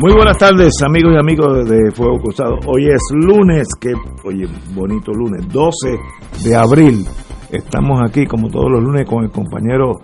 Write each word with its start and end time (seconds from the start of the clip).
Muy 0.00 0.12
buenas 0.12 0.38
tardes, 0.38 0.74
amigos 0.86 1.12
y 1.12 1.18
amigos 1.18 1.68
de 1.68 1.90
Fuego 1.90 2.20
Cruzado. 2.20 2.60
Hoy 2.66 2.86
es 2.86 3.02
lunes, 3.14 3.66
que, 3.80 3.92
oye, 4.24 4.46
bonito 4.72 5.10
lunes, 5.10 5.48
12 5.48 5.98
de 6.44 6.54
abril. 6.54 7.04
Estamos 7.50 7.98
aquí, 8.08 8.24
como 8.24 8.48
todos 8.48 8.70
los 8.70 8.80
lunes, 8.80 9.08
con 9.08 9.24
el 9.24 9.30
compañero 9.32 9.94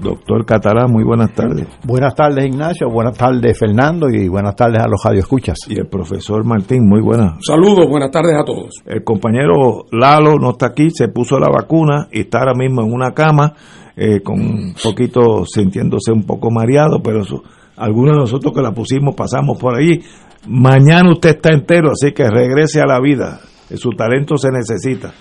doctor 0.00 0.46
Catalán. 0.46 0.92
Muy 0.92 1.02
buenas 1.02 1.32
tardes. 1.34 1.66
Buenas 1.84 2.14
tardes, 2.14 2.46
Ignacio. 2.46 2.88
Buenas 2.88 3.18
tardes, 3.18 3.58
Fernando. 3.58 4.08
Y 4.08 4.28
buenas 4.28 4.54
tardes 4.54 4.80
a 4.80 4.86
los 4.86 5.02
radioescuchas. 5.02 5.58
Y 5.68 5.80
el 5.80 5.88
profesor 5.88 6.44
Martín. 6.44 6.86
Muy 6.88 7.00
buenas. 7.00 7.32
Saludos, 7.44 7.88
buenas 7.90 8.12
tardes 8.12 8.36
a 8.40 8.44
todos. 8.44 8.70
El 8.86 9.02
compañero 9.02 9.86
Lalo 9.90 10.36
no 10.38 10.50
está 10.50 10.66
aquí, 10.66 10.90
se 10.90 11.08
puso 11.08 11.40
la 11.40 11.48
vacuna 11.48 12.06
y 12.12 12.20
está 12.20 12.38
ahora 12.38 12.54
mismo 12.54 12.82
en 12.82 12.92
una 12.92 13.12
cama, 13.12 13.52
eh, 13.96 14.20
con 14.20 14.38
un 14.38 14.74
poquito, 14.80 15.44
sintiéndose 15.44 16.12
un 16.12 16.22
poco 16.22 16.52
mareado, 16.52 17.02
pero 17.02 17.22
eso 17.22 17.42
algunos 17.76 18.14
de 18.14 18.20
nosotros 18.20 18.52
que 18.54 18.62
la 18.62 18.72
pusimos 18.72 19.14
pasamos 19.14 19.58
por 19.58 19.76
ahí. 19.76 20.00
Mañana 20.46 21.12
usted 21.12 21.30
está 21.30 21.52
entero, 21.52 21.90
así 21.92 22.12
que 22.12 22.28
regrese 22.28 22.80
a 22.80 22.86
la 22.86 23.00
vida. 23.00 23.40
Su 23.74 23.90
talento 23.90 24.36
se 24.36 24.50
necesita. 24.50 25.12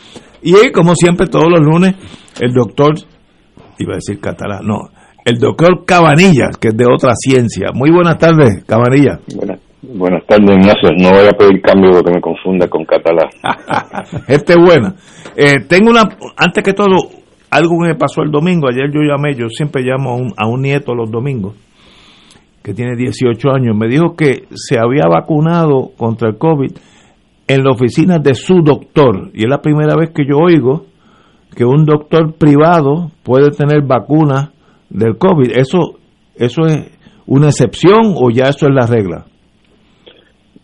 Y 0.41 0.71
como 0.71 0.95
siempre, 0.95 1.27
todos 1.27 1.47
los 1.50 1.61
lunes, 1.61 1.95
el 2.39 2.53
doctor, 2.53 2.94
iba 3.79 3.94
a 3.94 3.95
decir 3.95 4.19
catalán, 4.19 4.65
no, 4.65 4.89
el 5.25 5.39
doctor 5.39 5.85
Cabanilla, 5.85 6.50
que 6.59 6.69
es 6.69 6.77
de 6.77 6.85
otra 6.85 7.13
ciencia. 7.15 7.69
Muy 7.73 7.89
buenas 7.91 8.17
tardes, 8.17 8.63
Cabanilla. 8.65 9.19
Buenas, 9.33 9.59
Buenas 9.85 10.25
tardes, 10.25 10.50
Ignacio. 10.50 10.91
No 10.97 11.09
voy 11.09 11.27
a 11.27 11.31
pedir 11.31 11.61
cambio 11.61 11.91
porque 11.91 12.11
me 12.11 12.21
confunda 12.21 12.67
con 12.69 12.85
catalán. 12.85 13.27
este 14.29 14.53
es 14.53 14.59
buena. 14.59 14.95
Eh, 15.35 15.65
tengo 15.67 15.91
una, 15.91 16.03
antes 16.38 16.63
que 16.63 16.71
todo, 16.71 16.95
algo 17.50 17.75
que 17.81 17.89
me 17.89 17.95
pasó 17.95 18.21
el 18.21 18.31
domingo. 18.31 18.69
Ayer 18.69 18.89
yo 18.94 19.01
llamé, 19.01 19.35
yo 19.35 19.50
siempre 19.50 19.81
llamo 19.83 20.11
a 20.11 20.15
un, 20.15 20.33
a 20.38 20.47
un 20.47 20.61
nieto 20.61 20.95
los 20.95 21.11
domingos, 21.11 21.55
que 22.63 22.74
tiene 22.74 22.95
18 22.95 23.51
años. 23.51 23.75
Me 23.75 23.88
dijo 23.88 24.15
que 24.15 24.45
se 24.56 24.80
había 24.80 25.04
vacunado 25.10 25.92
contra 25.98 26.30
el 26.30 26.38
COVID 26.38 26.71
en 27.48 27.63
la 27.63 27.71
oficina 27.71 28.19
de 28.19 28.33
su 28.33 28.62
doctor. 28.63 29.31
Y 29.33 29.44
es 29.44 29.50
la 29.50 29.62
primera 29.62 29.95
vez 29.95 30.12
que 30.12 30.25
yo 30.25 30.38
oigo 30.38 30.86
que 31.56 31.65
un 31.65 31.86
doctor 31.86 32.33
privado 32.33 33.12
puede 33.24 33.51
tener 33.51 33.83
vacuna 33.83 34.54
del 34.89 35.18
COVID. 35.18 35.51
¿Eso, 35.56 36.00
eso 36.36 36.65
es 36.65 36.89
una 37.27 37.48
excepción 37.48 38.15
o 38.15 38.30
ya 38.31 38.45
eso 38.45 38.68
es 38.68 38.74
la 38.74 38.88
regla? 38.88 39.25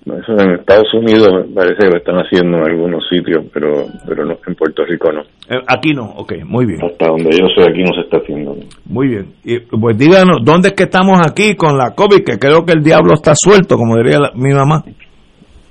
Eso 0.06 0.32
en 0.40 0.52
Estados 0.52 0.92
Unidos 0.94 1.28
parece 1.54 1.76
que 1.82 1.90
lo 1.90 1.98
están 1.98 2.16
haciendo 2.16 2.58
en 2.58 2.64
algunos 2.64 3.04
sitios, 3.10 3.46
pero 3.54 3.86
pero 4.08 4.26
no 4.26 4.38
en 4.48 4.56
Puerto 4.56 4.84
Rico 4.86 5.12
no. 5.12 5.22
Eh, 5.22 5.62
aquí 5.68 5.92
no, 5.92 6.06
ok, 6.06 6.34
muy 6.46 6.66
bien. 6.66 6.80
Hasta 6.84 7.08
donde 7.08 7.30
yo 7.32 7.48
sé, 7.56 7.70
aquí 7.70 7.84
no 7.84 7.94
se 7.94 8.02
está 8.02 8.18
haciendo. 8.18 8.56
Muy 8.86 9.08
bien. 9.10 9.26
Y, 9.44 9.60
pues 9.60 9.98
díganos, 9.98 10.38
¿dónde 10.44 10.70
es 10.70 10.74
que 10.74 10.84
estamos 10.84 11.20
aquí 11.20 11.56
con 11.56 11.78
la 11.78 11.94
COVID? 11.96 12.24
Que 12.24 12.40
creo 12.40 12.66
que 12.66 12.74
el 12.74 12.84
diablo 12.84 13.14
está 13.14 13.34
suelto, 13.36 13.76
como 13.76 13.98
diría 13.98 14.20
mi 14.36 14.54
mamá. 14.54 14.84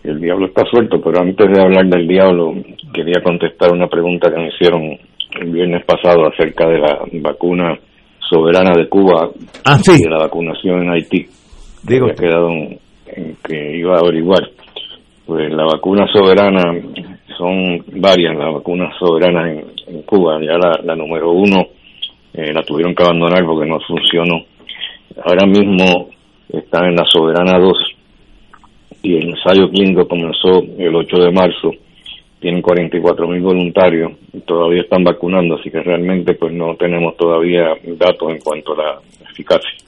El 0.05 0.21
diablo 0.21 0.47
está 0.47 0.65
suelto, 0.71 1.01
pero 1.03 1.21
antes 1.21 1.51
de 1.51 1.61
hablar 1.61 1.87
del 1.87 2.07
diablo, 2.07 2.55
quería 2.93 3.23
contestar 3.23 3.73
una 3.73 3.89
pregunta 3.89 4.31
que 4.31 4.41
me 4.41 4.49
hicieron 4.49 4.99
el 5.41 5.51
viernes 5.51 5.85
pasado 5.85 6.27
acerca 6.27 6.69
de 6.69 6.79
la 6.79 6.99
vacuna 7.21 7.77
soberana 8.21 8.73
de 8.77 8.89
Cuba 8.89 9.31
ah, 9.65 9.79
y 9.87 10.03
de 10.03 10.11
la 10.11 10.19
vacunación 10.19 10.83
en 10.83 10.91
Haití. 10.91 11.27
Digo, 11.83 12.07
ha 12.07 12.15
quedado 12.15 12.51
en 12.51 12.79
que 13.43 13.77
iba 13.77 13.97
a 13.97 14.01
averiguar. 14.01 14.51
Pues 15.27 15.53
la 15.53 15.65
vacuna 15.65 16.07
soberana 16.13 16.63
son 17.37 17.85
varias, 18.01 18.37
las 18.37 18.55
vacunas 18.55 18.95
soberanas 18.99 19.65
en, 19.87 20.03
Cuba. 20.03 20.41
Ya 20.41 20.59
la, 20.59 20.97
número 20.97 21.31
uno 21.31 21.69
eh, 22.35 22.53
la 22.53 22.63
tuvieron 22.63 22.95
que 22.95 23.03
abandonar 23.03 23.45
porque 23.45 23.69
no 23.69 23.79
funcionó. 23.81 24.45
Ahora 25.25 25.47
mismo 25.47 26.09
está 26.49 26.87
en 26.87 26.97
la 26.97 27.05
soberana 27.05 27.59
2 27.59 27.77
y 29.03 29.17
el 29.17 29.31
ensayo 29.31 29.71
clínico 29.71 30.09
comenzó 30.09 30.63
el 30.79 30.95
8 30.95 31.17
de 31.19 31.31
marzo. 31.31 31.71
Tienen 32.41 32.63
44 32.63 33.27
mil 33.27 33.41
voluntarios 33.41 34.13
y 34.33 34.41
todavía 34.41 34.83
están 34.83 35.03
vacunando, 35.03 35.57
así 35.57 35.71
que 35.71 35.81
realmente 35.81 36.35
pues 36.35 36.53
no 36.53 36.77
tenemos 36.77 37.17
todavía 37.17 37.75
datos 37.85 38.31
en 38.31 38.39
cuanto 38.39 38.75
a 38.75 38.77
la 38.77 39.01
eficacia. 39.31 39.88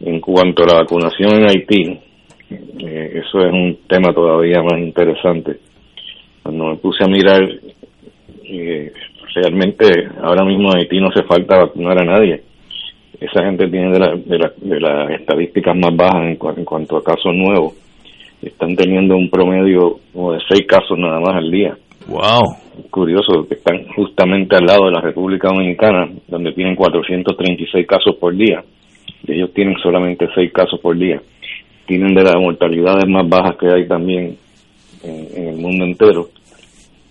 En 0.00 0.20
cuanto 0.20 0.62
a 0.62 0.66
la 0.66 0.74
vacunación 0.80 1.36
en 1.36 1.48
Haití, 1.48 1.98
eh, 2.50 3.22
eso 3.24 3.40
es 3.40 3.52
un 3.52 3.78
tema 3.88 4.12
todavía 4.12 4.62
más 4.62 4.78
interesante. 4.78 5.58
Cuando 6.42 6.66
me 6.66 6.76
puse 6.76 7.02
a 7.02 7.08
mirar, 7.08 7.42
eh, 8.44 8.92
realmente 9.34 9.86
ahora 10.22 10.44
mismo 10.44 10.70
en 10.70 10.78
Haití 10.78 11.00
no 11.00 11.08
hace 11.08 11.22
falta 11.22 11.58
vacunar 11.58 11.98
a 11.98 12.04
nadie. 12.04 12.42
Esa 13.18 13.42
gente 13.44 13.68
tiene 13.68 13.90
de, 13.98 14.52
de, 14.60 14.80
las 14.80 15.10
estadísticas 15.10 15.74
más 15.74 15.96
bajas 15.96 16.22
en, 16.24 16.38
en, 16.58 16.64
cuanto 16.64 16.98
a 16.98 17.02
casos 17.02 17.34
nuevos. 17.34 17.72
Están 18.42 18.76
teniendo 18.76 19.16
un 19.16 19.30
promedio 19.30 19.98
como 20.12 20.34
de 20.34 20.40
seis 20.46 20.66
casos 20.66 20.98
nada 20.98 21.18
más 21.20 21.36
al 21.36 21.50
día. 21.50 21.74
Wow. 22.06 22.56
Curioso 22.90 23.48
que 23.48 23.54
están 23.54 23.88
justamente 23.96 24.54
al 24.54 24.66
lado 24.66 24.84
de 24.84 24.92
la 24.92 25.00
República 25.00 25.48
Dominicana, 25.48 26.10
donde 26.28 26.52
tienen 26.52 26.76
436 26.76 27.86
casos 27.86 28.16
por 28.16 28.36
día 28.36 28.62
ellos 29.26 29.52
tienen 29.52 29.76
solamente 29.78 30.28
seis 30.34 30.52
casos 30.52 30.80
por 30.80 30.96
día. 30.96 31.20
Tienen 31.86 32.14
de 32.14 32.22
las 32.22 32.36
mortalidades 32.36 33.08
más 33.08 33.28
bajas 33.28 33.56
que 33.56 33.68
hay 33.68 33.86
también 33.86 34.36
en, 35.02 35.48
el 35.48 35.56
mundo 35.56 35.84
entero. 35.84 36.28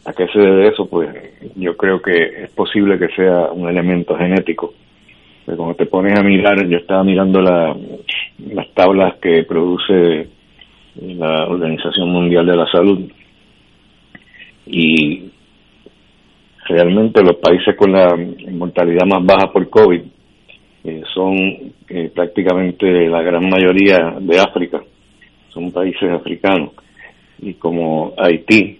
¿A 0.05 0.13
qué 0.13 0.27
se 0.27 0.39
debe 0.39 0.67
eso? 0.67 0.87
Pues 0.87 1.09
yo 1.55 1.75
creo 1.75 2.01
que 2.01 2.43
es 2.43 2.51
posible 2.51 2.99
que 2.99 3.07
sea 3.15 3.51
un 3.51 3.69
elemento 3.69 4.15
genético. 4.15 4.73
Pero 5.45 5.57
cuando 5.57 5.75
te 5.75 5.85
pones 5.85 6.17
a 6.17 6.23
mirar, 6.23 6.67
yo 6.67 6.77
estaba 6.77 7.03
mirando 7.03 7.41
la, 7.41 7.75
las 8.51 8.73
tablas 8.73 9.15
que 9.21 9.43
produce 9.43 10.27
la 10.95 11.47
Organización 11.47 12.09
Mundial 12.09 12.45
de 12.45 12.55
la 12.55 12.67
Salud 12.71 12.99
y 14.65 15.29
realmente 16.67 17.21
los 17.21 17.35
países 17.37 17.75
con 17.75 17.91
la 17.91 18.17
mortalidad 18.51 19.05
más 19.05 19.23
baja 19.23 19.51
por 19.51 19.69
COVID 19.69 20.01
eh, 20.85 21.01
son 21.15 21.35
eh, 21.89 22.11
prácticamente 22.13 22.85
la 23.07 23.23
gran 23.23 23.49
mayoría 23.49 24.17
de 24.19 24.39
África, 24.39 24.83
son 25.49 25.71
países 25.71 26.11
africanos. 26.11 26.73
Y 27.41 27.55
como 27.55 28.13
Haití 28.17 28.77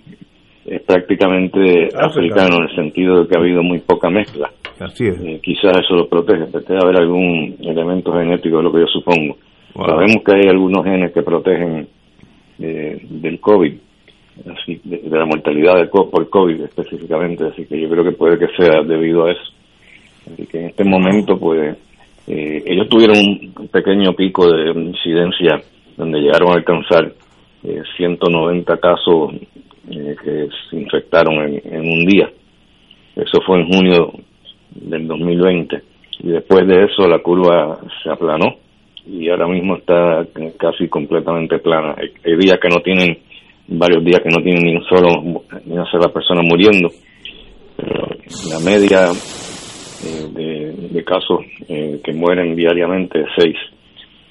es 0.66 0.82
prácticamente 0.84 1.90
africano 1.98 2.58
en 2.58 2.70
el 2.70 2.76
sentido 2.76 3.22
de 3.22 3.28
que 3.28 3.36
ha 3.36 3.42
habido 3.42 3.64
muy 3.64 3.80
poca 3.80 4.12
mezcla. 4.12 4.52
Así 4.80 5.08
es. 5.08 5.20
Eh, 5.20 5.40
quizás 5.42 5.80
eso 5.80 5.96
lo 5.96 6.08
protege, 6.08 6.46
pero 6.52 6.64
debe 6.66 6.80
haber 6.84 6.98
algún 6.98 7.56
elemento 7.62 8.14
genético, 8.14 8.60
es 8.60 8.64
lo 8.64 8.72
que 8.72 8.82
yo 8.82 8.88
supongo. 8.88 9.38
Sabemos 9.74 10.24
que 10.24 10.36
hay 10.36 10.48
algunos 10.48 10.86
genes 10.86 11.12
que 11.12 11.24
protegen 11.24 11.88
del 12.58 13.40
COVID, 13.42 13.74
así, 14.54 14.80
de, 14.84 15.10
la 15.10 15.26
mortalidad 15.26 15.76
de, 15.78 15.88
por 15.88 16.30
COVID 16.30 16.62
específicamente, 16.62 17.46
así 17.46 17.66
que 17.66 17.82
yo 17.82 17.90
creo 17.90 18.04
que 18.04 18.12
puede 18.12 18.38
que 18.38 18.48
sea 18.56 18.84
debido 18.84 19.26
a 19.26 19.32
eso. 19.32 19.56
Así 20.32 20.46
que 20.48 20.60
en 20.60 20.66
este 20.68 20.84
momento, 20.84 21.38
pues, 21.38 21.78
eh, 22.28 22.64
ellos 22.66 22.90
tuvieron 22.90 23.18
un 23.18 23.68
pequeño 23.68 24.14
pico 24.14 24.52
de 24.52 24.72
incidencia 24.72 25.62
donde 25.96 26.20
llegaron 26.20 26.50
a 26.50 26.56
alcanzar 26.56 27.14
190 27.98 28.74
eh, 28.74 28.80
casos 28.80 29.34
eh, 29.92 30.16
que 30.24 30.48
se 30.70 30.76
infectaron 30.78 31.36
en, 31.44 31.82
un 31.82 32.06
día. 32.06 32.30
Eso 33.16 33.42
fue 33.46 33.60
en 33.60 33.68
junio 33.68 34.14
del 34.72 35.08
2020. 35.08 35.82
Y 36.24 36.30
después 36.30 36.68
de 36.68 36.86
eso 36.86 37.08
la 37.08 37.20
curva 37.20 37.78
se 38.04 38.10
aplanó 38.10 38.56
y 39.08 39.30
ahora 39.30 39.48
mismo 39.48 39.78
está 39.78 40.26
casi 40.58 40.88
completamente 40.88 41.60
plana. 41.60 41.96
Hay, 41.98 42.36
días 42.38 42.58
que 42.60 42.70
no 42.70 42.82
tienen, 42.82 43.20
varios 43.68 44.04
días 44.04 44.22
que 44.22 44.30
no 44.30 44.42
tienen 44.42 44.64
ni 44.64 44.76
un 44.76 44.84
solo, 44.86 45.44
ni 45.66 45.74
una 45.74 45.86
sola 45.92 46.10
persona 46.12 46.42
muriendo. 46.42 46.90
Pero 47.78 48.08
la 48.50 48.60
media 48.60 49.10
eh, 50.06 50.74
de, 50.92 51.04
casos 51.04 51.40
eh, 51.68 52.00
que 52.04 52.14
mueren 52.14 52.56
diariamente, 52.56 53.26
seis. 53.38 53.56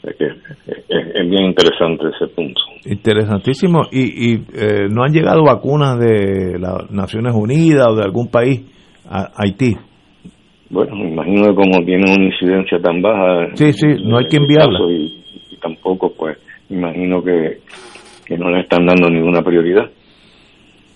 que 0.02 0.26
es, 0.26 1.30
bien 1.30 1.46
interesante 1.46 2.04
ese 2.14 2.32
punto. 2.32 2.60
Interesantísimo. 2.84 3.82
¿Y, 3.90 4.32
y 4.32 4.34
eh, 4.54 4.88
no 4.88 5.02
han 5.02 5.12
llegado 5.12 5.42
vacunas 5.42 5.98
de 5.98 6.58
las 6.58 6.90
Naciones 6.90 7.34
Unidas 7.34 7.88
o 7.88 7.96
de 7.96 8.04
algún 8.04 8.28
país 8.28 8.62
a 9.08 9.30
Haití? 9.36 9.76
Bueno, 10.70 10.96
me 10.96 11.10
imagino 11.10 11.48
que 11.48 11.54
como 11.54 11.84
tienen 11.84 12.10
una 12.10 12.24
incidencia 12.26 12.78
tan 12.80 13.02
baja. 13.02 13.48
Sí, 13.54 13.72
sí, 13.72 13.86
no 14.04 14.18
hay 14.18 14.26
que 14.26 14.36
enviarla. 14.36 14.78
Y, 14.90 15.58
tampoco, 15.60 16.12
pues, 16.16 16.38
imagino 16.70 17.22
que, 17.22 17.58
que 18.26 18.36
no 18.36 18.50
le 18.50 18.60
están 18.60 18.86
dando 18.86 19.08
ninguna 19.08 19.42
prioridad. 19.42 19.90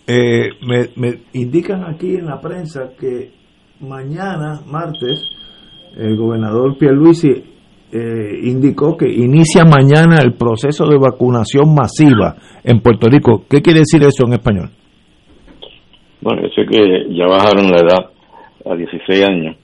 me, 0.06 0.88
me 0.96 1.18
indican 1.32 1.84
aquí 1.84 2.14
en 2.16 2.26
la 2.26 2.40
prensa 2.40 2.90
que 2.98 3.37
mañana, 3.80 4.60
martes, 4.66 5.20
el 5.96 6.16
gobernador 6.16 6.76
Pierluisi 6.78 7.28
eh, 7.90 8.40
indicó 8.42 8.96
que 8.96 9.08
inicia 9.08 9.64
mañana 9.64 10.20
el 10.22 10.34
proceso 10.34 10.86
de 10.86 10.98
vacunación 10.98 11.74
masiva 11.74 12.36
en 12.64 12.80
Puerto 12.80 13.08
Rico. 13.08 13.44
¿Qué 13.48 13.62
quiere 13.62 13.80
decir 13.80 14.02
eso 14.02 14.26
en 14.26 14.34
español? 14.34 14.70
Bueno, 16.20 16.42
yo 16.42 16.48
sé 16.48 16.66
que 16.68 17.14
ya 17.14 17.26
bajaron 17.26 17.70
la 17.70 17.78
edad 17.78 18.10
a 18.66 18.76
16 18.76 19.24
años. 19.24 19.56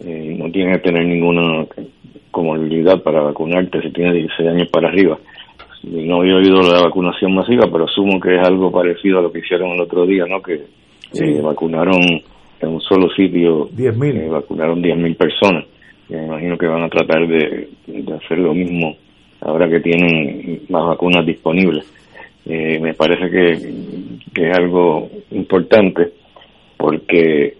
Eh, 0.00 0.36
no 0.38 0.50
tienes 0.50 0.76
que 0.76 0.90
tener 0.90 1.06
ninguna 1.06 1.66
comodidad 2.30 3.02
para 3.02 3.22
vacunarte 3.22 3.80
si 3.80 3.90
tienes 3.92 4.14
16 4.14 4.48
años 4.50 4.68
para 4.70 4.88
arriba. 4.88 5.18
No 5.84 6.20
había 6.20 6.36
oído 6.36 6.60
la 6.60 6.82
vacunación 6.82 7.34
masiva, 7.34 7.68
pero 7.70 7.84
asumo 7.84 8.20
que 8.20 8.36
es 8.36 8.46
algo 8.46 8.70
parecido 8.70 9.20
a 9.20 9.22
lo 9.22 9.32
que 9.32 9.38
hicieron 9.38 9.70
el 9.70 9.80
otro 9.80 10.04
día, 10.04 10.24
¿no? 10.28 10.42
Que 10.42 10.54
eh, 10.54 11.40
vacunaron 11.42 12.00
en 12.60 12.68
un 12.68 12.80
solo 12.80 13.08
sitio 13.10 13.68
10.000 13.70 14.16
eh, 14.16 14.28
vacunaron 14.28 14.82
10.000 14.82 15.16
personas. 15.16 15.64
Y 16.08 16.14
me 16.14 16.26
imagino 16.26 16.58
que 16.58 16.66
van 16.66 16.82
a 16.82 16.88
tratar 16.88 17.26
de, 17.26 17.68
hacer 18.16 18.38
lo 18.38 18.54
mismo 18.54 18.96
ahora 19.40 19.68
que 19.68 19.80
tienen 19.80 20.62
más 20.68 20.86
vacunas 20.86 21.26
disponibles. 21.26 21.84
Eh, 22.46 22.78
me 22.80 22.94
parece 22.94 23.28
que, 23.30 23.52
es 24.36 24.58
algo 24.58 25.10
importante 25.30 26.12
porque 26.76 27.56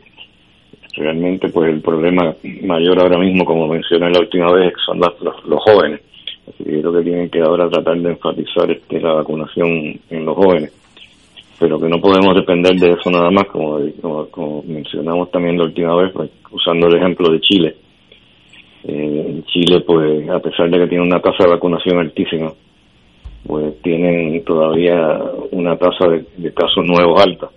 realmente 0.95 1.49
pues 1.49 1.71
el 1.71 1.81
problema 1.81 2.35
mayor 2.62 3.00
ahora 3.00 3.19
mismo, 3.19 3.45
como 3.45 3.67
mencioné 3.67 4.11
la 4.11 4.21
última 4.21 4.53
vez, 4.53 4.73
son 4.85 5.00
los, 5.00 5.21
los, 5.21 5.62
jóvenes. 5.62 6.00
Así 6.49 6.65
que 6.65 6.81
creo 6.81 6.93
que 6.93 7.03
tienen 7.03 7.31
que 7.31 7.41
ahora 7.41 7.69
tratar 7.69 7.99
de 7.99 8.11
enfatizar 8.11 8.71
este, 8.71 9.00
la 9.00 9.15
vacunación 9.15 9.99
en 10.11 10.25
los 10.25 10.37
jóvenes 10.37 10.73
pero 11.59 11.81
que 11.81 11.89
no 11.89 12.01
podemos 12.01 12.35
depender 12.35 12.75
de 12.77 12.93
eso 12.93 13.11
nada 13.11 13.31
más, 13.31 13.45
como, 13.47 13.79
como, 14.31 14.63
mencionamos 14.63 15.31
también 15.31 15.59
la 15.59 15.65
última 15.65 15.95
vez, 15.97 16.13
pues, 16.13 16.31
usando 16.51 16.87
el 16.89 16.97
ejemplo 16.97 17.31
de 17.31 17.41
Chile. 17.41 17.77
Eh, 18.85 19.25
en 19.29 19.45
Chile, 19.45 19.81
pues, 19.87 20.29
a 20.29 20.39
pesar 20.41 20.71
de 20.71 20.79
que 20.79 20.87
tiene 20.89 21.05
una 21.05 21.21
tasa 21.21 21.45
de 21.45 21.51
vacunación 21.51 21.99
altísima, 21.99 22.53
pues 23.47 23.81
tienen 23.83 24.45
todavía 24.45 25.21
una 25.53 25.77
tasa 25.77 26.09
de, 26.09 26.53
casos 26.53 26.85
nuevos 26.85 27.23
alta, 27.23 27.49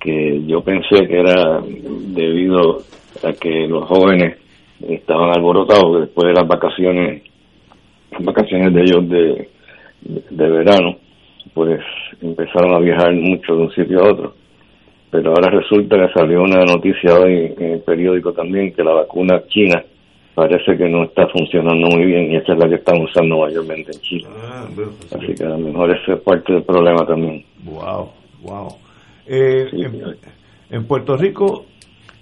que 0.00 0.42
yo 0.46 0.62
pensé 0.62 1.06
que 1.06 1.18
era 1.18 1.60
debido 1.60 2.78
a 3.22 3.32
que 3.32 3.66
los 3.66 3.84
jóvenes 3.84 4.38
estaban 4.88 5.30
alborotados 5.30 6.00
después 6.00 6.28
de 6.28 6.34
las 6.34 6.46
vacaciones, 6.46 7.22
las 8.12 8.24
vacaciones 8.24 8.72
de 8.72 8.80
ellos 8.82 9.08
de, 9.08 9.48
de 10.30 10.48
verano, 10.48 10.96
pues 11.54 11.80
empezaron 12.20 12.74
a 12.74 12.78
viajar 12.78 13.12
mucho 13.14 13.54
de 13.54 13.62
un 13.62 13.70
sitio 13.72 14.00
a 14.00 14.12
otro. 14.12 14.34
Pero 15.10 15.30
ahora 15.30 15.50
resulta 15.50 15.96
que 15.96 16.12
salió 16.12 16.42
una 16.42 16.64
noticia 16.64 17.14
hoy 17.14 17.54
en 17.56 17.72
el 17.72 17.80
periódico 17.80 18.32
también 18.32 18.72
que 18.72 18.82
la 18.82 18.92
vacuna 18.92 19.42
china 19.48 19.82
parece 20.34 20.76
que 20.76 20.88
no 20.88 21.04
está 21.04 21.26
funcionando 21.28 21.88
muy 21.96 22.04
bien 22.04 22.30
y 22.30 22.36
esa 22.36 22.52
es 22.52 22.58
la 22.58 22.68
que 22.68 22.74
están 22.74 23.00
usando 23.00 23.38
mayormente 23.38 23.90
en 23.92 24.00
Chile. 24.02 24.26
Ah, 24.36 24.66
pues, 24.74 24.88
Así 25.10 25.34
que 25.34 25.44
a 25.44 25.48
lo 25.48 25.58
mejor 25.58 25.96
ese 25.96 26.12
es 26.12 26.20
parte 26.20 26.52
del 26.52 26.62
problema 26.62 27.06
también. 27.06 27.42
Wow, 27.64 28.10
wow. 28.42 28.68
Eh, 29.26 29.66
en, 30.70 30.86
Puerto 30.86 31.16
Rico 31.16 31.64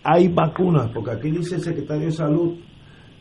hay 0.04 0.28
vacunas, 0.28 0.90
porque 0.94 1.10
aquí 1.10 1.30
dice 1.30 1.56
el 1.56 1.62
secretario 1.62 2.04
de 2.04 2.12
Salud 2.12 2.54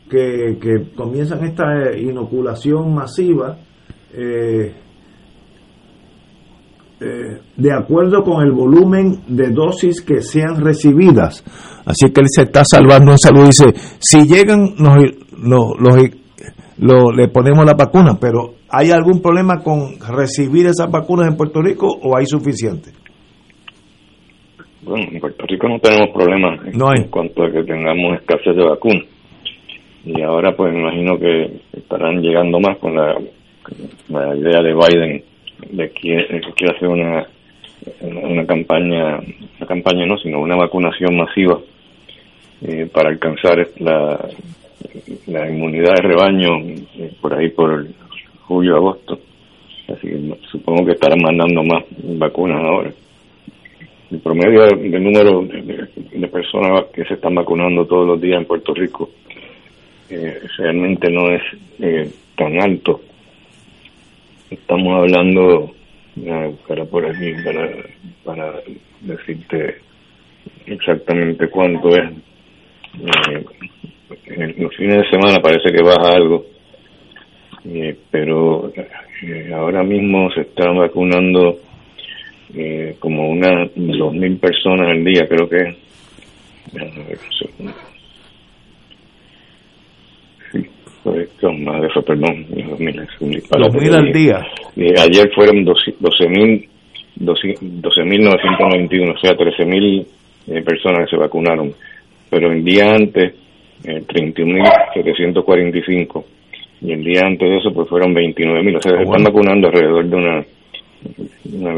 que, 0.08 0.58
que 0.60 0.94
comienzan 0.94 1.42
esta 1.44 1.96
inoculación 1.98 2.94
masiva. 2.94 3.56
Eh, 4.12 4.72
eh, 7.04 7.38
de 7.56 7.72
acuerdo 7.72 8.22
con 8.22 8.42
el 8.42 8.52
volumen 8.52 9.20
de 9.28 9.50
dosis 9.50 10.00
que 10.00 10.22
sean 10.22 10.64
recibidas. 10.64 11.44
Así 11.84 12.10
que 12.10 12.22
él 12.22 12.26
se 12.28 12.44
está 12.44 12.62
salvando 12.64 13.12
en 13.12 13.18
salud. 13.18 13.44
Dice, 13.44 13.72
si 13.98 14.26
llegan, 14.26 14.74
nos, 14.78 14.96
le 17.16 17.28
ponemos 17.28 17.66
la 17.66 17.74
vacuna, 17.74 18.16
pero 18.18 18.54
¿hay 18.70 18.90
algún 18.90 19.20
problema 19.20 19.62
con 19.62 20.00
recibir 20.00 20.66
esas 20.66 20.90
vacunas 20.90 21.28
en 21.28 21.36
Puerto 21.36 21.60
Rico 21.60 21.88
o 21.88 22.16
hay 22.16 22.24
suficiente? 22.24 22.90
Bueno, 24.82 25.06
en 25.12 25.20
Puerto 25.20 25.44
Rico 25.46 25.68
no 25.68 25.78
tenemos 25.80 26.08
problemas 26.14 26.60
en 26.64 27.08
cuanto 27.10 27.44
a 27.44 27.50
que 27.50 27.64
tengamos 27.64 28.18
escasez 28.20 28.56
de 28.56 28.64
vacunas. 28.64 29.04
Y 30.06 30.22
ahora 30.22 30.56
pues 30.56 30.72
me 30.72 30.80
imagino 30.80 31.18
que 31.18 31.60
estarán 31.78 32.22
llegando 32.22 32.60
más 32.60 32.78
con 32.78 32.94
la, 32.94 33.14
la 34.08 34.36
idea 34.36 34.62
de 34.62 34.74
Biden 34.74 35.33
de 35.70 35.90
que, 35.90 36.40
quiere 36.56 36.76
hacer 36.76 36.88
una, 36.88 37.26
una 38.00 38.46
campaña, 38.46 39.18
una 39.58 39.66
campaña 39.66 40.06
no, 40.06 40.18
sino 40.18 40.40
una 40.40 40.56
vacunación 40.56 41.16
masiva 41.16 41.58
eh, 42.62 42.88
para 42.92 43.10
alcanzar 43.10 43.66
la, 43.78 44.28
la 45.26 45.50
inmunidad 45.50 45.96
de 45.96 46.02
rebaño 46.02 46.60
eh, 46.60 47.12
por 47.20 47.34
ahí 47.34 47.50
por 47.50 47.86
julio, 48.42 48.76
agosto. 48.76 49.18
Así 49.88 50.08
que 50.08 50.36
supongo 50.50 50.86
que 50.86 50.92
estarán 50.92 51.20
mandando 51.20 51.62
más 51.62 51.84
vacunas 52.02 52.64
ahora. 52.64 52.90
El 54.10 54.20
promedio 54.20 54.62
del 54.66 55.02
número 55.02 55.42
de, 55.42 56.28
personas 56.28 56.84
que 56.92 57.04
se 57.04 57.14
están 57.14 57.34
vacunando 57.34 57.84
todos 57.84 58.06
los 58.06 58.20
días 58.20 58.38
en 58.38 58.46
Puerto 58.46 58.72
Rico 58.72 59.10
eh, 60.08 60.40
realmente 60.58 61.10
no 61.10 61.30
es 61.30 61.42
tan 62.36 62.60
alto 62.60 63.00
Estamos 64.54 64.94
hablando, 64.94 65.74
a 66.30 66.46
buscar 66.46 66.86
por 66.86 67.04
aquí 67.04 67.32
para, 67.44 67.70
para 68.24 68.60
decirte 69.00 69.78
exactamente 70.66 71.48
cuánto 71.48 71.88
es. 71.96 72.10
Eh, 73.00 73.44
en 74.26 74.62
los 74.62 74.74
fines 74.76 74.98
de 74.98 75.10
semana 75.10 75.42
parece 75.42 75.72
que 75.72 75.82
baja 75.82 76.16
algo, 76.16 76.46
eh, 77.64 77.96
pero 78.12 78.72
eh, 78.76 79.52
ahora 79.52 79.82
mismo 79.82 80.30
se 80.32 80.42
están 80.42 80.78
vacunando 80.78 81.58
como 83.00 83.30
unas 83.30 83.70
dos 83.74 84.14
mil 84.14 84.36
personas 84.36 84.88
al 84.88 85.04
día, 85.04 85.26
creo 85.26 85.48
que 85.48 85.74
Correcto, 91.04 91.52
más 91.52 91.80
de 91.82 91.88
eso, 91.88 92.00
perdón. 92.00 92.46
2.000 92.48 93.94
al 93.94 94.10
día. 94.10 94.40
ayer 95.02 95.30
fueron 95.34 95.62
12.991, 95.66 96.66
12, 97.20 97.58
o 99.10 99.18
sea, 99.18 99.36
13.000 99.36 100.06
eh, 100.48 100.62
personas 100.62 101.00
que 101.04 101.10
se 101.10 101.18
vacunaron. 101.20 101.74
Pero 102.30 102.50
el 102.50 102.64
día 102.64 102.94
antes, 102.94 103.34
eh, 103.84 104.02
31.745. 104.08 106.24
Y 106.80 106.92
el 106.92 107.04
día 107.04 107.20
antes 107.26 107.50
de 107.50 107.58
eso, 107.58 107.70
pues 107.74 107.86
fueron 107.86 108.14
29.000. 108.14 108.76
O 108.76 108.80
sea, 108.80 108.96
se 108.96 109.02
están 109.02 109.24
vacunando 109.24 109.68
alrededor 109.68 110.08
de 110.08 110.16
una, 110.16 110.42
una 111.52 111.74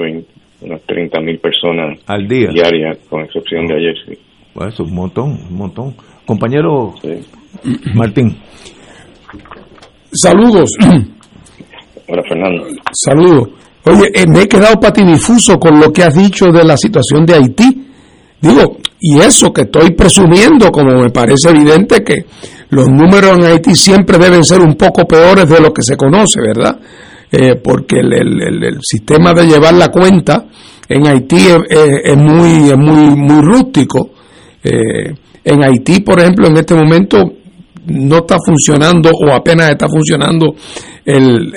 unas 0.60 0.86
30.000 0.86 1.40
personas 1.40 1.98
al 2.06 2.28
día 2.28 2.50
diarias, 2.50 2.98
con 3.10 3.22
excepción 3.22 3.66
de 3.66 3.74
ayer, 3.74 3.96
sí. 4.06 4.16
Pues 4.54 4.72
es 4.72 4.78
un 4.80 4.94
montón, 4.94 5.36
un 5.50 5.56
montón. 5.56 5.96
Compañero 6.24 6.94
Martín. 7.94 8.36
Saludos. 10.16 10.70
Hola, 12.08 12.22
Fernando. 12.28 12.66
Saludos. 12.92 13.48
Oye, 13.84 14.10
eh, 14.14 14.26
me 14.26 14.42
he 14.42 14.48
quedado 14.48 14.80
patinifuso 14.80 15.58
con 15.58 15.78
lo 15.78 15.92
que 15.92 16.02
has 16.02 16.14
dicho 16.14 16.46
de 16.46 16.64
la 16.64 16.76
situación 16.76 17.24
de 17.26 17.34
Haití. 17.34 17.86
Digo, 18.40 18.78
y 19.00 19.18
eso 19.18 19.52
que 19.52 19.62
estoy 19.62 19.90
presumiendo, 19.92 20.70
como 20.70 21.00
me 21.00 21.10
parece 21.10 21.50
evidente 21.50 22.02
que 22.02 22.24
los 22.70 22.88
números 22.88 23.38
en 23.38 23.44
Haití 23.44 23.74
siempre 23.74 24.18
deben 24.18 24.44
ser 24.44 24.60
un 24.60 24.74
poco 24.74 25.04
peores 25.04 25.48
de 25.48 25.60
lo 25.60 25.72
que 25.72 25.82
se 25.82 25.96
conoce, 25.96 26.40
¿verdad? 26.40 26.78
Eh, 27.30 27.56
porque 27.62 28.00
el, 28.00 28.78
sistema 28.82 29.32
de 29.32 29.46
llevar 29.46 29.74
la 29.74 29.88
cuenta 29.88 30.46
en 30.88 31.06
Haití 31.06 31.46
es, 31.68 32.16
muy, 32.16 32.70
es 32.70 32.76
muy, 32.76 33.16
muy 33.16 33.40
rústico. 33.42 34.10
Eh, 34.62 35.14
en 35.44 35.64
Haití, 35.64 36.00
por 36.00 36.18
ejemplo, 36.20 36.48
en 36.48 36.56
este 36.56 36.74
momento 36.74 37.18
no 37.86 38.18
está 38.18 38.36
funcionando 38.44 39.10
o 39.10 39.32
apenas 39.32 39.70
está 39.70 39.88
funcionando 39.88 40.54
el, 41.04 41.54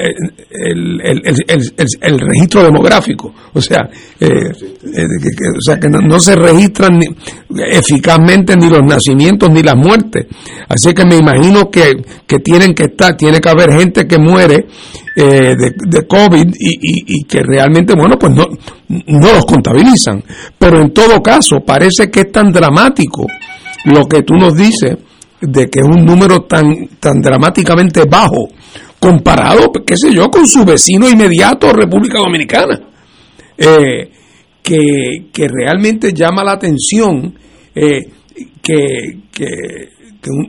el, 2.02 2.20
registro 2.20 2.64
demográfico. 2.64 3.34
O 3.54 3.62
sea, 3.62 3.90
eh, 4.20 4.28
eh, 4.28 5.06
o 5.58 5.62
sea 5.62 5.80
que 5.80 5.90
no, 5.90 6.20
se 6.20 6.36
registran 6.36 7.02
eficazmente 7.72 8.56
ni 8.56 8.70
los 8.70 8.84
nacimientos 8.84 9.50
ni 9.50 9.64
las 9.64 9.76
muertes. 9.76 10.28
Así 10.68 10.94
que 10.94 11.04
me 11.06 11.18
imagino 11.18 11.70
que, 11.72 11.96
tienen 12.44 12.76
que 12.76 12.84
estar, 12.84 13.18
tiene 13.18 13.40
que 13.40 13.50
haber 13.50 13.74
gente 13.74 14.06
que 14.06 14.20
muere 14.20 14.68
eh, 15.16 15.56
de, 15.58 15.74
de, 15.76 16.08
COVID 16.08 16.54
y, 16.60 17.16
y, 17.18 17.24
que 17.24 17.42
realmente, 17.42 17.96
bueno, 17.96 18.18
pues 18.20 18.32
no, 18.34 18.46
no 18.88 19.34
los 19.34 19.46
contabilizan. 19.46 20.24
Pero 20.60 20.80
en 20.80 20.94
todo 20.94 21.24
caso, 21.24 21.62
parece 21.66 22.12
que 22.12 22.22
es 22.22 22.32
tan 22.32 22.52
dramático 22.52 23.26
lo 23.86 24.06
que 24.06 24.22
tú 24.22 24.36
nos 24.36 24.56
dices 24.56 24.96
de 25.42 25.70
que 25.70 25.80
es 25.80 25.86
un 25.86 26.06
número 26.06 26.42
tan, 26.42 26.88
tan 27.00 27.22
dramáticamente 27.22 28.04
bajo 28.06 28.50
comparado, 29.00 29.72
qué 29.86 29.96
sé 29.96 30.14
yo, 30.14 30.30
con 30.30 30.46
su 30.46 30.66
vecino 30.66 31.10
inmediato, 31.10 31.72
República 31.72 32.20
Dominicana, 32.20 32.80
eh, 33.58 34.12
que, 34.62 35.48
realmente 35.48 36.14
llama 36.14 36.44
la 36.44 36.54
atención, 36.54 37.34
eh, 37.74 38.10
que, 38.62 39.20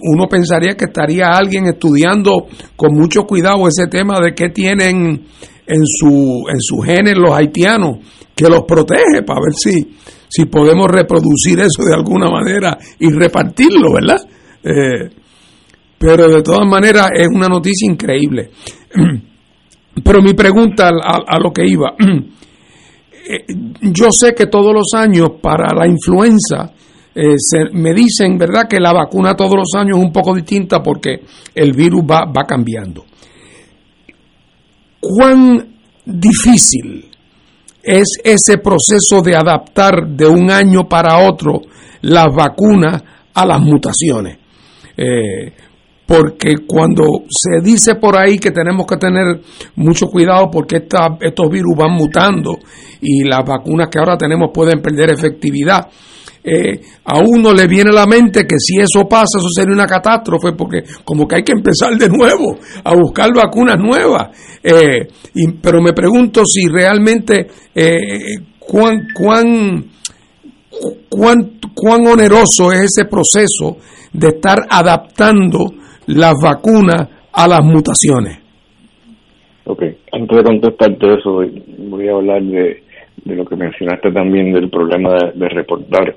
uno 0.02 0.26
pensaría 0.28 0.76
que 0.76 0.87
estaría 0.87 1.28
alguien 1.28 1.66
estudiando 1.66 2.49
con 2.75 2.92
mucho 2.92 3.23
cuidado 3.23 3.68
ese 3.68 3.87
tema 3.87 4.18
de 4.20 4.35
qué 4.35 4.49
tienen 4.49 5.25
en 5.64 5.87
su, 5.87 6.44
en 6.52 6.61
su 6.61 6.78
genes 6.80 7.16
los 7.16 7.30
haitianos, 7.30 7.99
que 8.35 8.49
los 8.49 8.64
protege 8.64 9.23
para 9.25 9.40
ver 9.40 9.54
si, 9.54 9.97
si 10.28 10.47
podemos 10.47 10.88
reproducir 10.88 11.61
eso 11.61 11.85
de 11.85 11.94
alguna 11.94 12.28
manera 12.28 12.76
y 12.99 13.11
repartirlo, 13.11 13.92
¿verdad? 13.94 14.18
Eh, 14.62 15.11
pero 16.00 16.31
de 16.31 16.43
todas 16.43 16.67
maneras 16.67 17.09
es 17.14 17.29
una 17.29 17.47
noticia 17.47 17.90
increíble. 17.90 18.50
Pero 20.02 20.23
mi 20.23 20.33
pregunta 20.33 20.88
a, 20.88 21.38
lo 21.38 21.52
que 21.52 21.67
iba, 21.67 21.95
eh, 21.99 23.45
yo 23.83 24.11
sé 24.11 24.33
que 24.35 24.47
todos 24.47 24.73
los 24.73 24.95
años 24.95 25.33
para 25.43 25.75
la 25.75 25.87
influenza 25.87 26.73
eh, 27.14 27.35
me 27.73 27.93
dicen, 27.93 28.38
¿verdad?, 28.38 28.67
que 28.67 28.81
la 28.81 28.95
vacuna 28.95 29.35
todos 29.35 29.57
los 29.57 29.75
años 29.76 29.99
es 29.99 30.05
un 30.05 30.12
poco 30.12 30.35
distinta 30.35 30.83
porque 30.83 31.21
el 31.55 31.73
virus 31.73 32.02
va, 32.02 32.25
va 32.25 32.47
cambiando. 32.47 33.05
¿Cuán 35.00 35.76
difícil 36.07 37.11
es 37.83 38.09
ese 38.25 38.57
proceso 38.57 39.21
de 39.23 39.37
adaptar 39.37 40.07
de 40.09 40.26
un 40.26 40.50
año 40.50 40.88
para 40.88 41.29
otro 41.29 41.61
las 42.00 42.35
vacunas 42.35 43.02
a 43.35 43.45
las 43.45 43.61
mutaciones? 43.61 44.39
Eh, 45.02 45.52
porque 46.04 46.57
cuando 46.66 47.04
se 47.30 47.64
dice 47.64 47.95
por 47.95 48.19
ahí 48.19 48.38
que 48.38 48.50
tenemos 48.50 48.85
que 48.85 48.97
tener 48.97 49.40
mucho 49.76 50.07
cuidado 50.09 50.50
porque 50.50 50.76
estos 50.76 51.50
virus 51.50 51.75
van 51.75 51.92
mutando 51.92 52.59
y 53.00 53.25
las 53.25 53.40
vacunas 53.47 53.88
que 53.88 53.99
ahora 53.99 54.19
tenemos 54.19 54.50
pueden 54.52 54.83
perder 54.83 55.12
efectividad, 55.12 55.88
eh, 56.42 56.80
a 57.05 57.18
uno 57.20 57.55
le 57.55 57.66
viene 57.66 57.90
a 57.90 57.94
la 57.94 58.07
mente 58.07 58.44
que 58.44 58.57
si 58.59 58.79
eso 58.79 59.09
pasa, 59.09 59.38
eso 59.38 59.48
sería 59.55 59.72
una 59.72 59.87
catástrofe, 59.87 60.53
porque 60.53 60.83
como 61.05 61.27
que 61.27 61.37
hay 61.37 61.42
que 61.44 61.53
empezar 61.53 61.96
de 61.96 62.09
nuevo 62.09 62.59
a 62.85 62.94
buscar 62.94 63.33
vacunas 63.33 63.79
nuevas. 63.79 64.37
Eh, 64.62 65.07
pero 65.62 65.81
me 65.81 65.92
pregunto 65.92 66.42
si 66.44 66.66
realmente 66.66 67.46
cuán, 68.59 69.07
cuán, 69.14 69.85
cuán, 71.09 71.53
cuán 71.72 72.07
oneroso 72.07 72.72
es 72.72 72.81
ese 72.81 73.05
proceso 73.05 73.79
de 74.12 74.29
estar 74.29 74.59
adaptando 74.68 75.73
las 76.07 76.35
vacunas 76.42 77.09
a 77.33 77.49
las 77.49 77.64
mutaciones. 77.64 78.38
Ok, 79.64 79.83
antes 80.12 80.37
de 80.37 80.42
contestarte 80.42 81.14
eso, 81.14 81.44
voy 81.79 82.09
a 82.09 82.12
hablar 82.12 82.42
de, 82.42 82.83
de 83.25 83.37
lo 83.37 83.44
que 83.44 83.57
mencionaste 83.57 84.11
también 84.11 84.53
del 84.53 84.68
problema 84.68 85.14
de, 85.35 85.49
reportar 85.49 86.14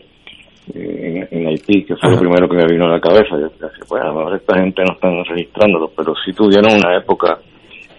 eh, 0.73 1.27
en, 1.29 1.47
Haití, 1.47 1.84
que 1.84 1.95
fue 1.95 2.12
lo 2.12 2.19
primero 2.19 2.47
que 2.47 2.56
me 2.56 2.65
vino 2.65 2.86
a 2.86 2.93
la 2.93 2.99
cabeza. 2.99 3.38
Yo 3.39 3.49
bueno, 3.89 4.06
a 4.06 4.08
lo 4.08 4.19
mejor 4.19 4.36
esta 4.38 4.60
gente 4.60 4.82
no 4.84 4.93
están 4.93 5.23
registrándolo, 5.25 5.91
pero 5.95 6.13
sí 6.25 6.32
tuvieron 6.34 6.71
una 6.73 6.97
época 6.97 7.38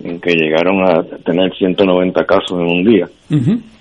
en 0.02 0.20
que 0.20 0.32
llegaron 0.32 0.82
a 0.82 1.02
tener 1.24 1.54
190 1.54 2.24
casos 2.24 2.58
en 2.58 2.66
un 2.66 2.84
día 2.84 3.06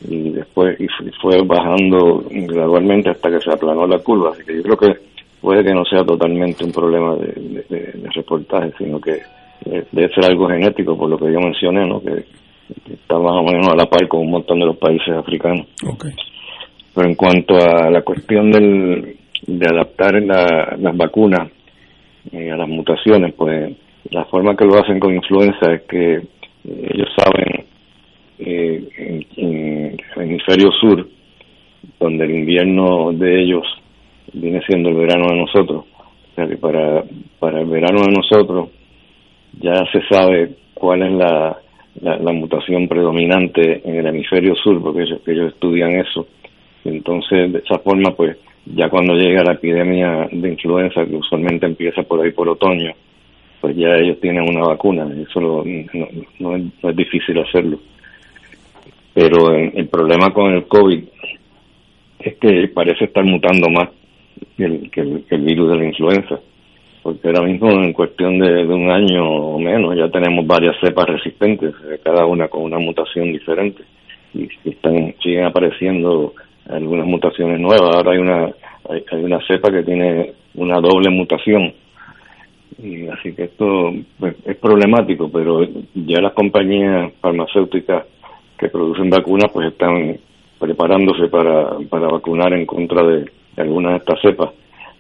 y 0.08 0.30
después 0.30 0.80
y 0.80 0.88
fue 1.22 1.42
bajando 1.46 2.24
gradualmente 2.30 3.10
hasta 3.10 3.30
que 3.30 3.40
se 3.40 3.52
aplanó 3.52 3.88
la 3.88 4.00
curva. 4.00 4.32
Así 4.32 4.44
que 4.44 4.56
yo 4.58 4.62
creo 4.64 4.78
que 4.78 5.13
puede 5.44 5.62
que 5.66 5.74
no 5.74 5.84
sea 5.84 6.06
totalmente 6.06 6.64
un 6.64 6.72
problema 6.72 7.16
de, 7.18 7.94
reportaje, 8.16 8.72
sino 8.78 9.02
que 9.02 9.12
eh, 9.66 9.84
debe 9.92 10.14
ser 10.14 10.26
algo 10.32 10.48
genético, 10.48 10.98
por 10.98 11.10
lo 11.10 11.18
que 11.18 11.32
yo 11.34 11.40
mencioné, 11.40 11.86
¿no? 11.86 12.02
que, 12.02 12.24
está 12.90 13.20
más 13.20 13.34
o 13.34 13.44
menos 13.44 13.68
a 13.68 13.76
la 13.76 13.86
par 13.86 14.08
con 14.08 14.22
un 14.22 14.32
montón 14.32 14.60
de 14.60 14.66
los 14.66 14.78
países 14.78 15.10
africanos. 15.10 15.68
Pero 16.96 17.10
en 17.10 17.16
cuanto 17.16 17.56
a 17.56 17.90
la 17.90 18.02
cuestión 18.04 18.52
del, 18.52 19.18
de 19.46 19.68
adaptar 19.68 20.14
las 20.24 20.98
vacunas 20.98 21.52
eh, 22.32 22.50
a 22.50 22.56
las 22.56 22.70
mutaciones, 22.70 23.34
pues 23.34 23.76
la 24.12 24.24
forma 24.26 24.56
que 24.56 24.64
lo 24.64 24.80
hacen 24.80 24.98
con 24.98 25.14
influenza 25.14 25.74
es 25.74 25.82
que 25.84 26.14
eh, 26.14 26.24
ellos 26.64 27.10
saben 27.18 27.66
eh, 28.40 28.88
en, 28.98 29.26
en, 29.36 29.98
el 30.16 30.22
hemisferio 30.22 30.72
sur, 30.80 31.06
donde 32.00 32.24
el 32.24 32.32
invierno 32.32 33.12
de 33.12 33.44
ellos 33.44 33.66
viene 34.34 34.62
siendo 34.66 34.90
el 34.90 34.96
verano 34.96 35.28
de 35.30 35.38
nosotros, 35.38 35.86
o 35.86 36.36
sea 36.36 36.48
que 36.48 36.58
para, 36.58 37.04
para 37.40 37.62
el 37.62 37.68
verano 37.68 38.02
de 38.02 38.12
nosotros 38.12 38.70
ya 39.60 39.84
se 39.92 40.02
sabe 40.10 40.56
cuál 40.74 41.04
es 41.04 41.12
la, 41.12 41.58
la, 42.02 42.32
mutación 42.32 42.88
predominante 42.88 43.82
en 43.88 43.96
el 43.96 44.08
hemisferio 44.08 44.56
sur, 44.56 44.82
porque 44.82 45.04
ellos, 45.04 45.22
ellos 45.28 45.54
estudian 45.54 45.92
eso. 45.92 46.28
Entonces, 46.84 47.54
de 47.54 47.60
esa 47.60 47.80
forma, 47.80 48.12
pues 48.16 48.38
ya 48.66 48.90
cuando 48.90 49.14
llega 49.14 49.44
la 49.44 49.54
epidemia 49.54 50.28
de 50.32 50.50
influenza, 50.50 51.06
que 51.06 51.16
usualmente 51.16 51.66
empieza 51.66 52.04
por 52.04 52.24
ahí 52.24 52.32
por 52.32 52.50
otoño, 52.50 52.92
pues 53.62 53.76
ya 53.76 53.96
ellos 53.96 54.20
tienen 54.20 54.44
una 54.44 54.68
vacuna, 54.68 55.08
eso 55.18 55.40
no, 55.40 55.64
no, 56.40 56.56
es, 56.56 56.96
difícil 56.96 57.40
hacerlo. 57.40 57.80
Pero 59.14 59.54
el 59.56 59.88
problema 59.88 60.34
con 60.34 60.52
el 60.54 60.66
COVID 60.66 61.04
es 62.20 62.36
que 62.36 62.68
parece 62.74 63.06
estar 63.06 63.24
mutando 63.24 63.70
más 63.70 63.90
que 64.58 64.66
el, 64.66 64.92
que 64.92 65.02
el, 65.02 65.42
virus 65.42 65.70
de 65.72 65.78
la 65.78 65.86
influenza, 65.86 66.40
porque 67.02 67.28
ahora 67.28 67.44
mismo 67.44 67.70
en 67.72 67.94
cuestión 67.94 68.40
de, 68.40 68.66
un 68.66 68.90
año 68.90 69.26
o 69.26 69.60
menos 69.60 69.96
ya 69.96 70.10
tenemos 70.10 70.46
varias 70.46 70.76
cepas 70.82 71.06
resistentes, 71.08 71.74
cada 72.04 72.26
una 72.26 72.48
con 72.48 72.64
una 72.64 72.80
mutación 72.80 73.32
diferente, 73.32 73.84
y 74.34 74.48
están 74.66 75.14
siguen 75.22 75.46
apareciendo 75.46 76.34
algunas 76.68 77.06
mutaciones 77.06 77.60
nuevas. 77.60 77.96
Ahora 77.96 78.12
hay 78.12 78.18
una 78.18 78.54
hay 78.90 79.24
una 79.24 79.40
cepa 79.48 79.72
que 79.72 79.84
tiene 79.84 80.34
una 80.56 80.80
doble 80.80 81.10
mutación. 81.10 81.74
Y 82.82 83.08
así 83.08 83.34
que 83.34 83.44
esto 83.44 83.94
pues, 84.20 84.36
es 84.46 84.58
problemático, 84.58 85.30
pero 85.32 85.64
ya 85.94 86.22
las 86.22 86.34
compañías 86.34 87.14
farmacéuticas 87.22 88.06
que 88.58 88.70
producen 88.70 89.10
vacunas 89.10 89.52
pues 89.52 89.68
están 89.68 90.18
preparándose 90.60 91.28
para, 91.28 91.78
para 91.90 92.08
vacunar 92.08 92.54
en 92.54 92.66
contra 92.66 93.04
de, 93.04 93.26
algunas 93.58 93.94
de 93.94 93.98
estas 93.98 94.22
cepas. 94.22 94.50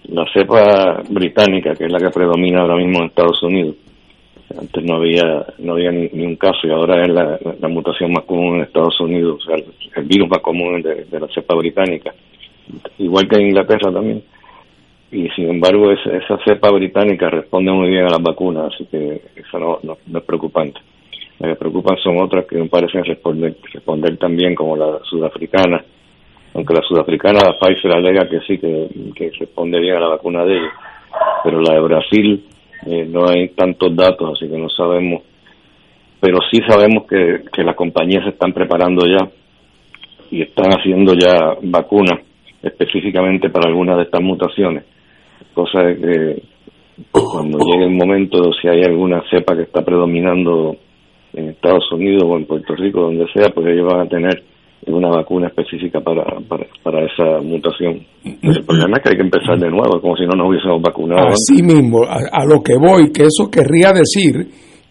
La 0.09 0.25
cepa 0.33 1.01
británica, 1.09 1.73
que 1.75 1.85
es 1.85 1.91
la 1.91 1.99
que 1.99 2.09
predomina 2.09 2.61
ahora 2.61 2.75
mismo 2.75 2.99
en 2.99 3.05
Estados 3.05 3.41
Unidos, 3.43 3.75
antes 4.59 4.83
no 4.83 4.95
había 4.95 5.45
no 5.59 5.73
había 5.73 5.91
ni, 5.91 6.25
un 6.25 6.35
caso 6.35 6.67
y 6.67 6.71
ahora 6.71 7.01
es 7.01 7.09
la, 7.09 7.67
mutación 7.69 8.11
más 8.11 8.25
común 8.25 8.57
en 8.57 8.63
Estados 8.63 8.99
Unidos, 8.99 9.41
o 9.41 9.45
sea, 9.45 9.55
el, 9.55 10.03
virus 10.03 10.29
más 10.29 10.41
común 10.41 10.81
de, 10.81 11.05
de 11.05 11.19
la 11.19 11.27
cepa 11.27 11.55
británica, 11.55 12.13
igual 12.99 13.27
que 13.27 13.37
en 13.37 13.47
Inglaterra 13.47 13.91
también 13.91 14.21
y 15.13 15.29
sin 15.29 15.47
embargo 15.47 15.91
esa, 15.91 16.37
cepa 16.43 16.71
británica 16.71 17.29
responde 17.29 17.71
muy 17.71 17.89
bien 17.89 18.05
a 18.05 18.09
las 18.09 18.21
vacunas, 18.21 18.73
así 18.73 18.85
que 18.85 19.21
eso 19.35 19.59
no, 19.59 19.79
no, 19.83 20.17
es 20.17 20.23
preocupante. 20.23 20.79
Las 21.39 21.51
que 21.51 21.59
preocupan 21.59 21.97
son 21.97 22.19
otras 22.19 22.45
que 22.45 22.57
no 22.57 22.67
parecen 22.67 23.03
responder, 23.05 23.55
responder 23.71 24.17
también 24.17 24.55
como 24.55 24.75
la 24.75 24.99
sudafricana, 25.03 25.83
aunque 26.53 26.73
la 26.73 26.81
sudafricana, 26.81 27.57
Pfizer 27.59 27.91
alega 27.91 28.29
que 28.29 28.39
sí, 28.41 28.57
que, 28.57 29.31
responde 29.39 29.79
bien 29.79 29.95
a 29.95 29.99
la 29.99 30.09
vacuna 30.09 30.45
de 30.45 30.57
ellos, 30.57 30.71
pero 31.43 31.61
la 31.61 31.73
de 31.73 31.79
Brasil 31.81 32.43
eh, 32.85 33.05
no 33.09 33.27
hay 33.27 33.49
tantos 33.49 33.95
datos, 33.95 34.33
así 34.33 34.49
que 34.49 34.57
no 34.57 34.69
sabemos, 34.69 35.23
pero 36.19 36.39
sí 36.51 36.61
sabemos 36.67 37.05
que, 37.07 37.43
que 37.51 37.63
las 37.63 37.75
compañías 37.75 38.23
se 38.23 38.29
están 38.29 38.53
preparando 38.53 39.05
ya 39.07 39.29
y 40.31 40.41
están 40.41 40.71
haciendo 40.71 41.13
ya 41.13 41.57
vacunas 41.61 42.19
específicamente 42.61 43.49
para 43.49 43.69
algunas 43.69 43.97
de 43.97 44.03
estas 44.03 44.21
mutaciones. 44.21 44.85
Cosa 45.53 45.83
de 45.83 45.97
que 45.97 46.43
cuando 47.11 47.57
llegue 47.59 47.85
el 47.85 47.91
momento, 47.91 48.51
si 48.53 48.67
hay 48.67 48.83
alguna 48.83 49.21
cepa 49.29 49.55
que 49.55 49.63
está 49.63 49.83
predominando 49.83 50.77
en 51.33 51.49
Estados 51.49 51.91
Unidos 51.91 52.23
o 52.25 52.37
en 52.37 52.45
Puerto 52.45 52.75
Rico, 52.75 53.01
donde 53.01 53.27
sea, 53.33 53.49
pues 53.53 53.67
ellos 53.67 53.91
van 53.91 54.01
a 54.01 54.09
tener 54.09 54.43
una 54.88 55.10
vacuna 55.10 55.48
específica 55.48 56.02
para, 56.02 56.24
para, 56.48 57.06
esa 57.06 57.41
mutación. 57.41 58.06
El 58.24 58.63
problema 58.65 58.98
es 58.98 59.04
que 59.04 59.10
hay 59.10 59.15
que 59.15 59.24
empezar 59.24 59.58
de 59.60 59.69
nuevo, 59.69 60.00
como 60.02 60.15
si 60.15 60.26
no 60.26 60.36
nos 60.36 60.50
hubiésemos 60.50 60.82
vacunado. 60.82 61.28
Así 61.28 61.62
mismo, 61.62 62.04
a, 62.04 62.46
lo 62.46 62.62
que 62.62 62.76
voy, 62.78 63.12
que 63.12 63.24
eso 63.24 63.50
querría 63.50 63.91
decir 63.91 64.48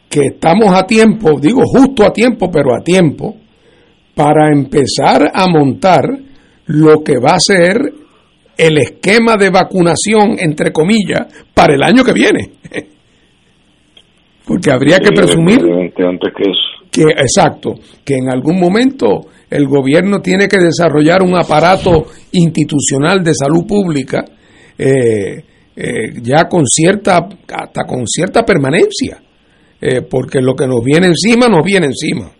que 0.09 0.27
estamos 0.35 0.73
a 0.75 0.87
tiempo, 0.87 1.39
digo 1.41 1.63
justo 1.65 2.05
a 2.05 2.13
tiempo, 2.13 2.51
pero 2.51 2.75
a 2.75 2.81
tiempo, 2.81 3.37
para 4.15 4.53
empezar 4.53 5.31
a 5.33 5.49
montar 5.49 6.03
lo 6.67 7.03
que 7.03 7.19
va 7.19 7.35
a 7.35 7.41
ser 7.41 7.77
el 8.57 8.79
esquema 8.79 9.37
de 9.37 9.51
vacunación, 9.51 10.37
entre 10.39 10.73
comillas, 10.73 11.27
para 11.55 11.75
el 11.75 11.83
año 11.83 12.05
que 12.05 12.13
viene. 12.13 12.51
Porque 14.47 14.71
habría 14.71 14.99
que 14.99 15.13
presumir 15.13 15.61
que, 16.93 17.03
exacto, 17.05 17.75
que 18.05 18.17
en 18.17 18.31
algún 18.31 18.61
momento 18.61 19.23
el 19.53 19.67
gobierno 19.67 20.21
tiene 20.21 20.49
que 20.49 20.59
desarrollar 20.59 21.23
un 21.23 21.37
aparato 21.37 22.05
institucional 22.33 23.23
de 23.23 23.35
salud 23.35 23.67
pública 23.69 24.25
eh, 24.79 25.45
eh, 25.77 26.13
ya 26.23 26.49
con 26.49 26.65
cierta, 26.65 27.19
hasta 27.19 27.85
con 27.87 28.07
cierta 28.07 28.45
permanencia, 28.45 29.19
eh, 29.81 30.01
porque 30.11 30.41
lo 30.41 30.55
que 30.55 30.67
nos 30.67 30.83
viene 30.83 31.09
encima 31.09 31.49
nos 31.49 31.65
viene 31.65 31.87
encima. 31.87 32.31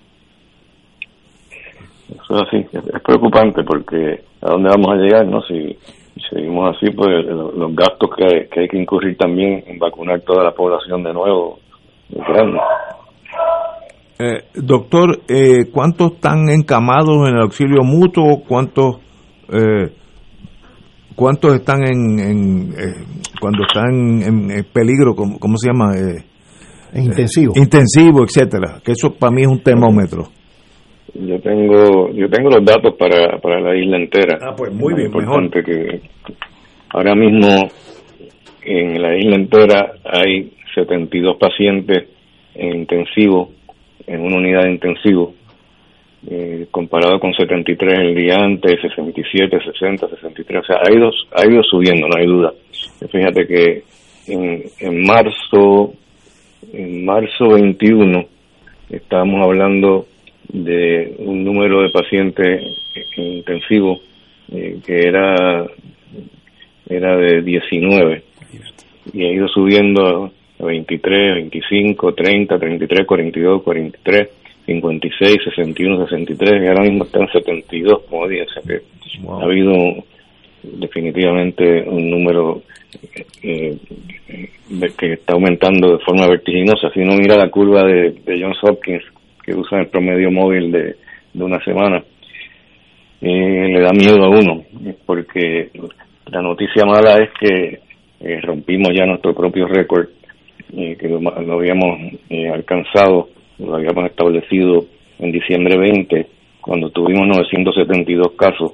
Eso 2.09 2.45
sí, 2.51 2.65
es 2.73 3.03
preocupante 3.03 3.63
porque 3.63 4.23
a 4.41 4.51
dónde 4.51 4.71
vamos 4.71 4.93
a 4.93 4.97
llegar, 4.97 5.27
¿no? 5.27 5.43
Si 5.43 5.77
seguimos 6.31 6.75
así, 6.75 6.91
pues 6.95 7.09
los 7.27 7.75
gastos 7.75 8.09
que, 8.17 8.61
hay 8.61 8.69
que 8.69 8.79
incurrir 8.79 9.19
también 9.19 9.63
en 9.67 9.79
vacunar 9.79 10.21
toda 10.23 10.45
la 10.45 10.53
población 10.53 11.03
de 11.03 11.13
nuevo 11.13 11.59
es 12.11 12.25
grande. 12.27 12.59
Eh, 14.23 14.45
doctor, 14.55 15.23
eh, 15.29 15.65
¿cuántos 15.73 16.13
están 16.13 16.49
encamados 16.49 17.29
en 17.29 17.35
el 17.35 17.43
auxilio 17.43 17.83
mutuo? 17.83 18.45
¿Cuántos 18.47 19.01
eh, 19.53 19.91
cuántos 21.17 21.55
están 21.55 21.83
en, 21.83 22.21
en 22.21 22.73
eh, 22.73 23.05
cuando 23.41 23.65
están 23.65 24.23
en, 24.23 24.65
peligro? 24.73 25.17
¿cómo, 25.17 25.41
¿Cómo 25.41 25.57
se 25.57 25.73
llama? 25.73 25.91
intensivo. 26.95 27.55
intensivo, 27.57 28.23
etcétera. 28.23 28.81
Que 28.85 28.93
eso 28.93 29.13
para 29.13 29.33
mí 29.33 29.43
es 29.43 29.49
un 29.49 29.61
termómetro. 29.61 30.29
Yo 31.15 31.41
tengo 31.41 32.13
yo 32.13 32.29
tengo 32.31 32.51
los 32.51 32.65
datos 32.65 32.95
para, 32.97 33.41
para 33.41 33.61
la 33.61 33.77
isla 33.77 33.97
entera. 33.97 34.39
Ah, 34.41 34.55
pues 34.57 34.73
muy 34.73 34.95
bien, 34.95 35.07
importante 35.07 35.65
que 35.65 36.01
ahora 36.91 37.17
mismo 37.17 37.49
en 38.65 39.03
la 39.03 39.19
isla 39.19 39.35
entera 39.35 39.95
hay 40.05 40.53
72 40.77 41.39
pacientes 41.41 42.09
en 42.55 42.81
intensivo, 42.81 43.51
en 44.07 44.21
una 44.21 44.37
unidad 44.37 44.63
de 44.63 44.73
intensivo, 44.73 45.35
eh, 46.31 46.67
comparado 46.71 47.19
con 47.19 47.35
73 47.35 47.99
el 47.99 48.15
día 48.15 48.37
antes, 48.37 48.81
67, 48.81 49.59
60, 49.73 50.09
63, 50.09 50.63
o 50.63 50.65
sea, 50.65 50.77
ha 50.85 50.93
ido, 50.93 51.11
ha 51.33 51.47
ido 51.47 51.63
subiendo, 51.63 52.09
no 52.09 52.17
hay 52.17 52.27
duda. 52.27 52.53
Fíjate 53.11 53.47
que 53.47 53.83
en, 54.29 54.63
en 54.81 55.05
marzo, 55.05 55.95
en 56.73 57.05
marzo 57.05 57.49
21, 57.51 58.25
estábamos 58.91 59.43
hablando 59.43 60.07
de 60.53 61.15
un 61.19 61.45
número 61.45 61.83
de 61.83 61.91
pacientes 61.91 62.63
intensivos 63.17 64.01
eh, 64.51 64.79
que 64.85 65.09
era 65.09 65.67
era 66.89 67.17
de 67.17 67.43
19 67.43 68.23
y 69.15 69.25
ha 69.25 69.33
ido 69.33 69.49
subiendo 69.49 70.31
23, 70.67 71.35
25, 71.35 72.15
30, 72.15 72.59
33, 72.59 73.07
42, 73.07 73.63
43, 73.63 74.29
56, 74.67 75.37
61, 75.45 76.07
63 76.07 76.63
y 76.63 76.67
ahora 76.67 76.85
mismo 76.85 77.05
están 77.05 77.29
72, 77.31 78.03
como 78.09 78.29
dije, 78.29 78.43
o 78.43 78.49
sea 78.49 78.63
que 78.63 78.83
ha 79.29 79.45
habido 79.45 79.73
definitivamente 80.63 81.83
un 81.83 82.11
número 82.11 82.63
eh, 83.43 83.77
que 84.97 85.13
está 85.15 85.35
aumentando 85.35 85.97
de 85.97 86.05
forma 86.05 86.29
vertiginosa. 86.29 86.91
Si 86.93 87.01
uno 87.01 87.15
mira 87.17 87.37
la 87.37 87.51
curva 87.51 87.85
de, 87.85 88.13
de 88.25 88.41
Johns 88.41 88.59
Hopkins, 88.63 89.03
que 89.45 89.55
usa 89.55 89.81
el 89.81 89.89
promedio 89.89 90.31
móvil 90.31 90.71
de, 90.71 90.97
de 91.33 91.45
una 91.45 91.63
semana, 91.65 92.03
eh, 93.21 93.69
le 93.69 93.81
da 93.81 93.93
miedo 93.93 94.25
a 94.25 94.29
uno, 94.29 94.65
porque 95.07 95.71
la 96.27 96.43
noticia 96.43 96.85
mala 96.85 97.19
es 97.19 97.31
que 97.39 97.81
eh, 98.21 98.41
rompimos 98.41 98.89
ya 98.97 99.07
nuestro 99.07 99.35
propio 99.35 99.67
récord, 99.67 100.09
eh, 100.77 100.97
que 100.99 101.09
lo, 101.09 101.19
habíamos 101.53 101.99
alcanzado, 102.53 103.29
lo 103.59 103.77
habíamos 103.77 104.07
establecido 104.07 104.87
en 105.19 105.33
diciembre 105.33 105.77
20, 105.79 106.27
cuando 106.61 106.91
tuvimos 106.91 107.27
972 107.29 108.33
casos 108.33 108.73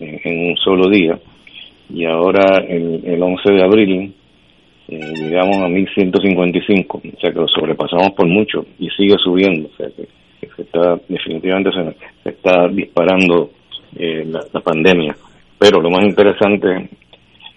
en 0.00 0.50
un 0.50 0.56
solo 0.56 0.88
día 0.88 1.18
y 1.90 2.04
ahora 2.04 2.64
el, 2.68 3.02
el 3.04 3.22
11 3.22 3.52
de 3.52 3.62
abril 3.62 4.14
eh, 4.88 5.12
llegamos 5.16 5.56
a 5.62 5.68
1155, 5.68 6.98
o 6.98 7.20
sea 7.20 7.30
que 7.30 7.38
lo 7.38 7.48
sobrepasamos 7.48 8.10
por 8.12 8.26
mucho 8.26 8.64
y 8.78 8.88
sigue 8.90 9.16
subiendo, 9.22 9.68
o 9.72 9.76
sea 9.76 9.88
que, 9.94 10.08
se 10.56 10.62
está, 10.62 10.98
definitivamente 11.08 11.70
se, 11.72 12.30
está 12.30 12.68
disparando 12.68 13.50
eh, 13.96 14.24
la, 14.26 14.60
pandemia. 14.60 15.14
Pero 15.58 15.80
lo 15.80 15.90
más 15.90 16.04
interesante 16.04 16.88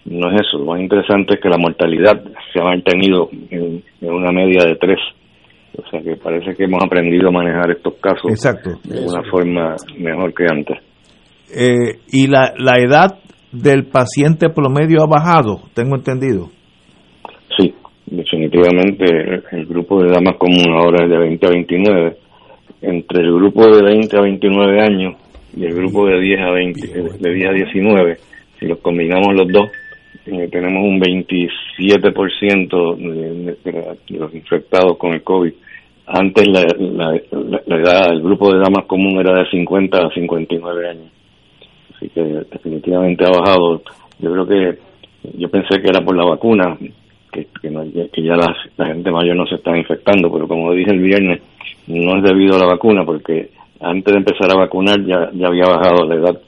no 0.04 0.30
es 0.32 0.40
eso, 0.40 0.58
lo 0.58 0.66
más 0.66 0.80
interesante 0.80 1.34
es 1.34 1.40
que 1.40 1.48
la 1.48 1.58
mortalidad 1.58 2.22
se 2.52 2.60
ha 2.60 2.64
mantenido 2.64 3.28
en, 3.50 3.82
una 4.00 4.32
media 4.32 4.64
de 4.66 4.76
3. 4.76 4.98
O 5.78 5.88
sea 5.88 6.02
que 6.02 6.16
parece 6.16 6.54
que 6.54 6.64
hemos 6.64 6.82
aprendido 6.84 7.28
a 7.28 7.32
manejar 7.32 7.70
estos 7.70 7.94
casos 7.94 8.30
de 8.84 9.00
una 9.00 9.22
forma 9.30 9.76
mejor 9.98 10.34
que 10.34 10.44
antes. 10.50 10.78
Eh, 11.54 12.00
y 12.12 12.26
la, 12.26 12.52
la 12.58 12.78
edad 12.78 13.18
del 13.52 13.84
paciente 13.84 14.48
promedio 14.50 15.02
ha 15.02 15.06
bajado, 15.06 15.60
tengo 15.74 15.96
entendido. 15.96 16.48
Sí, 17.56 17.74
definitivamente 18.06 19.04
el 19.52 19.66
grupo 19.66 20.02
de 20.02 20.10
damas 20.10 20.36
común 20.38 20.74
ahora 20.74 21.04
es 21.04 21.10
de 21.10 21.18
20 21.18 21.46
a 21.46 21.50
29. 21.50 22.16
Entre 22.82 23.22
el 23.22 23.32
grupo 23.34 23.64
de 23.64 23.82
20 23.82 24.16
a 24.16 24.22
29 24.22 24.80
años 24.80 25.14
y 25.56 25.64
el 25.64 25.74
grupo 25.74 26.06
de 26.06 26.20
10 26.20 26.40
a 26.40 26.50
20, 26.50 26.88
de 27.18 27.34
10 27.34 27.48
a 27.48 27.52
19, 27.52 28.16
si 28.58 28.66
los 28.66 28.78
combinamos 28.78 29.34
los 29.34 29.48
dos, 29.52 29.70
eh, 30.26 30.48
tenemos 30.50 30.82
un 30.84 31.00
27% 31.00 32.96
de, 32.96 33.56
de, 33.64 33.96
los 34.18 34.34
infectados 34.34 34.96
con 34.96 35.12
el 35.14 35.22
COVID. 35.22 35.52
Antes 36.06 36.48
la, 36.48 36.62
la, 36.78 37.20
la, 37.66 37.76
edad, 37.76 38.12
el 38.12 38.22
grupo 38.22 38.52
de 38.52 38.58
damas 38.58 38.86
común 38.86 39.20
era 39.20 39.34
de 39.38 39.48
50 39.50 39.98
a 39.98 40.10
59 40.10 40.88
años 40.88 41.12
así 42.02 42.10
que 42.10 42.22
definitivamente 42.22 43.24
ha 43.24 43.30
bajado. 43.30 43.82
Yo 44.18 44.32
creo 44.32 44.46
que 44.46 44.78
yo 45.38 45.48
pensé 45.48 45.80
que 45.80 45.88
era 45.88 46.04
por 46.04 46.16
la 46.16 46.24
vacuna, 46.24 46.76
que, 47.32 47.46
que, 47.60 48.22
ya 48.22 48.36
la, 48.36 48.86
gente 48.86 49.10
mayor 49.10 49.36
no 49.36 49.46
se 49.46 49.56
está 49.56 49.76
infectando, 49.76 50.30
pero 50.32 50.48
como 50.48 50.72
dije 50.72 50.90
el 50.90 51.00
viernes, 51.00 51.40
no 51.86 52.16
es 52.16 52.22
debido 52.22 52.56
a 52.56 52.58
la 52.58 52.66
vacuna, 52.66 53.04
porque 53.04 53.50
antes 53.80 54.12
de 54.12 54.18
empezar 54.18 54.50
a 54.50 54.58
vacunar 54.58 55.04
ya, 55.04 55.30
ya 55.32 55.46
había 55.48 55.64
bajado 55.64 56.06
la 56.06 56.14
edad. 56.14 56.40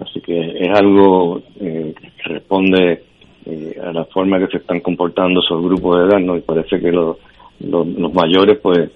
Así 0.00 0.20
que 0.20 0.38
es 0.58 0.68
algo 0.78 1.42
eh, 1.60 1.94
que 1.94 2.28
responde 2.28 3.02
eh, 3.46 3.76
a 3.82 3.92
la 3.92 4.04
forma 4.06 4.38
que 4.38 4.46
se 4.46 4.58
están 4.58 4.80
comportando 4.80 5.40
esos 5.40 5.62
grupos 5.62 5.98
de 5.98 6.06
edad, 6.06 6.20
¿no? 6.20 6.36
Y 6.36 6.40
parece 6.40 6.80
que 6.80 6.90
los, 6.90 7.16
los, 7.60 8.14
mayores, 8.14 8.58
pues, 8.62 8.90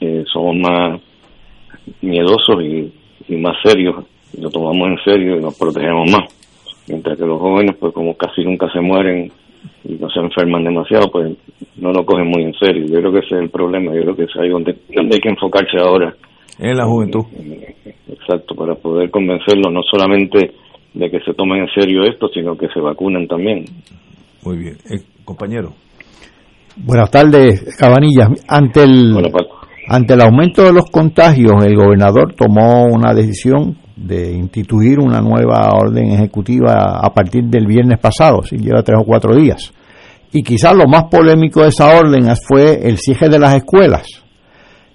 eh, 0.00 0.24
somos 0.30 0.56
más 0.56 1.00
miedosos 2.02 2.62
y, 2.62 2.92
y 3.28 3.36
más 3.36 3.56
serios 3.62 4.04
lo 4.38 4.50
tomamos 4.50 4.88
en 4.88 4.98
serio 5.04 5.36
y 5.36 5.40
nos 5.40 5.58
protegemos 5.58 6.10
más. 6.10 6.32
Mientras 6.88 7.18
que 7.18 7.26
los 7.26 7.40
jóvenes, 7.40 7.76
pues 7.78 7.92
como 7.92 8.14
casi 8.16 8.42
nunca 8.42 8.70
se 8.72 8.80
mueren 8.80 9.30
y 9.84 9.94
no 9.94 10.08
se 10.10 10.20
enferman 10.20 10.64
demasiado, 10.64 11.10
pues 11.10 11.36
no 11.76 11.92
lo 11.92 12.04
cogen 12.04 12.28
muy 12.28 12.44
en 12.44 12.54
serio. 12.54 12.86
Yo 12.86 13.00
creo 13.00 13.12
que 13.12 13.18
ese 13.20 13.36
es 13.36 13.42
el 13.42 13.50
problema, 13.50 13.94
yo 13.94 14.02
creo 14.02 14.16
que 14.16 14.24
es 14.24 14.36
ahí 14.36 14.48
donde, 14.48 14.76
donde 14.94 15.14
hay 15.14 15.20
que 15.20 15.28
enfocarse 15.28 15.78
ahora. 15.78 16.14
En 16.58 16.76
la 16.76 16.84
juventud. 16.84 17.24
Para 18.60 18.74
poder 18.74 19.10
convencerlos 19.10 19.72
no 19.72 19.80
solamente 19.90 20.52
de 20.92 21.10
que 21.10 21.20
se 21.20 21.32
tomen 21.32 21.62
en 21.62 21.68
serio 21.74 22.02
esto, 22.04 22.28
sino 22.28 22.58
que 22.58 22.68
se 22.68 22.78
vacunen 22.78 23.26
también. 23.26 23.64
Muy 24.44 24.58
bien. 24.58 24.76
Eh, 24.84 25.00
compañero. 25.24 25.72
Buenas 26.76 27.10
tardes, 27.10 27.74
Cabanilla. 27.78 28.28
Ante 28.46 28.82
el, 28.82 29.16
ante 29.88 30.12
el 30.12 30.20
aumento 30.20 30.62
de 30.62 30.74
los 30.74 30.90
contagios, 30.90 31.64
el 31.64 31.74
gobernador 31.74 32.34
tomó 32.34 32.84
una 32.84 33.14
decisión 33.14 33.78
de 33.96 34.34
instituir 34.34 35.00
una 35.00 35.22
nueva 35.22 35.70
orden 35.72 36.12
ejecutiva 36.12 37.00
a 37.02 37.14
partir 37.14 37.44
del 37.44 37.66
viernes 37.66 37.98
pasado, 37.98 38.42
si 38.42 38.58
lleva 38.58 38.82
tres 38.82 38.98
o 39.00 39.06
cuatro 39.06 39.34
días. 39.34 39.72
Y 40.32 40.42
quizás 40.42 40.74
lo 40.74 40.86
más 40.86 41.04
polémico 41.04 41.62
de 41.62 41.68
esa 41.68 41.98
orden 41.98 42.30
fue 42.46 42.86
el 42.86 42.98
cierre 42.98 43.30
de 43.30 43.38
las 43.38 43.54
escuelas 43.54 44.22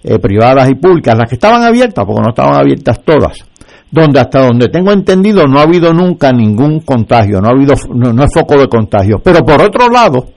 eh, 0.04 0.20
privadas 0.20 0.70
y 0.70 0.76
públicas, 0.76 1.16
las 1.18 1.28
que 1.28 1.34
estaban 1.34 1.62
abiertas, 1.64 2.04
porque 2.04 2.22
no 2.22 2.28
estaban 2.28 2.54
abiertas 2.60 3.02
todas, 3.02 3.44
donde 3.90 4.20
hasta 4.20 4.46
donde 4.46 4.68
tengo 4.68 4.92
entendido 4.92 5.46
no 5.46 5.58
ha 5.58 5.62
habido 5.62 5.92
nunca 5.92 6.32
ningún 6.32 6.80
contagio, 6.80 7.40
no 7.40 7.48
ha 7.48 7.52
habido 7.52 7.74
no, 7.94 8.12
no 8.12 8.24
es 8.24 8.30
foco 8.32 8.58
de 8.58 8.68
contagio. 8.68 9.20
Pero 9.22 9.44
por 9.44 9.60
otro 9.62 9.88
lado, 9.88 10.28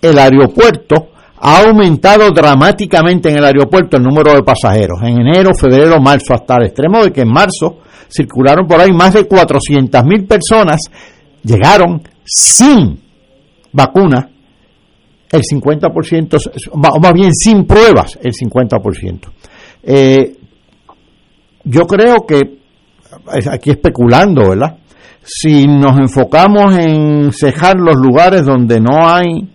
el 0.00 0.18
aeropuerto 0.18 1.08
ha 1.40 1.62
aumentado 1.62 2.30
dramáticamente 2.30 3.30
en 3.30 3.38
el 3.38 3.44
aeropuerto 3.44 3.96
el 3.96 4.02
número 4.02 4.34
de 4.34 4.42
pasajeros. 4.42 4.98
En 5.02 5.20
enero, 5.20 5.50
febrero, 5.54 6.00
marzo, 6.00 6.34
hasta 6.34 6.56
el 6.56 6.66
extremo 6.66 7.04
de 7.04 7.12
que 7.12 7.22
en 7.22 7.32
marzo 7.32 7.78
circularon 8.08 8.66
por 8.66 8.80
ahí 8.80 8.90
más 8.92 9.14
de 9.14 9.24
400 9.26 10.04
mil 10.04 10.24
personas, 10.24 10.80
llegaron 11.44 12.02
sin 12.24 12.98
vacuna, 13.72 14.30
el 15.30 15.42
50%, 15.42 16.68
o 16.72 17.00
más 17.00 17.12
bien 17.12 17.32
sin 17.34 17.64
pruebas, 17.64 18.18
el 18.22 18.32
50%. 18.32 19.20
Eh, 19.82 20.36
yo 21.64 21.82
creo 21.82 22.26
que, 22.26 22.57
aquí 23.50 23.70
especulando, 23.70 24.50
¿verdad? 24.50 24.76
Si 25.22 25.66
nos 25.66 25.98
enfocamos 25.98 26.76
en 26.78 27.32
cejar 27.32 27.76
los 27.76 27.96
lugares 27.96 28.46
donde 28.46 28.80
no 28.80 29.06
hay 29.06 29.46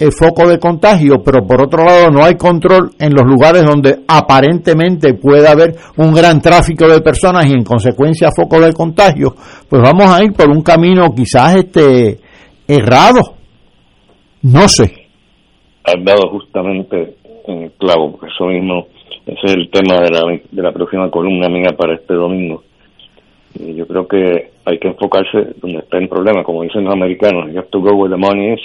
el 0.00 0.12
foco 0.12 0.48
de 0.48 0.58
contagio, 0.58 1.16
pero 1.22 1.46
por 1.46 1.62
otro 1.62 1.84
lado 1.84 2.08
no 2.10 2.24
hay 2.24 2.34
control 2.34 2.90
en 2.98 3.12
los 3.12 3.24
lugares 3.24 3.64
donde 3.64 3.98
aparentemente 4.08 5.12
puede 5.12 5.46
haber 5.46 5.74
un 5.98 6.14
gran 6.14 6.40
tráfico 6.40 6.88
de 6.88 7.02
personas 7.02 7.44
y 7.46 7.52
en 7.52 7.64
consecuencia 7.64 8.30
foco 8.34 8.58
de 8.60 8.72
contagio, 8.72 9.34
pues 9.68 9.82
vamos 9.82 10.06
a 10.06 10.24
ir 10.24 10.32
por 10.32 10.48
un 10.48 10.62
camino 10.62 11.14
quizás 11.14 11.56
este 11.56 12.18
errado. 12.66 13.34
No 14.42 14.68
sé. 14.68 15.08
Has 15.84 16.02
dado 16.02 16.30
justamente 16.30 17.16
en 17.46 17.64
el 17.64 17.72
clavo, 17.72 18.12
porque 18.12 18.32
eso 18.34 18.46
mismo, 18.46 18.86
ese 19.26 19.46
es 19.46 19.54
el 19.54 19.70
tema 19.70 20.00
de 20.00 20.10
la, 20.10 20.22
de 20.50 20.62
la 20.62 20.72
próxima 20.72 21.10
columna 21.10 21.48
mía 21.50 21.76
para 21.76 21.96
este 21.96 22.14
domingo. 22.14 22.62
Y 23.58 23.74
yo 23.74 23.86
creo 23.86 24.06
que 24.06 24.50
hay 24.64 24.78
que 24.78 24.88
enfocarse 24.88 25.54
donde 25.60 25.78
está 25.80 25.98
el 25.98 26.08
problema, 26.08 26.44
como 26.44 26.62
dicen 26.62 26.84
los 26.84 26.92
americanos, 26.92 27.52
you 27.52 27.58
have 27.58 27.68
to 27.70 27.80
go 27.80 27.94
where 27.94 28.14
the 28.14 28.20
money 28.20 28.54
is 28.54 28.60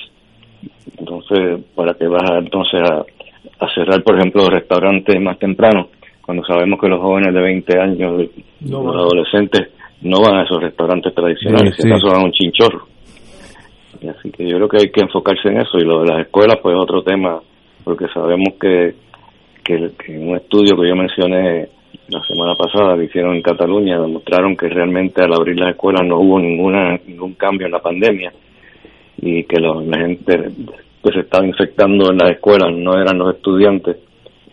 entonces, 0.97 1.61
¿para 1.75 1.93
qué 1.95 2.07
vas 2.07 2.29
a, 2.29 2.37
entonces 2.39 2.81
a, 2.81 3.67
cerrar, 3.73 4.03
por 4.03 4.17
ejemplo, 4.17 4.43
los 4.43 4.51
restaurantes 4.51 5.19
más 5.21 5.37
temprano? 5.39 5.89
Cuando 6.25 6.43
sabemos 6.45 6.79
que 6.79 6.87
los 6.87 7.01
jóvenes 7.01 7.33
de 7.33 7.41
20 7.41 7.79
años, 7.79 8.29
los 8.61 8.95
adolescentes, 8.95 9.69
no 10.01 10.21
van 10.21 10.39
a 10.39 10.43
esos 10.43 10.61
restaurantes 10.61 11.13
tradicionales, 11.13 11.75
si 11.75 11.87
acaso 11.87 12.07
van 12.07 12.21
a 12.21 12.25
un 12.25 12.31
chinchorro. 12.31 12.87
así 14.09 14.31
que 14.31 14.47
yo 14.47 14.57
creo 14.57 14.69
que 14.69 14.77
hay 14.77 14.91
que 14.91 15.01
enfocarse 15.01 15.49
en 15.49 15.57
eso. 15.57 15.77
Y 15.77 15.83
lo 15.83 16.01
de 16.01 16.11
las 16.11 16.21
escuelas, 16.25 16.57
pues 16.61 16.75
es 16.75 16.81
otro 16.81 17.03
tema, 17.03 17.39
porque 17.83 18.07
sabemos 18.13 18.55
que, 18.59 18.95
que, 19.63 19.91
en 20.07 20.29
un 20.29 20.35
estudio 20.35 20.75
que 20.75 20.87
yo 20.87 20.95
mencioné 20.95 21.69
la 22.07 22.21
semana 22.23 22.55
pasada 22.55 22.95
que 22.97 23.05
hicieron 23.05 23.35
en 23.35 23.41
Cataluña 23.41 23.99
demostraron 23.99 24.55
que 24.55 24.69
realmente 24.69 25.23
al 25.23 25.33
abrir 25.33 25.57
las 25.57 25.71
escuelas 25.71 26.05
no 26.05 26.19
hubo 26.19 26.39
ninguna 26.39 26.99
ningún 27.07 27.33
cambio 27.33 27.65
en 27.65 27.71
la 27.71 27.81
pandemia 27.81 28.31
y 29.17 29.43
que 29.45 29.59
la 29.59 29.97
gente 29.97 30.51
que 31.03 31.11
se 31.11 31.19
estaba 31.19 31.45
infectando 31.45 32.11
en 32.11 32.17
las 32.17 32.31
escuelas 32.31 32.73
no 32.75 32.99
eran 32.99 33.17
los 33.17 33.35
estudiantes, 33.35 33.97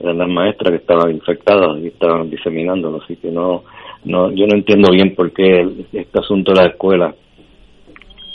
eran 0.01 0.19
las 0.19 0.29
maestras 0.29 0.71
que 0.71 0.77
estaban 0.77 1.11
infectadas 1.11 1.79
y 1.81 1.89
estaban 1.89 2.31
diseminándolo. 2.31 3.01
Así 3.03 3.17
que 3.17 3.31
no, 3.31 3.65
no, 4.05 4.31
yo 4.31 4.47
no 4.47 4.55
entiendo 4.55 4.91
bien 4.91 5.15
por 5.15 5.33
qué 5.33 5.67
este 5.93 6.19
asunto 6.19 6.53
de 6.53 6.61
la 6.61 6.69
escuela 6.69 7.15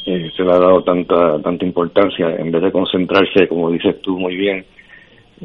eh, 0.06 0.32
se 0.36 0.44
le 0.44 0.52
ha 0.52 0.60
dado 0.60 0.84
tanta, 0.84 1.40
tanta 1.42 1.66
importancia 1.66 2.36
en 2.38 2.52
vez 2.52 2.62
de 2.64 2.72
concentrarse, 2.72 3.48
como 3.48 3.70
dices 3.72 4.00
tú 4.02 4.18
muy 4.18 4.36
bien, 4.36 4.66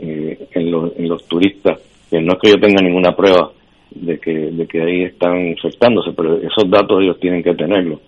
eh, 0.01 0.49
en, 0.53 0.71
los, 0.71 0.97
en 0.97 1.09
los 1.09 1.27
turistas. 1.27 1.81
Que 2.11 2.21
no 2.21 2.35
es 2.35 2.39
que 2.39 2.51
yo 2.51 2.61
tenga 2.61 2.83
ninguna 2.83 3.15
prueba 3.17 3.51
de 3.95 4.19
que, 4.19 4.33
de 4.33 4.67
que 4.67 4.83
ahí 4.83 5.03
están 5.05 5.47
infectándose, 5.47 6.13
pero 6.17 6.37
esos 6.37 6.69
datos 6.71 7.03
ellos 7.03 7.19
tienen 7.21 7.43
que 7.43 7.55
tenerlos 7.55 8.01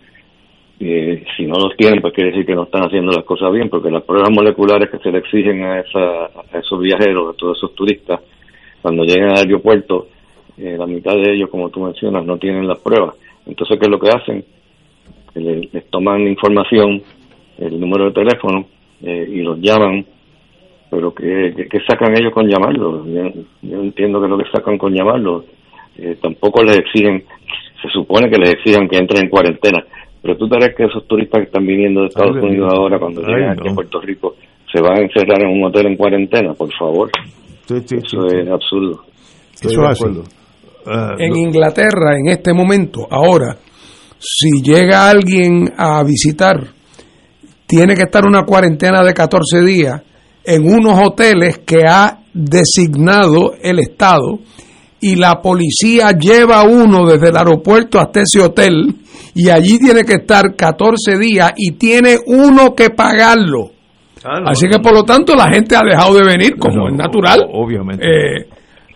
Eh, 0.81 1.25
si 1.37 1.47
no 1.47 1.55
los 1.55 1.77
tienen, 1.77 2.01
pues 2.01 2.13
quiere 2.13 2.31
decir 2.31 2.45
que 2.45 2.55
no 2.55 2.65
están 2.65 2.83
haciendo 2.83 3.13
las 3.13 3.25
cosas 3.25 3.53
bien, 3.53 3.69
porque 3.69 3.91
las 3.91 4.03
pruebas 4.03 4.31
moleculares 4.31 4.91
que 4.91 4.99
se 4.99 5.11
le 5.11 5.19
exigen 5.19 5.63
a, 5.63 5.79
a 5.79 6.59
esos 6.59 6.81
viajeros, 6.81 7.35
a 7.35 7.37
todos 7.37 7.57
esos 7.57 7.75
turistas, 7.75 8.21
cuando 8.83 9.05
llegan 9.05 9.31
al 9.31 9.47
aeropuerto, 9.47 10.09
eh, 10.59 10.77
la 10.79 10.87
mitad 10.87 11.15
de 11.15 11.33
ellos, 11.35 11.51
como 11.51 11.71
tú 11.71 11.81
mencionas, 11.81 12.25
no 12.25 12.39
tienen 12.39 12.69
las 12.69 12.79
pruebas. 12.79 13.17
Entonces, 13.47 13.79
¿qué 13.79 13.87
es 13.87 13.91
lo 13.91 13.99
que 13.99 14.09
hacen? 14.09 14.45
Les, 15.35 15.91
toman 15.91 16.27
información, 16.29 17.03
el 17.59 17.81
número 17.81 18.07
de 18.07 18.13
teléfono, 18.13 18.67
eh, 19.03 19.27
y 19.33 19.41
los 19.43 19.59
llaman, 19.61 20.05
pero 20.91 21.13
¿qué, 21.13 21.67
sacan 21.89 22.17
ellos 22.17 22.33
con 22.33 22.47
llamarlos? 22.47 23.05
Yo, 23.63 23.83
entiendo 23.83 24.21
que 24.21 24.29
lo 24.29 24.39
que 24.39 24.51
sacan 24.51 24.79
con 24.79 24.95
llamarlos, 24.95 25.45
eh, 25.99 26.17
tampoco 26.21 26.63
les 26.63 26.79
exigen, 26.79 27.25
se 27.83 27.89
supone 27.91 28.31
que 28.31 28.39
les 28.39 28.55
exigen 28.55 28.89
que 28.89 28.99
entren 28.99 29.25
en 29.25 29.31
cuarentena, 29.31 29.85
pero 30.23 30.37
tú 30.37 30.49
crees 30.49 30.75
que 30.75 30.85
esos 30.85 31.07
turistas 31.07 31.41
que 31.41 31.47
están 31.47 31.67
viniendo 31.67 32.01
de 32.01 32.07
Estados 32.09 32.37
Unidos 32.43 32.73
ahora, 32.73 32.99
cuando 32.99 33.23
llegan 33.23 33.51
aquí 33.51 33.69
a 33.69 33.75
Puerto 33.75 34.01
Rico, 34.01 34.35
se 34.73 34.81
van 34.81 34.99
a 34.99 35.03
encerrar 35.03 35.43
en 35.43 35.49
un 35.49 35.65
hotel 35.65 35.87
en 35.87 35.97
cuarentena, 35.97 36.55
por 36.55 36.73
favor. 36.73 37.11
Eso 37.65 38.27
es 38.27 38.49
absurdo. 38.49 39.05
Eso 39.61 39.89
es 39.89 40.03
Ah, 40.87 41.15
en 41.19 41.35
Inglaterra, 41.35 42.19
en 42.19 42.29
este 42.29 42.53
momento, 42.53 43.07
ahora, 43.11 43.57
si 44.19 44.63
llega 44.63 45.09
alguien 45.09 45.73
a 45.77 46.03
visitar, 46.05 46.61
tiene 47.67 47.95
que 47.95 48.03
estar 48.03 48.27
una 48.27 48.43
cuarentena 48.43 49.03
de 49.03 49.15
14 49.15 49.63
días 49.63 50.03
en 50.45 50.67
unos 50.67 50.99
hoteles 50.99 51.59
que 51.59 51.85
ha 51.89 52.19
designado 52.35 53.55
el 53.63 53.79
Estado 53.79 54.41
y 55.07 55.17
la 55.17 55.43
policía 55.43 56.13
lleva 56.13 56.63
a 56.63 56.65
uno 56.65 57.05
desde 57.05 57.29
el 57.29 57.37
aeropuerto 57.37 57.99
hasta 57.99 58.23
ese 58.23 58.41
hotel 58.41 58.87
y 59.35 59.51
allí 59.51 59.79
tiene 59.79 60.03
que 60.03 60.15
estar 60.15 60.57
14 60.57 61.19
días 61.19 61.53
y 61.59 61.73
tiene 61.73 62.17
uno 62.27 62.75
que 62.75 62.89
pagarlo. 62.89 63.71
Ah, 64.25 64.41
Así 64.47 64.67
que 64.67 64.79
por 64.79 64.95
lo 64.95 65.03
tanto 65.03 65.35
la 65.37 65.53
gente 65.53 65.77
ha 65.77 65.83
dejado 65.85 66.15
de 66.15 66.25
venir, 66.25 66.57
como 66.57 66.89
es 66.89 66.95
natural. 66.95 67.47
Obviamente. 67.53 68.03
Eh, 68.03 68.47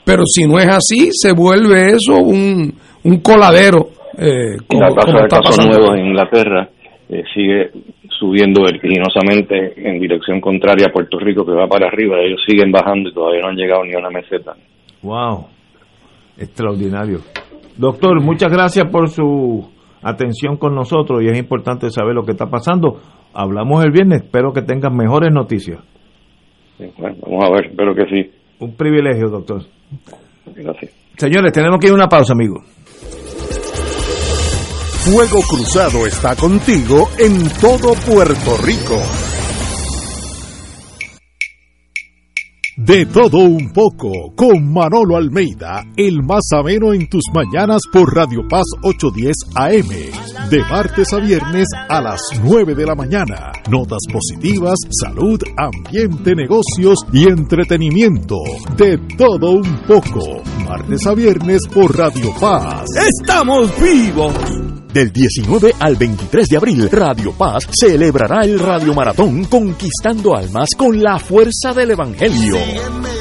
pero 0.03 0.23
si 0.25 0.47
no 0.47 0.59
es 0.59 0.69
así, 0.69 1.11
se 1.13 1.33
vuelve 1.33 1.91
eso 1.91 2.17
un, 2.17 2.73
un 3.05 3.21
coladero. 3.21 3.91
Eh, 4.17 4.57
como, 4.67 4.85
la 4.85 4.95
tasa 4.95 5.19
de 5.21 5.29
casos 5.29 5.67
nuevos 5.67 5.95
en 5.95 6.07
Inglaterra 6.07 6.71
eh, 7.11 7.23
sigue 7.35 7.71
subiendo 8.19 8.63
vertiginosamente 8.63 9.75
en 9.77 10.01
dirección 10.01 10.41
contraria 10.41 10.87
a 10.87 10.93
Puerto 10.93 11.19
Rico, 11.19 11.45
que 11.45 11.53
va 11.53 11.67
para 11.67 11.89
arriba. 11.89 12.17
Ellos 12.19 12.41
siguen 12.49 12.73
bajando 12.73 13.11
y 13.11 13.13
todavía 13.13 13.43
no 13.43 13.49
han 13.49 13.57
llegado 13.57 13.85
ni 13.85 13.93
a 13.93 13.99
una 13.99 14.09
meseta. 14.09 14.55
¡Wow! 15.03 15.58
Extraordinario. 16.39 17.19
Doctor, 17.77 18.23
muchas 18.23 18.51
gracias 18.51 18.87
por 18.91 19.09
su 19.09 19.69
atención 20.03 20.57
con 20.57 20.75
nosotros 20.75 21.23
y 21.23 21.29
es 21.29 21.39
importante 21.39 21.91
saber 21.91 22.15
lo 22.15 22.25
que 22.25 22.33
está 22.33 22.47
pasando. 22.47 23.01
Hablamos 23.35 23.85
el 23.85 23.91
viernes, 23.91 24.23
espero 24.23 24.53
que 24.53 24.63
tengan 24.63 24.97
mejores 24.97 25.33
noticias. 25.33 25.81
bueno, 26.99 27.17
vamos 27.23 27.45
a 27.45 27.51
ver, 27.51 27.67
espero 27.67 27.95
que 27.95 28.05
sí. 28.07 28.31
Un 28.61 28.75
privilegio, 28.75 29.29
doctor. 29.29 29.63
Gracias. 30.47 30.93
Señores, 31.17 31.53
tenemos 31.53 31.79
que 31.79 31.87
ir 31.89 31.93
a 31.93 31.97
una 31.97 32.09
pausa, 32.09 32.33
amigo. 32.33 32.63
Fuego 35.05 35.41
Cruzado 35.49 36.07
está 36.07 36.37
contigo 36.37 37.09
en 37.19 37.49
todo 37.61 37.95
Puerto 38.07 38.57
Rico. 38.65 39.28
De 42.79 43.05
todo 43.07 43.39
un 43.39 43.73
poco, 43.73 44.33
con 44.37 44.73
Manolo 44.73 45.17
Almeida, 45.17 45.85
el 45.97 46.23
más 46.23 46.53
ameno 46.53 46.93
en 46.93 47.09
tus 47.09 47.25
mañanas 47.35 47.83
por 47.93 48.15
Radio 48.15 48.47
Paz 48.49 48.67
810 48.85 49.35
AM, 49.57 50.28
de 50.51 50.65
martes 50.65 51.13
a 51.13 51.19
viernes 51.19 51.67
a 51.89 52.01
las 52.01 52.21
9 52.43 52.75
de 52.75 52.87
la 52.87 52.95
mañana. 52.95 53.53
Notas 53.71 54.01
positivas, 54.11 54.77
salud, 55.03 55.41
ambiente, 55.57 56.35
negocios 56.35 56.99
y 57.13 57.29
entretenimiento. 57.29 58.37
De 58.77 58.99
todo 59.17 59.53
un 59.53 59.83
poco, 59.87 60.43
martes 60.67 61.07
a 61.07 61.15
viernes 61.15 61.63
por 61.73 61.97
Radio 61.97 62.33
Paz. 62.41 62.85
¡Estamos 62.97 63.71
vivos! 63.81 64.35
Del 64.93 65.13
19 65.13 65.75
al 65.79 65.97
23 65.97 66.47
de 66.49 66.57
abril, 66.57 66.91
Radio 66.91 67.33
Paz 67.33 67.65
celebrará 67.79 68.45
el 68.45 68.59
Radio 68.59 68.95
Maratón 68.95 69.45
Conquistando 69.45 70.35
Almas 70.35 70.71
con 70.77 71.03
la 71.03 71.19
fuerza 71.19 71.75
del 71.75 71.91
Evangelio 71.91 73.18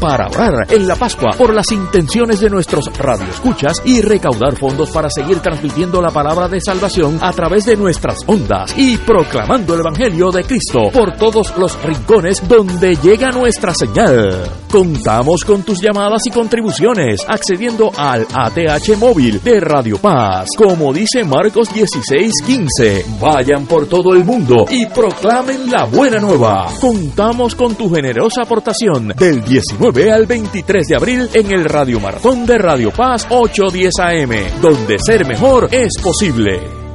para 0.00 0.26
orar 0.28 0.66
en 0.70 0.88
la 0.88 0.96
Pascua 0.96 1.30
por 1.36 1.54
las 1.54 1.70
intenciones 1.70 2.40
de 2.40 2.50
nuestros 2.50 2.86
radioescuchas 2.96 3.82
y 3.84 4.00
recaudar 4.00 4.56
fondos 4.56 4.90
para 4.90 5.10
seguir 5.10 5.40
transmitiendo 5.40 6.00
la 6.00 6.10
palabra 6.10 6.48
de 6.48 6.60
salvación 6.60 7.18
a 7.20 7.32
través 7.32 7.66
de 7.66 7.76
nuestras 7.76 8.18
ondas 8.26 8.74
y 8.76 8.96
proclamando 8.96 9.74
el 9.74 9.80
Evangelio 9.80 10.30
de 10.30 10.44
Cristo 10.44 10.90
por 10.92 11.16
todos 11.16 11.56
los 11.56 11.80
rincones 11.82 12.46
donde 12.48 12.96
llega 12.96 13.30
nuestra 13.30 13.74
señal. 13.74 14.59
Contamos 14.70 15.44
con 15.44 15.62
tus 15.62 15.80
llamadas 15.80 16.22
y 16.26 16.30
contribuciones 16.30 17.20
accediendo 17.26 17.90
al 17.96 18.26
ATH 18.32 18.96
móvil 18.98 19.42
de 19.42 19.60
Radio 19.60 19.98
Paz. 19.98 20.48
Como 20.56 20.92
dice 20.92 21.24
Marcos 21.24 21.68
16:15, 21.74 23.04
vayan 23.20 23.66
por 23.66 23.86
todo 23.86 24.14
el 24.14 24.24
mundo 24.24 24.66
y 24.70 24.86
proclamen 24.86 25.70
la 25.70 25.84
buena 25.84 26.20
nueva. 26.20 26.68
Contamos 26.80 27.54
con 27.54 27.74
tu 27.74 27.92
generosa 27.92 28.42
aportación 28.42 29.08
del 29.08 29.44
19 29.44 29.90
Ve 29.92 30.12
al 30.12 30.26
23 30.26 30.86
de 30.86 30.96
abril 30.96 31.28
en 31.34 31.52
el 31.52 31.64
Radio 31.64 31.98
Maratón 31.98 32.46
de 32.46 32.56
Radio 32.56 32.92
Paz 32.92 33.26
810 33.28 33.92
AM, 33.98 34.60
donde 34.62 34.96
ser 35.04 35.26
mejor 35.26 35.68
es 35.72 36.00
posible 36.00 36.79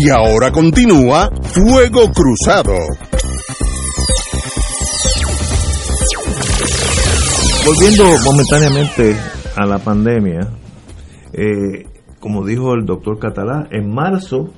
Y 0.00 0.10
ahora 0.10 0.52
continúa 0.52 1.28
Fuego 1.42 2.12
Cruzado. 2.12 2.72
Volviendo 7.66 8.04
momentáneamente 8.24 9.16
a 9.56 9.66
la 9.66 9.80
pandemia, 9.80 10.50
eh, 11.32 11.84
como 12.20 12.46
dijo 12.46 12.74
el 12.74 12.86
doctor 12.86 13.18
Catalá, 13.18 13.66
en 13.72 13.92
marzo, 13.92 14.50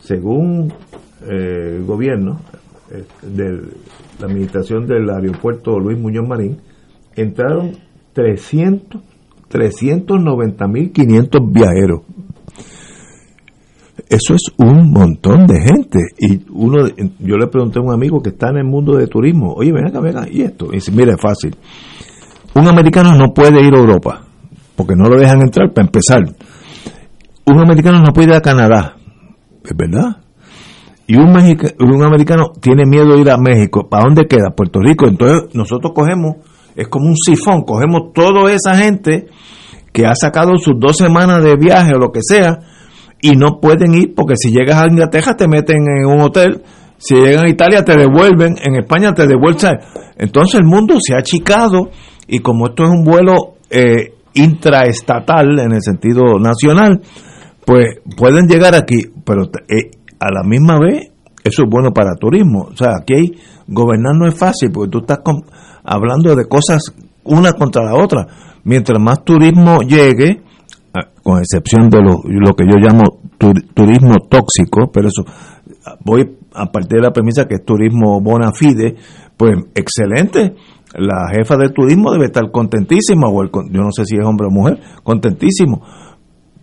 según 0.00 0.72
eh, 1.22 1.76
el 1.76 1.84
gobierno 1.84 2.40
eh, 2.90 3.04
de 3.22 3.52
la 4.18 4.26
administración 4.26 4.88
del 4.88 5.08
aeropuerto 5.10 5.78
Luis 5.78 5.96
Muñoz 5.96 6.26
Marín, 6.26 6.60
entraron 7.14 7.76
300, 8.14 9.00
390.500 9.48 11.52
viajeros 11.52 12.00
eso 14.08 14.34
es 14.34 14.42
un 14.56 14.90
montón 14.90 15.46
de 15.46 15.60
gente. 15.60 15.98
Y 16.18 16.40
uno, 16.50 16.86
yo 17.18 17.36
le 17.36 17.46
pregunté 17.48 17.78
a 17.78 17.82
un 17.82 17.92
amigo 17.92 18.22
que 18.22 18.30
está 18.30 18.50
en 18.50 18.58
el 18.58 18.64
mundo 18.64 18.96
de 18.96 19.06
turismo, 19.06 19.52
oye, 19.54 19.72
ven 19.72 19.86
acá, 19.86 20.00
ven 20.00 20.16
acá, 20.16 20.28
y 20.30 20.42
esto. 20.42 20.68
Y 20.70 20.76
dice, 20.76 20.92
mira, 20.92 21.14
es 21.14 21.20
fácil. 21.20 21.56
un 22.54 22.68
americano 22.68 23.14
no 23.14 23.32
puede 23.34 23.60
ir 23.60 23.74
a 23.74 23.78
Europa, 23.78 24.22
porque 24.76 24.94
no 24.96 25.08
lo 25.08 25.20
dejan 25.20 25.42
entrar 25.42 25.72
para 25.72 25.86
empezar. 25.86 26.22
Un 27.46 27.60
americano 27.60 28.00
no 28.00 28.12
puede 28.12 28.28
ir 28.28 28.34
a 28.34 28.40
Canadá, 28.40 28.96
es 29.64 29.76
verdad. 29.76 30.16
Y 31.06 31.16
un, 31.16 31.30
un 31.30 32.02
americano 32.02 32.52
tiene 32.60 32.84
miedo 32.84 33.14
de 33.14 33.20
ir 33.22 33.30
a 33.30 33.38
México. 33.38 33.88
¿Para 33.88 34.04
dónde 34.04 34.26
queda? 34.26 34.50
Puerto 34.54 34.78
Rico. 34.78 35.06
Entonces 35.06 35.54
nosotros 35.54 35.92
cogemos, 35.94 36.36
es 36.76 36.86
como 36.88 37.06
un 37.06 37.16
sifón, 37.16 37.62
cogemos 37.62 38.12
toda 38.12 38.52
esa 38.52 38.76
gente 38.76 39.26
que 39.90 40.04
ha 40.04 40.14
sacado 40.14 40.58
sus 40.58 40.74
dos 40.78 40.98
semanas 40.98 41.42
de 41.42 41.56
viaje 41.56 41.94
o 41.94 41.98
lo 41.98 42.12
que 42.12 42.20
sea, 42.22 42.58
y 43.20 43.32
no 43.32 43.60
pueden 43.60 43.94
ir 43.94 44.14
porque 44.14 44.34
si 44.36 44.50
llegas 44.50 44.82
a 44.82 44.86
Inglaterra 44.86 45.36
te 45.36 45.48
meten 45.48 45.78
en 45.78 46.06
un 46.06 46.20
hotel, 46.20 46.62
si 46.98 47.14
llegan 47.14 47.46
a 47.46 47.50
Italia 47.50 47.84
te 47.84 47.96
devuelven, 47.96 48.56
en 48.62 48.76
España 48.76 49.14
te 49.14 49.26
devuelven. 49.26 49.78
Entonces 50.16 50.60
el 50.60 50.66
mundo 50.66 50.96
se 51.00 51.14
ha 51.14 51.18
achicado 51.18 51.90
y 52.26 52.40
como 52.40 52.68
esto 52.68 52.84
es 52.84 52.90
un 52.90 53.04
vuelo 53.04 53.54
eh, 53.70 54.14
intraestatal 54.34 55.58
en 55.58 55.72
el 55.72 55.82
sentido 55.82 56.38
nacional, 56.38 57.00
pues 57.64 58.00
pueden 58.16 58.46
llegar 58.46 58.74
aquí, 58.74 59.02
pero 59.24 59.44
eh, 59.68 59.90
a 60.18 60.32
la 60.32 60.42
misma 60.42 60.78
vez 60.78 61.10
eso 61.44 61.62
es 61.62 61.70
bueno 61.70 61.92
para 61.92 62.14
turismo. 62.14 62.68
O 62.72 62.76
sea, 62.76 62.92
aquí 63.00 63.32
gobernar 63.66 64.14
no 64.16 64.26
es 64.26 64.34
fácil 64.34 64.70
porque 64.72 64.90
tú 64.90 64.98
estás 64.98 65.18
hablando 65.84 66.34
de 66.34 66.46
cosas 66.46 66.94
una 67.24 67.52
contra 67.52 67.84
la 67.84 67.94
otra. 67.94 68.26
Mientras 68.64 69.00
más 69.00 69.24
turismo 69.24 69.80
llegue, 69.80 70.42
con 71.28 71.40
excepción 71.40 71.90
de 71.90 71.98
lo, 72.00 72.22
lo 72.24 72.54
que 72.54 72.64
yo 72.64 72.78
llamo 72.78 73.20
turismo 73.74 74.14
tóxico, 74.30 74.90
pero 74.90 75.08
eso 75.08 75.26
voy 76.02 76.38
a 76.54 76.72
partir 76.72 76.96
de 76.96 77.02
la 77.02 77.12
premisa 77.12 77.44
que 77.44 77.56
es 77.56 77.64
turismo 77.66 78.18
bona 78.22 78.50
fide, 78.52 78.96
pues 79.36 79.58
excelente. 79.74 80.54
La 80.94 81.28
jefa 81.30 81.58
de 81.58 81.68
turismo 81.68 82.12
debe 82.12 82.24
estar 82.24 82.50
contentísima, 82.50 83.28
o 83.28 83.42
el, 83.42 83.50
yo 83.52 83.82
no 83.82 83.92
sé 83.92 84.06
si 84.06 84.16
es 84.16 84.24
hombre 84.24 84.46
o 84.46 84.50
mujer, 84.50 84.80
contentísimo. 85.02 85.82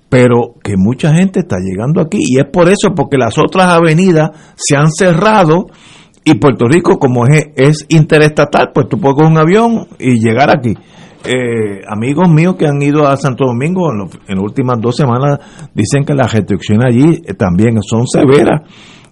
Pero 0.09 0.55
que 0.63 0.73
mucha 0.77 1.13
gente 1.13 1.41
está 1.41 1.57
llegando 1.59 2.01
aquí 2.01 2.17
y 2.19 2.39
es 2.39 2.49
por 2.51 2.67
eso, 2.67 2.95
porque 2.95 3.19
las 3.19 3.37
otras 3.37 3.69
avenidas 3.69 4.31
se 4.55 4.75
han 4.75 4.89
cerrado 4.89 5.67
y 6.23 6.39
Puerto 6.39 6.65
Rico, 6.67 6.97
como 6.97 7.27
es, 7.27 7.49
es 7.55 7.85
interestatal, 7.89 8.71
pues 8.73 8.89
tú 8.89 8.99
puedes 8.99 9.15
coger 9.15 9.31
un 9.31 9.37
avión 9.37 9.87
y 9.99 10.19
llegar 10.19 10.49
aquí. 10.49 10.73
Eh, 11.27 11.81
amigos 11.87 12.29
míos 12.29 12.55
que 12.55 12.67
han 12.67 12.81
ido 12.81 13.07
a 13.07 13.17
Santo 13.17 13.45
Domingo 13.45 13.91
en, 13.91 14.09
en, 14.27 14.35
las 14.35 14.43
últimas 14.43 14.79
dos 14.79 14.95
semanas 14.95 15.39
dicen 15.73 16.03
que 16.05 16.13
las 16.13 16.31
restricciones 16.31 16.85
allí 16.85 17.21
eh, 17.25 17.33
también 17.33 17.81
son 17.81 18.05
severas. 18.07 18.61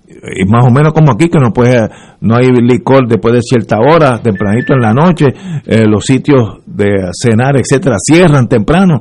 Y 0.07 0.45
más 0.45 0.65
o 0.65 0.69
menos 0.69 0.93
como 0.93 1.11
aquí 1.11 1.27
que 1.27 1.39
no 1.39 1.51
puede 1.51 1.89
no 2.21 2.35
hay 2.35 2.47
licor 2.49 3.07
después 3.07 3.33
de 3.33 3.41
cierta 3.41 3.79
hora 3.79 4.21
tempranito 4.21 4.73
en 4.73 4.81
la 4.81 4.93
noche 4.93 5.25
eh, 5.65 5.85
los 5.87 6.05
sitios 6.05 6.59
de 6.65 7.09
cenar 7.13 7.57
etcétera 7.57 7.95
cierran 7.99 8.47
temprano. 8.47 8.99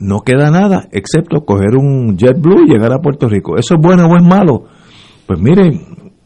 No 0.00 0.20
queda 0.20 0.50
nada 0.50 0.88
excepto 0.92 1.44
coger 1.44 1.76
un 1.76 2.16
JetBlue 2.16 2.64
y 2.66 2.70
llegar 2.70 2.92
a 2.92 3.00
Puerto 3.00 3.28
Rico. 3.28 3.56
Eso 3.56 3.74
es 3.74 3.80
bueno 3.80 4.06
o 4.06 4.16
es 4.16 4.22
malo 4.22 4.64
pues 5.26 5.40
miren 5.40 5.80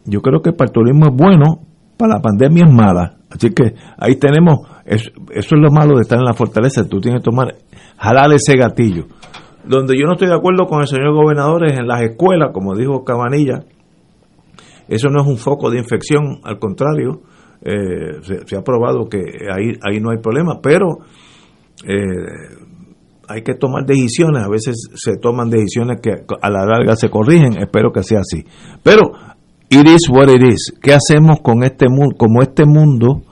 yo 0.05 0.21
creo 0.21 0.43
que 0.43 0.53
para 0.53 0.69
el 0.69 0.73
turismo 0.73 1.07
es 1.09 1.17
bueno 1.17 1.61
para 1.97 2.15
la 2.15 2.21
pandemia 2.21 2.65
es 2.67 2.73
mala. 2.73 3.17
Así 3.31 3.51
que 3.51 3.75
ahí 3.97 4.17
tenemos 4.17 4.61
eso, 4.85 5.11
es 5.31 5.51
lo 5.53 5.71
malo 5.71 5.97
de 5.97 6.03
estar 6.03 6.19
en 6.19 6.25
la 6.25 6.35
fortaleza 6.35 6.89
tú 6.89 7.01
tienes 7.01 7.21
que 7.21 7.31
tomar 7.31 7.55
jalar 7.99 8.33
ese 8.33 8.57
gatillo 8.57 9.07
donde 9.65 9.97
yo 9.97 10.07
no 10.07 10.15
estoy 10.15 10.29
de 10.29 10.35
acuerdo 10.35 10.67
con 10.67 10.81
el 10.81 10.89
señor 10.89 11.15
gobernador 11.15 11.67
es 11.67 11.79
en 11.79 11.87
las 11.87 12.03
escuelas, 12.03 12.51
como 12.53 12.75
dijo 12.75 13.05
Cabanilla. 13.05 13.65
Eso 14.89 15.09
no 15.09 15.23
es 15.23 15.27
un 15.27 15.37
foco 15.37 15.71
de 15.71 15.79
infección, 15.79 16.41
al 16.43 16.59
contrario, 16.59 17.23
eh, 17.63 18.21
se, 18.45 18.57
ha 18.57 18.63
probado 18.63 19.09
que 19.09 19.19
ahí, 19.19 19.73
ahí 19.83 20.01
no 20.01 20.11
hay 20.11 20.19
problema, 20.19 20.61
pero 20.61 20.99
eh, 21.87 22.67
hay 23.29 23.43
que 23.43 23.55
tomar 23.55 23.87
decisiones, 23.87 24.43
a 24.43 24.49
veces 24.49 24.91
se 24.95 25.17
toman 25.19 25.49
decisiones 25.49 26.01
que 26.03 26.11
a 26.11 26.51
la 26.51 26.67
larga 26.67 26.97
se 26.97 27.09
corrigen, 27.09 27.63
espero 27.63 27.93
que 27.93 28.03
sea 28.03 28.21
así. 28.21 28.45
Pero, 28.83 29.13
it 29.71 29.87
is 29.87 30.11
what 30.11 30.29
it 30.29 30.43
is. 30.43 30.75
¿Qué 30.83 30.93
hacemos 30.93 31.41
con 31.41 31.63
este 31.63 31.87
mundo? 31.89 32.17
Como 32.19 32.43
este 32.43 32.67
mundo 32.67 33.23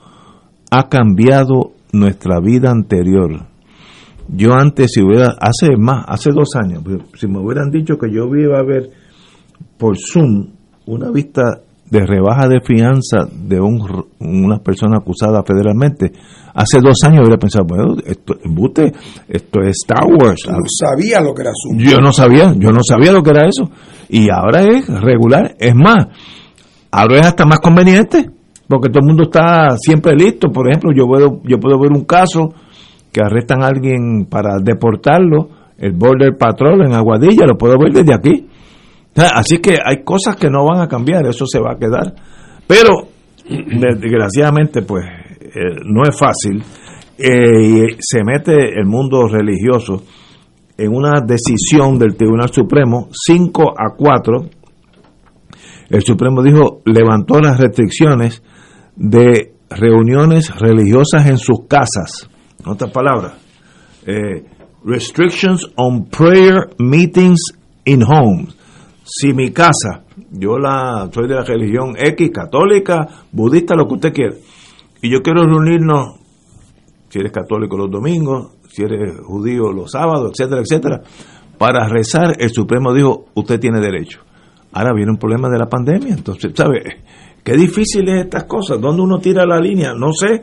ha 0.70 0.88
cambiado 0.88 1.72
nuestra 1.92 2.40
vida 2.40 2.70
anterior 2.70 3.50
yo 4.32 4.52
antes, 4.54 4.92
si 4.94 5.02
hubiera, 5.02 5.34
hace 5.40 5.76
más, 5.76 6.04
hace 6.06 6.30
dos 6.30 6.50
años, 6.54 6.82
si 7.18 7.26
me 7.26 7.38
hubieran 7.38 7.70
dicho 7.70 7.98
que 7.98 8.12
yo 8.12 8.26
iba 8.36 8.58
a 8.58 8.62
ver 8.62 8.90
por 9.76 9.96
Zoom 9.98 10.50
una 10.86 11.10
vista 11.10 11.42
de 11.90 12.06
rebaja 12.06 12.46
de 12.46 12.60
fianza 12.60 13.26
de 13.32 13.60
un, 13.60 13.80
una 14.20 14.58
persona 14.58 14.98
acusada 14.98 15.42
federalmente, 15.42 16.12
hace 16.54 16.78
dos 16.80 16.98
años 17.04 17.22
hubiera 17.22 17.38
pensado, 17.38 17.64
bueno, 17.66 17.96
esto, 18.06 18.34
esto 19.28 19.60
es 19.62 19.76
Star 19.84 20.06
Wars. 20.06 20.42
no 20.46 20.58
sabía 20.68 21.20
lo 21.20 21.34
que 21.34 21.42
era 21.42 21.50
Zoom. 21.50 21.78
Yo 21.78 22.00
no 22.00 22.12
sabía, 22.12 22.54
yo 22.56 22.70
no 22.70 22.80
sabía 22.84 23.10
lo 23.10 23.22
que 23.24 23.30
era 23.30 23.48
eso. 23.48 23.68
Y 24.08 24.28
ahora 24.30 24.62
es 24.62 24.86
regular. 24.86 25.56
Es 25.58 25.74
más, 25.74 26.06
ahora 26.92 27.18
es 27.18 27.26
hasta 27.26 27.46
más 27.46 27.58
conveniente, 27.58 28.30
porque 28.70 28.88
todo 28.88 29.00
el 29.00 29.08
mundo 29.08 29.24
está 29.24 29.76
siempre 29.76 30.14
listo. 30.14 30.52
Por 30.52 30.68
ejemplo, 30.68 30.92
yo 30.94 31.04
puedo, 31.06 31.40
yo 31.42 31.58
puedo 31.58 31.76
ver 31.80 31.90
un 31.90 32.04
caso 32.04 32.54
que 33.12 33.20
arrestan 33.20 33.64
a 33.64 33.66
alguien 33.66 34.26
para 34.30 34.58
deportarlo, 34.62 35.48
el 35.76 35.92
Border 35.92 36.36
Patrol 36.38 36.86
en 36.86 36.94
Aguadilla, 36.94 37.46
lo 37.46 37.58
puedo 37.58 37.76
ver 37.76 37.92
desde 37.92 38.14
aquí. 38.14 38.46
Así 39.16 39.58
que 39.58 39.76
hay 39.84 40.04
cosas 40.04 40.36
que 40.36 40.48
no 40.48 40.64
van 40.64 40.80
a 40.80 40.86
cambiar, 40.86 41.26
eso 41.26 41.46
se 41.46 41.58
va 41.58 41.72
a 41.72 41.78
quedar. 41.78 42.14
Pero, 42.64 43.08
desgraciadamente, 43.48 44.82
pues 44.82 45.04
eh, 45.04 45.80
no 45.86 46.02
es 46.08 46.16
fácil. 46.16 46.62
Eh, 47.18 47.96
se 47.98 48.22
mete 48.24 48.78
el 48.78 48.86
mundo 48.86 49.26
religioso 49.26 50.04
en 50.78 50.94
una 50.94 51.20
decisión 51.26 51.98
del 51.98 52.14
Tribunal 52.14 52.50
Supremo, 52.52 53.08
5 53.10 53.74
a 53.76 53.96
4. 53.96 54.44
El 55.90 56.02
Supremo 56.02 56.40
dijo, 56.40 56.82
levantó 56.84 57.40
las 57.40 57.58
restricciones 57.58 58.44
de 59.00 59.54
reuniones 59.70 60.54
religiosas 60.60 61.26
en 61.26 61.38
sus 61.38 61.66
casas 61.66 62.28
en 62.62 62.70
otras 62.70 62.90
palabras, 62.92 63.32
eh, 64.06 64.44
restrictions 64.84 65.66
on 65.76 66.04
prayer 66.06 66.68
meetings 66.78 67.40
in 67.86 68.02
homes. 68.02 68.54
Si 69.04 69.32
mi 69.32 69.50
casa, 69.50 70.04
yo 70.30 70.58
la 70.58 71.08
soy 71.12 71.26
de 71.26 71.34
la 71.34 71.44
religión 71.44 71.94
X, 71.96 72.30
católica, 72.30 73.08
budista, 73.32 73.74
lo 73.74 73.88
que 73.88 73.94
usted 73.94 74.12
quiera, 74.12 74.36
y 75.00 75.10
yo 75.10 75.20
quiero 75.22 75.44
reunirnos, 75.44 76.20
si 77.08 77.18
eres 77.18 77.32
católico 77.32 77.78
los 77.78 77.90
domingos, 77.90 78.52
si 78.68 78.82
eres 78.82 79.18
judío 79.24 79.72
los 79.72 79.90
sábados, 79.90 80.32
etcétera, 80.32 80.60
etcétera, 80.60 81.00
para 81.58 81.88
rezar, 81.88 82.36
el 82.38 82.50
Supremo 82.50 82.92
dijo, 82.92 83.24
usted 83.34 83.58
tiene 83.58 83.80
derecho. 83.80 84.20
Ahora 84.72 84.92
viene 84.94 85.10
un 85.10 85.18
problema 85.18 85.48
de 85.48 85.58
la 85.58 85.66
pandemia, 85.66 86.14
entonces, 86.14 86.52
¿sabe? 86.54 87.02
Qué 87.42 87.54
difícil 87.54 88.08
es 88.08 88.24
estas 88.24 88.44
cosas, 88.44 88.80
¿dónde 88.80 89.02
uno 89.02 89.18
tira 89.18 89.46
la 89.46 89.58
línea? 89.58 89.94
No 89.94 90.12
sé, 90.12 90.42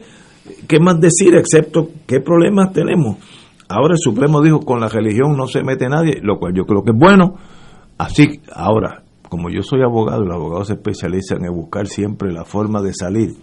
¿Qué 0.68 0.80
más 0.80 1.00
decir 1.00 1.36
excepto 1.36 1.90
qué 2.06 2.20
problemas 2.22 2.72
tenemos? 2.72 3.18
Ahora 3.70 3.94
el 3.94 4.00
Supremo 4.00 4.42
dijo 4.42 4.62
con 4.62 4.80
la 4.80 4.88
religión 4.88 5.36
no 5.36 5.48
se 5.48 5.64
mete 5.64 5.90
nadie, 5.90 6.20
lo 6.22 6.40
cual 6.40 6.54
yo 6.56 6.64
creo 6.66 6.84
que 6.84 6.92
es 6.92 6.98
bueno. 6.98 7.36
Así, 7.98 8.42
ahora, 8.54 9.04
como 9.30 9.50
yo 9.50 9.62
soy 9.62 9.82
abogado, 9.82 10.24
los 10.24 10.36
abogados 10.36 10.68
se 10.68 10.74
especializan 10.74 11.44
en 11.44 11.54
buscar 11.54 11.88
siempre 11.88 12.32
la 12.32 12.46
forma 12.46 12.82
de 12.82 12.94
salir. 12.94 13.36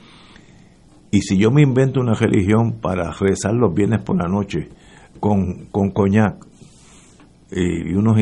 Y 1.10 1.20
si 1.20 1.36
yo 1.36 1.50
me 1.50 1.62
invento 1.62 2.00
una 2.00 2.14
religión 2.14 2.78
para 2.80 3.12
rezar 3.12 3.52
los 3.54 3.74
viernes 3.74 4.02
por 4.02 4.16
la 4.16 4.28
noche 4.28 4.68
con, 5.20 5.66
con 5.66 5.90
coñac, 5.90 6.36
y 7.56 7.94
unos 7.94 8.16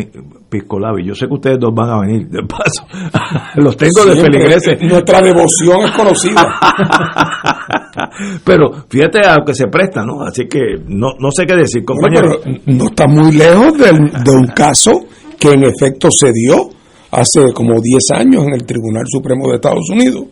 pisco 0.49 0.79
Yo 1.03 1.15
sé 1.15 1.27
que 1.27 1.35
ustedes 1.35 1.59
dos 1.59 1.75
van 1.75 1.89
a 1.89 2.01
venir, 2.01 2.29
de 2.29 2.43
paso. 2.43 2.87
Los 3.57 3.77
tengo 3.77 4.05
de 4.05 4.21
feligreses. 4.21 4.79
Nuestra 4.83 5.21
devoción 5.23 5.85
es 5.87 5.91
conocida. 5.93 6.45
Pero 8.45 8.85
fíjate 8.89 9.21
a 9.21 9.37
lo 9.37 9.45
que 9.45 9.55
se 9.55 9.69
presta, 9.69 10.05
¿no? 10.05 10.23
Así 10.23 10.47
que 10.47 10.77
no, 10.87 11.15
no 11.19 11.31
sé 11.31 11.47
qué 11.47 11.57
decir, 11.57 11.83
compañero. 11.85 12.41
no 12.67 12.85
está 12.85 13.07
muy 13.07 13.33
lejos 13.33 13.79
de, 13.79 13.91
de 14.23 14.31
un 14.31 14.49
caso 14.49 14.91
que 15.39 15.53
en 15.53 15.65
efecto 15.65 16.09
se 16.11 16.31
dio 16.33 16.69
hace 17.11 17.53
como 17.55 17.81
10 17.81 18.21
años 18.21 18.45
en 18.47 18.55
el 18.55 18.65
Tribunal 18.65 19.05
Supremo 19.07 19.49
de 19.49 19.55
Estados 19.55 19.89
Unidos. 19.91 20.25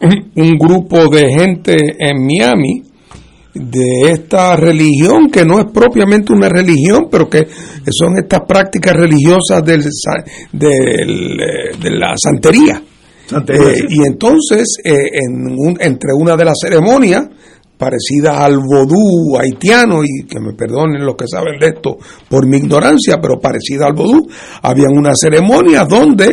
Un 0.00 0.58
grupo 0.58 1.08
de 1.08 1.32
gente 1.32 1.76
en 1.98 2.26
Miami 2.26 2.82
de 3.54 4.12
esta 4.12 4.56
religión 4.56 5.30
que 5.30 5.44
no 5.44 5.58
es 5.60 5.66
propiamente 5.72 6.32
una 6.32 6.48
religión, 6.48 7.08
pero 7.10 7.28
que 7.28 7.46
son 7.90 8.16
estas 8.18 8.40
prácticas 8.46 8.94
religiosas 8.94 9.62
del, 9.64 9.82
eh, 9.82 11.76
de 11.80 11.90
la 11.90 12.14
santería. 12.16 12.82
Eh, 13.32 13.84
y 13.88 14.06
entonces, 14.06 14.76
eh, 14.84 14.92
en 14.92 15.76
entre 15.80 16.10
una 16.18 16.36
de 16.36 16.44
las 16.44 16.54
ceremonias, 16.60 17.28
parecida 17.76 18.44
al 18.44 18.58
vodú 18.58 19.36
haitiano, 19.38 20.04
y 20.04 20.24
que 20.26 20.38
me 20.38 20.54
perdonen 20.54 21.04
los 21.04 21.16
que 21.16 21.26
saben 21.26 21.58
de 21.58 21.68
esto 21.68 21.98
por 22.28 22.46
mi 22.46 22.58
ignorancia, 22.58 23.18
pero 23.20 23.40
parecida 23.40 23.86
al 23.86 23.94
vodú, 23.94 24.28
había 24.62 24.88
una 24.88 25.14
ceremonia 25.14 25.84
donde 25.84 26.30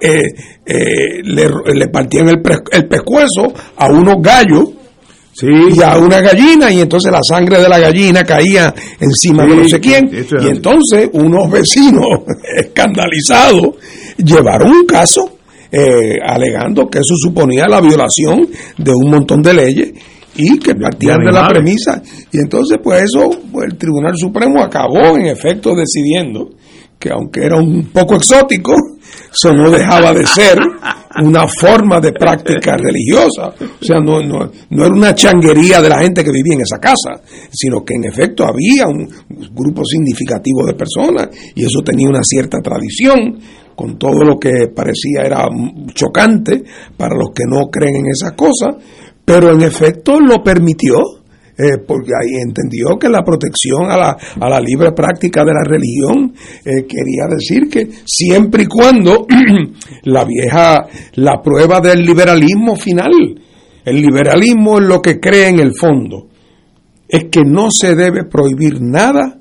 le, 0.00 1.48
le, 1.74 1.88
partían 1.88 2.28
el, 2.30 2.42
el 2.72 2.88
pescuezo 2.88 3.52
a 3.76 3.88
unos 3.92 4.16
gallos 4.22 4.70
y 5.40 5.82
a 5.82 5.96
una 5.96 6.20
gallina 6.20 6.70
y 6.70 6.80
entonces 6.80 7.10
la 7.10 7.22
sangre 7.22 7.60
de 7.60 7.68
la 7.68 7.78
gallina 7.78 8.22
caía 8.22 8.74
encima 9.00 9.46
de 9.46 9.56
no 9.56 9.68
sé 9.68 9.80
quién. 9.80 10.10
y 10.12 10.48
entonces 10.48 11.08
unos 11.12 11.50
vecinos 11.50 12.06
escandalizados 12.56 13.76
llevaron 14.18 14.70
un 14.70 14.86
caso 14.86 15.38
eh, 15.70 16.18
alegando 16.22 16.86
que 16.86 16.98
eso 16.98 17.14
suponía 17.16 17.66
la 17.66 17.80
violación 17.80 18.46
de 18.76 18.92
un 18.92 19.10
montón 19.10 19.40
de 19.40 19.54
leyes 19.54 19.92
y 20.34 20.58
que 20.58 20.74
partían 20.74 21.18
de 21.24 21.32
la 21.32 21.46
premisa. 21.48 22.02
Y 22.30 22.38
entonces 22.38 22.78
pues 22.82 23.04
eso 23.04 23.30
pues, 23.50 23.70
el 23.70 23.78
Tribunal 23.78 24.12
Supremo 24.16 24.62
acabó 24.62 25.16
en 25.16 25.26
efecto 25.26 25.74
decidiendo 25.74 26.50
que 26.98 27.10
aunque 27.10 27.44
era 27.44 27.56
un 27.56 27.86
poco 27.86 28.16
exótico 28.16 28.74
eso 29.32 29.52
no 29.52 29.70
dejaba 29.70 30.12
de 30.12 30.26
ser 30.26 30.58
una 31.22 31.46
forma 31.46 32.00
de 32.00 32.12
práctica 32.12 32.76
religiosa. 32.76 33.48
O 33.58 33.84
sea, 33.84 33.98
no, 33.98 34.20
no, 34.20 34.50
no, 34.70 34.84
era 34.84 34.94
una 34.94 35.14
changuería 35.14 35.80
de 35.80 35.88
la 35.88 36.00
gente 36.00 36.22
que 36.24 36.30
vivía 36.30 36.54
en 36.54 36.62
esa 36.62 36.78
casa, 36.78 37.20
sino 37.50 37.84
que 37.84 37.94
en 37.94 38.04
efecto 38.04 38.44
había 38.44 38.86
un 38.86 39.08
grupo 39.52 39.84
significativo 39.84 40.66
de 40.66 40.74
personas 40.74 41.28
y 41.54 41.64
eso 41.64 41.80
tenía 41.84 42.08
una 42.08 42.22
cierta 42.22 42.58
tradición, 42.60 43.38
con 43.74 43.98
todo 43.98 44.22
lo 44.24 44.38
que 44.38 44.68
parecía 44.74 45.22
era 45.24 45.46
chocante 45.94 46.62
para 46.96 47.14
los 47.14 47.30
que 47.34 47.44
no 47.48 47.70
creen 47.70 47.96
en 47.96 48.10
esas 48.10 48.32
cosas, 48.32 48.76
pero 49.24 49.50
en 49.52 49.62
efecto 49.62 50.20
lo 50.20 50.42
permitió 50.42 51.21
eh, 51.58 51.78
porque 51.86 52.12
ahí 52.18 52.40
entendió 52.42 52.98
que 52.98 53.08
la 53.08 53.22
protección 53.22 53.90
a 53.90 53.96
la, 53.96 54.16
a 54.40 54.48
la 54.48 54.60
libre 54.60 54.92
práctica 54.92 55.44
de 55.44 55.52
la 55.52 55.64
religión 55.64 56.32
eh, 56.64 56.86
quería 56.86 57.26
decir 57.28 57.68
que 57.68 57.88
siempre 58.06 58.64
y 58.64 58.66
cuando 58.66 59.26
la 60.04 60.24
vieja, 60.24 60.86
la 61.14 61.42
prueba 61.42 61.80
del 61.80 62.04
liberalismo 62.04 62.76
final, 62.76 63.12
el 63.84 63.96
liberalismo 63.96 64.78
es 64.78 64.86
lo 64.86 65.02
que 65.02 65.20
cree 65.20 65.48
en 65.48 65.60
el 65.60 65.74
fondo, 65.74 66.28
es 67.08 67.24
que 67.24 67.42
no 67.44 67.68
se 67.70 67.94
debe 67.94 68.24
prohibir 68.24 68.80
nada 68.80 69.38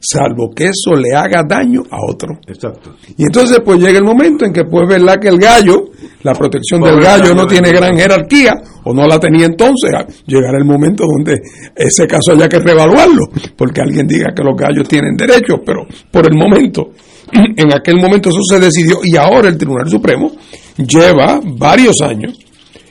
salvo 0.00 0.50
que 0.54 0.66
eso 0.66 0.94
le 0.94 1.14
haga 1.14 1.42
daño 1.48 1.82
a 1.90 1.98
otro. 2.08 2.38
Exacto. 2.46 2.94
Y 3.16 3.24
entonces 3.24 3.58
pues 3.64 3.80
llega 3.80 3.98
el 3.98 4.04
momento 4.04 4.44
en 4.44 4.52
que 4.52 4.64
pues 4.64 4.88
verdad 4.88 5.18
que 5.20 5.28
el 5.28 5.38
gallo, 5.38 5.87
la 6.22 6.32
protección 6.32 6.80
del 6.80 7.00
gallo 7.00 7.34
no 7.34 7.46
tiene 7.46 7.72
gran 7.72 7.96
jerarquía, 7.96 8.52
o 8.84 8.92
no 8.92 9.06
la 9.06 9.18
tenía 9.18 9.46
entonces, 9.46 9.90
llegará 10.26 10.58
el 10.58 10.64
momento 10.64 11.04
donde 11.04 11.40
ese 11.74 12.06
caso 12.06 12.32
haya 12.32 12.48
que 12.48 12.58
reevaluarlo, 12.58 13.26
porque 13.56 13.80
alguien 13.80 14.06
diga 14.06 14.32
que 14.34 14.42
los 14.42 14.56
gallos 14.56 14.88
tienen 14.88 15.16
derechos, 15.16 15.60
pero 15.64 15.86
por 16.10 16.26
el 16.26 16.36
momento, 16.36 16.90
en 17.32 17.72
aquel 17.72 17.96
momento 17.96 18.30
eso 18.30 18.42
se 18.48 18.58
decidió 18.58 18.98
y 19.02 19.16
ahora 19.16 19.48
el 19.48 19.58
Tribunal 19.58 19.88
Supremo 19.88 20.32
lleva 20.76 21.40
varios 21.44 22.00
años 22.00 22.38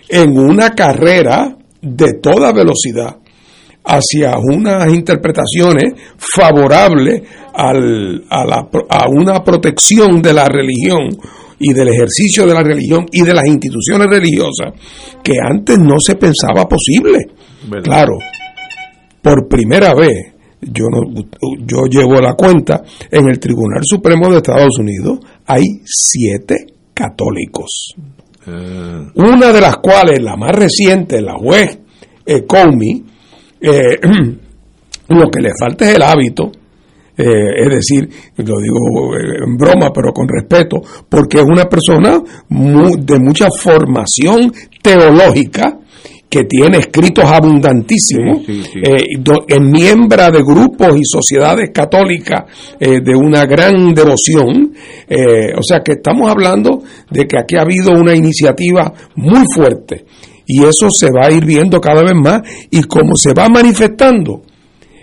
en 0.08 0.38
una 0.38 0.74
carrera 0.74 1.56
de 1.82 2.14
toda 2.22 2.54
velocidad 2.54 3.18
hacia 3.84 4.38
unas 4.38 4.94
interpretaciones 4.94 5.94
favorables 6.18 7.24
al, 7.54 8.24
a, 8.30 8.46
la, 8.46 8.68
a 8.90 9.08
una 9.10 9.44
protección 9.44 10.22
de 10.22 10.34
la 10.34 10.46
religión 10.46 11.10
y 11.60 11.74
del 11.74 11.90
ejercicio 11.90 12.46
de 12.46 12.54
la 12.54 12.64
religión 12.64 13.06
y 13.12 13.24
de 13.24 13.34
las 13.34 13.46
instituciones 13.48 14.08
religiosas 14.10 14.74
que 15.24 15.34
antes 15.42 15.78
no 15.80 15.96
se 16.00 16.16
pensaba 16.16 16.68
posible. 16.68 17.20
Claro, 17.84 18.14
por 19.22 19.48
primera 19.48 19.94
vez, 19.94 20.34
yo, 20.62 20.86
no, 20.90 21.02
yo 21.66 21.86
llevo 21.90 22.22
la 22.22 22.34
cuenta, 22.34 22.84
en 23.12 23.28
el 23.28 23.40
Tribunal 23.40 23.82
Supremo 23.84 24.30
de 24.30 24.38
Estados 24.38 24.78
Unidos 24.80 25.20
hay 25.46 25.64
siete 25.86 26.56
católicos. 26.94 27.94
Ah. 28.46 29.12
Una 29.16 29.52
de 29.52 29.62
las 29.62 29.78
cuales, 29.78 30.22
la 30.22 30.36
más 30.36 30.52
reciente, 30.52 31.22
la 31.22 31.34
juez 31.34 31.80
eh, 32.26 32.46
Comey, 32.46 33.04
eh, 33.62 34.00
lo 35.10 35.30
que 35.30 35.42
le 35.42 35.52
falta 35.60 35.90
es 35.90 35.96
el 35.96 36.02
hábito, 36.02 36.52
eh, 37.18 37.64
es 37.64 37.70
decir, 37.70 38.10
lo 38.38 38.60
digo 38.60 39.16
eh, 39.16 39.44
en 39.46 39.58
broma, 39.58 39.92
pero 39.94 40.14
con 40.14 40.28
respeto, 40.28 40.82
porque 41.10 41.40
es 41.40 41.46
una 41.46 41.66
persona 41.66 42.22
de 42.50 43.20
mucha 43.20 43.48
formación 43.60 44.52
teológica, 44.82 45.80
que 46.30 46.44
tiene 46.44 46.80
escritos 46.80 47.24
abundantísimos, 47.24 48.42
es 48.48 49.62
miembro 49.62 50.30
de 50.30 50.44
grupos 50.44 50.98
y 50.98 51.02
sociedades 51.06 51.70
católicas 51.74 52.44
de 52.78 53.16
una 53.16 53.46
gran 53.46 53.94
devoción. 53.94 54.74
o 55.58 55.64
sea 55.64 55.80
que 55.80 55.94
estamos 55.94 56.30
hablando 56.30 56.84
de 57.10 57.26
que 57.26 57.40
aquí 57.40 57.56
ha 57.56 57.62
habido 57.62 57.92
una 57.94 58.14
iniciativa 58.14 58.92
muy 59.16 59.46
fuerte 59.56 60.04
y 60.48 60.64
eso 60.64 60.90
se 60.90 61.08
va 61.12 61.28
a 61.28 61.32
ir 61.32 61.46
viendo 61.46 61.80
cada 61.80 62.02
vez 62.02 62.16
más 62.16 62.42
y 62.72 62.82
como 62.84 63.16
se 63.16 63.34
va 63.34 63.48
manifestando 63.50 64.42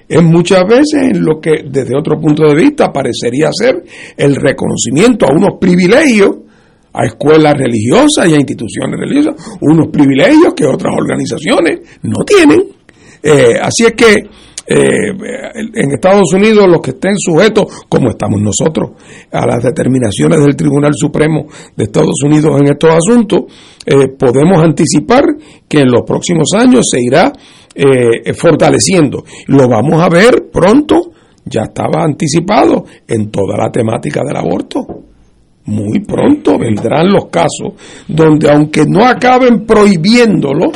es 0.08 0.22
muchas 0.22 0.62
veces 0.68 1.02
en 1.10 1.24
lo 1.24 1.40
que 1.40 1.64
desde 1.68 1.96
otro 1.96 2.20
punto 2.20 2.46
de 2.46 2.54
vista 2.54 2.92
parecería 2.92 3.48
ser 3.52 3.82
el 4.16 4.36
reconocimiento 4.36 5.26
a 5.26 5.32
unos 5.32 5.58
privilegios 5.60 6.36
a 6.94 7.06
escuelas 7.06 7.54
religiosas 7.58 8.28
y 8.28 8.34
a 8.34 8.36
instituciones 8.36 8.98
religiosas, 8.98 9.34
unos 9.60 9.88
privilegios 9.88 10.54
que 10.54 10.64
otras 10.64 10.94
organizaciones 10.96 11.80
no 12.02 12.24
tienen. 12.24 12.62
Eh, 13.20 13.54
así 13.60 13.84
es 13.84 13.94
que 13.94 14.14
eh, 14.66 15.10
en 15.74 15.92
Estados 15.92 16.32
Unidos 16.32 16.66
los 16.68 16.80
que 16.80 16.92
estén 16.92 17.16
sujetos, 17.16 17.84
como 17.88 18.10
estamos 18.10 18.40
nosotros, 18.40 18.92
a 19.30 19.46
las 19.46 19.62
determinaciones 19.62 20.40
del 20.40 20.56
Tribunal 20.56 20.92
Supremo 20.94 21.46
de 21.76 21.84
Estados 21.84 22.22
Unidos 22.24 22.60
en 22.60 22.68
estos 22.68 22.90
asuntos, 22.90 23.44
eh, 23.84 24.08
podemos 24.08 24.62
anticipar 24.62 25.24
que 25.68 25.80
en 25.80 25.90
los 25.90 26.02
próximos 26.06 26.48
años 26.56 26.86
se 26.90 27.00
irá 27.02 27.30
eh, 27.74 28.32
fortaleciendo. 28.32 29.24
Lo 29.48 29.68
vamos 29.68 30.00
a 30.00 30.08
ver 30.08 30.48
pronto, 30.50 31.12
ya 31.44 31.62
estaba 31.64 32.02
anticipado 32.02 32.84
en 33.06 33.30
toda 33.30 33.58
la 33.58 33.70
temática 33.70 34.22
del 34.26 34.36
aborto. 34.36 34.86
Muy 35.66 36.00
pronto 36.00 36.58
vendrán 36.58 37.08
los 37.08 37.26
casos 37.26 37.72
donde 38.06 38.50
aunque 38.50 38.84
no 38.86 39.04
acaben 39.04 39.64
prohibiéndolo, 39.64 40.70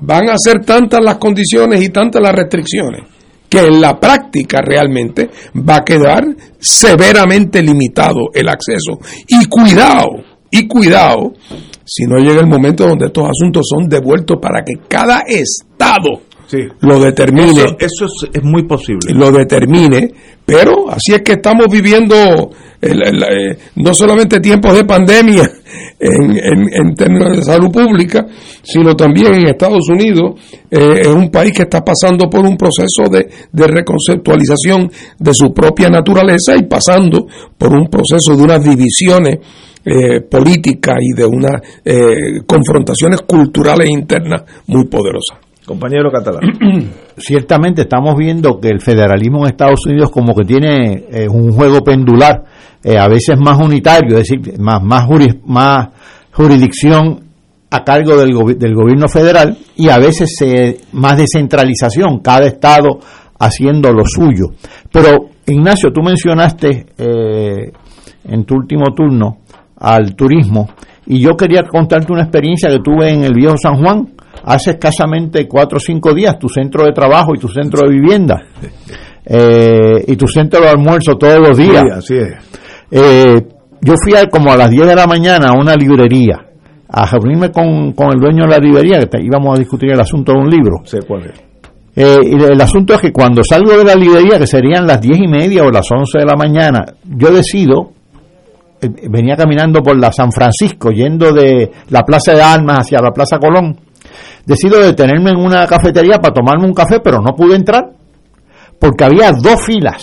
van 0.00 0.28
a 0.30 0.36
ser 0.36 0.64
tantas 0.64 1.02
las 1.02 1.16
condiciones 1.16 1.82
y 1.82 1.88
tantas 1.90 2.22
las 2.22 2.34
restricciones 2.34 3.02
que 3.48 3.58
en 3.58 3.80
la 3.80 3.98
práctica 3.98 4.60
realmente 4.62 5.28
va 5.68 5.76
a 5.76 5.84
quedar 5.84 6.24
severamente 6.58 7.60
limitado 7.62 8.30
el 8.32 8.48
acceso. 8.48 8.98
Y 9.26 9.46
cuidado, 9.46 10.08
y 10.50 10.68
cuidado, 10.68 11.32
si 11.84 12.04
no 12.04 12.18
llega 12.18 12.40
el 12.40 12.46
momento 12.46 12.86
donde 12.86 13.06
estos 13.06 13.28
asuntos 13.28 13.66
son 13.68 13.88
devueltos 13.88 14.38
para 14.40 14.62
que 14.64 14.74
cada 14.88 15.24
Estado 15.26 16.22
lo 16.80 17.00
determine. 17.00 17.76
Eso, 17.78 18.06
es, 18.32 18.42
muy 18.42 18.64
posible. 18.64 19.14
Lo 19.14 19.30
determine, 19.30 20.10
pero 20.44 20.90
así 20.90 21.14
es 21.14 21.22
que 21.22 21.32
estamos 21.32 21.66
viviendo 21.70 22.14
eh, 22.80 23.56
no 23.76 23.94
solamente 23.94 24.40
tiempos 24.40 24.74
de 24.74 24.84
pandemia, 24.84 25.50
en, 26.00 26.94
términos 26.94 27.36
de 27.36 27.42
salud 27.42 27.70
pública, 27.70 28.26
sino 28.62 28.94
también 28.96 29.34
en 29.34 29.48
Estados 29.48 29.88
Unidos, 29.90 30.40
eh, 30.70 31.00
es 31.00 31.08
un 31.08 31.30
país 31.30 31.52
que 31.52 31.62
está 31.62 31.84
pasando 31.84 32.28
por 32.28 32.40
un 32.40 32.56
proceso 32.56 33.10
de, 33.10 33.28
reconceptualización 33.52 34.90
de 35.18 35.34
su 35.34 35.52
propia 35.52 35.88
naturaleza 35.88 36.56
y 36.56 36.62
pasando 36.62 37.26
por 37.56 37.72
un 37.72 37.88
proceso 37.88 38.36
de 38.36 38.42
unas 38.42 38.64
divisiones 38.64 39.38
eh, 39.84 40.20
políticas 40.22 40.96
y 41.00 41.16
de 41.16 41.24
unas 41.24 41.60
eh, 41.84 42.42
confrontaciones 42.46 43.22
culturales 43.22 43.88
internas 43.88 44.42
muy 44.66 44.86
poderosas. 44.86 45.49
Compañero 45.70 46.10
catalán. 46.10 46.40
Ciertamente 47.16 47.82
estamos 47.82 48.16
viendo 48.16 48.58
que 48.58 48.70
el 48.70 48.80
federalismo 48.80 49.44
en 49.44 49.52
Estados 49.52 49.86
Unidos 49.86 50.10
como 50.10 50.34
que 50.34 50.44
tiene 50.44 51.04
un 51.30 51.52
juego 51.52 51.84
pendular 51.84 52.42
eh, 52.82 52.98
a 52.98 53.06
veces 53.06 53.38
más 53.38 53.56
unitario, 53.56 54.18
es 54.18 54.28
decir, 54.28 54.58
más, 54.58 54.82
más, 54.82 55.06
más 55.46 55.88
jurisdicción 56.32 57.20
a 57.70 57.84
cargo 57.84 58.16
del, 58.16 58.58
del 58.58 58.74
gobierno 58.74 59.06
federal 59.06 59.56
y 59.76 59.88
a 59.90 59.98
veces 59.98 60.34
más 60.90 61.16
descentralización, 61.16 62.18
cada 62.18 62.48
estado 62.48 62.98
haciendo 63.38 63.92
lo 63.92 64.04
suyo. 64.06 64.46
Pero, 64.90 65.28
Ignacio, 65.46 65.92
tú 65.92 66.02
mencionaste 66.02 66.86
eh, 66.98 67.70
en 68.24 68.44
tu 68.44 68.56
último 68.56 68.92
turno 68.92 69.38
al 69.76 70.16
turismo 70.16 70.68
y 71.06 71.20
yo 71.20 71.36
quería 71.36 71.62
contarte 71.62 72.12
una 72.12 72.22
experiencia 72.22 72.68
que 72.70 72.80
tuve 72.80 73.10
en 73.10 73.22
el 73.22 73.34
viejo 73.34 73.56
San 73.56 73.76
Juan 73.80 74.08
hace 74.44 74.72
escasamente 74.72 75.46
cuatro 75.46 75.76
o 75.76 75.80
cinco 75.80 76.14
días, 76.14 76.38
tu 76.38 76.48
centro 76.48 76.84
de 76.84 76.92
trabajo 76.92 77.32
y 77.34 77.38
tu 77.38 77.48
centro 77.48 77.88
de 77.88 77.94
vivienda. 77.94 78.42
Eh, 79.24 80.04
y 80.08 80.16
tu 80.16 80.26
centro 80.26 80.60
de 80.60 80.68
almuerzo 80.68 81.16
todos 81.16 81.38
los 81.38 81.56
días. 81.56 81.84
así 81.92 82.16
es. 82.16 82.32
Eh, 82.90 83.34
yo 83.80 83.94
fui 84.02 84.14
como 84.30 84.52
a 84.52 84.56
las 84.56 84.70
10 84.70 84.88
de 84.88 84.96
la 84.96 85.06
mañana 85.06 85.48
a 85.48 85.52
una 85.52 85.74
librería 85.74 86.46
a 86.92 87.06
reunirme 87.06 87.52
con, 87.52 87.92
con 87.92 88.08
el 88.12 88.18
dueño 88.18 88.44
de 88.44 88.50
la 88.50 88.58
librería, 88.58 88.98
que 88.98 89.22
íbamos 89.22 89.56
a 89.56 89.60
discutir 89.60 89.92
el 89.92 90.00
asunto 90.00 90.32
de 90.32 90.38
un 90.38 90.50
libro. 90.50 90.78
Sé 90.84 90.98
cuál 91.06 91.26
es. 91.26 91.50
Eh, 91.94 92.18
y 92.24 92.42
el 92.42 92.60
asunto 92.60 92.94
es 92.94 93.00
que 93.00 93.12
cuando 93.12 93.42
salgo 93.44 93.76
de 93.76 93.84
la 93.84 93.94
librería, 93.94 94.38
que 94.38 94.46
serían 94.46 94.86
las 94.86 95.00
10 95.00 95.18
y 95.18 95.28
media 95.28 95.62
o 95.64 95.70
las 95.70 95.86
11 95.90 96.18
de 96.18 96.24
la 96.24 96.36
mañana, 96.36 96.84
yo 97.04 97.30
decido, 97.30 97.92
venía 99.08 99.36
caminando 99.36 99.82
por 99.82 99.98
la 99.98 100.12
San 100.12 100.32
Francisco, 100.32 100.90
yendo 100.90 101.32
de 101.32 101.70
la 101.90 102.02
Plaza 102.04 102.34
de 102.34 102.42
Armas 102.42 102.80
hacia 102.80 103.00
la 103.00 103.10
Plaza 103.10 103.38
Colón, 103.38 103.76
decido 104.50 104.80
detenerme 104.80 105.30
en 105.30 105.36
una 105.36 105.64
cafetería 105.66 106.18
para 106.18 106.34
tomarme 106.34 106.66
un 106.66 106.74
café, 106.74 106.98
pero 106.98 107.20
no 107.20 107.36
pude 107.36 107.54
entrar 107.54 107.92
porque 108.80 109.04
había 109.04 109.30
dos 109.30 109.64
filas, 109.64 110.02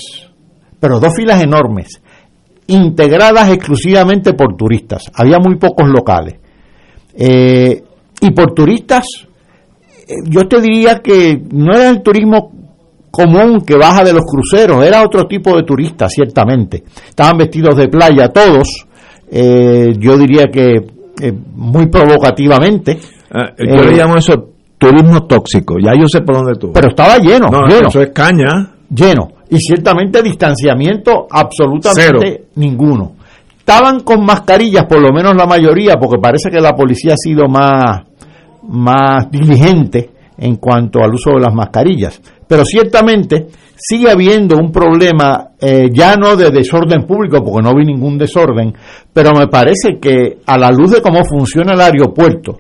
pero 0.79 0.99
dos 0.99 1.13
filas 1.13 1.43
enormes, 1.43 2.01
integradas 2.67 3.49
exclusivamente 3.49 4.33
por 4.33 4.55
turistas. 4.55 5.03
Había 5.13 5.37
muy 5.39 5.57
pocos 5.57 5.89
locales. 5.89 6.35
Eh, 7.13 7.83
y 8.21 8.31
por 8.31 8.53
turistas, 8.53 9.05
eh, 10.07 10.13
yo 10.29 10.47
te 10.47 10.61
diría 10.61 10.99
que 10.99 11.41
no 11.51 11.75
era 11.75 11.89
el 11.89 12.01
turismo 12.01 12.51
común 13.11 13.61
que 13.65 13.75
baja 13.75 14.03
de 14.03 14.13
los 14.13 14.23
cruceros, 14.23 14.85
era 14.85 15.03
otro 15.03 15.25
tipo 15.27 15.57
de 15.57 15.63
turistas, 15.63 16.13
ciertamente. 16.13 16.83
Estaban 17.09 17.37
vestidos 17.37 17.75
de 17.75 17.89
playa 17.89 18.29
todos, 18.29 18.85
eh, 19.29 19.93
yo 19.99 20.17
diría 20.17 20.45
que 20.51 20.95
muy 21.55 21.87
provocativamente. 21.87 22.99
Ah, 23.32 23.53
yo 23.57 23.84
le 23.84 23.95
llamo 23.95 24.17
eso 24.17 24.51
turismo 24.78 25.23
tóxico, 25.25 25.78
ya 25.80 25.93
yo 25.99 26.07
sé 26.07 26.21
por 26.21 26.36
dónde 26.36 26.59
tú. 26.59 26.71
Pero 26.73 26.89
estaba 26.89 27.17
lleno, 27.17 27.47
lleno. 27.67 27.88
Eso 27.88 28.01
es 28.01 28.11
caña. 28.11 28.73
Lleno. 28.89 29.30
Y 29.49 29.57
ciertamente 29.57 30.21
distanciamiento 30.21 31.28
absolutamente 31.30 32.45
ninguno. 32.55 33.13
Estaban 33.57 34.01
con 34.01 34.23
mascarillas, 34.23 34.86
por 34.86 35.01
lo 35.01 35.11
menos 35.11 35.36
la 35.36 35.45
mayoría, 35.45 35.95
porque 35.99 36.21
parece 36.21 36.49
que 36.49 36.61
la 36.61 36.73
policía 36.73 37.13
ha 37.13 37.17
sido 37.17 37.47
más, 37.47 38.03
más 38.69 39.30
diligente 39.30 40.09
en 40.38 40.55
cuanto 40.55 41.03
al 41.03 41.13
uso 41.13 41.32
de 41.32 41.41
las 41.41 41.53
mascarillas. 41.53 42.21
Pero 42.47 42.63
ciertamente 42.63 43.47
sigue 43.75 44.09
habiendo 44.09 44.55
un 44.55 44.71
problema, 44.71 45.49
eh, 45.59 45.89
ya 45.91 46.15
no 46.15 46.36
de 46.36 46.49
desorden 46.49 47.05
público, 47.05 47.43
porque 47.43 47.61
no 47.61 47.75
vi 47.75 47.86
ningún 47.86 48.17
desorden, 48.17 48.73
pero 49.11 49.34
me 49.34 49.47
parece 49.47 49.99
que 49.99 50.39
a 50.45 50.57
la 50.57 50.71
luz 50.71 50.91
de 50.91 51.01
cómo 51.01 51.23
funciona 51.25 51.73
el 51.73 51.82
aeropuerto, 51.82 52.59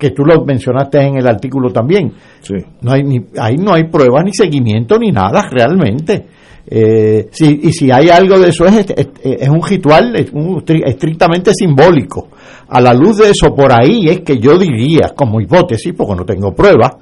que 0.00 0.10
tú 0.10 0.24
lo 0.24 0.42
mencionaste 0.44 0.98
en 0.98 1.18
el 1.18 1.28
artículo 1.28 1.70
también. 1.70 2.12
Sí. 2.40 2.54
No 2.80 2.92
hay 2.92 3.02
ni, 3.02 3.18
ahí 3.38 3.56
no 3.56 3.74
hay 3.74 3.84
pruebas 3.84 4.24
ni 4.24 4.32
seguimiento 4.32 4.98
ni 4.98 5.12
nada 5.12 5.46
realmente. 5.48 6.26
Eh, 6.66 7.28
y 7.40 7.72
si 7.72 7.90
hay 7.90 8.08
algo 8.08 8.38
de 8.38 8.50
eso 8.50 8.64
es, 8.66 8.86
es, 9.22 9.48
un 9.48 9.62
ritual 9.62 10.14
es 10.16 10.30
un, 10.32 10.62
estrictamente 10.84 11.52
simbólico. 11.54 12.28
A 12.68 12.80
la 12.80 12.94
luz 12.94 13.18
de 13.18 13.30
eso, 13.30 13.54
por 13.54 13.72
ahí 13.72 14.06
es 14.08 14.20
que 14.20 14.38
yo 14.38 14.56
diría, 14.56 15.12
como 15.14 15.40
hipótesis, 15.40 15.92
porque 15.96 16.14
no 16.14 16.24
tengo 16.24 16.54
pruebas, 16.54 16.92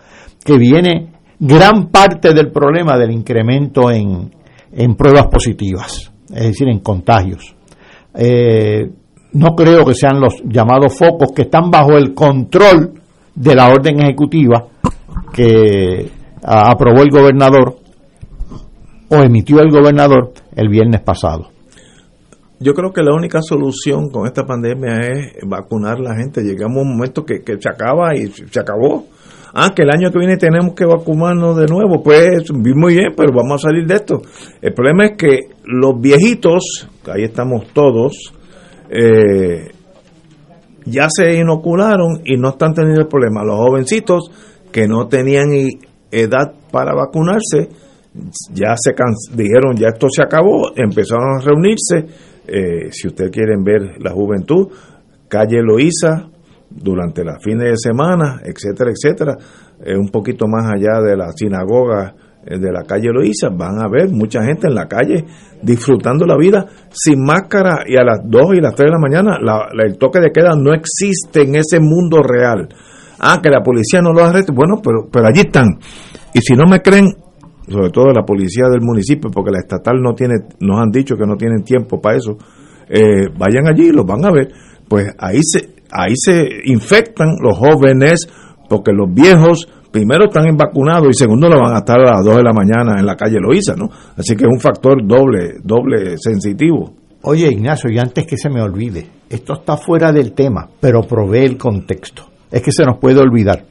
que 0.44 0.56
viene 0.56 1.12
gran 1.38 1.88
parte 1.88 2.32
del 2.32 2.50
problema 2.50 2.96
del 2.96 3.12
incremento 3.12 3.90
en, 3.90 4.30
en 4.72 4.94
pruebas 4.96 5.26
positivas, 5.26 6.10
es 6.34 6.44
decir, 6.44 6.68
en 6.68 6.80
contagios. 6.80 7.54
Eh, 8.14 8.90
no 9.32 9.54
creo 9.54 9.84
que 9.84 9.94
sean 9.94 10.20
los 10.20 10.42
llamados 10.44 10.96
focos 10.96 11.32
que 11.34 11.42
están 11.42 11.70
bajo 11.70 11.96
el 11.96 12.14
control 12.14 12.92
de 13.34 13.54
la 13.54 13.68
orden 13.68 14.00
ejecutiva 14.00 14.66
que 15.32 16.10
aprobó 16.42 17.02
el 17.02 17.10
gobernador 17.10 17.76
o 19.10 19.16
emitió 19.16 19.60
el 19.60 19.70
gobernador 19.70 20.32
el 20.54 20.68
viernes 20.68 21.00
pasado. 21.02 21.48
Yo 22.60 22.74
creo 22.74 22.92
que 22.92 23.02
la 23.02 23.14
única 23.14 23.40
solución 23.40 24.10
con 24.10 24.26
esta 24.26 24.44
pandemia 24.44 24.98
es 25.12 25.36
vacunar 25.46 25.98
a 25.98 26.02
la 26.02 26.16
gente. 26.16 26.42
Llegamos 26.42 26.78
a 26.78 26.80
un 26.80 26.96
momento 26.96 27.24
que, 27.24 27.40
se 27.44 27.68
acaba 27.68 28.14
y 28.16 28.26
se 28.26 28.60
acabó. 28.60 29.06
Ah, 29.54 29.70
que 29.74 29.82
el 29.82 29.90
año 29.90 30.10
que 30.10 30.18
viene 30.18 30.36
tenemos 30.36 30.74
que 30.74 30.84
vacunarnos 30.84 31.56
de 31.56 31.66
nuevo. 31.66 32.02
Pues 32.02 32.52
muy 32.52 32.94
bien, 32.94 33.14
pero 33.16 33.32
vamos 33.32 33.64
a 33.64 33.68
salir 33.68 33.86
de 33.86 33.94
esto. 33.94 34.20
El 34.60 34.74
problema 34.74 35.06
es 35.06 35.16
que 35.16 35.38
los 35.64 36.00
viejitos, 36.00 36.88
ahí 37.06 37.22
estamos 37.22 37.68
todos, 37.72 38.34
eh, 38.90 39.70
ya 40.84 41.08
se 41.10 41.34
inocularon 41.34 42.20
y 42.24 42.36
no 42.36 42.50
están 42.50 42.74
teniendo 42.74 43.02
el 43.02 43.08
problema. 43.08 43.44
Los 43.44 43.56
jovencitos 43.56 44.30
que 44.72 44.86
no 44.86 45.08
tenían 45.08 45.48
edad 46.10 46.54
para 46.70 46.94
vacunarse, 46.94 47.68
ya 48.52 48.74
se 48.76 48.94
dijeron, 49.34 49.76
ya 49.76 49.88
esto 49.88 50.08
se 50.10 50.22
acabó, 50.22 50.72
empezaron 50.74 51.36
a 51.36 51.40
reunirse. 51.40 52.06
Eh, 52.46 52.88
si 52.90 53.08
ustedes 53.08 53.30
quieren 53.30 53.62
ver 53.62 54.00
la 54.00 54.12
juventud, 54.12 54.68
calle 55.28 55.62
Loíza, 55.62 56.28
durante 56.70 57.24
las 57.24 57.42
fines 57.42 57.70
de 57.70 57.76
semana, 57.76 58.40
etcétera, 58.44 58.90
etcétera, 58.90 59.36
un 59.98 60.10
poquito 60.10 60.46
más 60.46 60.70
allá 60.70 61.00
de 61.00 61.16
la 61.16 61.32
sinagoga 61.32 62.14
eh, 62.14 62.27
de 62.44 62.72
la 62.72 62.82
calle 62.84 63.10
Loíza, 63.12 63.48
van 63.50 63.80
a 63.80 63.88
ver 63.88 64.10
mucha 64.10 64.42
gente 64.42 64.68
en 64.68 64.74
la 64.74 64.86
calle 64.86 65.24
disfrutando 65.62 66.24
la 66.24 66.36
vida 66.36 66.66
sin 66.90 67.22
máscara 67.24 67.84
y 67.86 67.96
a 67.96 68.04
las 68.04 68.20
2 68.24 68.54
y 68.56 68.60
las 68.60 68.74
3 68.74 68.86
de 68.86 68.92
la 68.92 68.98
mañana 68.98 69.38
el 69.84 69.98
toque 69.98 70.20
de 70.20 70.30
queda 70.30 70.54
no 70.56 70.72
existe 70.72 71.42
en 71.42 71.56
ese 71.56 71.80
mundo 71.80 72.22
real. 72.22 72.68
Ah, 73.20 73.40
que 73.42 73.50
la 73.50 73.62
policía 73.62 74.00
no 74.00 74.12
lo 74.12 74.24
arreste, 74.24 74.52
bueno, 74.52 74.80
pero, 74.82 75.08
pero 75.10 75.26
allí 75.26 75.40
están. 75.40 75.66
Y 76.32 76.40
si 76.40 76.54
no 76.54 76.66
me 76.70 76.80
creen, 76.80 77.06
sobre 77.68 77.90
todo 77.90 78.12
la 78.12 78.24
policía 78.24 78.68
del 78.70 78.80
municipio, 78.80 79.30
porque 79.30 79.50
la 79.50 79.58
estatal 79.58 80.00
no 80.00 80.14
tiene, 80.14 80.34
nos 80.60 80.80
han 80.80 80.90
dicho 80.90 81.16
que 81.16 81.26
no 81.26 81.36
tienen 81.36 81.64
tiempo 81.64 82.00
para 82.00 82.16
eso, 82.16 82.36
eh, 82.88 83.26
vayan 83.36 83.66
allí 83.66 83.88
y 83.88 83.92
los 83.92 84.06
van 84.06 84.24
a 84.24 84.30
ver. 84.30 84.52
Pues 84.88 85.12
ahí 85.18 85.40
se, 85.42 85.74
ahí 85.90 86.14
se 86.14 86.48
infectan 86.64 87.36
los 87.42 87.58
jóvenes, 87.58 88.28
porque 88.68 88.92
los 88.92 89.12
viejos 89.12 89.68
primero 89.90 90.26
están 90.26 90.56
vacunados 90.56 91.08
y 91.10 91.18
segundo 91.18 91.48
lo 91.48 91.60
van 91.60 91.74
a 91.74 91.78
estar 91.78 91.98
a 91.98 92.16
las 92.16 92.24
2 92.24 92.36
de 92.36 92.42
la 92.42 92.52
mañana 92.52 92.98
en 92.98 93.06
la 93.06 93.16
calle 93.16 93.38
Loíza, 93.40 93.74
¿no? 93.74 93.88
Así 94.16 94.36
que 94.36 94.44
es 94.44 94.50
un 94.50 94.60
factor 94.60 95.06
doble, 95.06 95.54
doble 95.62 96.16
sensitivo. 96.18 96.92
Oye, 97.22 97.48
Ignacio, 97.48 97.90
y 97.90 97.98
antes 97.98 98.26
que 98.26 98.36
se 98.36 98.48
me 98.48 98.62
olvide, 98.62 99.06
esto 99.28 99.54
está 99.54 99.76
fuera 99.76 100.12
del 100.12 100.32
tema, 100.32 100.68
pero 100.80 101.02
provee 101.02 101.44
el 101.44 101.58
contexto. 101.58 102.24
Es 102.50 102.62
que 102.62 102.72
se 102.72 102.84
nos 102.84 102.98
puede 102.98 103.20
olvidar. 103.20 103.64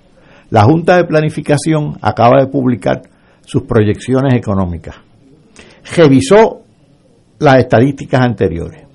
La 0.49 0.63
Junta 0.63 0.97
de 0.97 1.05
Planificación 1.05 1.97
acaba 2.01 2.39
de 2.39 2.47
publicar 2.47 3.01
sus 3.45 3.63
proyecciones 3.63 4.33
económicas. 4.35 4.95
Revisó 5.95 6.61
las 7.39 7.57
estadísticas 7.59 8.21
anteriores. 8.21 8.87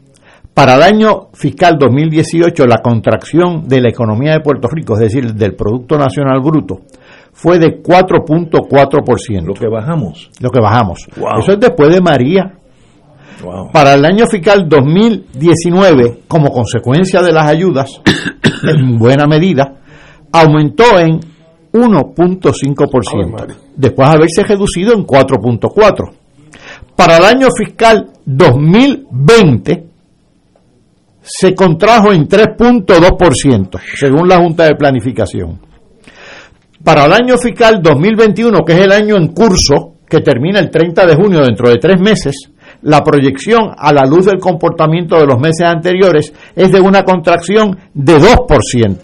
Para 0.54 0.74
el 0.74 0.82
año 0.82 1.28
fiscal 1.32 1.78
2018, 1.78 2.66
la 2.66 2.82
contracción 2.82 3.66
de 3.66 3.80
la 3.80 3.88
economía 3.88 4.32
de 4.32 4.40
Puerto 4.40 4.68
Rico, 4.68 4.94
es 4.94 5.00
decir, 5.00 5.32
del 5.32 5.54
Producto 5.54 5.96
Nacional 5.96 6.40
Bruto, 6.42 6.82
fue 7.32 7.58
de 7.58 7.82
4.4%. 7.82 9.44
Lo 9.44 9.54
que 9.54 9.68
bajamos. 9.68 10.30
Lo 10.40 10.50
que 10.50 10.60
bajamos. 10.60 11.06
Eso 11.38 11.52
es 11.52 11.60
después 11.60 11.90
de 11.90 12.00
María. 12.00 12.54
Para 13.72 13.94
el 13.94 14.04
año 14.04 14.26
fiscal 14.26 14.68
2019, 14.68 16.22
como 16.28 16.50
consecuencia 16.50 17.22
de 17.22 17.32
las 17.32 17.46
ayudas, 17.46 18.00
en 18.62 18.98
buena 18.98 19.26
medida, 19.26 19.80
aumentó 20.30 20.98
en 21.00 21.18
1.5%, 21.72 23.56
después 23.76 24.08
de 24.08 24.14
haberse 24.14 24.44
reducido 24.44 24.92
en 24.92 25.04
4.4%. 25.04 26.12
Para 26.94 27.16
el 27.16 27.24
año 27.24 27.48
fiscal 27.56 28.10
2020, 28.24 29.86
se 31.22 31.54
contrajo 31.54 32.12
en 32.12 32.28
3.2%, 32.28 33.80
según 33.96 34.28
la 34.28 34.38
Junta 34.38 34.64
de 34.64 34.74
Planificación. 34.76 35.71
Para 36.84 37.04
el 37.04 37.12
año 37.12 37.38
fiscal 37.38 37.80
2021, 37.80 38.64
que 38.64 38.72
es 38.72 38.80
el 38.80 38.90
año 38.90 39.16
en 39.16 39.28
curso, 39.28 39.98
que 40.08 40.18
termina 40.18 40.58
el 40.58 40.68
30 40.68 41.06
de 41.06 41.14
junio 41.14 41.40
dentro 41.40 41.70
de 41.70 41.76
tres 41.76 42.00
meses, 42.00 42.34
la 42.82 43.04
proyección 43.04 43.70
a 43.76 43.92
la 43.92 44.04
luz 44.04 44.26
del 44.26 44.40
comportamiento 44.40 45.16
de 45.16 45.26
los 45.26 45.38
meses 45.38 45.64
anteriores 45.64 46.32
es 46.56 46.72
de 46.72 46.80
una 46.80 47.04
contracción 47.04 47.78
de 47.94 48.18
2%. 48.18 48.98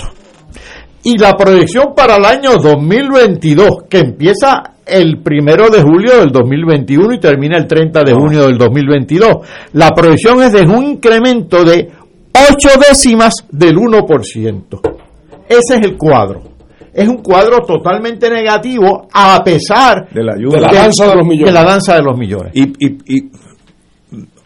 Y 1.05 1.19
la 1.19 1.35
proyección 1.35 1.95
para 1.95 2.17
el 2.17 2.25
año 2.25 2.57
2022, 2.57 3.85
que 3.89 4.01
empieza 4.01 4.75
el 4.85 5.23
primero 5.23 5.71
de 5.71 5.81
julio 5.81 6.19
del 6.19 6.33
2021 6.33 7.15
y 7.15 7.21
termina 7.21 7.59
el 7.59 7.69
30 7.69 8.03
de 8.03 8.13
junio 8.13 8.47
del 8.49 8.59
2022, 8.59 9.37
la 9.75 9.91
proyección 9.91 10.43
es 10.43 10.53
de 10.53 10.63
un 10.63 10.85
incremento 10.85 11.63
de 11.63 11.89
8 12.33 12.71
décimas 12.89 13.35
del 13.53 13.77
1%. 13.77 14.81
Ese 15.49 15.75
es 15.77 15.81
el 15.87 15.97
cuadro 15.97 16.48
es 16.99 17.09
un 17.09 17.19
cuadro 17.19 17.59
totalmente 17.59 18.29
negativo 18.29 19.07
a 19.13 19.41
pesar 19.45 20.09
de 20.11 20.25
la, 20.25 20.35
ayuda. 20.35 20.61
la 20.61 20.73
danza 20.73 21.07
de 21.07 21.15
los 21.15 21.27
millones. 21.27 21.55
la 21.55 21.65
danza 21.65 21.95
de 21.95 22.03
los 22.03 22.19
millones. 22.19 22.53
Y, 22.55 22.63
y, 22.85 22.99
y 23.07 23.31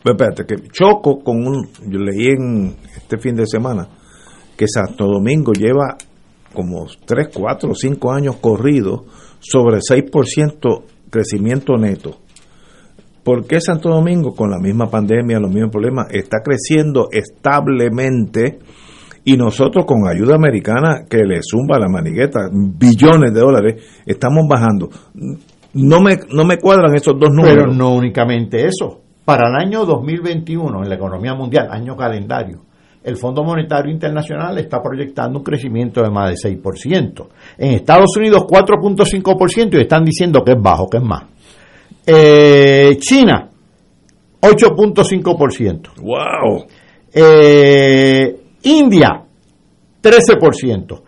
espérate, 0.05 0.45
que 0.45 0.69
choco 0.71 1.21
con 1.25 1.47
un, 1.47 1.67
yo 1.87 1.99
leí 1.99 2.27
en 2.29 2.77
este 2.95 3.17
fin 3.19 3.35
de 3.35 3.47
semana 3.47 3.89
que 4.57 4.67
Santo 4.69 5.07
Domingo 5.07 5.53
lleva 5.53 5.97
como 6.53 6.87
3, 7.07 7.29
4, 7.35 7.75
5 7.75 8.13
años 8.13 8.37
corridos 8.37 9.03
sobre 9.41 9.79
6% 9.79 10.83
crecimiento 11.09 11.79
neto. 11.79 12.19
¿Por 13.25 13.47
qué 13.47 13.61
Santo 13.61 13.89
Domingo, 13.89 14.35
con 14.35 14.51
la 14.51 14.59
misma 14.59 14.91
pandemia, 14.91 15.39
los 15.39 15.51
mismos 15.51 15.71
problemas, 15.71 16.09
está 16.11 16.39
creciendo 16.45 17.09
establemente? 17.13 18.59
Y 19.25 19.37
nosotros 19.37 19.85
con 19.87 20.09
ayuda 20.09 20.35
americana 20.35 21.05
que 21.09 21.19
le 21.19 21.41
zumba 21.43 21.79
la 21.79 21.89
manigueta, 21.89 22.49
billones 22.53 23.33
de 23.33 23.41
dólares, 23.41 24.03
estamos 24.05 24.47
bajando. 24.49 24.89
No 25.75 26.01
me, 26.01 26.17
no 26.31 26.45
me 26.45 26.59
cuadran 26.59 26.95
esos 26.95 27.19
dos 27.19 27.31
números. 27.31 27.65
Pero 27.65 27.75
no 27.75 27.95
únicamente 27.95 28.67
eso. 28.67 29.01
Para 29.25 29.49
el 29.49 29.55
año 29.55 29.85
2021, 29.87 30.83
en 30.83 30.89
la 30.89 30.95
economía 30.97 31.35
mundial, 31.35 31.69
año 31.71 31.97
calendario, 31.97 32.63
el 33.05 33.17
Fondo 33.17 33.45
Monetario 33.45 33.93
Internacional 33.93 34.59
está 34.59 34.81
proyectando 34.83 35.39
un 35.39 35.45
crecimiento 35.45 36.03
de 36.03 36.11
más 36.11 36.31
de 36.31 36.51
6%. 36.51 37.27
En 37.59 37.73
Estados 37.73 38.17
Unidos 38.17 38.43
4.5% 38.43 39.75
y 39.75 39.81
están 39.81 40.05
diciendo 40.05 40.43
que 40.45 40.53
es 40.53 40.61
bajo, 40.61 40.89
que 40.89 40.99
es 40.99 41.05
más. 41.05 41.25
Eh, 42.07 42.97
China 42.99 43.49
8.5%. 44.41 45.91
¡Wow! 46.01 46.67
Eh, 47.15 48.42
India 48.65 49.25
13%. 50.03 51.03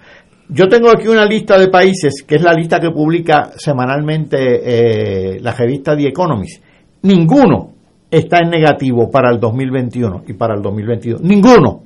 Yo 0.48 0.68
tengo 0.68 0.90
aquí 0.90 1.08
una 1.08 1.24
lista 1.24 1.58
de 1.58 1.68
países, 1.68 2.22
que 2.26 2.36
es 2.36 2.42
la 2.42 2.52
lista 2.52 2.78
que 2.78 2.90
publica 2.90 3.52
semanalmente 3.56 4.36
eh, 4.38 5.40
la 5.40 5.52
revista 5.52 5.96
The 5.96 6.08
Economist. 6.08 6.62
Ninguno 7.02 7.72
está 8.10 8.38
en 8.42 8.50
negativo 8.50 9.10
para 9.10 9.30
el 9.30 9.40
2021 9.40 10.24
y 10.28 10.34
para 10.34 10.54
el 10.54 10.62
2022. 10.62 11.22
Ninguno. 11.22 11.82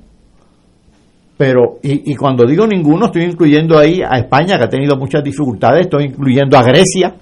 Pero, 1.37 1.77
y, 1.81 2.11
y, 2.11 2.15
cuando 2.15 2.45
digo 2.45 2.67
ninguno, 2.67 3.05
estoy 3.05 3.23
incluyendo 3.23 3.77
ahí 3.77 4.01
a 4.01 4.19
España, 4.19 4.57
que 4.57 4.65
ha 4.65 4.69
tenido 4.69 4.97
muchas 4.97 5.23
dificultades, 5.23 5.83
estoy 5.83 6.05
incluyendo 6.05 6.57
a 6.57 6.63
Grecia. 6.63 7.15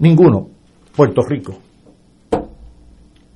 Ninguno. 0.00 0.48
Puerto 0.96 1.22
Rico. 1.22 1.54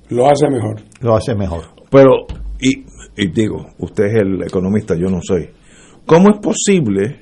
Lo 0.09 0.29
hace 0.29 0.49
mejor. 0.49 0.81
Lo 0.99 1.15
hace 1.15 1.33
mejor. 1.33 1.63
Pero, 1.89 2.25
y, 2.59 2.83
y 3.17 3.27
digo, 3.27 3.67
usted 3.79 4.05
es 4.05 4.15
el 4.21 4.43
economista, 4.43 4.95
yo 4.95 5.07
no 5.07 5.19
soy. 5.21 5.49
¿Cómo 6.05 6.29
es 6.29 6.39
posible 6.39 7.21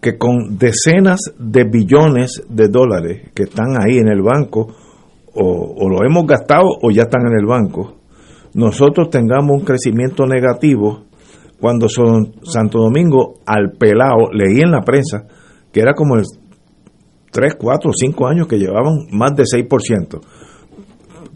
que 0.00 0.16
con 0.16 0.56
decenas 0.58 1.20
de 1.38 1.64
billones 1.64 2.42
de 2.48 2.68
dólares 2.68 3.30
que 3.34 3.44
están 3.44 3.76
ahí 3.80 3.98
en 3.98 4.08
el 4.08 4.22
banco, 4.22 4.74
o, 5.34 5.88
lo 5.88 6.04
hemos 6.04 6.26
gastado 6.26 6.66
o 6.82 6.90
ya 6.90 7.02
están 7.02 7.22
en 7.26 7.38
el 7.38 7.46
banco, 7.46 7.96
nosotros 8.54 9.10
tengamos 9.10 9.58
un 9.58 9.64
crecimiento 9.64 10.26
negativo 10.26 11.04
cuando 11.60 11.88
son 11.88 12.34
Santo 12.42 12.78
Domingo 12.78 13.34
al 13.44 13.72
pelado, 13.72 14.30
leí 14.32 14.60
en 14.60 14.70
la 14.70 14.82
prensa 14.82 15.26
que 15.72 15.80
era 15.80 15.94
como 15.94 16.16
el 16.16 16.24
3, 17.30 17.56
4, 17.56 17.90
5 17.92 18.26
años 18.26 18.46
que 18.46 18.58
llevaban 18.58 19.06
más 19.12 19.34
de 19.36 19.42
6%. 19.42 20.20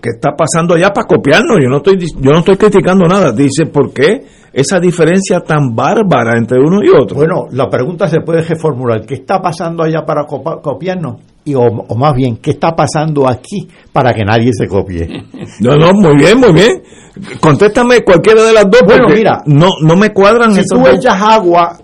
¿Qué 0.02 0.10
está 0.10 0.30
pasando 0.36 0.74
allá 0.74 0.92
para 0.92 1.06
copiarnos? 1.06 1.58
Yo 1.62 1.68
no 1.68 1.76
estoy 1.76 1.96
yo 1.96 2.32
no 2.32 2.40
estoy 2.40 2.56
criticando 2.56 3.06
nada. 3.06 3.30
Dice, 3.30 3.66
¿por 3.66 3.92
qué 3.92 4.24
esa 4.52 4.80
diferencia 4.80 5.38
tan 5.40 5.76
bárbara 5.76 6.36
entre 6.36 6.58
uno 6.58 6.80
y 6.82 6.88
otro? 6.88 7.18
Bueno, 7.18 7.46
la 7.52 7.70
pregunta 7.70 8.08
se 8.08 8.20
puede 8.20 8.42
reformular. 8.42 9.06
¿Qué 9.06 9.14
está 9.14 9.40
pasando 9.40 9.84
allá 9.84 10.04
para 10.04 10.24
copiarnos? 10.26 11.20
Y, 11.44 11.54
o, 11.54 11.62
más 11.96 12.14
bien, 12.14 12.38
¿qué 12.38 12.50
está 12.50 12.74
pasando 12.74 13.28
aquí 13.28 13.68
para 13.92 14.12
que 14.12 14.24
nadie 14.24 14.50
se 14.52 14.66
copie? 14.66 15.06
No, 15.60 15.76
no, 15.76 15.92
muy 15.92 16.16
bien, 16.16 16.40
muy 16.40 16.52
bien. 16.52 16.82
Contéstame 17.40 18.02
cualquiera 18.02 18.42
de 18.42 18.54
las 18.54 18.68
dos. 18.68 18.82
Bueno, 18.84 19.06
mira, 19.08 19.42
no, 19.46 19.68
no 19.82 19.96
me 19.96 20.12
cuadran 20.12 20.52
si 20.52 20.62
tú 20.64 20.84
echas 20.88 21.22
agua 21.22 21.78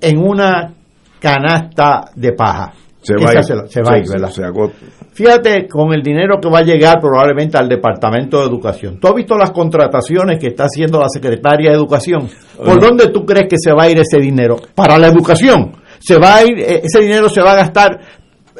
en 0.00 0.18
una 0.18 0.74
canasta 1.20 2.10
de 2.16 2.32
paja, 2.32 2.72
se 3.00 3.14
va, 3.14 3.40
se, 3.40 3.54
se 3.68 3.82
va 3.82 3.94
a 3.94 3.98
ir, 3.98 4.08
¿verdad? 4.08 4.30
Se 4.30 4.42
agota. 4.42 4.74
Fíjate 5.12 5.68
con 5.68 5.92
el 5.92 6.02
dinero 6.02 6.38
que 6.40 6.48
va 6.48 6.60
a 6.60 6.62
llegar 6.62 6.98
probablemente 6.98 7.58
al 7.58 7.68
Departamento 7.68 8.40
de 8.40 8.46
Educación. 8.46 8.98
¿Tú 8.98 9.08
has 9.08 9.14
visto 9.14 9.36
las 9.36 9.50
contrataciones 9.50 10.38
que 10.38 10.48
está 10.48 10.64
haciendo 10.64 10.98
la 10.98 11.08
Secretaria 11.10 11.70
de 11.70 11.76
Educación? 11.76 12.28
¿Por 12.56 12.80
dónde 12.80 13.08
tú 13.08 13.26
crees 13.26 13.46
que 13.48 13.56
se 13.58 13.72
va 13.72 13.84
a 13.84 13.90
ir 13.90 13.98
ese 13.98 14.18
dinero? 14.18 14.56
Para 14.74 14.98
la 14.98 15.08
educación. 15.08 15.72
Se 15.98 16.16
va 16.16 16.36
a 16.36 16.42
ir, 16.44 16.58
eh, 16.58 16.80
ese 16.84 17.00
dinero 17.00 17.28
se 17.28 17.42
va 17.42 17.52
a 17.52 17.56
gastar 17.56 18.00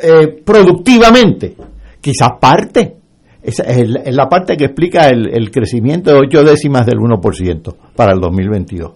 eh, 0.02 0.42
productivamente. 0.44 1.56
Quizás 2.02 2.32
parte. 2.38 2.96
Esa 3.42 3.62
es, 3.64 3.88
la 3.88 4.28
parte 4.28 4.56
que 4.56 4.66
explica 4.66 5.08
el, 5.08 5.50
crecimiento 5.50 6.12
de 6.12 6.18
ocho 6.18 6.44
décimas 6.44 6.84
del 6.84 6.98
1% 6.98 7.74
para 7.96 8.12
el 8.12 8.20
2022. 8.20 8.92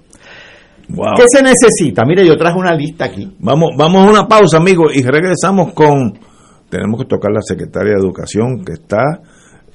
¿Qué 0.88 1.24
se 1.26 1.42
necesita? 1.42 2.04
Mire, 2.04 2.24
yo 2.24 2.36
traje 2.36 2.56
una 2.56 2.74
lista 2.74 3.06
aquí. 3.06 3.28
Vamos, 3.40 3.70
vamos 3.76 4.06
a 4.06 4.10
una 4.10 4.28
pausa, 4.28 4.58
amigos, 4.58 4.94
y 4.94 5.02
regresamos 5.02 5.72
con 5.72 6.25
tenemos 6.68 7.00
que 7.00 7.08
tocar 7.08 7.32
la 7.32 7.42
secretaria 7.42 7.92
de 7.92 8.00
Educación 8.00 8.64
que 8.64 8.74
está 8.74 9.20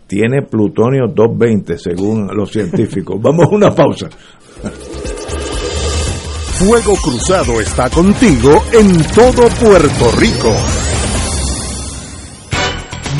tiene 0.07 0.41
plutonio 0.41 1.07
220 1.07 1.77
según 1.77 2.27
los 2.35 2.51
científicos. 2.51 3.15
Vamos 3.21 3.45
a 3.45 3.55
una 3.55 3.73
pausa. 3.73 4.09
Fuego 6.59 6.93
Cruzado 7.01 7.59
está 7.61 7.89
contigo 7.89 8.61
en 8.73 9.03
todo 9.15 9.47
Puerto 9.59 10.11
Rico. 10.19 10.80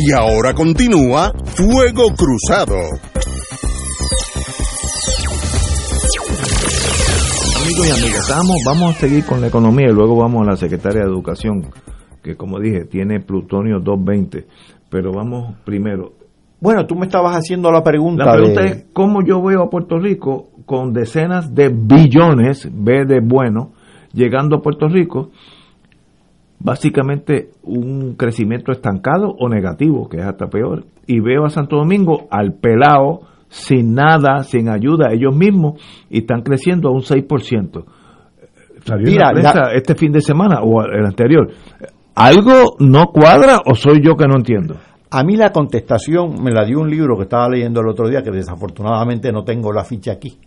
Y 0.00 0.12
ahora 0.12 0.54
continúa 0.54 1.32
Fuego 1.44 2.04
Cruzado. 2.16 2.76
Amigos 7.60 7.88
y 7.88 8.04
amigas, 8.04 8.32
vamos, 8.64 8.94
a 8.94 9.00
seguir 9.00 9.26
con 9.26 9.40
la 9.40 9.48
economía 9.48 9.88
y 9.88 9.92
luego 9.92 10.14
vamos 10.14 10.46
a 10.46 10.52
la 10.52 10.56
secretaria 10.56 11.00
de 11.00 11.08
Educación, 11.08 11.72
que 12.22 12.36
como 12.36 12.60
dije, 12.60 12.84
tiene 12.84 13.18
plutonio 13.18 13.80
220. 13.80 14.46
Pero 14.88 15.10
vamos 15.12 15.56
primero. 15.64 16.12
Bueno, 16.60 16.86
tú 16.86 16.94
me 16.94 17.06
estabas 17.06 17.34
haciendo 17.34 17.72
la 17.72 17.82
pregunta. 17.82 18.24
La 18.24 18.34
pregunta 18.34 18.64
es 18.66 18.86
cómo 18.92 19.24
yo 19.26 19.42
veo 19.42 19.64
a 19.64 19.68
Puerto 19.68 19.98
Rico 19.98 20.50
con 20.64 20.92
decenas 20.92 21.52
de 21.56 21.70
billones, 21.70 22.70
B 22.72 23.04
de 23.04 23.18
bueno, 23.20 23.72
llegando 24.12 24.58
a 24.58 24.62
Puerto 24.62 24.86
Rico 24.86 25.32
básicamente 26.60 27.50
un 27.62 28.14
crecimiento 28.14 28.72
estancado 28.72 29.34
o 29.38 29.48
negativo, 29.48 30.08
que 30.08 30.18
es 30.18 30.24
hasta 30.24 30.48
peor. 30.48 30.84
Y 31.06 31.20
veo 31.20 31.44
a 31.44 31.50
Santo 31.50 31.76
Domingo 31.76 32.26
al 32.30 32.54
pelado, 32.54 33.20
sin 33.48 33.94
nada, 33.94 34.42
sin 34.42 34.68
ayuda, 34.68 35.12
ellos 35.12 35.34
mismos, 35.34 35.80
y 36.10 36.18
están 36.18 36.42
creciendo 36.42 36.88
a 36.88 36.92
un 36.92 37.00
6%. 37.00 37.84
Salió 38.84 39.06
Mira, 39.06 39.26
la 39.26 39.32
prensa 39.32 39.72
este 39.74 39.94
fin 39.94 40.12
de 40.12 40.20
semana 40.20 40.60
o 40.62 40.82
el 40.82 41.04
anterior. 41.04 41.50
¿Algo 42.14 42.76
no 42.80 43.06
cuadra 43.12 43.60
o 43.64 43.74
soy 43.74 44.00
yo 44.02 44.16
que 44.16 44.26
no 44.26 44.36
entiendo? 44.36 44.76
A 45.10 45.22
mí 45.22 45.36
la 45.36 45.52
contestación 45.52 46.42
me 46.42 46.50
la 46.50 46.64
dio 46.64 46.80
un 46.80 46.90
libro 46.90 47.16
que 47.16 47.22
estaba 47.22 47.48
leyendo 47.48 47.80
el 47.80 47.88
otro 47.88 48.08
día, 48.08 48.22
que 48.22 48.30
desafortunadamente 48.30 49.32
no 49.32 49.42
tengo 49.42 49.72
la 49.72 49.84
ficha 49.84 50.12
aquí, 50.12 50.38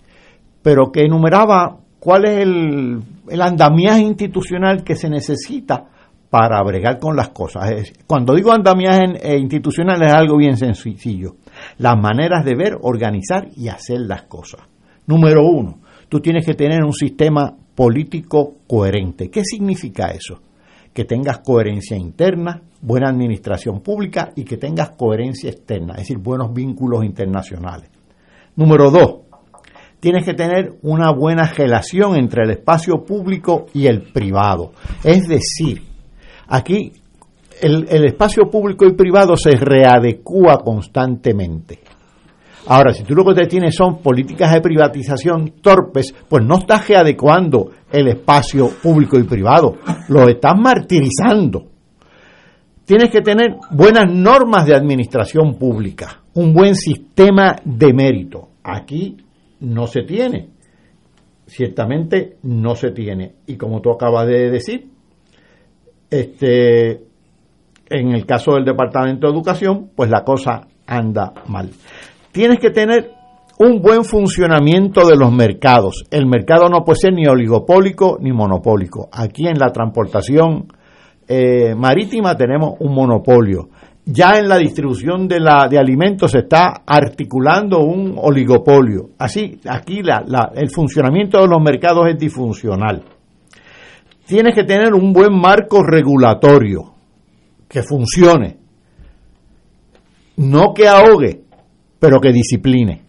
pero 0.62 0.92
que 0.92 1.04
enumeraba 1.06 1.78
cuál 2.00 2.26
es 2.26 2.40
el, 2.42 3.00
el 3.28 3.42
andamiaje 3.42 4.02
institucional 4.02 4.84
que 4.84 4.96
se 4.96 5.10
necesita 5.10 5.88
para 6.32 6.64
bregar 6.64 6.98
con 6.98 7.18
las 7.18 7.30
cosas. 7.30 7.92
Cuando 8.08 8.34
digo 8.34 8.54
andamiaje 8.54 9.04
eh, 9.22 9.38
institucional 9.38 10.02
es 10.02 10.14
algo 10.14 10.38
bien 10.38 10.56
sencillo. 10.56 11.36
Las 11.78 11.98
maneras 11.98 12.46
de 12.46 12.56
ver, 12.56 12.78
organizar 12.82 13.50
y 13.58 13.68
hacer 13.68 14.00
las 14.00 14.24
cosas. 14.24 14.62
Número 15.08 15.46
uno, 15.46 15.80
tú 16.08 16.22
tienes 16.22 16.46
que 16.46 16.54
tener 16.54 16.86
un 16.86 16.94
sistema 16.94 17.54
político 17.76 18.60
coherente. 18.66 19.30
¿Qué 19.30 19.44
significa 19.44 20.08
eso? 20.08 20.40
Que 20.94 21.04
tengas 21.04 21.40
coherencia 21.40 21.98
interna, 21.98 22.62
buena 22.80 23.10
administración 23.10 23.82
pública 23.82 24.32
y 24.34 24.46
que 24.46 24.56
tengas 24.56 24.92
coherencia 24.92 25.50
externa, 25.50 25.96
es 25.96 26.04
decir, 26.04 26.18
buenos 26.20 26.54
vínculos 26.54 27.04
internacionales. 27.04 27.90
Número 28.56 28.90
dos, 28.90 29.16
tienes 30.00 30.24
que 30.24 30.34
tener 30.34 30.76
una 30.82 31.12
buena 31.12 31.44
relación 31.44 32.16
entre 32.16 32.46
el 32.46 32.52
espacio 32.52 33.04
público 33.04 33.66
y 33.74 33.88
el 33.88 34.02
privado. 34.14 34.72
Es 35.04 35.28
decir, 35.28 35.91
aquí 36.52 36.92
el, 37.62 38.06
espacio 38.06 38.50
público 38.50 38.86
y 38.86 38.94
privado 38.94 39.36
se 39.36 39.52
readecúa 39.52 40.58
constantemente. 40.64 41.80
Ahora, 42.68 42.94
si 42.94 43.04
tú 43.04 43.16
lo 43.16 43.26
que 43.26 43.42
te 43.42 43.48
tienes 43.48 43.76
son 43.76 44.00
políticas 44.00 44.52
de 44.54 44.62
privatización 44.62 45.54
torpes, 45.62 46.14
pues 46.28 46.44
no 46.46 46.60
estás 46.60 46.88
readecuando 46.88 47.72
el 47.92 48.08
espacio 48.08 48.70
público 48.82 49.18
y 49.18 49.24
privado, 49.24 49.78
lo 50.10 50.28
estás 50.28 50.54
martirizando. 50.58 51.66
Tienes 52.86 53.10
que 53.10 53.22
tener 53.22 53.56
buenas 53.72 54.12
normas 54.12 54.66
de 54.66 54.76
administración 54.76 55.56
pública, 55.56 56.22
un 56.34 56.54
buen 56.54 56.76
sistema 56.76 57.56
de 57.64 57.94
mérito. 57.94 58.50
Aquí 58.64 59.18
no 59.62 59.88
se 59.88 60.02
tiene. 60.04 60.50
Ciertamente 61.48 62.38
no 62.44 62.76
se 62.76 62.92
tiene. 62.92 63.36
Y 63.48 63.56
como 63.56 63.82
tú 63.82 63.92
acabas 63.92 64.28
de 64.28 64.52
decir, 64.52 64.91
este, 66.12 67.02
en 67.90 68.12
el 68.12 68.26
caso 68.26 68.54
del 68.54 68.66
Departamento 68.66 69.28
de 69.28 69.34
Educación, 69.34 69.90
pues 69.96 70.10
la 70.10 70.24
cosa 70.24 70.68
anda 70.86 71.34
mal. 71.48 71.70
Tienes 72.32 72.60
que 72.60 72.70
tener 72.70 73.12
un 73.60 73.82
buen 73.82 74.04
funcionamiento 74.04 75.08
de 75.08 75.16
los 75.16 75.32
mercados. 75.32 76.04
El 76.12 76.28
mercado 76.28 76.68
no 76.70 76.84
puede 76.84 77.00
ser 77.00 77.14
ni 77.14 77.26
oligopólico 77.28 78.18
ni 78.20 78.32
monopólico. 78.32 79.10
Aquí 79.12 79.48
en 79.48 79.58
la 79.58 79.72
transportación 79.72 80.68
eh, 81.28 81.74
marítima 81.76 82.36
tenemos 82.36 82.76
un 82.80 82.94
monopolio 82.94 83.70
ya 84.06 84.38
en 84.38 84.48
la 84.48 84.58
distribución 84.58 85.28
de, 85.28 85.40
la, 85.40 85.68
de 85.68 85.78
alimentos 85.78 86.32
se 86.32 86.40
está 86.40 86.84
articulando 86.86 87.80
un 87.80 88.16
oligopolio. 88.18 89.12
Así, 89.18 89.60
aquí 89.68 90.02
la, 90.02 90.52
el 90.56 90.70
funcionamiento 90.70 91.40
de 91.40 91.48
los 91.48 91.62
mercados 91.62 92.08
es 92.08 92.18
disfuncional. 92.18 93.04
Tienes 94.26 94.56
que 94.56 94.64
tener 94.64 94.94
un 94.94 95.14
buen 95.14 95.34
marco 95.34 95.84
regulatorio 95.84 96.94
que 97.68 97.84
funcione, 97.84 98.58
no 100.38 100.74
que 100.74 100.88
ahogue, 100.88 101.44
pero 102.00 102.20
que 102.20 102.32
discipline. 102.32 103.02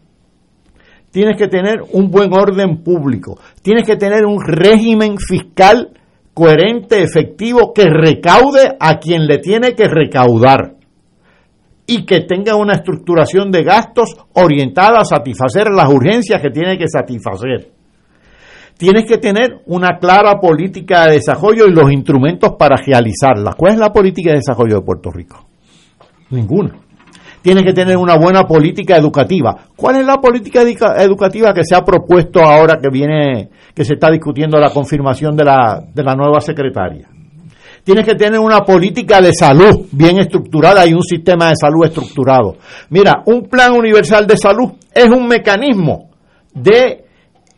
Tienes 1.10 1.36
que 1.36 1.48
tener 1.48 1.80
un 1.92 2.10
buen 2.10 2.32
orden 2.32 2.82
público, 2.82 3.38
tienes 3.62 3.84
que 3.84 3.96
tener 3.96 4.24
un 4.24 4.40
régimen 4.40 5.18
fiscal 5.18 5.90
coherente, 6.34 7.02
efectivo, 7.02 7.72
que 7.74 7.84
recaude 7.84 8.76
a 8.80 8.98
quien 8.98 9.26
le 9.26 9.38
tiene 9.38 9.74
que 9.74 9.84
recaudar 9.84 10.76
y 11.86 12.06
que 12.06 12.20
tenga 12.20 12.56
una 12.56 12.74
estructuración 12.74 13.50
de 13.50 13.64
gastos 13.64 14.16
orientada 14.34 15.00
a 15.00 15.04
satisfacer 15.04 15.68
las 15.70 15.90
urgencias 15.90 16.40
que 16.40 16.50
tiene 16.50 16.78
que 16.78 16.88
satisfacer. 16.88 17.70
Tienes 18.76 19.04
que 19.04 19.18
tener 19.18 19.62
una 19.66 19.98
clara 19.98 20.40
política 20.40 21.06
de 21.06 21.14
desarrollo 21.14 21.66
y 21.66 21.72
los 21.72 21.92
instrumentos 21.92 22.52
para 22.58 22.76
realizarla. 22.76 23.54
¿Cuál 23.56 23.74
es 23.74 23.78
la 23.78 23.92
política 23.92 24.30
de 24.30 24.36
desarrollo 24.36 24.76
de 24.76 24.82
Puerto 24.82 25.10
Rico? 25.10 25.46
Ninguna. 26.30 26.74
Tienes 27.42 27.64
que 27.64 27.72
tener 27.72 27.96
una 27.96 28.16
buena 28.16 28.44
política 28.44 28.96
educativa. 28.96 29.56
¿Cuál 29.74 29.96
es 29.96 30.06
la 30.06 30.20
política 30.20 30.62
educativa 30.62 31.52
que 31.52 31.64
se 31.64 31.74
ha 31.74 31.84
propuesto 31.84 32.40
ahora 32.40 32.78
que 32.80 32.88
viene, 32.88 33.50
que 33.74 33.84
se 33.84 33.94
está 33.94 34.10
discutiendo 34.10 34.58
la 34.58 34.70
confirmación 34.70 35.36
de 35.36 35.44
la, 35.44 35.82
de 35.92 36.02
la 36.04 36.14
nueva 36.14 36.40
secretaria? 36.40 37.08
Tienes 37.84 38.06
que 38.06 38.14
tener 38.14 38.38
una 38.38 38.60
política 38.60 39.20
de 39.20 39.32
salud 39.32 39.86
bien 39.90 40.18
estructurada 40.20 40.86
y 40.86 40.94
un 40.94 41.02
sistema 41.02 41.48
de 41.48 41.56
salud 41.56 41.84
estructurado. 41.84 42.56
Mira, 42.90 43.24
un 43.26 43.48
plan 43.48 43.72
universal 43.72 44.24
de 44.24 44.36
salud 44.36 44.74
es 44.94 45.08
un 45.08 45.26
mecanismo 45.26 46.10
de 46.54 47.06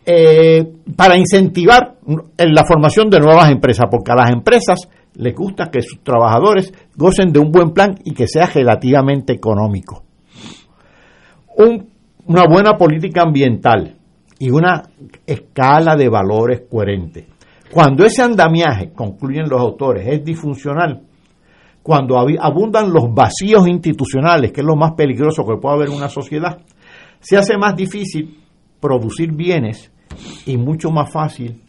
eh, 0.06 0.64
para 0.96 1.16
incentivar 1.16 1.96
la 2.38 2.64
formación 2.64 3.08
de 3.08 3.20
nuevas 3.20 3.50
empresas, 3.50 3.86
porque 3.90 4.12
a 4.12 4.16
las 4.16 4.30
empresas 4.30 4.88
les 5.14 5.34
gusta 5.34 5.70
que 5.70 5.80
sus 5.80 6.02
trabajadores 6.02 6.72
gocen 6.96 7.32
de 7.32 7.38
un 7.38 7.50
buen 7.50 7.70
plan 7.70 7.94
y 8.04 8.12
que 8.12 8.26
sea 8.26 8.46
relativamente 8.46 9.32
económico. 9.32 10.02
una 12.26 12.44
buena 12.48 12.76
política 12.76 13.22
ambiental 13.22 13.96
y 14.38 14.50
una 14.50 14.82
escala 15.26 15.96
de 15.96 16.08
valores 16.08 16.62
coherente. 16.70 17.28
Cuando 17.70 18.04
ese 18.04 18.22
andamiaje, 18.22 18.92
concluyen 18.92 19.48
los 19.48 19.60
autores, 19.60 20.06
es 20.06 20.24
disfuncional, 20.24 21.02
cuando 21.82 22.18
abundan 22.18 22.92
los 22.92 23.12
vacíos 23.12 23.68
institucionales, 23.68 24.52
que 24.52 24.62
es 24.62 24.66
lo 24.66 24.76
más 24.76 24.92
peligroso 24.92 25.44
que 25.44 25.56
puede 25.60 25.76
haber 25.76 25.88
en 25.88 25.96
una 25.96 26.08
sociedad, 26.08 26.58
se 27.20 27.36
hace 27.36 27.56
más 27.58 27.76
difícil 27.76 28.38
producir 28.80 29.32
bienes 29.32 29.90
y 30.46 30.56
mucho 30.56 30.90
más 30.90 31.10
fácil 31.10 31.60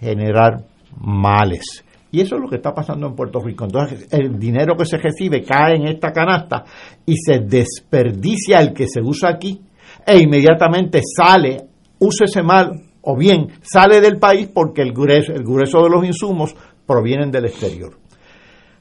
generar 0.00 0.64
males. 1.00 1.84
Y 2.10 2.20
eso 2.20 2.36
es 2.36 2.42
lo 2.42 2.48
que 2.48 2.56
está 2.56 2.72
pasando 2.72 3.08
en 3.08 3.14
Puerto 3.14 3.40
Rico. 3.40 3.64
Entonces, 3.64 4.08
el 4.10 4.38
dinero 4.38 4.76
que 4.76 4.86
se 4.86 4.96
recibe 4.96 5.42
cae 5.42 5.76
en 5.76 5.86
esta 5.86 6.12
canasta 6.12 6.64
y 7.04 7.16
se 7.16 7.40
desperdicia 7.40 8.60
el 8.60 8.72
que 8.72 8.86
se 8.88 9.00
usa 9.02 9.30
aquí 9.30 9.60
e 10.06 10.18
inmediatamente 10.18 11.00
sale, 11.04 11.66
úsese 11.98 12.42
mal 12.42 12.80
o 13.02 13.16
bien 13.16 13.48
sale 13.60 14.00
del 14.00 14.18
país 14.18 14.48
porque 14.52 14.82
el 14.82 14.92
grueso, 14.92 15.32
el 15.32 15.42
grueso 15.42 15.82
de 15.82 15.90
los 15.90 16.04
insumos 16.04 16.54
provienen 16.86 17.30
del 17.30 17.46
exterior. 17.46 18.05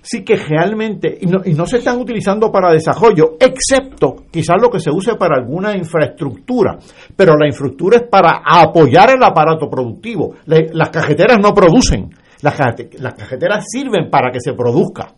Así 0.05 0.23
que 0.23 0.35
realmente, 0.35 1.17
y 1.19 1.25
no, 1.25 1.41
y 1.43 1.55
no, 1.55 1.65
se 1.65 1.77
están 1.77 1.99
utilizando 1.99 2.51
para 2.51 2.71
desarrollo, 2.71 3.37
excepto 3.39 4.25
quizás 4.29 4.61
lo 4.61 4.69
que 4.69 4.79
se 4.79 4.91
use 4.91 5.15
para 5.15 5.35
alguna 5.35 5.75
infraestructura, 5.75 6.77
pero 7.15 7.35
la 7.35 7.47
infraestructura 7.47 7.97
es 7.97 8.03
para 8.03 8.43
apoyar 8.45 9.15
el 9.15 9.23
aparato 9.23 9.67
productivo. 9.67 10.35
las 10.45 10.89
cajeteras 10.89 11.39
no 11.39 11.55
producen, 11.55 12.11
las, 12.43 12.55
las 12.99 13.13
cajeteras 13.15 13.65
sirven 13.67 14.11
para 14.11 14.29
que 14.31 14.39
se 14.39 14.53
produzca. 14.53 15.15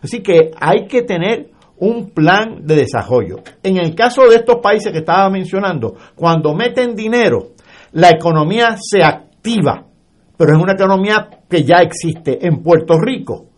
Así 0.00 0.22
que 0.22 0.52
hay 0.60 0.86
que 0.86 1.02
tener 1.02 1.50
un 1.78 2.10
plan 2.10 2.64
de 2.64 2.76
desarrollo. 2.76 3.38
En 3.64 3.78
el 3.78 3.96
caso 3.96 4.28
de 4.28 4.36
estos 4.36 4.58
países 4.62 4.92
que 4.92 4.98
estaba 4.98 5.28
mencionando, 5.28 5.96
cuando 6.14 6.54
meten 6.54 6.94
dinero, 6.94 7.54
la 7.92 8.10
economía 8.10 8.76
se 8.78 9.02
activa, 9.02 9.86
pero 10.36 10.52
es 10.52 10.62
una 10.62 10.74
economía 10.74 11.28
que 11.48 11.64
ya 11.64 11.78
existe 11.78 12.46
en 12.46 12.62
Puerto 12.62 12.94
Rico. 12.96 13.49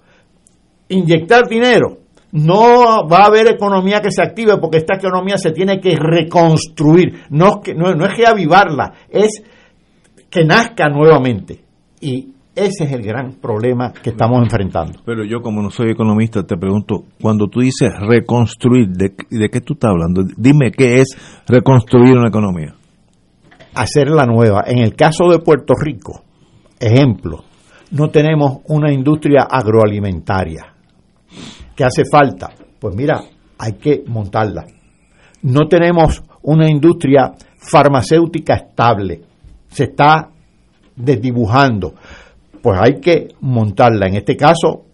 Inyectar 0.88 1.48
dinero, 1.48 1.98
no 2.32 3.06
va 3.08 3.18
a 3.18 3.26
haber 3.26 3.48
economía 3.48 4.00
que 4.00 4.10
se 4.10 4.22
active 4.22 4.58
porque 4.58 4.78
esta 4.78 4.96
economía 4.96 5.38
se 5.38 5.52
tiene 5.52 5.80
que 5.80 5.96
reconstruir, 5.96 7.24
no, 7.30 7.60
no, 7.76 7.94
no 7.94 8.06
es 8.06 8.16
reavivarla, 8.16 8.92
es 9.08 9.42
que 10.30 10.44
nazca 10.44 10.88
nuevamente. 10.88 11.60
Y 12.00 12.28
ese 12.54 12.84
es 12.84 12.92
el 12.92 13.02
gran 13.02 13.34
problema 13.34 13.92
que 13.92 14.10
estamos 14.10 14.42
enfrentando. 14.42 15.00
Pero 15.04 15.24
yo 15.24 15.40
como 15.40 15.62
no 15.62 15.70
soy 15.70 15.90
economista 15.90 16.42
te 16.42 16.56
pregunto, 16.56 17.04
cuando 17.20 17.48
tú 17.48 17.60
dices 17.60 17.90
reconstruir, 18.00 18.88
¿de, 18.88 19.14
de 19.30 19.48
qué 19.48 19.60
tú 19.60 19.74
estás 19.74 19.90
hablando? 19.90 20.24
Dime 20.36 20.70
qué 20.70 20.96
es 20.96 21.16
reconstruir 21.46 22.16
una 22.16 22.28
economía 22.28 22.74
hacer 23.74 24.08
la 24.08 24.26
nueva. 24.26 24.64
En 24.66 24.78
el 24.78 24.94
caso 24.94 25.28
de 25.30 25.38
Puerto 25.38 25.74
Rico, 25.74 26.22
ejemplo, 26.78 27.44
no 27.90 28.08
tenemos 28.08 28.58
una 28.68 28.92
industria 28.92 29.46
agroalimentaria. 29.50 30.71
¿Qué 31.74 31.84
hace 31.84 32.02
falta? 32.10 32.50
Pues 32.78 32.94
mira, 32.94 33.22
hay 33.58 33.74
que 33.74 34.02
montarla. 34.06 34.66
No 35.42 35.68
tenemos 35.68 36.22
una 36.42 36.70
industria 36.70 37.32
farmacéutica 37.56 38.54
estable. 38.54 39.22
Se 39.68 39.84
está 39.84 40.28
desdibujando. 40.96 41.94
Pues 42.60 42.78
hay 42.80 43.00
que 43.00 43.28
montarla. 43.40 44.06
En 44.06 44.16
este 44.16 44.36
caso, 44.36 44.84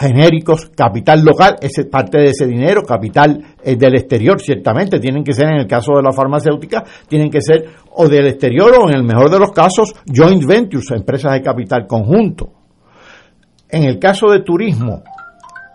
genéricos, 0.00 0.70
capital 0.74 1.22
local, 1.22 1.56
es 1.60 1.72
parte 1.90 2.18
de 2.18 2.28
ese 2.28 2.46
dinero, 2.46 2.82
capital 2.82 3.44
eh, 3.62 3.76
del 3.76 3.96
exterior, 3.96 4.40
ciertamente, 4.40 4.98
tienen 4.98 5.22
que 5.22 5.34
ser 5.34 5.46
en 5.48 5.60
el 5.60 5.66
caso 5.66 5.92
de 5.96 6.02
la 6.02 6.12
farmacéutica, 6.12 6.84
tienen 7.06 7.30
que 7.30 7.42
ser 7.42 7.66
o 7.92 8.08
del 8.08 8.26
exterior 8.28 8.72
o 8.78 8.88
en 8.88 8.96
el 8.96 9.02
mejor 9.02 9.30
de 9.30 9.38
los 9.38 9.50
casos 9.50 9.94
joint 10.06 10.44
ventures, 10.44 10.90
empresas 10.92 11.32
de 11.32 11.42
capital 11.42 11.86
conjunto. 11.86 12.50
en 13.68 13.84
el 13.84 14.00
caso 14.00 14.28
de 14.30 14.40
turismo, 14.40 15.02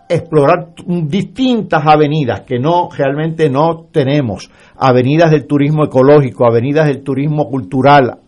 explorar 0.08 0.68
distintas 0.86 1.84
avenidas 1.84 2.42
que 2.42 2.58
no 2.58 2.88
realmente 2.90 3.50
no 3.50 3.86
tenemos, 3.90 4.50
avenidas 4.76 5.30
del 5.30 5.46
turismo 5.46 5.84
ecológico, 5.84 6.46
avenidas 6.46 6.86
del 6.86 7.02
turismo 7.02 7.48
cultural, 7.48 8.18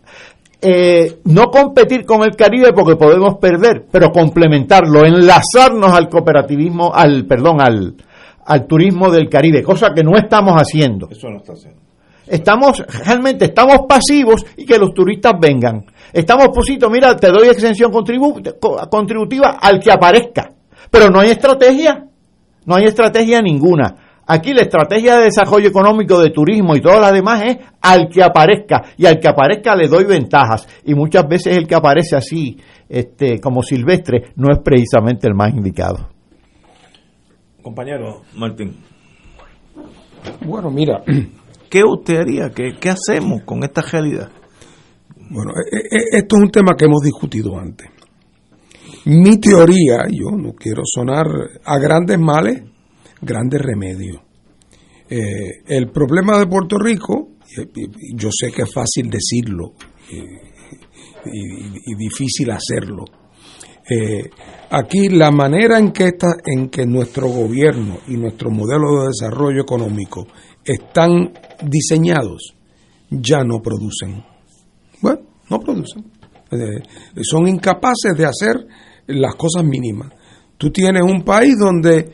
eh, 0.61 1.21
no 1.25 1.51
competir 1.51 2.05
con 2.05 2.23
el 2.23 2.35
Caribe 2.35 2.73
porque 2.73 2.97
podemos 2.97 3.37
perder, 3.37 3.87
pero 3.91 4.11
complementarlo, 4.11 5.05
enlazarnos 5.05 5.93
al 5.93 6.09
cooperativismo, 6.09 6.93
al 6.93 7.27
perdón, 7.27 7.61
al, 7.61 7.95
al 8.45 8.67
turismo 8.67 9.11
del 9.11 9.29
Caribe, 9.29 9.63
cosa 9.63 9.93
que 9.95 10.03
no 10.03 10.17
estamos 10.17 10.55
haciendo. 10.55 11.09
Eso 11.11 11.29
no 11.29 11.37
está 11.37 11.53
haciendo. 11.53 11.81
Estamos, 12.27 12.85
realmente 13.05 13.47
estamos 13.47 13.87
pasivos 13.89 14.45
y 14.57 14.67
que 14.67 14.79
los 14.79 14.93
turistas 14.93 15.35
vengan. 15.41 15.85
Estamos 16.13 16.49
positos, 16.49 16.91
mira, 16.91 17.17
te 17.17 17.29
doy 17.29 17.49
exención 17.49 17.91
contributiva 17.93 19.59
al 19.61 19.81
que 19.81 19.93
aparezca. 19.93 20.53
Pero 20.91 21.11
no 21.11 21.21
hay 21.21 21.31
estrategia, 21.31 22.07
no 22.67 22.75
hay 22.75 22.85
estrategia 22.85 23.43
ninguna. 23.43 23.95
Aquí 24.31 24.53
la 24.53 24.61
estrategia 24.61 25.17
de 25.17 25.25
desarrollo 25.25 25.69
económico, 25.69 26.21
de 26.21 26.29
turismo 26.29 26.77
y 26.77 26.83
todo 26.83 27.01
lo 27.01 27.11
demás 27.11 27.43
es 27.47 27.57
al 27.81 28.11
que 28.11 28.23
aparezca 28.23 28.83
y 28.99 29.07
al 29.07 29.19
que 29.19 29.27
aparezca 29.27 29.75
le 29.75 29.89
doy 29.89 30.05
ventajas 30.05 30.69
y 30.85 30.95
muchas 30.95 31.27
veces 31.27 31.57
el 31.57 31.67
que 31.67 31.75
aparece 31.75 32.15
así, 32.15 32.59
este, 32.91 33.41
como 33.41 33.63
silvestre, 33.63 34.33
no 34.37 34.53
es 34.53 34.59
precisamente 34.63 35.27
el 35.27 35.35
más 35.35 35.55
indicado. 35.55 36.11
Compañero 37.63 38.21
Martín. 38.37 38.77
Bueno, 40.45 40.71
mira, 40.71 41.03
¿qué 41.71 41.83
usted 41.85 42.21
haría? 42.21 42.51
¿Qué, 42.51 42.77
qué 42.79 42.91
hacemos 42.91 43.45
con 43.45 43.63
esta 43.63 43.81
realidad? 43.81 44.29
Bueno, 45.31 45.53
e, 45.73 45.77
e, 45.77 46.19
esto 46.19 46.37
es 46.37 46.43
un 46.43 46.51
tema 46.51 46.75
que 46.77 46.85
hemos 46.85 47.01
discutido 47.03 47.59
antes. 47.59 47.89
Mi 49.07 49.39
teoría, 49.39 50.07
yo 50.11 50.37
no 50.37 50.53
quiero 50.53 50.83
sonar 50.85 51.27
a 51.65 51.79
grandes 51.79 52.19
males, 52.19 52.63
grandes 53.21 53.61
remedios. 53.61 54.21
Eh, 55.09 55.63
el 55.67 55.91
problema 55.91 56.39
de 56.39 56.47
Puerto 56.47 56.77
Rico, 56.79 57.31
yo 58.15 58.29
sé 58.31 58.53
que 58.53 58.63
es 58.63 58.73
fácil 58.73 59.09
decirlo 59.09 59.73
y, 61.25 61.95
difícil 61.95 62.51
hacerlo. 62.51 63.05
Eh, 63.91 64.29
aquí 64.71 65.09
la 65.09 65.31
manera 65.31 65.79
en 65.79 65.93
que, 65.93 66.09
está, 66.09 66.37
en 66.45 66.69
que 66.69 66.85
nuestro 66.85 67.29
gobierno 67.29 68.01
y 68.07 68.17
nuestro 68.17 68.51
modelo 68.51 69.01
de 69.01 69.09
desarrollo 69.09 69.63
económico 69.63 70.27
están 70.65 71.33
diseñados 71.63 72.55
ya 73.11 73.43
no 73.45 73.61
producen. 73.61 74.23
Bueno, 75.01 75.21
no 75.49 75.61
producen. 75.61 76.05
Eh, 76.51 76.83
son 77.23 77.49
incapaces 77.49 78.17
de 78.17 78.27
hacer 78.27 78.67
las 79.09 79.35
cosas 79.35 79.65
mínimas. 79.65 80.13
Tú 80.57 80.71
tienes 80.71 81.03
un 81.03 81.23
país 81.23 81.57
donde 81.59 82.13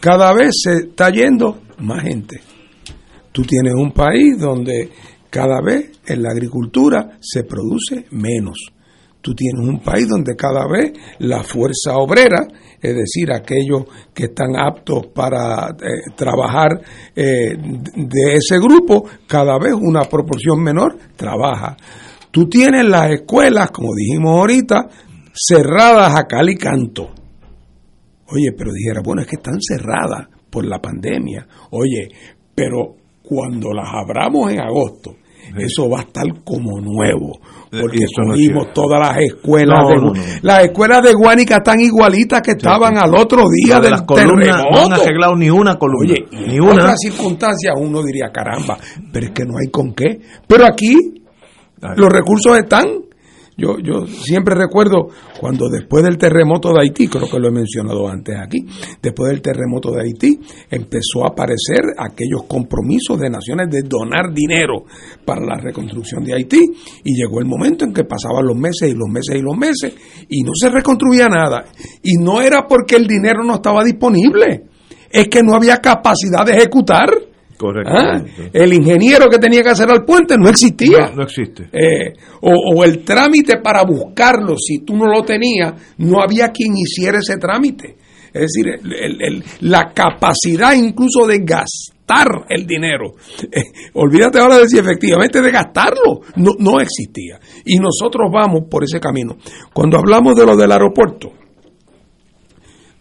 cada 0.00 0.32
vez 0.32 0.50
se 0.62 0.88
está 0.88 1.10
yendo 1.10 1.60
más 1.78 2.02
gente. 2.02 2.40
Tú 3.32 3.42
tienes 3.42 3.74
un 3.74 3.92
país 3.92 4.38
donde 4.38 4.90
cada 5.30 5.60
vez 5.60 6.00
en 6.06 6.22
la 6.22 6.30
agricultura 6.30 7.18
se 7.20 7.44
produce 7.44 8.06
menos. 8.10 8.56
Tú 9.20 9.34
tienes 9.34 9.66
un 9.66 9.80
país 9.80 10.08
donde 10.08 10.36
cada 10.36 10.66
vez 10.66 10.92
la 11.18 11.42
fuerza 11.42 11.96
obrera, 11.96 12.46
es 12.80 12.94
decir, 12.94 13.32
aquellos 13.32 13.84
que 14.14 14.26
están 14.26 14.56
aptos 14.56 15.08
para 15.08 15.70
eh, 15.70 16.12
trabajar 16.16 16.80
eh, 17.14 17.56
de 17.56 18.34
ese 18.34 18.58
grupo, 18.58 19.04
cada 19.26 19.58
vez 19.58 19.74
una 19.74 20.04
proporción 20.04 20.62
menor 20.62 20.96
trabaja. 21.16 21.76
Tú 22.30 22.48
tienes 22.48 22.84
las 22.88 23.10
escuelas, 23.10 23.70
como 23.70 23.94
dijimos 23.94 24.36
ahorita, 24.36 24.88
cerradas 25.46 26.16
a 26.16 26.26
cal 26.26 26.48
y 26.48 26.56
canto. 26.56 27.10
Oye, 28.30 28.52
pero 28.56 28.72
dijera, 28.72 29.00
bueno, 29.02 29.22
es 29.22 29.28
que 29.28 29.36
están 29.36 29.58
cerradas 29.60 30.28
por 30.50 30.66
la 30.66 30.80
pandemia. 30.80 31.46
Oye, 31.70 32.08
pero 32.54 32.96
cuando 33.22 33.72
las 33.72 33.88
abramos 33.92 34.52
en 34.52 34.60
agosto, 34.60 35.16
eso 35.56 35.88
va 35.88 36.00
a 36.00 36.02
estar 36.02 36.26
como 36.44 36.80
nuevo. 36.80 37.38
Porque 37.70 37.98
cogimos 38.14 38.72
todas 38.72 39.00
las 39.00 39.18
escuelas 39.18 39.78
de 39.88 40.40
las 40.42 40.64
escuelas 40.64 41.02
de 41.02 41.12
Guánica 41.12 41.56
están 41.56 41.80
igualitas 41.80 42.40
que 42.42 42.52
estaban 42.52 42.96
al 42.96 43.14
otro 43.14 43.44
día 43.50 43.78
del 43.80 44.04
terremoto. 44.06 44.70
No 44.72 44.86
han 44.86 44.92
arreglado 44.92 45.36
ni 45.36 45.50
una 45.50 45.76
columna. 45.76 46.14
Oye, 46.14 46.26
ni 46.48 46.58
una. 46.58 46.72
En 46.72 46.78
otras 46.78 46.96
circunstancias 47.00 47.74
uno 47.78 48.02
diría, 48.02 48.30
caramba, 48.32 48.78
pero 49.12 49.26
es 49.26 49.32
que 49.32 49.44
no 49.44 49.58
hay 49.58 49.70
con 49.70 49.94
qué. 49.94 50.20
Pero 50.46 50.66
aquí 50.66 50.96
los 51.96 52.08
recursos 52.10 52.56
están 52.58 52.86
yo, 53.58 53.76
yo 53.82 54.06
siempre 54.06 54.54
recuerdo 54.54 55.08
cuando 55.40 55.68
después 55.68 56.04
del 56.04 56.16
terremoto 56.16 56.68
de 56.68 56.80
Haití, 56.80 57.08
creo 57.08 57.28
que 57.28 57.40
lo 57.40 57.48
he 57.48 57.50
mencionado 57.50 58.08
antes 58.08 58.36
aquí, 58.38 58.64
después 59.02 59.32
del 59.32 59.42
terremoto 59.42 59.90
de 59.90 60.02
Haití 60.02 60.38
empezó 60.70 61.24
a 61.24 61.30
aparecer 61.30 61.82
aquellos 61.98 62.44
compromisos 62.44 63.18
de 63.18 63.28
naciones 63.28 63.68
de 63.68 63.82
donar 63.82 64.32
dinero 64.32 64.84
para 65.24 65.44
la 65.44 65.56
reconstrucción 65.56 66.22
de 66.22 66.34
Haití 66.34 66.60
y 67.02 67.16
llegó 67.16 67.40
el 67.40 67.46
momento 67.46 67.84
en 67.84 67.92
que 67.92 68.04
pasaban 68.04 68.46
los 68.46 68.56
meses 68.56 68.90
y 68.90 68.94
los 68.94 69.08
meses 69.08 69.34
y 69.34 69.42
los 69.42 69.56
meses 69.56 69.94
y 70.28 70.42
no 70.44 70.52
se 70.54 70.70
reconstruía 70.70 71.28
nada. 71.28 71.64
Y 72.04 72.14
no 72.14 72.40
era 72.40 72.64
porque 72.68 72.94
el 72.94 73.08
dinero 73.08 73.42
no 73.42 73.56
estaba 73.56 73.82
disponible, 73.82 74.66
es 75.10 75.26
que 75.26 75.42
no 75.42 75.56
había 75.56 75.78
capacidad 75.78 76.44
de 76.46 76.52
ejecutar. 76.52 77.27
¿Ah? 77.86 78.22
El 78.52 78.72
ingeniero 78.72 79.28
que 79.28 79.38
tenía 79.38 79.62
que 79.62 79.70
hacer 79.70 79.90
al 79.90 80.04
puente 80.04 80.36
no 80.38 80.48
existía. 80.48 81.10
No, 81.14 81.24
existe. 81.24 81.64
Eh, 81.72 82.14
o, 82.42 82.84
el 82.84 83.04
trámite 83.04 83.58
para 83.62 83.82
buscarlo, 83.84 84.54
si 84.56 84.84
tú 84.84 84.96
no 84.96 85.06
lo 85.06 85.22
tenías, 85.22 85.74
no 85.98 86.20
había 86.22 86.48
quien 86.48 86.76
hiciera 86.76 87.18
ese 87.18 87.36
trámite. 87.36 87.96
Es 88.32 88.52
decir, 88.52 88.66
la 89.60 89.92
capacidad 89.92 90.74
incluso 90.74 91.26
de 91.26 91.38
gastar 91.38 92.28
el 92.48 92.66
dinero. 92.66 93.14
Eh, 93.50 93.62
olvídate 93.94 94.38
ahora 94.38 94.58
de 94.58 94.68
si 94.68 94.78
efectivamente 94.78 95.40
de 95.40 95.50
gastarlo. 95.50 96.20
No, 96.36 96.52
no 96.58 96.80
existía. 96.80 97.40
Y 97.64 97.78
nosotros 97.78 98.30
vamos 98.32 98.64
por 98.70 98.84
ese 98.84 99.00
camino. 99.00 99.36
Cuando 99.72 99.98
hablamos 99.98 100.36
de 100.36 100.46
lo 100.46 100.56
del 100.56 100.70
aeropuerto, 100.70 101.32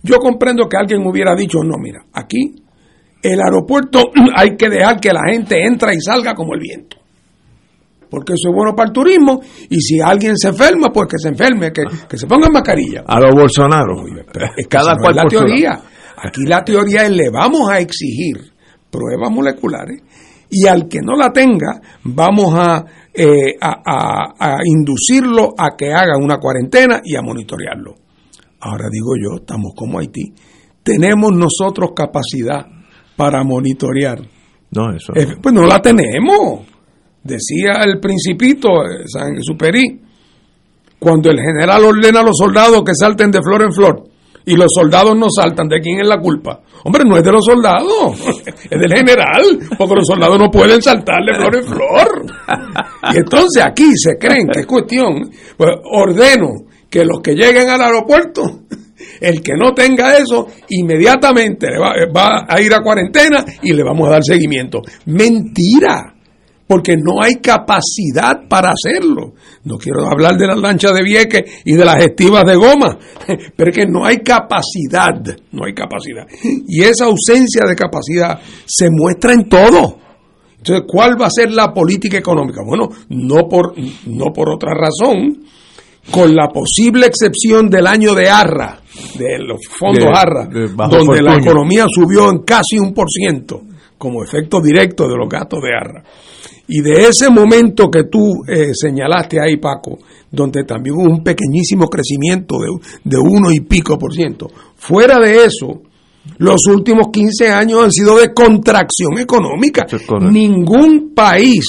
yo 0.02 0.18
comprendo 0.18 0.68
que 0.70 0.78
alguien 0.78 1.06
hubiera 1.06 1.36
dicho, 1.36 1.60
no, 1.64 1.78
mira, 1.78 2.06
aquí 2.14 2.67
el 3.22 3.40
aeropuerto 3.42 4.12
hay 4.36 4.56
que 4.56 4.70
dejar 4.70 5.00
que 5.00 5.14
la 5.14 5.22
gente 5.32 5.64
entre 5.66 5.94
y 5.96 6.02
salga 6.02 6.34
como 6.34 6.54
el 6.54 6.62
viento. 6.62 6.98
Porque 8.10 8.34
eso 8.34 8.50
es 8.50 8.56
bueno 8.56 8.74
para 8.74 8.88
el 8.88 8.94
turismo 8.94 9.42
y 9.70 9.82
si 9.82 10.00
alguien 10.00 10.38
se 10.38 10.50
enferma, 10.50 10.90
pues 10.94 11.10
que 11.10 11.18
se 11.18 11.28
enferme, 11.28 11.74
que, 11.74 12.18
se 12.18 12.26
ponga 12.26 12.48
mascarilla. 12.50 13.04
A 13.06 13.20
los 13.20 13.36
Bolsonaro. 13.36 13.96
Es 14.56 14.68
cada 14.68 14.96
cual 14.96 15.16
la 15.16 15.26
teoría. 15.26 15.78
Aquí 16.24 16.44
la 16.46 16.64
teoría 16.64 17.04
es 17.04 17.12
le 17.12 17.30
vamos 17.30 17.70
a 17.70 17.80
exigir 17.80 18.38
pruebas 18.90 19.30
moleculares 19.30 20.02
y 20.50 20.66
al 20.68 20.88
que 20.88 21.00
no 21.02 21.16
la 21.16 21.34
tenga 21.34 21.82
vamos 22.06 22.54
a, 22.56 22.86
eh, 23.14 23.56
a 23.60 24.58
inducirlo 24.64 25.54
a 25.58 25.76
que 25.78 25.92
haga 25.92 26.18
una 26.18 26.38
cuarentena 26.38 27.02
y 27.04 27.18
a 27.18 27.22
monitorearlo. 27.22 27.94
Ahora 28.62 28.88
digo 28.90 29.16
yo, 29.22 29.42
estamos 29.42 29.74
como 29.76 30.00
Haití. 30.00 30.34
Tenemos 30.82 31.32
nosotros 31.34 31.92
capacidad 31.94 32.66
para 33.18 33.44
monitorear. 33.44 34.20
No, 34.72 34.96
eso. 34.96 35.14
pues 35.42 35.54
no 35.54 35.64
la 35.64 35.82
tenemos. 35.82 36.66
Decía 37.24 37.82
el 37.84 38.00
principito, 38.00 38.70
eh, 38.86 39.04
San 39.08 39.42
Superí, 39.42 40.00
cuando 41.00 41.30
el 41.30 41.40
general 41.40 41.84
ordena 41.84 42.22
a 42.22 42.24
los 42.24 42.38
soldados 42.38 42.84
que 42.86 42.94
salten 42.94 43.32
de 43.32 43.42
flor 43.42 43.64
en 43.64 43.74
flor 43.74 44.04
y 44.46 44.56
los 44.56 44.72
soldados 44.74 45.18
no 45.18 45.28
saltan, 45.30 45.68
¿de 45.68 45.82
quién 45.82 46.00
es 46.00 46.08
la 46.08 46.20
culpa? 46.20 46.62
Hombre, 46.86 47.04
no 47.06 47.18
es 47.18 47.24
de 47.24 47.32
los 47.34 47.44
soldados, 47.44 48.18
es 48.70 48.80
del 48.80 48.94
general, 48.94 49.60
porque 49.78 49.96
los 49.96 50.08
soldados 50.08 50.40
no 50.40 50.50
pueden 50.50 50.82
saltar 50.82 51.20
de 51.26 51.36
flor 51.36 51.56
en 51.58 51.64
flor. 51.66 52.26
Y 53.14 53.18
entonces 53.18 53.64
aquí 53.64 53.92
se 53.98 54.18
creen 54.18 54.48
que 54.48 54.62
es 54.62 54.66
cuestión, 54.66 55.30
pues 55.58 55.72
ordeno 55.92 56.50
que 56.90 57.04
los 57.04 57.20
que 57.22 57.34
lleguen 57.34 57.70
al 57.70 57.82
aeropuerto 57.82 58.62
el 59.22 59.42
que 59.42 59.54
no 59.54 59.74
tenga 59.74 60.18
eso, 60.18 60.48
inmediatamente 60.70 61.68
va, 61.80 61.94
va 62.16 62.46
a 62.48 62.62
ir 62.62 62.74
a 62.74 62.82
cuarentena 62.82 63.44
y 63.62 63.74
le 63.74 63.84
vamos 63.84 64.08
a 64.08 64.12
dar 64.12 64.24
seguimiento. 64.24 64.82
Mentira 65.06 66.18
porque 66.68 66.98
no 66.98 67.22
hay 67.22 67.36
capacidad 67.36 68.48
para 68.48 68.72
hacerlo. 68.72 69.34
No 69.64 69.78
quiero 69.78 70.06
hablar 70.06 70.38
de 70.38 70.48
las 70.48 70.60
lanchas 70.60 70.94
de 70.94 71.04
vieque 71.04 71.46
y 71.64 71.76
de 71.76 71.86
las 71.86 72.04
estivas 72.04 72.44
de 72.46 72.56
goma, 72.56 72.98
pero 73.56 73.72
es 73.72 73.76
que 73.76 73.88
no 73.88 74.06
hay 74.06 74.18
capacidad, 74.18 75.16
no 75.52 75.66
hay 75.66 75.74
capacidad. 75.74 76.28
Y 76.68 76.84
esa 76.84 77.06
ausencia 77.06 77.64
de 77.66 77.76
capacidad 77.76 78.40
se 78.66 78.90
muestra 78.92 79.34
en 79.34 79.48
todo. 79.48 80.00
Entonces, 80.58 80.86
¿cuál 80.88 81.20
va 81.20 81.28
a 81.28 81.32
ser 81.32 81.52
la 81.52 81.74
política 81.74 82.18
económica? 82.18 82.62
Bueno, 82.66 82.90
no 83.10 83.48
por, 83.48 83.74
no 84.06 84.34
por 84.34 84.50
otra 84.50 84.74
razón, 84.74 85.46
con 86.12 86.34
la 86.36 86.50
posible 86.50 87.08
excepción 87.08 87.70
del 87.70 87.88
año 87.88 88.14
de 88.14 88.30
Arra, 88.30 88.80
de 89.18 89.40
los 89.40 89.60
fondos 89.68 90.10
Arra, 90.14 90.48
donde 90.90 91.22
la 91.22 91.36
economía 91.36 91.86
subió 91.90 92.30
en 92.30 92.40
casi 92.40 92.78
un 92.80 92.94
por 92.94 93.10
ciento, 93.10 93.62
como 93.98 94.24
efecto 94.24 94.62
directo 94.62 95.08
de 95.08 95.16
los 95.16 95.28
gastos 95.28 95.60
de 95.62 95.74
arra. 95.74 96.04
Y 96.70 96.82
de 96.82 97.08
ese 97.08 97.30
momento 97.30 97.90
que 97.90 98.04
tú 98.04 98.44
eh, 98.48 98.74
señalaste 98.74 99.38
ahí, 99.42 99.58
Paco, 99.58 100.00
donde 100.30 100.64
también 100.66 100.96
hubo 100.98 101.04
un 101.04 101.24
pequeñísimo 101.24 101.88
crecimiento 101.88 102.58
de, 102.60 102.68
de 103.06 103.18
uno 103.18 103.52
y 103.52 103.62
pico 103.62 103.98
por 103.98 104.14
ciento, 104.14 104.48
fuera 104.76 105.18
de 105.20 105.46
eso, 105.46 105.82
los 106.40 106.60
últimos 106.68 107.08
15 107.12 107.50
años 107.50 107.84
han 107.84 107.92
sido 107.92 108.18
de 108.18 108.34
contracción 108.34 109.18
económica. 109.18 109.86
Ningún 110.30 111.14
país, 111.16 111.66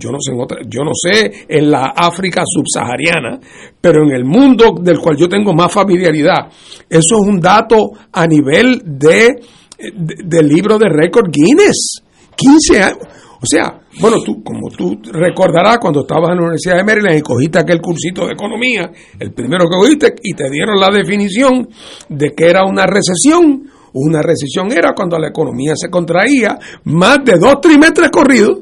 yo 0.00 0.10
no 0.10 0.18
sé 0.20 0.32
en 0.32 0.40
otra, 0.40 0.58
yo 0.66 0.82
no 0.82 0.92
sé 0.94 1.44
en 1.46 1.70
la 1.70 1.92
África 1.94 2.42
subsahariana, 2.46 3.38
pero 3.80 4.02
en 4.02 4.14
el 4.14 4.24
mundo 4.24 4.74
del 4.80 4.98
cual 4.98 5.16
yo 5.16 5.28
tengo 5.28 5.52
más 5.52 5.70
familiaridad, 5.70 6.48
eso 6.88 7.16
es 7.20 7.28
un 7.28 7.38
dato 7.38 7.90
a 8.12 8.26
nivel 8.26 8.82
de, 8.84 9.40
del 10.24 10.48
libro 10.48 10.78
de 10.78 10.88
récord 10.88 11.30
Guinness. 11.30 12.02
15 12.34 12.82
años. 12.82 12.98
O 13.42 13.46
sea, 13.46 13.80
bueno, 14.00 14.18
tú, 14.22 14.42
como 14.44 14.68
tú 14.68 15.00
recordarás 15.12 15.78
cuando 15.78 16.02
estabas 16.02 16.30
en 16.30 16.36
la 16.36 16.42
Universidad 16.42 16.76
de 16.76 16.84
Maryland 16.84 17.18
y 17.18 17.22
cogiste 17.22 17.58
aquel 17.58 17.80
cursito 17.80 18.26
de 18.26 18.32
economía, 18.32 18.90
el 19.18 19.32
primero 19.32 19.64
que 19.64 19.76
cogiste, 19.76 20.14
y 20.22 20.34
te 20.34 20.50
dieron 20.50 20.78
la 20.78 20.90
definición 20.90 21.68
de 22.08 22.30
que 22.30 22.48
era 22.48 22.64
una 22.64 22.84
recesión. 22.86 23.64
Una 23.92 24.22
recesión 24.22 24.70
era 24.70 24.92
cuando 24.94 25.18
la 25.18 25.28
economía 25.28 25.72
se 25.74 25.88
contraía 25.88 26.58
más 26.84 27.24
de 27.24 27.38
dos 27.38 27.60
trimestres 27.60 28.10
corridos. 28.10 28.58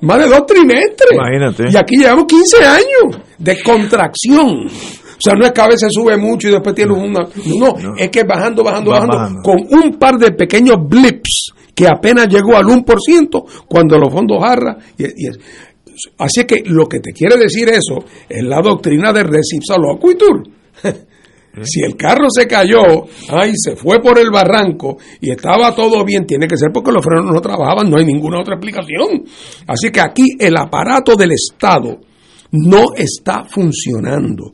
Más 0.00 0.18
de 0.18 0.28
dos 0.28 0.46
trimestres. 0.46 1.12
Imagínate. 1.12 1.64
Y 1.70 1.76
aquí 1.76 1.96
llevamos 1.96 2.24
15 2.26 2.64
años 2.64 3.22
de 3.38 3.62
contracción. 3.62 4.66
O 4.66 5.22
sea, 5.22 5.34
no 5.34 5.44
es 5.44 5.52
que 5.52 5.60
a 5.60 5.66
veces 5.66 5.92
sube 5.92 6.16
mucho 6.16 6.48
y 6.48 6.52
después 6.52 6.74
tiene 6.74 6.92
una... 6.92 7.20
No, 7.20 7.94
es 7.98 8.08
que 8.08 8.24
bajando, 8.24 8.64
bajando, 8.64 8.90
bajando, 8.90 9.42
con 9.42 9.58
un 9.70 9.98
par 9.98 10.16
de 10.16 10.32
pequeños 10.32 10.76
blips 10.88 11.52
que 11.74 11.86
apenas 11.86 12.26
llegó 12.28 12.56
al 12.56 12.64
1% 12.64 13.44
cuando 13.68 13.98
los 13.98 14.12
fondos 14.12 14.42
jarra. 14.42 14.78
Y, 14.96 15.04
así 16.18 16.44
que 16.44 16.62
lo 16.64 16.86
que 16.86 17.00
te 17.00 17.12
quiere 17.12 17.36
decir 17.36 17.68
eso 17.68 18.04
es 18.28 18.42
la 18.42 18.62
doctrina 18.62 19.12
de 19.12 19.24
reciprocity. 19.24 20.50
Si 21.62 21.80
el 21.80 21.96
carro 21.96 22.26
se 22.30 22.46
cayó, 22.46 22.82
ay, 23.28 23.52
se 23.56 23.74
fue 23.74 24.00
por 24.00 24.18
el 24.18 24.30
barranco 24.30 24.98
y 25.20 25.30
estaba 25.30 25.74
todo 25.74 26.04
bien, 26.04 26.24
tiene 26.24 26.46
que 26.46 26.56
ser 26.56 26.70
porque 26.72 26.92
los 26.92 27.04
frenos 27.04 27.32
no 27.32 27.40
trabajaban, 27.40 27.90
no 27.90 27.96
hay 27.96 28.04
ninguna 28.04 28.40
otra 28.40 28.54
explicación. 28.54 29.24
Así 29.66 29.90
que 29.90 30.00
aquí 30.00 30.36
el 30.38 30.56
aparato 30.56 31.16
del 31.16 31.32
Estado 31.32 31.98
no 32.52 32.94
está 32.96 33.44
funcionando 33.44 34.52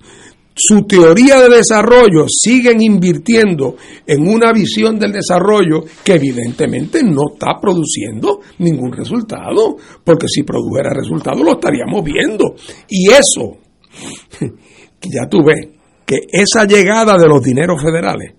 su 0.59 0.85
teoría 0.85 1.39
de 1.43 1.55
desarrollo 1.55 2.25
siguen 2.29 2.81
invirtiendo 2.81 3.77
en 4.07 4.27
una 4.27 4.53
visión 4.53 4.99
del 4.99 5.13
desarrollo 5.13 5.85
que 6.03 6.15
evidentemente 6.15 7.03
no 7.03 7.35
está 7.35 7.61
produciendo 7.61 8.41
ningún 8.59 8.91
resultado, 8.91 9.77
porque 10.03 10.27
si 10.29 10.45
produjera 10.45 10.95
resultado 10.95 11.45
lo 11.45 11.53
estaríamos 11.53 12.03
viendo. 12.03 12.55
Y 12.89 13.11
eso, 13.11 13.59
ya 15.03 15.29
tú 15.29 15.45
ves, 15.45 15.76
que 16.07 16.21
esa 16.31 16.65
llegada 16.65 17.19
de 17.19 17.29
los 17.29 17.43
dineros 17.43 17.83
federales 17.83 18.33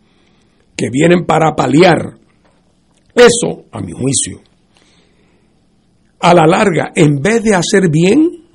que 0.76 0.90
vienen 0.90 1.26
para 1.26 1.56
paliar 1.56 2.18
eso, 3.14 3.66
a 3.72 3.82
mi 3.82 3.92
juicio, 3.92 4.42
a 6.20 6.34
la 6.34 6.46
larga, 6.46 6.92
en 6.96 7.22
vez 7.22 7.44
de 7.44 7.56
hacer 7.56 7.90
bien, 7.90 8.46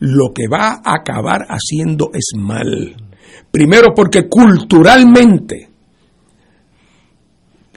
lo 0.00 0.32
que 0.34 0.48
va 0.48 0.80
a 0.84 0.96
acabar 0.96 1.46
haciendo 1.48 2.10
es 2.12 2.32
mal. 2.36 2.96
Primero 3.50 3.94
porque 3.94 4.28
culturalmente 4.28 5.68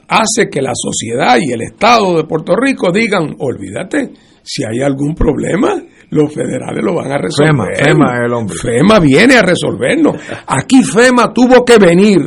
hace 0.08 0.48
que 0.50 0.62
la 0.62 0.72
sociedad 0.74 1.36
y 1.40 1.52
el 1.52 1.62
Estado 1.62 2.16
de 2.16 2.24
Puerto 2.24 2.54
Rico 2.56 2.90
digan, 2.92 3.36
olvídate, 3.38 4.12
si 4.42 4.64
hay 4.64 4.82
algún 4.82 5.14
problema, 5.14 5.82
los 6.10 6.32
federales 6.32 6.84
lo 6.84 6.94
van 6.94 7.12
a 7.12 7.18
resolver. 7.18 7.50
FEMA, 7.50 7.66
FEMA 7.74 8.24
el 8.24 8.32
hombre. 8.32 8.56
FEMA 8.56 8.98
viene 9.00 9.36
a 9.36 9.42
resolvernos. 9.42 10.16
Aquí 10.46 10.82
FEMA 10.82 11.32
tuvo 11.32 11.64
que 11.64 11.78
venir 11.78 12.20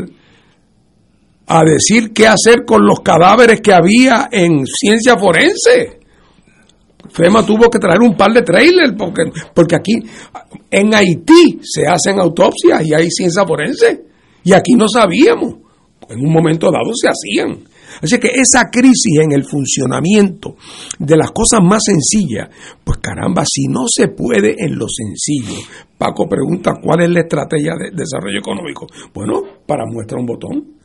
a 1.47 1.63
decir 1.63 2.13
qué 2.13 2.27
hacer 2.27 2.63
con 2.65 2.85
los 2.85 2.99
cadáveres 2.99 3.61
que 3.61 3.73
había 3.73 4.29
en 4.31 4.65
ciencia 4.65 5.17
forense. 5.17 5.99
FEMA 7.09 7.43
tuvo 7.43 7.69
que 7.69 7.79
traer 7.79 8.01
un 8.01 8.15
par 8.15 8.31
de 8.31 8.43
trailers 8.43 8.93
porque, 8.97 9.23
porque 9.53 9.75
aquí 9.75 9.95
en 10.69 10.93
Haití 10.93 11.59
se 11.63 11.87
hacen 11.87 12.19
autopsias 12.19 12.85
y 12.85 12.93
hay 12.93 13.09
ciencia 13.09 13.45
forense 13.47 14.03
y 14.43 14.53
aquí 14.53 14.73
no 14.73 14.87
sabíamos. 14.87 15.55
En 16.09 16.19
un 16.19 16.31
momento 16.31 16.71
dado 16.71 16.91
se 16.93 17.07
hacían. 17.07 17.63
Así 18.01 18.19
que 18.19 18.29
esa 18.29 18.69
crisis 18.71 19.19
en 19.21 19.31
el 19.31 19.43
funcionamiento 19.43 20.55
de 20.97 21.17
las 21.17 21.31
cosas 21.31 21.61
más 21.61 21.81
sencillas, 21.83 22.49
pues 22.83 22.99
caramba, 22.99 23.43
si 23.45 23.67
no 23.67 23.85
se 23.87 24.09
puede 24.09 24.55
en 24.57 24.77
lo 24.77 24.85
sencillo, 24.87 25.59
Paco 25.97 26.27
pregunta 26.27 26.75
cuál 26.81 27.01
es 27.01 27.09
la 27.09 27.21
estrategia 27.21 27.73
de 27.75 27.91
desarrollo 27.91 28.39
económico. 28.39 28.87
Bueno, 29.13 29.41
para 29.65 29.85
muestra 29.85 30.17
un 30.17 30.25
botón. 30.25 30.79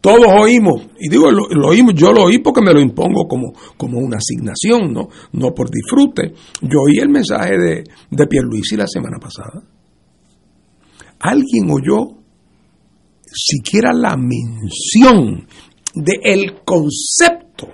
Todos 0.00 0.28
oímos, 0.40 0.86
y 1.00 1.08
digo 1.08 1.30
lo, 1.30 1.68
oímos, 1.68 1.94
yo 1.94 2.12
lo 2.12 2.24
oí 2.24 2.38
porque 2.38 2.62
me 2.62 2.72
lo 2.72 2.80
impongo 2.80 3.26
como, 3.26 3.52
como 3.76 3.98
una 3.98 4.18
asignación, 4.18 4.92
¿no? 4.92 5.08
no 5.32 5.52
por 5.52 5.68
disfrute. 5.68 6.32
Yo 6.62 6.80
oí 6.86 6.98
el 6.98 7.08
mensaje 7.08 7.58
de, 7.58 7.84
de 8.10 8.26
Pierluisi 8.26 8.76
la 8.76 8.86
semana 8.86 9.18
pasada. 9.18 9.62
¿Alguien 11.18 11.70
oyó 11.70 12.16
siquiera 13.36 13.92
la 13.92 14.16
mención 14.16 15.46
del 15.96 16.20
el 16.22 16.54
concepto 16.64 17.68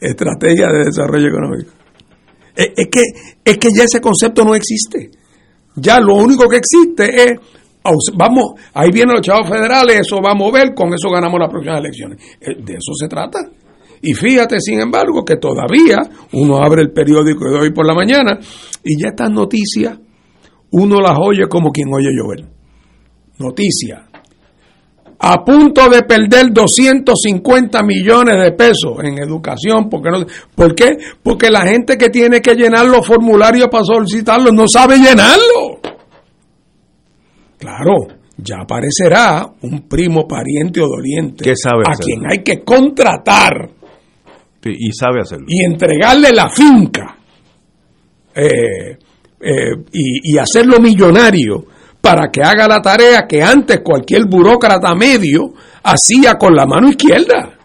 estrategia 0.00 0.66
de 0.68 0.84
desarrollo 0.84 1.28
económico? 1.28 1.70
es, 2.54 2.88
que, 2.90 3.02
es 3.44 3.58
que 3.58 3.68
ya 3.76 3.84
ese 3.84 4.00
concepto 4.00 4.44
no 4.44 4.54
existe. 4.54 5.10
Ya 5.76 6.00
lo 6.00 6.16
único 6.16 6.48
que 6.48 6.56
existe 6.56 7.22
es 7.22 7.38
vamos, 8.14 8.54
ahí 8.74 8.90
vienen 8.90 9.14
los 9.14 9.22
chavos 9.22 9.48
federales, 9.48 10.00
eso 10.00 10.20
va 10.22 10.32
a 10.32 10.34
mover, 10.34 10.74
con 10.74 10.92
eso 10.92 11.10
ganamos 11.10 11.38
las 11.40 11.50
próximas 11.50 11.80
elecciones. 11.80 12.18
Eh, 12.40 12.56
de 12.62 12.74
eso 12.74 12.92
se 12.98 13.08
trata. 13.08 13.38
Y 14.02 14.14
fíjate, 14.14 14.60
sin 14.60 14.80
embargo, 14.80 15.24
que 15.24 15.36
todavía 15.36 15.98
uno 16.32 16.58
abre 16.58 16.82
el 16.82 16.92
periódico 16.92 17.50
de 17.50 17.58
hoy 17.58 17.72
por 17.72 17.86
la 17.86 17.94
mañana 17.94 18.38
y 18.84 19.00
ya 19.00 19.08
estas 19.08 19.30
noticias 19.30 19.98
uno 20.70 21.00
las 21.00 21.18
oye 21.18 21.48
como 21.48 21.72
quien 21.72 21.88
oye 21.92 22.10
llover. 22.12 22.44
Noticias. 23.38 24.07
A 25.20 25.44
punto 25.44 25.88
de 25.88 26.02
perder 26.02 26.52
250 26.52 27.82
millones 27.82 28.36
de 28.42 28.52
pesos 28.52 28.98
en 29.02 29.18
educación. 29.18 29.88
Porque 29.88 30.10
no, 30.10 30.26
¿Por 30.54 30.74
qué? 30.74 30.96
Porque 31.22 31.50
la 31.50 31.66
gente 31.66 31.98
que 31.98 32.08
tiene 32.08 32.40
que 32.40 32.54
llenar 32.54 32.86
los 32.86 33.06
formularios 33.06 33.68
para 33.68 33.84
solicitarlos 33.84 34.52
no 34.52 34.68
sabe 34.68 34.96
llenarlo. 34.98 35.80
Claro, 37.58 38.06
ya 38.36 38.58
aparecerá 38.62 39.44
un 39.62 39.88
primo 39.88 40.26
pariente 40.28 40.80
o 40.80 40.86
doliente 40.86 41.54
sabe 41.56 41.82
a 41.86 41.96
quien 41.96 42.22
hay 42.30 42.42
que 42.44 42.62
contratar 42.62 43.70
y 44.64 44.92
sabe 44.92 45.20
hacerlo 45.20 45.46
y 45.48 45.64
entregarle 45.64 46.30
la 46.30 46.48
finca 46.48 47.16
eh, 48.34 48.98
eh, 49.40 49.72
y, 49.92 50.34
y, 50.34 50.38
hacerlo 50.38 50.78
millonario 50.78 51.64
para 52.00 52.30
que 52.30 52.42
haga 52.42 52.68
la 52.68 52.80
tarea 52.80 53.26
que 53.26 53.42
antes 53.42 53.80
cualquier 53.82 54.26
burócrata 54.26 54.94
medio 54.94 55.52
hacía 55.82 56.34
con 56.34 56.54
la 56.54 56.66
mano 56.66 56.88
izquierda. 56.88 57.58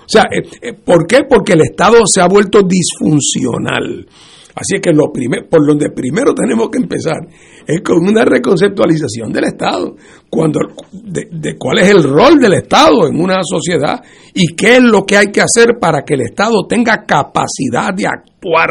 O 0.00 0.08
sea, 0.08 0.24
eh, 0.30 0.72
¿por 0.72 1.06
qué? 1.06 1.24
Porque 1.28 1.52
el 1.52 1.62
Estado 1.62 1.98
se 2.06 2.20
ha 2.20 2.26
vuelto 2.26 2.62
disfuncional. 2.62 4.06
Así 4.54 4.80
que 4.80 4.92
lo 4.92 5.12
por 5.48 5.64
donde 5.64 5.90
primero 5.90 6.34
tenemos 6.34 6.68
que 6.68 6.78
empezar 6.78 7.18
es 7.64 7.80
con 7.82 7.98
una 7.98 8.24
reconceptualización 8.24 9.30
del 9.32 9.44
Estado, 9.44 9.94
cuando, 10.28 10.58
de, 10.90 11.56
cuál 11.56 11.78
es 11.78 11.90
el 11.90 12.02
rol 12.02 12.40
del 12.40 12.54
Estado 12.54 13.06
en 13.06 13.20
una 13.20 13.38
sociedad 13.44 14.02
y 14.34 14.56
qué 14.56 14.78
es 14.78 14.82
lo 14.82 15.04
que 15.04 15.16
hay 15.16 15.26
que 15.26 15.42
hacer 15.42 15.78
para 15.78 16.02
que 16.02 16.14
el 16.14 16.22
Estado 16.22 16.66
tenga 16.66 17.04
capacidad 17.06 17.94
de 17.94 18.08
actuar. 18.08 18.70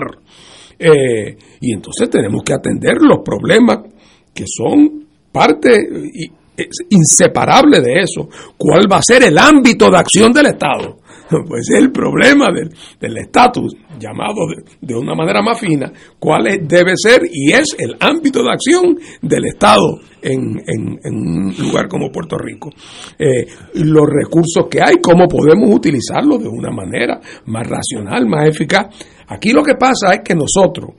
Eh, 0.78 1.38
y 1.62 1.74
entonces 1.74 2.10
tenemos 2.10 2.44
que 2.44 2.54
atender 2.54 2.98
los 3.00 3.20
problemas 3.24 3.80
que 4.38 4.46
son 4.46 5.08
parte 5.32 5.72
inseparable 6.90 7.82
de 7.82 8.02
eso. 8.02 8.30
¿Cuál 8.56 8.92
va 8.92 8.98
a 8.98 9.02
ser 9.02 9.24
el 9.24 9.38
ámbito 9.38 9.90
de 9.90 9.98
acción 9.98 10.32
del 10.32 10.48
Estado? 10.48 10.98
pues 11.48 11.70
es 11.70 11.78
el 11.78 11.92
problema 11.92 12.48
del 13.00 13.18
estatus, 13.18 13.76
llamado 14.00 14.48
de, 14.80 14.96
una 14.96 15.14
manera 15.14 15.42
más 15.42 15.60
fina, 15.60 15.92
cuál 16.20 16.46
debe 16.62 16.94
ser 16.96 17.22
y 17.30 17.52
es 17.52 17.76
el 17.78 17.98
ámbito 18.00 18.42
de 18.44 18.52
acción 18.52 18.98
del 19.22 19.46
Estado 19.46 20.00
en, 20.22 20.62
un 21.04 21.54
lugar 21.60 21.88
como 21.88 22.12
Puerto 22.12 22.38
Rico. 22.38 22.70
Eh, 23.20 23.46
los 23.74 24.06
recursos 24.08 24.68
que 24.70 24.82
hay, 24.82 24.96
cómo 25.02 25.28
podemos 25.28 25.70
utilizarlos 25.74 26.42
de 26.42 26.48
una 26.48 26.72
manera 26.72 27.20
más 27.46 27.68
racional, 27.68 28.26
más 28.28 28.48
eficaz. 28.48 28.88
Aquí 29.28 29.52
lo 29.52 29.64
que 29.64 29.76
pasa 29.76 30.14
es 30.14 30.22
que 30.24 30.34
nosotros, 30.34 30.92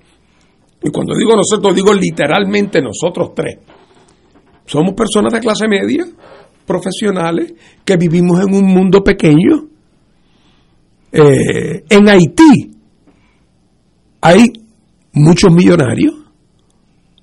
y 0.83 0.91
cuando 0.91 1.15
digo 1.17 1.35
nosotros, 1.35 1.75
digo 1.75 1.93
literalmente 1.93 2.81
nosotros 2.81 3.33
tres, 3.35 3.59
somos 4.65 4.95
personas 4.95 5.33
de 5.33 5.41
clase 5.41 5.67
media, 5.67 6.05
profesionales, 6.67 7.55
que 7.85 7.97
vivimos 7.97 8.41
en 8.47 8.55
un 8.55 8.67
mundo 8.67 9.03
pequeño. 9.03 9.67
Eh, 11.11 11.85
en 11.89 12.09
Haití 12.09 12.71
hay 14.21 14.53
muchos 15.15 15.53
millonarios, 15.53 16.15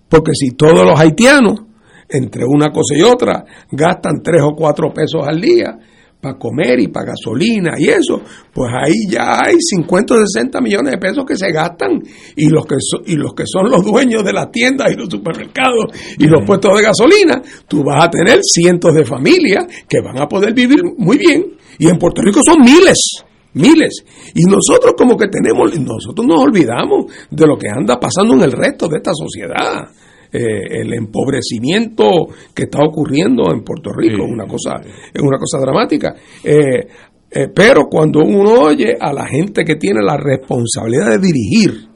porque 0.09 0.31
si 0.33 0.55
todos 0.55 0.85
los 0.85 0.99
haitianos, 0.99 1.61
entre 2.09 2.43
una 2.45 2.71
cosa 2.71 2.95
y 2.95 3.01
otra, 3.03 3.45
gastan 3.71 4.21
tres 4.23 4.41
o 4.43 4.55
cuatro 4.55 4.91
pesos 4.93 5.21
al 5.25 5.39
día, 5.39 5.77
para 6.25 6.39
comer 6.39 6.79
y 6.79 6.87
para 6.87 7.11
gasolina 7.11 7.75
y 7.77 7.89
eso, 7.89 8.19
pues 8.51 8.71
ahí 8.73 9.05
ya 9.07 9.45
hay 9.45 9.57
50 9.59 10.15
o 10.15 10.17
60 10.25 10.59
millones 10.59 10.93
de 10.93 10.97
pesos 10.97 11.23
que 11.23 11.37
se 11.37 11.51
gastan 11.51 12.01
y 12.35 12.49
los 12.49 12.65
que, 12.65 12.75
y 13.05 13.15
los 13.15 13.35
que 13.35 13.43
son 13.45 13.69
los 13.69 13.85
dueños 13.85 14.23
de 14.23 14.33
las 14.33 14.49
tiendas 14.51 14.91
y 14.91 14.95
los 14.95 15.07
supermercados 15.07 15.85
y 16.17 16.25
los 16.25 16.43
puestos 16.43 16.75
de 16.75 16.81
gasolina, 16.81 17.41
tú 17.67 17.83
vas 17.83 18.05
a 18.05 18.09
tener 18.09 18.39
cientos 18.41 18.95
de 18.95 19.05
familias 19.05 19.65
que 19.87 20.01
van 20.01 20.17
a 20.17 20.27
poder 20.27 20.53
vivir 20.55 20.81
muy 20.97 21.19
bien 21.19 21.45
y 21.77 21.89
en 21.89 21.99
Puerto 21.99 22.23
Rico 22.23 22.41
son 22.43 22.61
miles 22.61 23.23
miles. 23.53 24.03
Y 24.33 24.43
nosotros 24.43 24.95
como 24.97 25.15
que 25.15 25.29
tenemos, 25.29 25.71
nosotros 25.79 26.27
nos 26.27 26.41
olvidamos 26.41 27.05
de 27.31 27.47
lo 27.47 27.57
que 27.57 27.69
anda 27.69 27.97
pasando 27.97 28.33
en 28.33 28.41
el 28.41 28.51
resto 28.51 28.89
de 28.89 28.97
esta 28.97 29.11
sociedad. 29.13 29.87
Eh, 30.37 30.81
el 30.81 30.93
empobrecimiento 30.93 32.27
que 32.53 32.63
está 32.63 32.79
ocurriendo 32.83 33.53
en 33.53 33.63
Puerto 33.63 33.91
Rico 33.93 34.25
es 34.25 34.31
una 34.31 34.45
cosa 34.45 34.81
es 35.13 35.21
una 35.21 35.37
cosa 35.37 35.59
dramática. 35.61 36.13
Eh, 36.43 36.87
eh, 37.31 37.47
pero 37.55 37.85
cuando 37.89 38.19
uno 38.19 38.63
oye 38.63 38.97
a 38.99 39.13
la 39.13 39.25
gente 39.27 39.63
que 39.63 39.75
tiene 39.75 40.01
la 40.03 40.17
responsabilidad 40.17 41.11
de 41.11 41.19
dirigir 41.19 41.87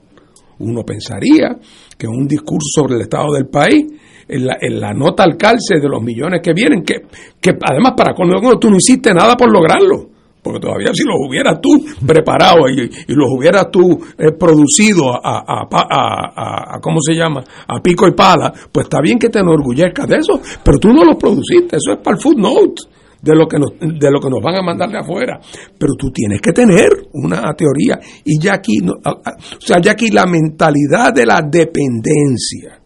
uno 0.60 0.84
pensaría 0.84 1.58
que 1.98 2.08
un 2.08 2.28
discurso 2.28 2.82
sobre 2.82 2.96
el 2.96 3.02
estado 3.02 3.34
del 3.34 3.48
país 3.48 3.86
en 4.28 4.80
la, 4.80 4.94
nota 4.94 5.24
al 5.24 5.36
calce 5.36 5.80
de 5.82 5.90
los 5.90 6.02
millones 6.02 6.40
que 6.42 6.54
vienen 6.54 6.84
que, 6.84 7.02
que 7.42 7.58
además 7.62 7.94
para 7.98 8.14
cuando 8.14 8.58
tú 8.58 8.70
no 8.70 8.78
hiciste 8.78 9.14
nada 9.14 9.36
por 9.36 9.52
lograrlo 9.52 10.19
porque 10.42 10.60
todavía 10.60 10.94
si 10.94 11.04
los 11.04 11.16
hubieras 11.20 11.60
tú 11.62 11.70
preparado 12.06 12.70
y, 12.70 12.90
los 13.08 13.30
hubieras 13.30 13.70
tú 13.72 14.00
eh, 14.18 14.32
producido 14.38 15.12
a, 15.14 15.44
a, 15.46 16.76
a, 16.76 16.80
¿cómo 16.82 17.00
se 17.02 17.14
llama? 17.14 17.44
A 17.68 17.82
pico 17.82 18.08
y 18.08 18.14
pala, 18.14 18.54
pues 18.72 18.86
está 18.86 19.02
bien 19.02 19.20
que 19.20 19.30
te 19.30 19.40
enorgullezcas 19.40 20.08
de 20.08 20.18
eso, 20.18 20.40
pero 20.64 20.78
tú 20.78 20.90
no 20.90 21.04
los 21.04 21.18
produciste, 21.18 21.76
eso 21.76 21.94
es 21.94 22.00
para 22.00 22.16
el 22.16 22.22
footnote 22.22 22.82
de 23.22 23.36
lo 23.36 23.48
que 23.48 23.58
nos, 23.60 23.72
de 23.80 24.12
lo 24.12 24.20
que 24.20 24.30
nos 24.30 24.42
van 24.42 24.56
a 24.56 24.62
mandar 24.62 24.90
de 24.90 25.00
afuera, 25.00 25.40
pero 25.78 25.94
tú 25.98 26.10
tienes 26.12 26.40
que 26.42 26.54
tener 26.54 26.90
una 27.14 27.54
teoría 27.54 28.00
y 28.24 28.40
ya 28.40 28.54
aquí, 28.54 28.78
o 28.88 29.60
sea, 29.60 29.82
ya 29.82 29.92
aquí 29.92 30.10
la 30.10 30.26
mentalidad 30.26 31.14
de 31.14 31.26
la 31.26 31.42
dependencia, 31.42 32.80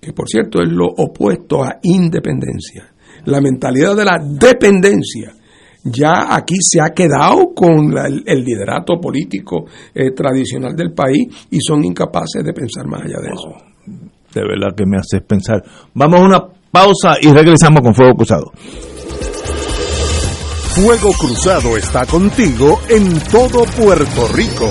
que 0.00 0.12
por 0.14 0.26
cierto 0.26 0.62
es 0.62 0.70
lo 0.70 0.86
opuesto 0.86 1.62
a 1.62 1.78
independencia, 1.82 2.94
la 3.26 3.40
mentalidad 3.42 3.94
de 3.94 4.04
la 4.04 4.18
dependencia 4.18 5.35
ya 5.92 6.34
aquí 6.34 6.56
se 6.60 6.80
ha 6.80 6.92
quedado 6.94 7.54
con 7.54 7.94
el, 7.96 8.44
liderato 8.44 9.00
político 9.00 9.64
eh, 9.94 10.10
tradicional 10.12 10.74
del 10.74 10.92
país 10.92 11.46
y 11.50 11.58
son 11.60 11.84
incapaces 11.84 12.44
de 12.44 12.52
pensar 12.52 12.86
más 12.86 13.02
allá 13.02 13.18
de 13.20 13.28
eso. 13.28 13.54
De 14.34 14.42
verdad 14.42 14.74
que 14.76 14.84
me 14.84 14.98
haces 14.98 15.22
pensar. 15.22 15.62
Vamos 15.94 16.20
a 16.20 16.24
una 16.24 16.44
pausa 16.70 17.16
y 17.20 17.32
regresamos 17.32 17.80
con 17.80 17.94
Fuego 17.94 18.14
Cruzado. 18.14 18.52
Fuego 20.74 21.10
Cruzado 21.18 21.76
está 21.76 22.04
contigo 22.04 22.80
en 22.90 23.18
todo 23.30 23.64
Puerto 23.64 24.28
Rico. 24.34 24.70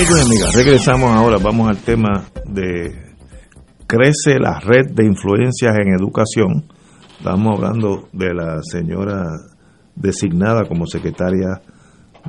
Amigos 0.00 0.18
y 0.18 0.32
amigas, 0.32 0.56
regresamos 0.56 1.10
ahora, 1.14 1.36
vamos 1.36 1.68
al 1.68 1.76
tema 1.76 2.24
de 2.46 3.12
crece 3.86 4.38
la 4.40 4.58
red 4.58 4.92
de 4.92 5.04
influencias 5.04 5.76
en 5.76 5.92
educación. 5.92 6.64
Estamos 7.18 7.58
hablando 7.58 8.08
de 8.10 8.32
la 8.32 8.62
señora 8.62 9.26
designada 9.94 10.64
como 10.66 10.86
secretaria 10.86 11.60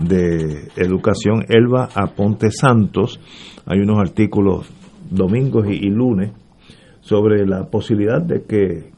de 0.02 0.68
Educación, 0.76 1.46
Elba 1.48 1.88
Aponte 1.96 2.52
Santos. 2.52 3.22
Hay 3.66 3.80
unos 3.80 4.00
artículos 4.00 4.70
domingos 5.10 5.66
y, 5.70 5.90
lunes 5.90 6.34
sobre 7.00 7.48
la 7.48 7.70
posibilidad 7.70 8.22
de 8.22 8.44
que 8.44 8.92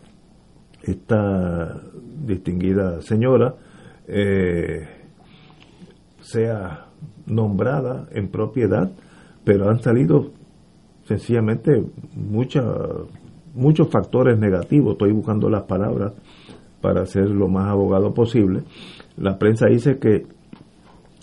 esta 0.82 1.80
distinguida 2.26 3.04
señora 3.04 3.54
eh, 4.08 4.88
sea 6.22 6.88
nombrada 7.26 8.08
en 8.12 8.30
propiedad, 8.30 8.92
pero 9.44 9.70
han 9.70 9.82
salido 9.82 10.32
sencillamente 11.06 11.84
muchas 12.16 12.66
muchos 13.54 13.90
factores 13.90 14.38
negativos, 14.40 14.94
estoy 14.94 15.12
buscando 15.12 15.50
las 15.50 15.64
palabras 15.64 16.14
para 16.82 17.06
ser 17.06 17.30
lo 17.30 17.48
más 17.48 17.70
abogado 17.70 18.14
posible. 18.14 18.64
La 19.18 19.38
prensa 19.38 19.68
dice 19.68 20.00
que 20.00 20.26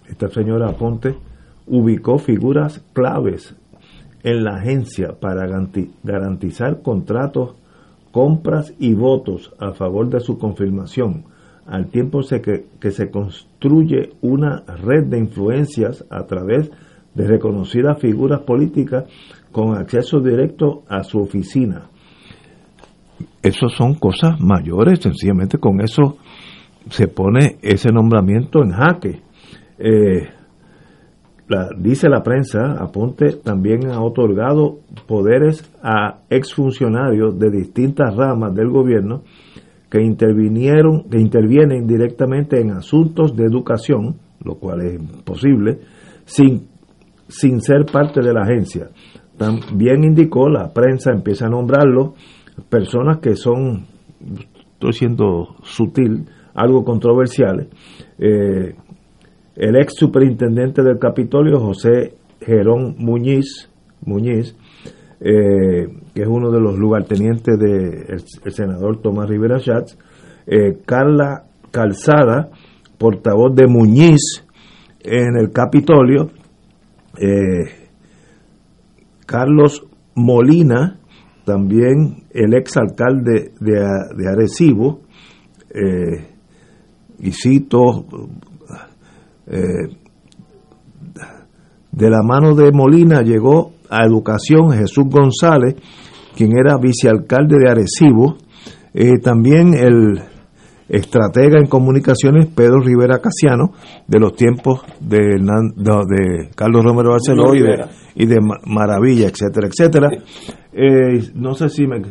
esta 0.09 0.29
señora 0.29 0.69
Aponte 0.69 1.17
ubicó 1.67 2.19
figuras 2.19 2.83
claves 2.93 3.55
en 4.23 4.45
la 4.45 4.57
agencia 4.57 5.19
para 5.19 5.47
garantizar 6.03 6.83
contratos, 6.83 7.55
compras 8.13 8.75
y 8.79 8.95
votos 8.95 9.53
a 9.59 9.73
favor 9.73 10.09
de 10.09 10.21
su 10.21 10.39
confirmación, 10.39 11.25
al 11.67 11.87
tiempo 11.87 12.21
que, 12.21 12.67
que 12.81 12.91
se 12.91 13.11
construye 13.11 14.11
una 14.23 14.63
red 14.83 15.05
de 15.05 15.19
influencias 15.19 16.05
a 16.11 16.25
través 16.27 16.71
de 17.15 17.27
reconocidas 17.27 17.99
figuras 17.99 18.41
políticas 18.41 19.05
con 19.53 19.77
acceso 19.77 20.21
directo 20.21 20.83
a 20.89 21.03
su 21.03 21.21
oficina. 21.21 21.91
Esas 23.43 23.73
son 23.73 23.95
cosas 23.95 24.41
mayores, 24.41 25.01
sencillamente 25.01 25.59
con 25.59 25.81
eso 25.81 26.19
se 26.89 27.09
pone 27.09 27.59
ese 27.63 27.91
nombramiento 27.93 28.63
en 28.63 28.71
jaque. 28.71 29.21
Eh, 29.79 30.29
dice 31.79 32.09
la 32.09 32.23
prensa, 32.23 32.77
Aponte 32.79 33.37
también 33.43 33.91
ha 33.91 34.01
otorgado 34.01 34.79
poderes 35.07 35.71
a 35.83 36.21
exfuncionarios 36.31 37.39
de 37.39 37.51
distintas 37.51 38.15
ramas 38.15 38.55
del 38.55 38.69
gobierno 38.69 39.23
que 39.91 40.01
intervinieron, 40.03 41.09
que 41.11 41.19
intervienen 41.19 41.87
directamente 41.87 42.61
en 42.61 42.71
asuntos 42.71 43.37
de 43.37 43.45
educación, 43.45 44.17
lo 44.45 44.55
cual 44.55 44.83
es 44.83 44.95
imposible, 44.95 45.81
sin, 46.25 46.69
sin 47.29 47.61
ser 47.61 47.87
parte 47.93 48.21
de 48.23 48.33
la 48.33 48.43
agencia. 48.43 48.89
También 49.37 50.05
indicó, 50.05 50.49
la 50.49 50.73
prensa 50.73 51.11
empieza 51.11 51.47
a 51.47 51.51
nombrarlo, 51.51 52.15
personas 52.69 53.19
que 53.19 53.35
son, 53.35 53.87
estoy 54.75 54.93
siendo 54.93 55.57
sutil, 55.63 56.27
algo 56.55 56.85
controversiales. 56.85 57.69
Eh, 58.19 58.75
el 59.57 59.77
ex 59.77 59.95
superintendente 59.97 60.83
del 60.83 60.99
Capitolio, 60.99 61.59
José 61.59 62.15
Gerón 62.41 62.95
Muñiz, 62.99 63.69
Muñiz 64.05 64.57
eh, 65.23 65.87
que 66.15 66.23
es 66.23 66.27
uno 66.27 66.51
de 66.51 66.61
los 66.61 66.79
lugartenientes 66.79 67.59
del 67.59 68.53
senador 68.53 69.03
Tomás 69.03 69.29
Rivera 69.29 69.59
Schatz, 69.59 69.99
eh, 70.47 70.79
Carla 70.87 71.45
Calzada, 71.71 72.49
portavoz 72.97 73.55
de 73.55 73.67
Muñiz 73.67 74.47
en 75.01 75.37
el 75.39 75.53
Capitolio, 75.53 76.31
eh, 77.19 77.71
Carlos 79.27 79.87
Molina, 80.15 80.99
también 81.45 82.25
el 82.31 82.55
ex 82.55 82.79
alcalde 82.79 83.53
de, 83.61 83.73
de 84.17 84.29
Arecibo, 84.29 85.03
y 87.21 87.31
cito 87.31 88.07
de 91.93 92.11
la 92.11 92.23
mano 92.25 92.57
de 92.57 92.73
Molina 92.73 93.23
llegó 93.23 93.73
a 93.91 94.05
Educación 94.05 94.71
Jesús 94.73 95.05
González, 95.09 95.75
quien 96.37 96.53
era 96.57 96.79
vicealcalde 96.79 97.57
de 97.59 97.71
Arecibo, 97.71 98.37
eh, 98.95 99.19
también 99.23 99.75
el 99.75 100.21
estratega 100.89 101.59
en 101.61 101.67
comunicaciones 101.67 102.47
Pedro 102.49 102.81
Rivera 102.81 103.21
Casiano, 103.21 103.73
de 104.07 104.19
los 104.19 104.35
tiempos 104.35 104.83
de, 105.01 105.19
de 105.19 106.51
Carlos 106.57 106.85
Romero 106.85 107.11
Barceló 107.11 107.55
y 107.55 107.63
de, 107.63 107.85
y 108.17 108.27
de 108.27 108.39
Maravilla, 108.67 109.29
etcétera, 109.29 109.69
etcétera. 109.69 110.09
Eh, 110.73 111.31
no 111.35 111.55
sé 111.55 111.69
si 111.69 111.87
me, 111.87 112.03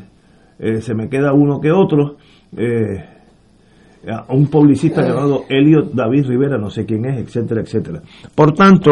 se 0.82 0.94
me 0.94 1.10
queda 1.10 1.34
uno 1.34 1.60
que 1.60 1.72
otro. 1.72 2.18
Eh, 2.56 3.20
un 4.30 4.48
publicista 4.48 5.02
llamado 5.02 5.44
Elliot 5.50 5.92
David 5.94 6.26
Rivera, 6.28 6.58
no 6.58 6.70
sé 6.70 6.86
quién 6.86 7.06
es, 7.06 7.20
etcétera, 7.20 7.62
etcétera. 7.62 8.02
Por 8.34 8.54
tanto, 8.54 8.92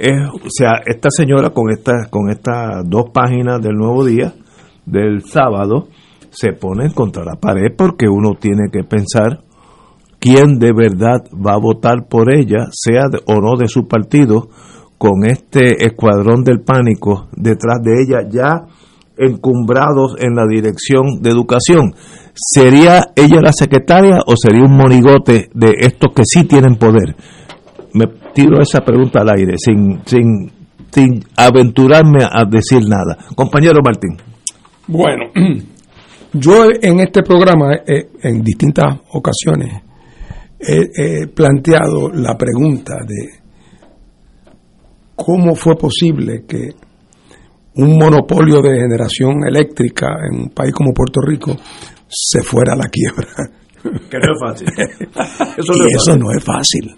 o 0.00 0.48
sea, 0.48 0.80
esta 0.86 1.08
señora 1.10 1.50
con 1.50 1.70
estas 1.70 2.08
con 2.08 2.30
estas 2.30 2.88
dos 2.88 3.10
páginas 3.12 3.60
del 3.60 3.74
Nuevo 3.74 4.04
Día 4.04 4.32
del 4.86 5.24
sábado 5.24 5.88
se 6.30 6.52
pone 6.52 6.92
contra 6.94 7.24
la 7.24 7.34
pared 7.34 7.74
porque 7.76 8.08
uno 8.08 8.34
tiene 8.38 8.70
que 8.72 8.84
pensar 8.84 9.40
quién 10.18 10.58
de 10.58 10.72
verdad 10.72 11.24
va 11.34 11.54
a 11.54 11.60
votar 11.60 12.06
por 12.08 12.32
ella, 12.32 12.66
sea 12.70 13.04
o 13.26 13.40
no 13.40 13.56
de 13.56 13.68
su 13.68 13.86
partido, 13.86 14.48
con 14.98 15.24
este 15.24 15.86
escuadrón 15.86 16.42
del 16.42 16.60
pánico 16.60 17.28
detrás 17.36 17.78
de 17.82 18.02
ella 18.02 18.28
ya 18.28 18.66
encumbrados 19.16 20.16
en 20.18 20.34
la 20.34 20.46
dirección 20.48 21.20
de 21.20 21.30
educación. 21.30 21.94
¿Sería 22.34 23.02
ella 23.16 23.40
la 23.40 23.52
secretaria 23.52 24.18
o 24.26 24.34
sería 24.36 24.64
un 24.64 24.76
monigote 24.76 25.50
de 25.54 25.72
estos 25.80 26.12
que 26.14 26.22
sí 26.24 26.44
tienen 26.44 26.76
poder? 26.76 27.16
Me 27.94 28.06
tiro 28.34 28.60
esa 28.60 28.80
pregunta 28.80 29.20
al 29.20 29.30
aire, 29.36 29.54
sin, 29.56 30.00
sin, 30.04 30.50
sin 30.90 31.24
aventurarme 31.36 32.24
a 32.24 32.44
decir 32.44 32.80
nada. 32.86 33.16
Compañero 33.34 33.80
Martín. 33.84 34.16
Bueno, 34.86 35.24
yo 36.32 36.64
en 36.80 37.00
este 37.00 37.22
programa, 37.22 37.74
eh, 37.86 38.10
en 38.22 38.42
distintas 38.42 39.00
ocasiones, 39.12 39.82
he 40.60 41.28
planteado 41.28 42.10
la 42.12 42.36
pregunta 42.36 42.94
de 43.06 43.38
cómo 45.14 45.54
fue 45.54 45.76
posible 45.76 46.44
que 46.46 46.70
un 47.74 47.96
monopolio 47.96 48.60
de 48.62 48.80
generación 48.80 49.44
eléctrica 49.46 50.08
en 50.30 50.42
un 50.42 50.48
país 50.50 50.72
como 50.72 50.92
Puerto 50.92 51.20
Rico 51.20 51.56
se 52.08 52.42
fuera 52.42 52.72
a 52.74 52.76
la 52.76 52.88
quiebra. 52.88 53.28
Que 54.10 54.18
no 54.18 54.32
es 54.32 54.40
fácil. 54.40 54.68
Eso 55.56 55.72
no, 55.72 55.84
y 55.84 55.86
es, 55.86 55.94
eso 55.94 56.10
fácil. 56.10 56.18
no 56.20 56.30
es 56.32 56.44
fácil. 56.44 56.96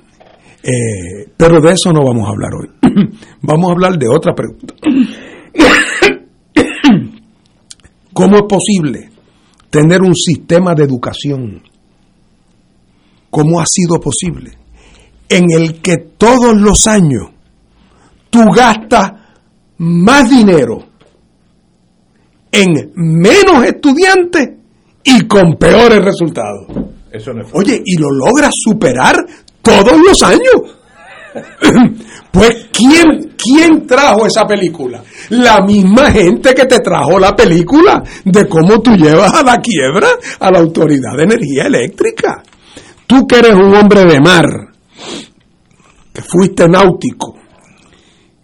Eh, 0.62 1.32
pero 1.36 1.60
de 1.60 1.72
eso 1.72 1.92
no 1.92 2.04
vamos 2.04 2.26
a 2.26 2.30
hablar 2.30 2.50
hoy. 2.54 2.70
vamos 3.42 3.70
a 3.70 3.72
hablar 3.72 3.98
de 3.98 4.08
otra 4.08 4.34
pregunta. 4.34 4.74
¿Cómo 8.12 8.36
es 8.36 8.42
posible 8.42 9.10
tener 9.70 10.02
un 10.02 10.14
sistema 10.14 10.74
de 10.74 10.84
educación? 10.84 11.62
¿Cómo 13.30 13.60
ha 13.60 13.64
sido 13.66 13.98
posible? 14.00 14.58
En 15.28 15.44
el 15.50 15.80
que 15.80 15.96
todos 16.18 16.54
los 16.56 16.86
años 16.86 17.30
tú 18.28 18.40
gastas 18.54 19.12
más 19.78 20.28
dinero 20.28 20.84
en 22.52 22.92
menos 22.96 23.64
estudiantes 23.64 24.50
y 25.04 25.26
con 25.26 25.54
peores 25.54 26.04
resultados. 26.04 26.66
Eso 27.10 27.32
no 27.32 27.42
es 27.42 27.50
Oye, 27.54 27.80
y 27.84 27.96
lo 27.96 28.08
logras 28.10 28.50
superar 28.52 29.16
todos 29.62 29.98
los 29.98 30.22
años. 30.22 30.76
pues, 32.32 32.68
¿quién, 32.72 33.34
¿quién 33.36 33.86
trajo 33.86 34.26
esa 34.26 34.46
película? 34.46 35.02
La 35.30 35.60
misma 35.60 36.10
gente 36.10 36.54
que 36.54 36.66
te 36.66 36.80
trajo 36.80 37.18
la 37.18 37.34
película 37.34 38.02
de 38.24 38.48
cómo 38.48 38.80
tú 38.80 38.92
llevas 38.92 39.34
a 39.34 39.42
la 39.42 39.58
quiebra 39.58 40.08
a 40.38 40.50
la 40.50 40.58
Autoridad 40.58 41.16
de 41.16 41.24
Energía 41.24 41.64
Eléctrica. 41.64 42.42
Tú 43.06 43.26
que 43.26 43.38
eres 43.38 43.54
un 43.54 43.74
hombre 43.74 44.04
de 44.04 44.20
mar, 44.20 44.46
que 46.12 46.22
fuiste 46.22 46.68
náutico, 46.68 47.36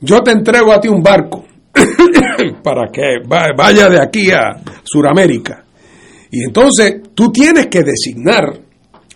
yo 0.01 0.21
te 0.23 0.33
entrego 0.33 0.73
a 0.73 0.81
ti 0.81 0.89
un 0.89 1.03
barco 1.03 1.45
para 2.63 2.91
que 2.93 3.19
vaya 3.27 3.89
de 3.89 4.01
aquí 4.01 4.31
a 4.31 4.57
Sudamérica 4.85 5.67
y 6.31 6.45
entonces 6.45 7.01
tú 7.15 7.31
tienes 7.31 7.67
que 7.69 7.83
designar 7.83 8.61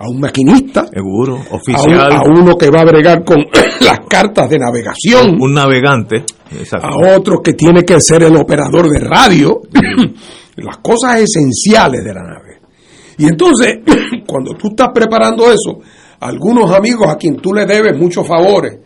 a 0.00 0.08
un 0.08 0.18
maquinista, 0.18 0.86
seguro, 0.86 1.38
oficial, 1.50 2.10
a, 2.10 2.22
uno 2.22 2.56
que 2.56 2.70
va 2.70 2.80
a 2.80 2.84
bregar 2.84 3.22
con 3.22 3.36
las 3.80 4.00
cartas 4.08 4.48
de 4.48 4.58
navegación, 4.58 5.36
un 5.38 5.52
navegante, 5.52 6.24
a 6.72 7.14
otro 7.14 7.42
que 7.42 7.52
tiene 7.52 7.82
que 7.82 8.00
ser 8.00 8.22
el 8.22 8.34
operador 8.34 8.88
de 8.88 8.98
radio, 8.98 9.60
las 10.56 10.78
cosas 10.78 11.20
esenciales 11.20 12.02
de 12.02 12.14
la 12.14 12.22
nave. 12.22 12.60
Y 13.18 13.26
entonces, 13.26 13.80
cuando 14.26 14.54
tú 14.54 14.68
estás 14.68 14.88
preparando 14.94 15.52
eso, 15.52 15.80
algunos 16.20 16.70
amigos 16.70 17.06
a 17.06 17.18
quien 17.18 17.36
tú 17.36 17.52
le 17.52 17.66
debes 17.66 17.94
muchos 17.98 18.26
favores, 18.26 18.78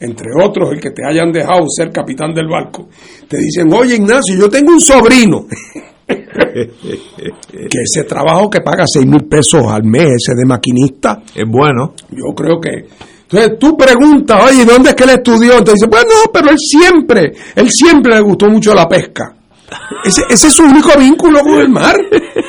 entre 0.00 0.28
otros 0.42 0.72
el 0.72 0.80
que 0.80 0.90
te 0.90 1.02
hayan 1.06 1.30
dejado 1.30 1.66
ser 1.68 1.92
capitán 1.92 2.32
del 2.32 2.48
barco, 2.48 2.88
te 3.28 3.36
dicen, 3.36 3.70
oye 3.74 3.96
Ignacio, 3.96 4.36
yo 4.38 4.48
tengo 4.48 4.72
un 4.72 4.80
sobrino 4.80 5.44
que 6.52 7.78
ese 7.82 8.04
trabajo 8.04 8.48
que 8.48 8.60
paga 8.60 8.84
seis 8.86 9.06
mil 9.06 9.24
pesos 9.24 9.62
al 9.68 9.84
mes, 9.84 10.08
ese 10.16 10.34
de 10.34 10.44
maquinista. 10.46 11.22
Es 11.34 11.48
bueno. 11.48 11.94
Yo 12.10 12.34
creo 12.34 12.60
que. 12.60 12.86
Entonces 13.22 13.58
tú 13.58 13.76
preguntas, 13.76 14.50
oye, 14.50 14.64
¿dónde 14.64 14.90
es 14.90 14.94
que 14.94 15.04
él 15.04 15.10
estudió? 15.10 15.52
Entonces 15.58 15.74
dice, 15.74 15.86
bueno, 15.88 16.30
pero 16.32 16.50
él 16.50 16.58
siempre, 16.58 17.32
él 17.54 17.68
siempre 17.70 18.14
le 18.14 18.20
gustó 18.20 18.46
mucho 18.48 18.74
la 18.74 18.86
pesca. 18.86 19.34
Ese, 20.04 20.22
ese 20.28 20.48
es 20.48 20.52
su 20.52 20.64
único 20.64 20.90
vínculo 20.98 21.40
con 21.40 21.58
el 21.58 21.68
mar. 21.70 21.96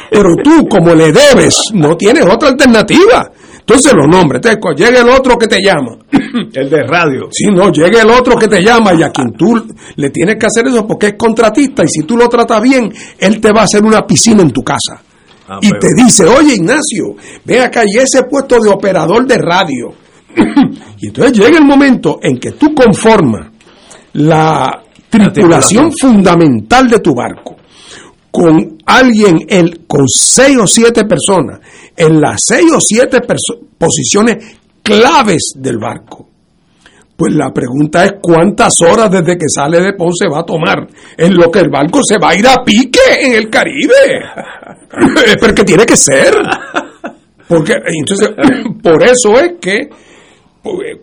Pero 0.09 0.29
tú, 0.43 0.67
como 0.67 0.93
le 0.93 1.11
debes, 1.11 1.57
no 1.73 1.95
tienes 1.95 2.25
otra 2.25 2.49
alternativa. 2.49 3.31
Entonces 3.65 3.93
lo. 3.93 4.03
Entonces, 4.03 4.57
cuando 4.59 4.83
llega 4.83 4.99
el 4.99 5.09
otro 5.09 5.37
que 5.37 5.47
te 5.47 5.61
llama. 5.61 5.97
el 6.53 6.69
de 6.69 6.83
radio. 6.83 7.29
Sí, 7.31 7.45
no, 7.45 7.71
llega 7.71 8.01
el 8.01 8.09
otro 8.09 8.35
que 8.35 8.47
te 8.47 8.61
llama 8.61 8.93
y 8.93 9.03
a 9.03 9.09
quien 9.09 9.31
tú 9.33 9.55
le 9.95 10.09
tienes 10.09 10.35
que 10.35 10.45
hacer 10.47 10.67
eso 10.67 10.85
porque 10.85 11.07
es 11.07 11.13
contratista 11.17 11.83
y 11.83 11.87
si 11.87 12.03
tú 12.03 12.17
lo 12.17 12.27
tratas 12.27 12.61
bien, 12.61 12.91
él 13.17 13.39
te 13.39 13.53
va 13.53 13.61
a 13.61 13.63
hacer 13.63 13.83
una 13.83 14.05
piscina 14.05 14.41
en 14.41 14.51
tu 14.51 14.61
casa. 14.61 15.01
Ah, 15.47 15.59
y 15.61 15.69
pero- 15.69 15.79
te 15.79 15.87
dice, 15.95 16.25
oye 16.25 16.55
Ignacio, 16.55 17.15
ve 17.45 17.61
acá 17.61 17.83
y 17.85 17.97
ese 17.97 18.23
puesto 18.23 18.59
de 18.59 18.69
operador 18.69 19.25
de 19.25 19.37
radio. 19.37 19.93
y 20.99 21.07
entonces 21.07 21.37
llega 21.37 21.57
el 21.57 21.65
momento 21.65 22.19
en 22.21 22.37
que 22.39 22.51
tú 22.51 22.73
conformas 22.73 23.49
la 24.13 24.83
tripulación 25.09 25.91
fundamental 25.97 26.89
de 26.89 26.99
tu 26.99 27.13
barco 27.13 27.52
con 28.33 28.79
alguien, 28.87 29.45
el, 29.47 29.85
con 29.85 30.07
seis 30.07 30.57
o 30.59 30.65
siete 30.65 31.05
personas, 31.05 31.59
en 31.95 32.19
las 32.19 32.41
seis 32.43 32.65
o 32.75 32.79
siete 32.79 33.19
posiciones 33.77 34.57
claves 34.81 35.53
del 35.55 35.77
barco. 35.77 36.27
Pues 37.15 37.35
la 37.35 37.53
pregunta 37.53 38.05
es 38.05 38.13
cuántas 38.19 38.73
horas 38.81 39.11
desde 39.11 39.37
que 39.37 39.45
sale 39.47 39.79
de 39.79 39.93
Ponce 39.93 40.25
va 40.27 40.39
a 40.39 40.45
tomar 40.45 40.87
en 41.15 41.35
lo 41.35 41.51
que 41.51 41.59
el 41.59 41.69
barco 41.69 41.99
se 42.03 42.17
va 42.17 42.31
a 42.31 42.35
ir 42.35 42.47
a 42.47 42.63
pique 42.65 42.99
en 43.21 43.33
el 43.33 43.51
Caribe. 43.51 44.23
Pero 45.39 45.53
que 45.53 45.63
tiene 45.63 45.85
que 45.85 45.95
ser. 45.95 46.33
Porque 47.47 47.75
entonces, 47.85 48.31
por 48.81 49.03
eso 49.03 49.39
es 49.39 49.53
que 49.61 49.89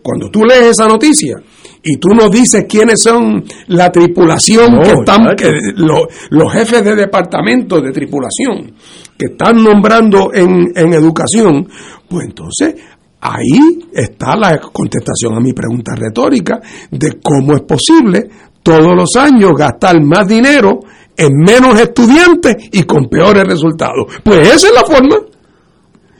cuando 0.01 0.29
tú 0.31 0.43
lees 0.43 0.67
esa 0.77 0.87
noticia 0.87 1.35
y 1.83 1.97
tú 1.97 2.09
nos 2.09 2.31
dices 2.31 2.65
quiénes 2.67 3.01
son 3.03 3.43
la 3.67 3.91
tripulación 3.91 4.73
No, 4.73 4.81
que 4.81 4.91
están, 4.91 5.23
chacho. 5.25 5.35
que 5.35 5.51
lo- 5.75 6.07
los 6.31 6.51
jefes 6.53 6.83
de 6.83 6.95
departamento 6.95 7.79
de 7.79 7.91
tripulación 7.91 8.73
que 9.17 9.25
están 9.27 9.63
nombrando 9.63 10.31
en, 10.33 10.71
en 10.75 10.93
educación, 10.93 11.67
pues 12.09 12.25
entonces 12.27 12.75
ahí 13.19 13.85
está 13.93 14.35
la 14.35 14.59
contestación 14.59 15.35
a 15.35 15.39
mi 15.39 15.53
pregunta 15.53 15.93
retórica 15.95 16.59
de 16.89 17.19
cómo 17.21 17.53
es 17.55 17.61
posible 17.61 18.27
todos 18.63 18.93
los 18.95 19.15
años 19.15 19.51
gastar 19.55 20.01
más 20.01 20.27
dinero 20.27 20.79
en 21.15 21.29
menos 21.37 21.79
estudiantes 21.79 22.55
y 22.71 22.83
con 22.83 23.07
peores 23.09 23.43
resultados. 23.43 24.07
Pues 24.23 24.47
esa 24.55 24.67
es 24.69 24.73
la 24.73 24.83
forma. 24.83 25.17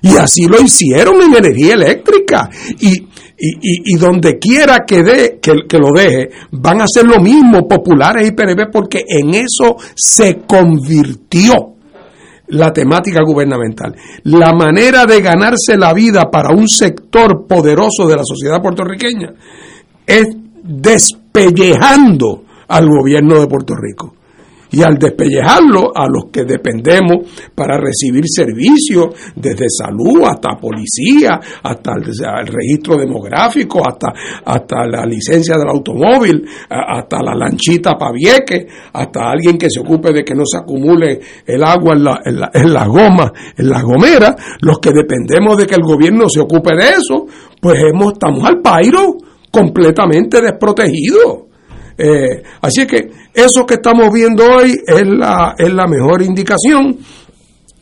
Y 0.04 0.18
así 0.18 0.46
lo 0.48 0.60
hicieron 0.62 1.22
en 1.22 1.36
energía 1.36 1.76
eléctrica. 1.76 2.50
Y, 2.80 3.08
y, 3.44 3.56
y, 3.56 3.96
y 3.96 3.98
donde 3.98 4.38
quiera 4.38 4.86
que, 4.86 5.02
de, 5.02 5.40
que, 5.42 5.78
lo 5.80 5.90
deje, 5.96 6.30
van 6.52 6.80
a 6.82 6.84
hacer 6.84 7.06
lo 7.06 7.20
mismo 7.20 7.68
populares 7.68 8.28
y 8.28 8.34
PNP 8.34 8.68
porque 8.72 9.04
en 9.08 9.34
eso 9.34 9.78
se 9.96 10.42
convirtió 10.46 11.74
la 12.50 12.72
temática 12.72 13.22
gubernamental. 13.26 13.96
La 14.26 14.54
manera 14.54 15.08
de 15.08 15.22
ganarse 15.22 15.76
la 15.76 15.92
vida 15.92 16.30
para 16.30 16.54
un 16.54 16.68
sector 16.68 17.48
poderoso 17.48 18.08
de 18.08 18.18
la 18.18 18.24
sociedad 18.24 18.62
puertorriqueña 18.62 19.34
es 20.06 20.28
despellejando 20.64 22.44
al 22.68 22.88
gobierno 22.88 23.40
de 23.40 23.48
Puerto 23.48 23.74
Rico. 23.76 24.14
Y 24.72 24.82
al 24.84 24.98
despellejarlo 24.98 25.92
a 25.94 26.08
los 26.08 26.32
que 26.32 26.46
dependemos 26.46 27.28
para 27.54 27.78
recibir 27.78 28.24
servicios, 28.26 29.34
desde 29.36 29.66
salud 29.70 30.24
hasta 30.26 30.56
policía, 30.58 31.40
hasta 31.62 31.92
el, 31.94 32.48
registro 32.48 32.98
demográfico, 32.98 33.82
hasta, 33.86 34.14
hasta 34.46 34.88
la 34.88 35.06
licencia 35.06 35.56
del 35.58 35.68
automóvil, 35.68 36.46
hasta 36.70 37.22
la 37.22 37.36
lanchita 37.36 37.98
para 37.98 38.14
Vieques, 38.14 38.66
hasta 38.94 39.30
alguien 39.30 39.58
que 39.58 39.70
se 39.70 39.82
ocupe 39.82 40.14
de 40.14 40.24
que 40.24 40.34
no 40.34 40.44
se 40.46 40.60
acumule 40.60 41.20
el 41.46 41.64
agua 41.64 41.94
en 41.94 42.04
la, 42.04 42.22
en 42.24 42.40
la, 42.40 42.52
en 42.54 42.74
la 42.74 42.86
goma, 42.86 43.34
en 43.58 43.70
la 43.70 43.82
gomera, 43.82 44.36
los 44.62 44.80
que 44.80 44.92
dependemos 44.92 45.58
de 45.58 45.66
que 45.66 45.76
el 45.76 45.84
gobierno 45.84 46.30
se 46.30 46.40
ocupe 46.40 46.76
de 46.78 46.92
eso, 46.92 47.26
pues 47.60 47.78
hemos, 47.84 48.14
estamos 48.14 48.44
al 48.46 48.62
pairo 48.62 49.18
completamente 49.52 50.42
desprotegidos. 50.42 51.51
Eh, 52.04 52.42
así 52.62 52.88
que 52.88 53.12
eso 53.32 53.64
que 53.64 53.76
estamos 53.76 54.12
viendo 54.12 54.44
hoy 54.44 54.72
es 54.88 55.06
la, 55.06 55.54
es 55.56 55.72
la 55.72 55.86
mejor 55.86 56.24
indicación 56.24 56.98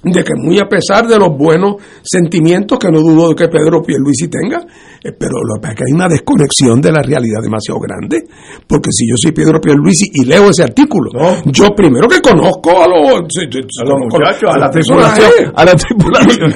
de 0.04 0.24
que 0.24 0.34
muy 0.36 0.60
a 0.60 0.68
pesar 0.68 1.08
de 1.08 1.18
los 1.20 1.36
buenos 1.38 1.76
sentimientos 2.02 2.80
que 2.80 2.90
no 2.90 3.00
dudo 3.00 3.30
de 3.30 3.36
que 3.36 3.48
Pedro 3.50 3.82
Pierluisi 3.82 4.30
tenga, 4.30 4.66
eh, 5.04 5.12
pero 5.12 5.44
lo 5.44 5.56
que 5.56 5.62
pasa 5.62 5.74
es 5.74 5.78
que 5.78 5.84
hay 5.88 5.94
una 5.94 6.08
desconexión 6.08 6.82
de 6.82 6.92
la 6.92 7.02
realidad 7.02 7.42
demasiado 7.44 7.80
grande, 7.82 8.24
porque 8.66 8.92
si 8.92 9.10
yo 9.10 9.16
soy 9.18 9.32
Pedro 9.34 9.60
Pierluisi 9.60 10.06
y 10.14 10.26
leo 10.26 10.50
ese 10.50 10.64
artículo, 10.64 11.12
yo 11.46 11.76
primero 11.76 12.08
que 12.08 12.22
conozco 12.22 12.82
a 12.82 12.88
los, 12.88 13.10
a 13.12 13.84
los 13.84 14.00
muchachos, 14.00 14.50
a 14.54 14.58
la 14.58 14.70
personajes, 14.70 15.26
tripulación, 15.26 15.54
a 15.56 15.66
la 15.66 15.76
tripulación. 15.76 16.56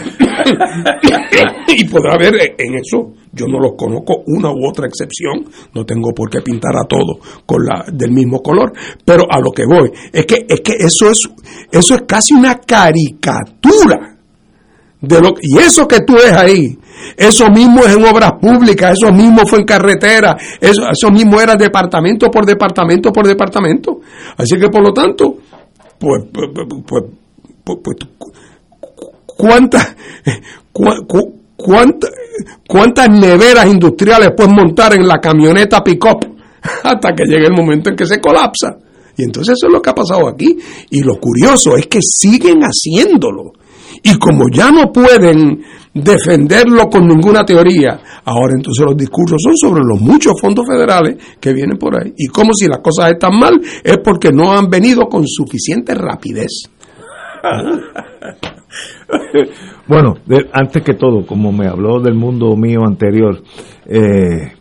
y 1.67 1.83
podrá 1.85 2.13
haber 2.13 2.35
eh, 2.35 2.55
en 2.57 2.75
eso, 2.75 3.11
yo 3.33 3.45
no 3.47 3.59
los 3.59 3.73
conozco 3.77 4.23
una 4.27 4.51
u 4.51 4.69
otra 4.69 4.87
excepción, 4.87 5.45
no 5.73 5.85
tengo 5.85 6.13
por 6.13 6.29
qué 6.29 6.39
pintar 6.41 6.75
a 6.77 6.87
todos 6.87 7.17
con 7.45 7.65
la 7.65 7.83
del 7.91 8.11
mismo 8.11 8.41
color, 8.41 8.71
pero 9.03 9.23
a 9.29 9.39
lo 9.39 9.51
que 9.51 9.65
voy 9.65 9.91
es 10.13 10.25
que 10.25 10.45
es 10.47 10.61
que 10.61 10.73
eso 10.79 11.09
es 11.09 11.19
eso 11.71 11.95
es 11.95 12.03
casi 12.07 12.33
una 12.33 12.59
caricatura 12.59 13.32
de 15.03 15.19
lo 15.19 15.34
y 15.41 15.57
eso 15.60 15.85
que 15.85 15.99
tú 15.99 16.14
ves 16.14 16.31
ahí, 16.31 16.80
eso 17.18 17.49
mismo 17.49 17.84
es 17.84 17.93
en 17.95 18.05
obras 18.05 18.34
públicas, 18.39 18.97
eso 18.97 19.11
mismo 19.11 19.45
fue 19.45 19.60
en 19.60 19.65
carretera, 19.65 20.38
eso, 20.61 20.84
eso 20.89 21.11
mismo 21.11 21.41
era 21.41 21.55
departamento 21.55 22.31
por 22.31 22.45
departamento 22.45 23.11
por 23.11 23.27
departamento. 23.27 23.99
Así 24.38 24.57
que 24.57 24.69
por 24.69 24.81
lo 24.81 24.93
tanto, 24.93 25.35
pues, 25.99 26.23
pues, 26.31 26.49
pues, 26.53 27.03
pues, 27.64 27.77
pues, 27.84 27.97
¿cuántas, 29.26 29.95
cuántas 32.68 33.10
neveras 33.10 33.65
industriales 33.68 34.31
puedes 34.35 34.53
montar 34.53 34.95
en 34.95 35.05
la 35.05 35.19
camioneta 35.19 35.84
pick-up 35.84 36.26
hasta 36.84 37.14
que 37.14 37.26
llegue 37.26 37.47
el 37.47 37.53
momento 37.53 37.89
en 37.89 37.95
que 37.97 38.05
se 38.05 38.22
colapsa? 38.22 38.77
Y 39.18 39.23
entonces 39.23 39.56
eso 39.57 39.68
es 39.68 39.73
lo 39.73 39.81
que 39.81 39.90
ha 39.90 39.95
pasado 39.95 40.27
aquí. 40.27 40.57
Y 40.90 41.03
lo 41.03 41.19
curioso 41.19 41.76
es 41.77 41.88
que 41.88 41.99
siguen 42.02 42.61
haciéndolo. 42.61 43.53
Y 44.02 44.18
como 44.18 44.45
ya 44.52 44.72
no 44.72 44.91
pueden 44.91 45.64
defenderlo 45.94 46.90
con 46.90 47.07
ninguna 47.07 47.45
teoría, 47.45 47.99
ahora 48.26 48.53
entonces 48.56 48.85
los 48.85 48.98
discursos 48.98 49.40
son 49.41 49.56
sobre 49.56 49.84
los 49.85 50.02
muchos 50.02 50.34
fondos 50.41 50.65
federales 50.68 51.18
que 51.40 51.53
vienen 51.53 51.77
por 51.77 51.95
ahí. 51.95 52.14
Y 52.18 52.27
como 52.27 52.53
si 52.53 52.68
las 52.68 52.80
cosas 52.80 53.11
están 53.11 53.38
mal, 53.40 53.61
es 53.84 53.98
porque 54.03 54.31
no 54.31 54.52
han 54.52 54.69
venido 54.69 55.07
con 55.07 55.26
suficiente 55.27 55.94
rapidez. 55.94 56.69
Bueno, 59.88 60.15
antes 60.53 60.81
que 60.81 60.94
todo, 60.94 61.26
como 61.26 61.52
me 61.52 61.68
habló 61.68 61.99
del 61.99 62.15
mundo 62.15 62.56
mío 62.56 62.85
anterior, 62.85 63.44
eh, 63.85 64.53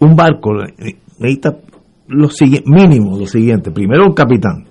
un 0.00 0.16
barco 0.16 0.54
necesita 1.18 1.56
lo 2.08 2.28
sigui- 2.28 2.62
mínimo 2.66 3.18
lo 3.18 3.26
siguiente. 3.26 3.70
Primero 3.70 4.04
un 4.06 4.12
capitán, 4.14 4.64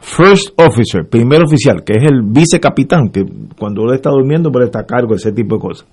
first 0.00 0.50
officer, 0.60 1.08
primer 1.08 1.42
oficial, 1.42 1.82
que 1.84 1.94
es 1.98 2.04
el 2.04 2.22
vicecapitán, 2.26 3.08
que 3.08 3.24
cuando 3.58 3.82
él 3.84 3.94
está 3.94 4.10
durmiendo 4.10 4.50
pero 4.52 4.64
está 4.66 4.80
a 4.80 4.86
cargo 4.86 5.10
de 5.10 5.16
ese 5.16 5.32
tipo 5.32 5.56
de 5.56 5.60
cosas. 5.60 5.86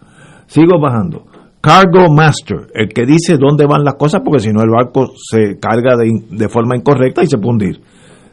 Sigo 0.48 0.80
bajando. 0.82 1.24
Cargo 1.62 2.12
Master, 2.12 2.68
el 2.74 2.90
que 2.90 3.06
dice 3.06 3.38
dónde 3.38 3.66
van 3.68 3.84
las 3.84 3.94
cosas, 3.94 4.22
porque 4.26 4.40
si 4.40 4.50
no 4.52 4.64
el 4.64 4.70
barco 4.72 5.12
se 5.16 5.60
carga 5.60 5.96
de, 5.96 6.10
de 6.30 6.50
forma 6.50 6.76
incorrecta 6.76 7.22
y 7.24 7.28
se 7.28 7.38
puede 7.38 7.52
hundir. 7.52 7.82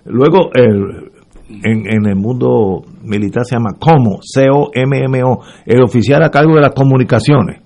Luego, 0.07 0.49
el, 0.55 1.11
en, 1.51 1.87
en 1.87 2.07
el 2.09 2.17
mundo 2.17 2.83
militar 3.03 3.45
se 3.45 3.57
llama 3.57 3.75
COMO, 3.79 4.21
C-O-M-M-O, 4.23 5.41
el 5.67 5.83
oficial 5.83 6.23
a 6.23 6.31
cargo 6.31 6.55
de 6.55 6.63
las 6.63 6.73
comunicaciones. 6.73 7.61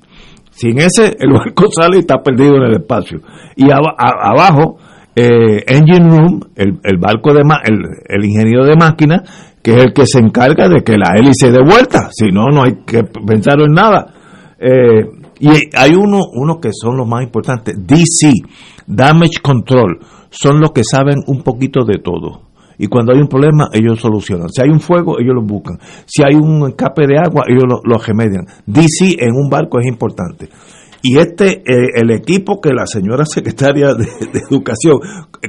Sin 0.62 0.78
ese, 0.78 1.16
el 1.18 1.32
barco 1.32 1.64
sale 1.74 1.96
y 1.96 2.00
está 2.00 2.22
perdido 2.22 2.54
en 2.56 2.62
el 2.62 2.72
espacio. 2.74 3.18
Y 3.56 3.64
abajo, 3.72 4.76
eh, 5.16 5.64
Engine 5.66 6.08
Room, 6.08 6.40
el, 6.54 6.78
el 6.84 6.98
barco 6.98 7.34
de 7.34 7.42
ma- 7.42 7.60
el, 7.64 7.78
el 8.08 8.24
ingeniero 8.24 8.64
de 8.64 8.76
máquina, 8.76 9.22
que 9.60 9.72
es 9.76 9.84
el 9.84 9.92
que 9.92 10.06
se 10.06 10.18
encarga 10.20 10.68
de 10.68 10.82
que 10.84 10.96
la 10.96 11.14
hélice 11.16 11.50
dé 11.50 11.58
vuelta. 11.62 12.08
Si 12.12 12.26
no, 12.30 12.46
no 12.46 12.62
hay 12.62 12.74
que 12.86 13.02
pensar 13.26 13.60
en 13.60 13.72
nada. 13.72 14.14
Eh, 14.60 15.04
y 15.40 15.48
hay 15.76 15.90
uno, 15.96 16.20
uno 16.34 16.60
que 16.60 16.70
son 16.72 16.96
los 16.96 17.08
más 17.08 17.24
importantes, 17.24 17.74
DC, 17.84 18.30
Damage 18.86 19.40
Control, 19.42 19.98
son 20.30 20.60
los 20.60 20.70
que 20.70 20.82
saben 20.84 21.16
un 21.26 21.42
poquito 21.42 21.84
de 21.84 21.98
todo. 21.98 22.51
Y 22.82 22.88
cuando 22.88 23.12
hay 23.12 23.20
un 23.20 23.28
problema, 23.28 23.68
ellos 23.72 24.00
solucionan. 24.00 24.48
Si 24.48 24.60
hay 24.60 24.68
un 24.68 24.80
fuego, 24.80 25.20
ellos 25.20 25.36
lo 25.36 25.42
buscan. 25.44 25.78
Si 26.04 26.20
hay 26.24 26.34
un 26.34 26.66
escape 26.68 27.06
de 27.06 27.16
agua, 27.16 27.44
ellos 27.46 27.62
lo, 27.62 27.80
lo 27.84 27.96
remedian. 27.96 28.44
DC 28.66 29.18
en 29.20 29.30
un 29.36 29.48
barco 29.48 29.78
es 29.78 29.86
importante. 29.86 30.48
Y 31.00 31.16
este, 31.16 31.58
eh, 31.58 31.90
el 31.94 32.10
equipo 32.10 32.60
que 32.60 32.72
la 32.72 32.84
señora 32.84 33.24
secretaria 33.24 33.94
de, 33.94 34.04
Educación, 34.50 34.98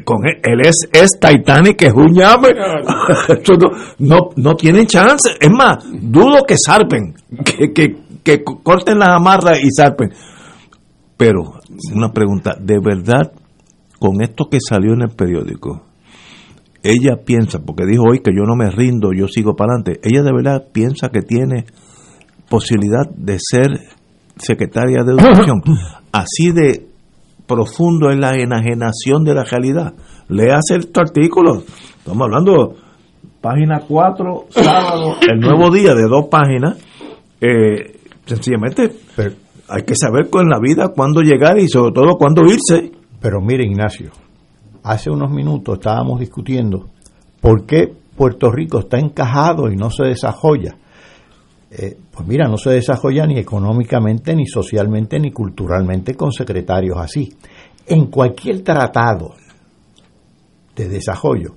con 0.06 0.28
él, 0.28 0.42
él 0.44 0.62
es, 0.62 0.88
es 0.94 1.20
Titanic, 1.20 1.82
es 1.82 1.94
un 1.96 2.14
llame. 2.14 2.50
No, 3.98 4.30
no 4.36 4.54
tienen 4.54 4.86
chance. 4.86 5.32
Es 5.40 5.50
más, 5.50 5.84
dudo 5.92 6.44
que 6.48 6.56
zarpen, 6.64 7.16
que, 7.44 7.74
que, 7.74 7.96
que 8.24 8.44
corten 8.44 9.00
las 9.00 9.10
amarras 9.10 9.58
y 9.60 9.70
zarpen. 9.76 10.12
Pero, 11.18 11.56
una 11.96 12.12
pregunta, 12.12 12.56
¿de 12.62 12.78
verdad, 12.80 13.32
con 13.98 14.22
esto 14.22 14.46
que 14.52 14.60
salió 14.60 14.94
en 14.94 15.02
el 15.02 15.16
periódico, 15.16 15.93
ella 16.84 17.18
piensa, 17.26 17.60
porque 17.60 17.86
dijo 17.86 18.04
hoy 18.10 18.20
que 18.20 18.32
yo 18.36 18.44
no 18.44 18.56
me 18.56 18.70
rindo, 18.70 19.12
yo 19.14 19.28
sigo 19.28 19.56
para 19.56 19.74
adelante, 19.74 20.00
ella 20.04 20.22
de 20.22 20.34
verdad 20.34 20.68
piensa 20.72 21.10
que 21.10 21.22
tiene 21.22 21.66
posibilidad 22.50 23.10
de 23.16 23.38
ser 23.40 23.68
secretaria 24.38 25.04
de 25.04 25.14
educación. 25.14 25.62
Así 26.12 26.52
de 26.52 26.88
profundo 27.48 28.10
es 28.12 28.18
la 28.18 28.36
enajenación 28.36 29.24
de 29.24 29.34
la 29.34 29.44
realidad. 29.44 29.94
hace 30.30 30.76
este 30.80 31.00
artículo. 31.00 31.64
Estamos 31.98 32.22
hablando 32.22 32.76
página 33.42 33.82
4, 33.88 34.46
sábado, 34.50 35.16
el 35.30 35.40
nuevo 35.40 35.70
día 35.72 35.94
de 35.94 36.08
dos 36.08 36.28
páginas. 36.30 36.78
Eh, 37.42 38.00
sencillamente 38.26 38.92
hay 39.68 39.84
que 39.84 39.96
saber 39.96 40.30
con 40.30 40.48
la 40.48 40.60
vida 40.60 40.90
cuándo 40.96 41.22
llegar 41.22 41.58
y 41.60 41.68
sobre 41.68 41.92
todo 41.94 42.18
cuándo 42.18 42.44
irse. 42.44 42.92
Pero 43.22 43.42
mire 43.42 43.66
Ignacio, 43.66 44.12
hace 44.84 45.10
unos 45.10 45.32
minutos 45.32 45.76
estábamos 45.80 46.20
discutiendo 46.20 46.90
por 47.42 47.66
qué 47.66 47.94
Puerto 48.16 48.52
Rico 48.52 48.80
está 48.80 49.00
encajado 49.00 49.72
y 49.72 49.76
no 49.76 49.90
se 49.90 50.04
desarrolla. 50.04 50.76
Eh, 51.72 51.98
pues 52.12 52.28
mira, 52.28 52.48
no 52.48 52.58
se 52.58 52.70
desarrolla 52.70 53.26
ni 53.26 53.40
económicamente, 53.40 54.36
ni 54.36 54.46
socialmente, 54.46 55.20
ni 55.20 55.32
culturalmente 55.32 56.14
con 56.14 56.32
secretarios 56.32 56.98
así. 57.00 57.34
En 57.88 58.08
cualquier 58.08 58.62
tratado 58.62 59.34
de 60.76 60.88
desarrollo, 60.88 61.56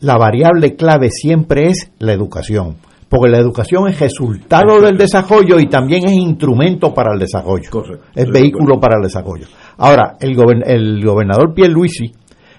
la 0.00 0.16
variable 0.16 0.74
clave 0.74 1.10
siempre 1.10 1.68
es 1.68 1.92
la 1.98 2.12
educación, 2.12 2.76
porque 3.12 3.28
la 3.28 3.40
educación 3.40 3.88
es 3.88 4.00
resultado 4.00 4.80
del 4.80 4.96
desarrollo 4.96 5.60
y 5.60 5.66
también 5.66 6.06
es 6.06 6.12
instrumento 6.12 6.94
para 6.94 7.12
el 7.12 7.20
desarrollo, 7.20 7.68
es 8.14 8.26
vehículo 8.26 8.80
para 8.80 8.96
el 8.96 9.02
desarrollo. 9.02 9.44
Ahora, 9.76 10.16
el, 10.18 10.34
el 10.64 11.04
gobernador 11.04 11.52
Pierluisi 11.52 12.10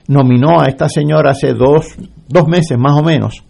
nominó 0.10 0.62
a 0.62 0.68
esta 0.68 0.88
señora 0.88 1.32
hace 1.32 1.56
dos, 1.56 1.96
dos 2.28 2.48
meses 2.48 2.78
más 2.78 2.94
o 3.00 3.04
menos 3.04 3.44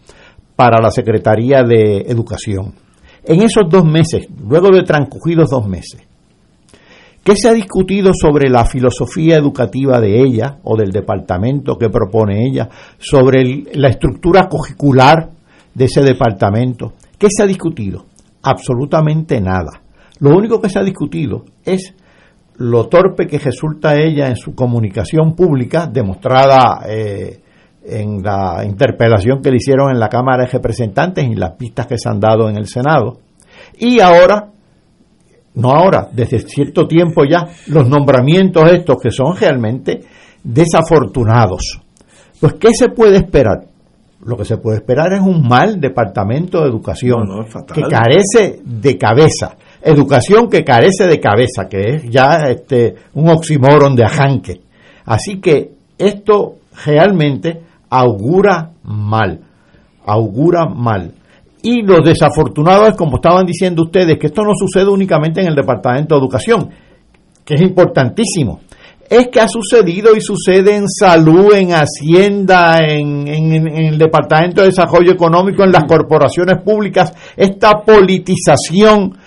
para 0.55 0.81
la 0.81 0.91
Secretaría 0.91 1.63
de 1.63 2.05
Educación. 2.07 2.73
En 3.25 3.41
esos 3.41 3.69
dos 3.69 3.83
meses, 3.83 4.25
luego 4.41 4.69
de 4.69 4.83
transcurridos 4.83 5.49
dos 5.49 5.67
meses, 5.67 6.01
¿qué 7.21 7.35
se 7.35 7.49
ha 7.49 7.53
discutido 7.53 8.13
sobre 8.13 8.49
la 8.49 8.63
filosofía 8.63 9.35
educativa 9.35 9.99
de 9.99 10.21
ella 10.21 10.59
o 10.63 10.77
del 10.77 10.91
departamento 10.91 11.77
que 11.77 11.89
propone 11.89 12.47
ella, 12.47 12.69
sobre 12.97 13.65
la 13.73 13.89
estructura 13.89 14.47
curricular 14.47 15.42
de 15.73 15.85
ese 15.85 16.01
departamento? 16.01 16.93
¿Qué 17.17 17.27
se 17.29 17.43
ha 17.43 17.47
discutido? 17.47 18.05
Absolutamente 18.41 19.39
nada. 19.39 19.81
Lo 20.19 20.35
único 20.35 20.61
que 20.61 20.69
se 20.69 20.79
ha 20.79 20.83
discutido 20.83 21.45
es 21.65 21.93
lo 22.57 22.87
torpe 22.87 23.27
que 23.27 23.39
resulta 23.39 23.95
ella 23.95 24.27
en 24.27 24.35
su 24.35 24.53
comunicación 24.53 25.35
pública, 25.35 25.87
demostrada 25.87 26.85
eh, 26.87 27.41
en 27.83 28.21
la 28.21 28.63
interpelación 28.65 29.41
que 29.41 29.49
le 29.49 29.57
hicieron 29.57 29.91
en 29.91 29.99
la 29.99 30.09
Cámara 30.09 30.45
de 30.45 30.51
Representantes 30.51 31.25
y 31.25 31.35
las 31.35 31.51
pistas 31.51 31.87
que 31.87 31.97
se 31.97 32.09
han 32.09 32.19
dado 32.19 32.49
en 32.49 32.57
el 32.57 32.67
Senado. 32.67 33.19
Y 33.77 33.99
ahora, 33.99 34.51
no 35.55 35.71
ahora, 35.71 36.07
desde 36.11 36.39
cierto 36.39 36.87
tiempo 36.87 37.23
ya, 37.25 37.47
los 37.67 37.87
nombramientos 37.89 38.71
estos 38.71 38.97
que 39.01 39.11
son 39.11 39.35
realmente 39.35 40.01
desafortunados. 40.43 41.81
Pues, 42.39 42.53
¿qué 42.53 42.69
se 42.73 42.89
puede 42.89 43.17
esperar? 43.17 43.72
Lo 44.25 44.37
que 44.37 44.45
se 44.45 44.57
puede 44.57 44.77
esperar 44.77 45.13
es 45.13 45.21
un 45.21 45.47
mal 45.47 45.79
departamento 45.81 46.61
de 46.61 46.69
educación 46.69 47.45
que 47.73 47.81
carece 47.83 48.61
de 48.63 48.97
cabeza 48.97 49.57
educación 49.83 50.49
que 50.49 50.63
carece 50.63 51.07
de 51.07 51.19
cabeza, 51.19 51.67
que 51.69 51.95
es 51.95 52.03
ya 52.09 52.47
este, 52.49 52.95
un 53.13 53.29
oxímoron 53.29 53.95
de 53.95 54.05
ajanque. 54.05 54.61
Así 55.05 55.39
que 55.39 55.71
esto 55.97 56.55
realmente 56.85 57.61
augura 57.89 58.71
mal, 58.83 59.41
augura 60.05 60.65
mal. 60.65 61.11
Y 61.61 61.81
lo 61.81 62.01
desafortunado 62.01 62.87
es, 62.87 62.95
como 62.95 63.17
estaban 63.17 63.45
diciendo 63.45 63.83
ustedes, 63.83 64.17
que 64.17 64.27
esto 64.27 64.43
no 64.43 64.51
sucede 64.55 64.89
únicamente 64.89 65.41
en 65.41 65.47
el 65.47 65.55
Departamento 65.55 66.15
de 66.15 66.21
Educación, 66.21 66.69
que 67.45 67.55
es 67.55 67.61
importantísimo. 67.61 68.61
Es 69.09 69.27
que 69.27 69.39
ha 69.39 69.47
sucedido 69.47 70.15
y 70.15 70.21
sucede 70.21 70.75
en 70.75 70.87
salud, 70.87 71.53
en 71.53 71.71
hacienda, 71.71 72.79
en, 72.79 73.27
en 73.27 73.67
el 73.67 73.97
Departamento 73.97 74.61
de 74.61 74.67
Desarrollo 74.67 75.11
Económico, 75.11 75.63
en 75.63 75.71
las 75.71 75.83
corporaciones 75.83 76.63
públicas, 76.63 77.13
esta 77.35 77.81
politización 77.81 79.17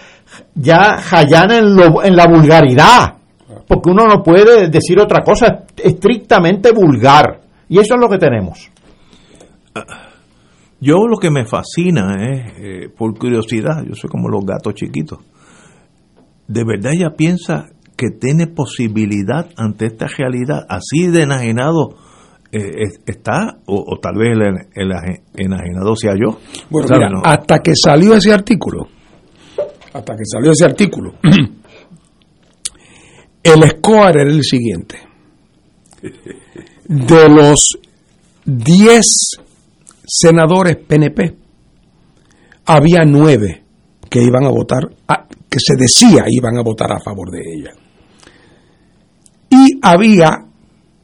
ya 0.55 0.99
Jayana 0.99 1.59
en, 1.59 1.79
en 2.05 2.17
la 2.17 2.27
vulgaridad, 2.27 3.15
porque 3.67 3.91
uno 3.91 4.07
no 4.07 4.23
puede 4.23 4.69
decir 4.69 4.99
otra 5.01 5.23
cosa, 5.23 5.65
estrictamente 5.77 6.73
vulgar. 6.73 7.41
Y 7.69 7.79
eso 7.79 7.95
es 7.95 8.01
lo 8.01 8.09
que 8.09 8.19
tenemos. 8.19 8.71
Yo 10.81 11.07
lo 11.07 11.17
que 11.17 11.31
me 11.31 11.47
fascina 11.47 12.17
es, 12.21 12.53
eh, 12.59 12.89
por 12.97 13.17
curiosidad, 13.19 13.83
yo 13.87 13.95
soy 13.95 14.11
como 14.11 14.29
los 14.29 14.45
gatos 14.45 14.75
chiquitos, 14.75 15.19
¿de 16.47 16.65
verdad 16.65 16.93
ella 16.95 17.11
piensa 17.17 17.67
que 17.97 18.11
tiene 18.11 18.47
posibilidad 18.47 19.49
ante 19.57 19.87
esta 19.87 20.07
realidad 20.07 20.65
así 20.69 21.09
de 21.09 21.23
enajenado? 21.23 21.97
Eh, 22.53 22.85
está, 23.07 23.59
o, 23.67 23.99
tal 24.01 24.15
vez 24.17 24.39
el, 24.75 24.93
enajenado 25.35 25.97
sea 25.97 26.13
yo. 26.15 26.39
Bueno, 26.71 27.21
hasta 27.25 27.59
que 27.59 27.73
salió 27.75 28.15
ese 28.15 28.33
artículo, 28.33 28.87
hasta 29.93 30.17
que 30.17 30.25
salió 30.25 30.53
ese 30.53 30.65
artículo, 30.65 31.15
el 33.43 33.71
score 33.71 34.21
era 34.21 34.31
el 34.31 34.45
siguiente. 34.45 35.01
De 36.85 37.29
los 37.29 37.79
10 38.45 39.05
senadores 40.07 40.77
PNP, 40.77 41.37
había 42.65 43.05
9 43.05 43.65
que 44.09 44.23
iban 44.23 44.45
a 44.45 44.51
votar, 44.51 44.89
que 45.49 45.59
se 45.59 45.75
decía 45.77 46.27
iban 46.29 46.57
a 46.57 46.63
votar 46.63 46.93
a 46.93 47.01
favor 47.01 47.29
de 47.31 47.41
ella. 47.41 47.73
Había 49.83 50.45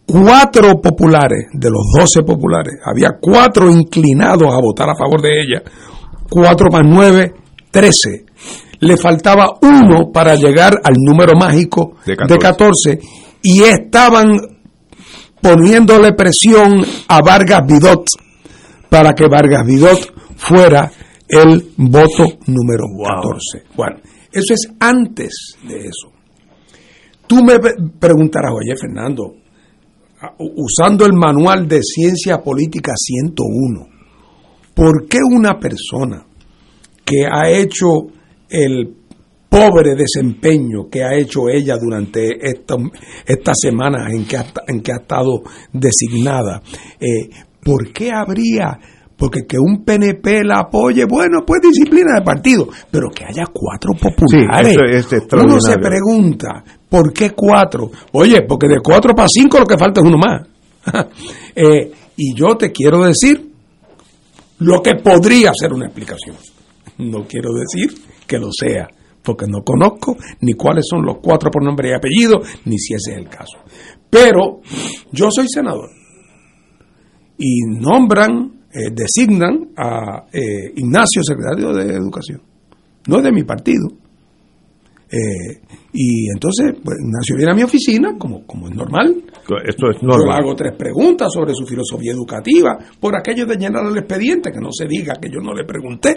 cuatro 0.07 0.81
populares, 0.81 1.49
de 1.53 1.71
los 1.71 1.83
12 1.97 2.23
populares, 2.23 2.75
había 2.85 3.19
cuatro 3.21 3.71
inclinados 3.71 4.53
a 4.53 4.61
votar 4.61 4.89
a 4.91 4.95
favor 4.95 5.21
de 5.21 5.41
ella, 5.41 5.63
cuatro 6.29 6.69
más 6.71 6.83
nueve, 6.85 7.35
13 7.71 8.27
le 8.83 8.97
faltaba 8.97 9.59
uno 9.63 10.11
para 10.13 10.35
llegar 10.35 10.81
al 10.83 10.95
número 10.97 11.39
mágico 11.39 11.97
de 12.05 12.17
14, 12.17 12.99
y 13.43 13.63
estaban 13.63 14.39
poniéndole 15.41 16.13
presión 16.15 16.85
a 17.09 17.21
Vargas 17.21 17.61
Vidot 17.67 18.05
para 18.89 19.13
que 19.13 19.29
Vargas 19.29 19.65
Vidot 19.65 20.13
fuera 20.37 20.91
el 21.29 21.73
voto 21.77 22.25
número 22.47 22.85
14. 23.23 23.69
Bueno, 23.77 23.99
eso 24.33 24.55
es 24.55 24.69
antes 24.81 25.57
de 25.63 25.79
eso. 25.79 26.13
Tú 27.33 27.43
me 27.43 27.55
preguntarás, 27.99 28.53
oye 28.53 28.75
Fernando, 28.79 29.37
usando 30.39 31.07
el 31.07 31.15
manual 31.15 31.67
de 31.67 31.81
ciencia 31.83 32.43
política 32.43 32.93
101, 32.95 33.89
¿por 34.75 35.09
qué 35.09 35.17
una 35.35 35.59
persona 35.59 36.27
que 37.03 37.25
ha 37.25 37.49
hecho 37.49 37.87
el 38.51 38.97
pobre 39.49 39.95
desempeño 39.95 40.91
que 40.91 41.05
ha 41.05 41.15
hecho 41.15 41.49
ella 41.49 41.79
durante 41.81 42.37
estas 42.43 43.57
semanas 43.59 44.13
en 44.13 44.27
que 44.27 44.37
ha, 44.37 44.45
en 44.67 44.83
que 44.83 44.93
ha 44.93 44.97
estado 44.97 45.41
designada. 45.73 46.61
Eh, 47.01 47.31
¿Por 47.65 47.93
qué 47.95 48.11
habría 48.13 48.79
porque 49.23 49.47
que 49.47 49.57
un 49.57 49.85
PNP 49.85 50.43
la 50.43 50.63
apoye, 50.63 51.05
bueno, 51.05 51.45
pues 51.47 51.61
disciplina 51.63 52.19
de 52.19 52.25
partido, 52.25 52.67
pero 52.91 53.09
que 53.09 53.25
haya 53.25 53.45
cuatro 53.53 53.93
populares. 53.93 54.77
uno 55.33 55.61
se 55.61 55.79
pregunta, 55.79 56.65
¿por 56.93 57.11
qué 57.11 57.31
cuatro? 57.31 57.91
Oye, 58.13 58.43
porque 58.43 58.69
de 58.69 58.81
cuatro 58.85 59.15
para 59.15 59.27
cinco 59.27 59.59
lo 59.59 59.65
que 59.65 59.79
falta 59.79 60.03
es 60.03 60.07
uno 60.07 60.19
más. 60.19 60.47
Eh, 61.55 61.93
y 62.17 62.35
yo 62.35 62.57
te 62.57 62.73
quiero 62.73 63.05
decir 63.05 63.53
lo 64.61 64.81
que 64.81 64.95
podría 64.95 65.53
ser 65.55 65.75
una 65.75 65.85
explicación. 65.85 66.35
No 66.97 67.27
quiero 67.27 67.51
decir 67.53 67.95
que 68.27 68.39
lo 68.39 68.49
sea, 68.51 68.89
porque 69.23 69.45
no 69.47 69.63
conozco 69.63 70.17
ni 70.41 70.55
cuáles 70.55 70.87
son 70.89 71.05
los 71.05 71.19
cuatro 71.23 71.51
por 71.51 71.63
nombre 71.63 71.91
y 71.91 71.93
apellido, 71.93 72.41
ni 72.65 72.79
si 72.79 72.95
ese 72.95 73.13
es 73.13 73.19
el 73.19 73.29
caso. 73.29 73.59
Pero 74.09 74.63
yo 75.11 75.29
soy 75.31 75.47
senador 75.47 75.91
y 77.37 77.61
nombran, 77.67 78.63
eh, 78.73 78.91
designan 78.91 79.73
a 79.77 80.25
eh, 80.33 80.73
Ignacio 80.77 81.23
secretario 81.23 81.75
de 81.75 81.95
Educación. 81.97 82.41
No 83.09 83.19
es 83.19 83.25
de 83.25 83.33
mi 83.33 83.45
partido, 83.45 83.89
eh, 85.13 85.61
y 85.93 86.31
entonces, 86.33 86.73
pues, 86.83 86.97
Ignacio 86.99 87.37
viene 87.37 87.53
a 87.53 87.55
mi 87.55 87.63
oficina, 87.63 88.17
como, 88.19 88.47
como 88.47 88.67
es 88.67 88.75
normal. 88.75 89.15
Esto 89.67 89.91
es 89.91 90.03
normal. 90.03 90.27
Yo 90.27 90.33
hago 90.33 90.55
tres 90.55 90.73
preguntas 90.75 91.29
sobre 91.31 91.53
su 91.53 91.67
filosofía 91.67 92.13
educativa, 92.13 92.79
por 92.99 93.15
aquello 93.15 93.45
de 93.45 93.57
llenar 93.57 93.85
el 93.85 93.99
expediente, 93.99 94.51
que 94.51 94.61
no 94.61 94.71
se 94.73 94.87
diga 94.87 95.15
que 95.21 95.29
yo 95.29 95.41
no 95.41 95.53
le 95.53 95.65
pregunté. 95.65 96.17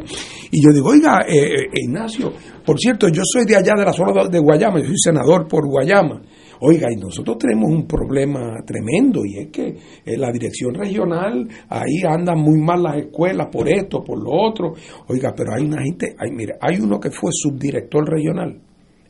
Y 0.49 0.63
yo 0.63 0.71
digo, 0.71 0.89
oiga, 0.89 1.25
eh, 1.27 1.35
eh, 1.35 1.69
Ignacio, 1.73 2.31
por 2.65 2.79
cierto, 2.79 3.09
yo 3.09 3.21
soy 3.25 3.45
de 3.45 3.57
allá 3.57 3.73
de 3.77 3.83
la 3.83 3.91
zona 3.91 4.29
de 4.29 4.39
Guayama, 4.39 4.79
yo 4.79 4.85
soy 4.85 4.97
senador 4.97 5.45
por 5.45 5.67
Guayama. 5.67 6.21
Oiga, 6.61 6.87
y 6.89 6.95
nosotros 6.95 7.37
tenemos 7.37 7.69
un 7.69 7.85
problema 7.85 8.63
tremendo 8.65 9.21
y 9.25 9.39
es 9.39 9.47
que 9.51 9.75
en 10.05 10.21
la 10.21 10.31
dirección 10.31 10.73
regional 10.73 11.47
ahí 11.67 12.01
andan 12.07 12.39
muy 12.39 12.59
mal 12.61 12.81
las 12.81 12.97
escuelas 12.97 13.47
por 13.51 13.67
esto, 13.67 14.01
por 14.03 14.23
lo 14.23 14.31
otro. 14.31 14.73
Oiga, 15.07 15.33
pero 15.35 15.53
hay 15.53 15.65
una 15.65 15.81
gente, 15.81 16.15
hay, 16.17 16.31
mire, 16.31 16.53
hay 16.61 16.79
uno 16.79 16.99
que 16.99 17.11
fue 17.11 17.29
subdirector 17.33 18.09
regional, 18.09 18.57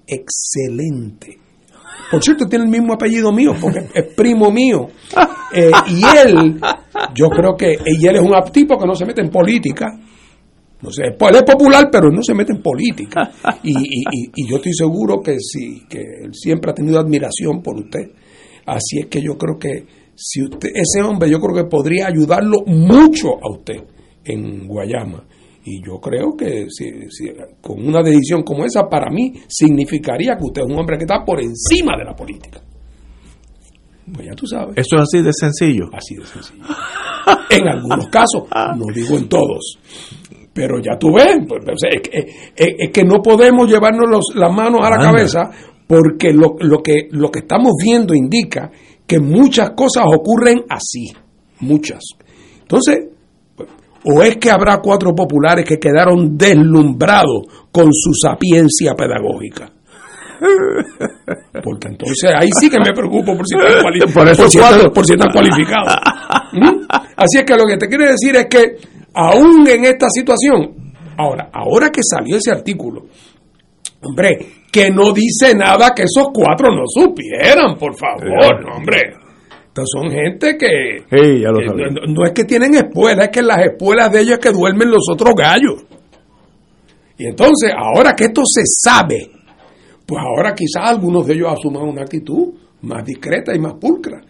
excelente. 0.07 1.39
Por 2.11 2.23
cierto, 2.23 2.45
tiene 2.45 2.65
el 2.65 2.71
mismo 2.71 2.93
apellido 2.93 3.31
mío 3.31 3.55
porque 3.59 3.87
es 3.93 4.13
primo 4.15 4.51
mío. 4.51 4.87
Eh, 5.57 5.71
y 5.87 6.01
él, 6.17 6.59
yo 7.13 7.29
creo 7.29 7.55
que 7.55 7.77
y 7.85 8.05
él 8.07 8.15
es 8.17 8.21
un 8.21 8.33
tipo 8.51 8.77
que 8.77 8.85
no 8.85 8.93
se 8.93 9.05
mete 9.05 9.21
en 9.21 9.29
política 9.29 9.97
no 10.85 10.91
sé, 10.91 11.03
él 11.05 11.35
es 11.35 11.43
popular, 11.43 11.89
pero 11.91 12.11
no 12.11 12.21
se 12.21 12.35
mete 12.35 12.51
en 12.51 12.61
política. 12.61 13.31
Y, 13.63 14.47
yo 14.47 14.57
estoy 14.57 14.73
seguro 14.73 15.21
que 15.21 15.37
sí, 15.39 15.81
que 15.89 15.99
él 15.99 16.33
siempre 16.33 16.71
ha 16.71 16.73
tenido 16.75 16.99
admiración 16.99 17.61
por 17.63 17.77
usted. 17.77 18.11
Así 18.67 18.99
es 18.99 19.07
que 19.07 19.21
yo 19.21 19.35
creo 19.35 19.57
que 19.57 19.85
si 20.13 20.43
usted, 20.43 20.69
ese 20.75 21.01
hombre, 21.01 21.29
yo 21.29 21.39
creo 21.39 21.55
que 21.55 21.69
podría 21.69 22.07
ayudarlo 22.07 22.59
mucho 22.67 23.29
a 23.29 23.51
usted 23.51 23.83
en 24.23 24.67
Guayama. 24.67 25.23
Y 25.67 25.81
yo 25.83 25.99
creo 25.99 26.35
que 26.37 26.67
si, 26.69 26.85
con 27.59 27.87
una 27.87 28.03
decisión 28.03 28.43
como 28.43 28.65
esa, 28.65 28.87
para 28.87 29.09
mí 29.09 29.33
significaría 29.47 30.37
que 30.37 30.43
usted 30.43 30.61
es 30.61 30.67
un 30.67 30.77
hombre 30.77 30.95
que 30.97 31.05
está 31.05 31.25
por 31.25 31.41
encima 31.41 31.97
de 31.97 32.05
la 32.05 32.15
política. 32.15 32.61
Pues 34.13 34.27
ya 34.27 34.35
tú 34.35 34.45
sabes. 34.45 34.77
Eso 34.77 34.97
es 34.97 35.01
así 35.01 35.23
de 35.23 35.33
sencillo. 35.33 35.85
Así 35.91 36.15
de 36.15 36.25
sencillo. 36.25 36.63
En 37.49 37.67
algunos 37.67 38.07
casos, 38.09 38.43
no 38.77 38.85
digo 38.93 39.17
en 39.17 39.27
todos. 39.27 39.79
Pero 40.53 40.79
ya 40.79 40.99
tú 40.99 41.11
ves, 41.11 41.39
pues, 41.47 41.63
pues, 41.65 41.77
es, 42.55 42.91
que, 42.91 43.03
no 43.03 43.21
podemos 43.23 43.67
llevarnos 43.67 44.21
las 44.35 44.53
manos 44.53 44.81
a 44.83 44.91
la 44.91 44.97
cabeza 44.97 45.49
porque 45.87 46.31
lo, 46.31 46.55
lo, 46.59 46.83
que, 46.83 47.07
lo 47.09 47.31
que 47.31 47.39
estamos 47.39 47.73
viendo 47.83 48.13
indica 48.13 48.71
que 49.07 49.19
muchas 49.19 49.71
cosas 49.71 50.05
ocurren 50.05 50.63
así, 50.69 51.11
muchas. 51.59 52.01
Entonces, 52.61 53.14
o 54.05 54.21
es 54.21 54.37
que 54.37 54.51
habrá 54.51 54.79
cuatro 54.81 55.15
populares 55.15 55.65
que 55.65 55.79
quedaron 55.79 56.37
deslumbrados 56.37 57.67
con 57.71 57.91
su 57.91 58.13
sapiencia 58.13 58.93
pedagógica. 58.95 59.71
Porque 61.63 61.87
entonces 61.87 62.31
ahí 62.37 62.49
sí 62.59 62.69
que 62.69 62.79
me 62.79 62.93
preocupo 62.93 63.35
por 63.35 63.47
si 63.47 63.55
están, 63.55 64.91
por 64.93 65.05
si 65.05 65.15
cualificados. 65.33 65.95
¿Mm? 66.53 66.85
Así 67.15 67.39
es 67.39 67.43
que 67.45 67.55
lo 67.55 67.65
que 67.65 67.77
te 67.77 67.87
quiero 67.87 68.05
decir 68.05 68.35
es 68.35 68.45
que 68.47 68.75
aún 69.13 69.67
en 69.67 69.85
esta 69.85 70.07
situación, 70.09 70.93
ahora, 71.17 71.49
ahora 71.53 71.89
que 71.89 72.01
salió 72.03 72.37
ese 72.37 72.51
artículo, 72.51 73.05
hombre, 74.01 74.37
que 74.71 74.91
no 74.91 75.13
dice 75.13 75.55
nada 75.55 75.93
que 75.95 76.03
esos 76.03 76.27
cuatro 76.33 76.69
no 76.69 76.83
supieran, 76.85 77.77
por 77.77 77.95
favor, 77.95 78.71
hombre. 78.75 79.24
Entonces 79.75 79.91
son 79.91 80.09
gente 80.09 80.57
que, 80.57 81.03
no, 82.07 82.23
es 82.23 82.31
que 82.31 82.45
tienen 82.45 82.75
espuelas, 82.75 83.25
es 83.25 83.29
que 83.29 83.41
en 83.41 83.47
las 83.47 83.59
espuelas 83.59 84.09
de 84.09 84.21
ellos 84.21 84.35
es 84.35 84.39
que 84.39 84.53
duermen 84.53 84.89
los 84.89 85.03
otros 85.11 85.35
gallos. 85.35 85.83
Y 87.17 87.25
entonces, 87.25 87.71
ahora 87.77 88.15
que 88.15 88.23
esto 88.25 88.43
se 88.45 88.61
sabe, 88.65 89.29
pues 90.05 90.23
ahora 90.23 90.55
quizás 90.55 90.91
algunos 90.91 91.27
de 91.27 91.33
ellos 91.33 91.51
asuman 91.51 91.83
una 91.83 92.03
actitud 92.03 92.53
más 92.83 93.03
discreta 93.03 93.53
y 93.53 93.59
más 93.59 93.73
pulcra 93.73 94.21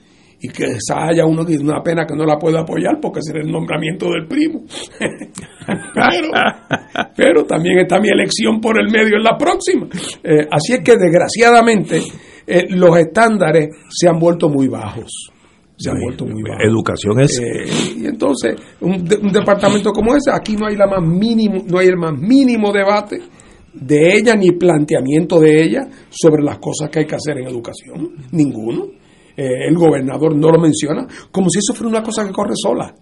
y 0.42 0.50
que 0.50 0.66
haya 0.96 1.28
uno 1.28 1.46
que 1.46 1.60
una 1.60 1.84
pena 1.84 2.08
que 2.08 2.16
no 2.16 2.26
la 2.26 2.40
pueda 2.40 2.62
apoyar 2.62 3.00
porque 3.00 3.22
será 3.22 3.40
el 3.40 3.52
nombramiento 3.52 4.10
del 4.10 4.26
primo. 4.26 4.64
pero, 7.16 7.46
también 7.46 7.82
está 7.82 8.00
mi 8.00 8.10
elección 8.10 8.60
por 8.60 8.80
el 8.80 8.92
medio 8.92 9.18
en 9.18 9.24
la 9.24 9.38
próxima. 9.38 9.86
Eh, 10.24 10.48
así 10.50 10.74
es 10.74 10.80
que 10.80 10.98
desgraciadamente 10.98 12.02
eh, 12.48 12.66
los 12.70 12.98
estándares 12.98 13.70
se 13.90 14.10
han 14.10 14.18
vuelto 14.18 14.50
muy 14.50 14.68
bajos. 14.68 15.35
Se 15.78 15.90
han 15.90 16.00
vuelto 16.00 16.26
muy 16.26 16.42
bajos. 16.42 16.64
Educación 16.64 17.20
es. 17.20 17.40
Eh, 17.40 17.98
y 17.98 18.06
entonces, 18.06 18.56
un, 18.82 18.94
un, 18.94 19.32
departamento 19.32 19.92
como 19.92 20.16
ese, 20.16 20.32
aquí 20.32 20.56
no 20.56 20.68
hay 20.68 20.76
la 20.76 20.88
más 20.88 21.02
mínimo, 21.02 21.64
no 21.68 21.80
hay 21.80 21.88
el 21.88 21.98
más 21.98 22.14
mínimo 22.18 22.72
debate 22.72 23.20
de 23.74 24.18
ella 24.18 24.36
ni 24.36 24.52
planteamiento 24.52 25.40
de 25.40 25.64
ella 25.64 25.88
sobre 26.10 26.44
las 26.44 26.60
cosas 26.60 26.90
que 26.90 27.00
hay 27.00 27.06
que 27.06 27.16
hacer 27.16 27.38
en 27.38 27.48
educación. 27.48 28.12
Ninguno. 28.32 28.86
Eh, 29.38 29.68
el 29.68 29.76
gobernador 29.76 30.34
no 30.36 30.50
lo 30.50 30.60
menciona, 30.60 31.06
como 31.30 31.50
si 31.50 31.60
eso 31.60 31.74
fuera 31.74 31.90
una 31.90 32.04
cosa 32.04 32.26
que 32.26 32.32
corre 32.32 32.54
sola. 32.56 32.96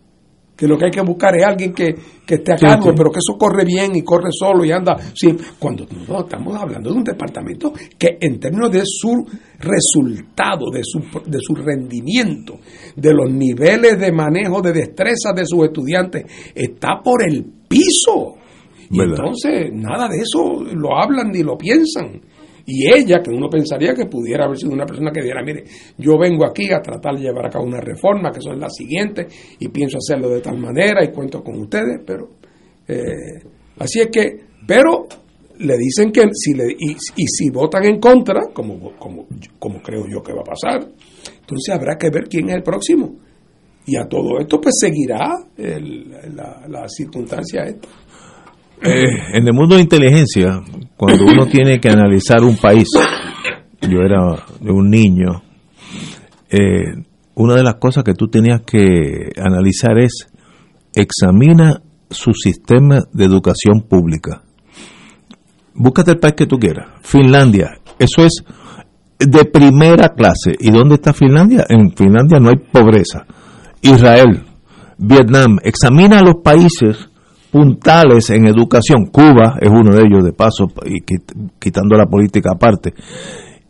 Que 0.63 0.69
lo 0.69 0.77
que 0.77 0.85
hay 0.85 0.91
que 0.91 1.01
buscar 1.01 1.35
es 1.35 1.43
alguien 1.43 1.73
que, 1.73 1.93
esté 2.25 2.53
a 2.53 2.55
cargo, 2.55 2.93
pero 2.95 3.11
que 3.11 3.19
eso 3.19 3.37
corre 3.37 3.65
bien 3.65 3.97
y 3.97 4.01
corre 4.01 4.29
solo 4.31 4.63
y 4.63 4.71
anda. 4.71 4.95
Sí, 5.13 5.35
cuando 5.59 5.85
no, 6.07 6.21
estamos 6.21 6.55
hablando 6.55 6.89
de 6.89 6.95
un 6.95 7.03
departamento 7.03 7.73
que, 7.99 8.17
en 8.21 8.39
términos 8.39 8.71
de 8.71 8.83
su 8.85 9.27
resultado, 9.59 10.71
de 10.71 10.79
su, 10.85 10.99
de 11.25 11.39
su 11.41 11.53
rendimiento, 11.53 12.61
de 12.95 13.13
los 13.13 13.29
niveles 13.29 13.99
de 13.99 14.13
manejo 14.13 14.61
de 14.61 14.71
destreza 14.71 15.33
de 15.35 15.45
sus 15.45 15.65
estudiantes, 15.65 16.23
está 16.55 17.01
por 17.03 17.27
el 17.27 17.43
piso. 17.67 18.35
Y 18.89 19.01
entonces, 19.01 19.69
nada 19.73 20.07
de 20.07 20.19
eso 20.19 20.63
lo 20.63 20.97
hablan 20.97 21.29
ni 21.29 21.43
lo 21.43 21.57
piensan. 21.57 22.21
Y 22.65 22.87
ella, 22.87 23.21
que 23.21 23.29
uno 23.29 23.49
pensaría 23.49 23.93
que 23.93 24.05
pudiera 24.05 24.45
haber 24.45 24.57
sido 24.57 24.71
una 24.71 24.85
persona 24.85 25.11
que 25.11 25.21
diera, 25.21 25.43
mire, 25.43 25.65
yo 25.97 26.17
vengo 26.17 26.45
aquí 26.45 26.71
a 26.71 26.81
tratar 26.81 27.15
de 27.15 27.23
llevar 27.23 27.47
a 27.47 27.49
cabo 27.49 27.65
una 27.65 27.81
reforma, 27.81 28.31
que 28.31 28.41
son 28.41 28.59
las 28.59 28.73
siguientes, 28.73 29.55
y 29.59 29.67
pienso 29.67 29.97
hacerlo 29.97 30.29
de 30.29 30.39
tal 30.39 30.57
manera 30.57 31.03
y 31.03 31.11
cuento 31.11 31.43
con 31.43 31.59
ustedes, 31.59 32.01
pero... 32.05 32.29
Eh, 32.87 33.41
así 33.79 34.01
es 34.01 34.07
que, 34.07 34.39
pero 34.65 35.07
le 35.59 35.77
dicen 35.77 36.11
que 36.11 36.23
si 36.33 36.53
le, 36.53 36.71
y, 36.71 36.95
si 37.27 37.49
votan 37.49 37.85
en 37.85 37.99
contra, 37.99 38.41
como, 38.53 38.95
como, 38.97 39.27
como 39.59 39.81
creo 39.81 40.05
yo 40.07 40.21
que 40.21 40.33
va 40.33 40.41
a 40.41 40.43
pasar, 40.43 40.87
entonces 41.41 41.73
habrá 41.73 41.97
que 41.97 42.09
ver 42.09 42.27
quién 42.29 42.49
es 42.49 42.55
el 42.55 42.63
próximo. 42.63 43.15
Y 43.85 43.97
a 43.97 44.05
todo 44.07 44.39
esto 44.39 44.61
pues 44.61 44.75
seguirá 44.79 45.35
la, 45.57 46.65
la 46.69 46.87
circunstancia 46.87 47.63
esta. 47.63 47.89
Eh, 48.81 49.37
en 49.37 49.47
el 49.47 49.53
mundo 49.53 49.75
de 49.75 49.81
inteligencia, 49.81 50.61
cuando 50.97 51.25
uno 51.25 51.45
tiene 51.45 51.79
que 51.79 51.89
analizar 51.89 52.43
un 52.43 52.57
país, 52.57 52.87
yo 53.81 53.99
era 53.99 54.45
un 54.61 54.89
niño, 54.89 55.41
eh, 56.49 56.93
una 57.35 57.55
de 57.55 57.63
las 57.63 57.75
cosas 57.75 58.03
que 58.03 58.13
tú 58.13 58.27
tenías 58.27 58.61
que 58.61 59.31
analizar 59.37 59.97
es, 59.97 60.27
examina 60.93 61.81
su 62.09 62.33
sistema 62.33 62.99
de 63.11 63.25
educación 63.25 63.81
pública. 63.89 64.43
Búscate 65.73 66.11
el 66.11 66.19
país 66.19 66.35
que 66.35 66.45
tú 66.45 66.59
quieras. 66.59 66.87
Finlandia, 67.01 67.79
eso 67.97 68.23
es 68.23 68.43
de 69.19 69.45
primera 69.45 70.09
clase. 70.09 70.53
¿Y 70.59 70.71
dónde 70.71 70.95
está 70.95 71.13
Finlandia? 71.13 71.65
En 71.69 71.91
Finlandia 71.95 72.39
no 72.39 72.49
hay 72.49 72.57
pobreza. 72.57 73.25
Israel, 73.81 74.43
Vietnam, 74.97 75.57
examina 75.63 76.21
los 76.21 76.35
países 76.43 77.09
puntales 77.53 78.31
en 78.31 78.47
educación. 78.47 79.05
Cuba 79.11 79.57
es 79.61 79.69
uno 79.69 79.95
de 79.95 80.01
ellos, 80.07 80.23
de 80.23 80.33
paso, 80.33 80.65
y 80.87 81.01
quitando 81.59 81.95
la 81.95 82.07
política 82.07 82.53
aparte. 82.55 82.95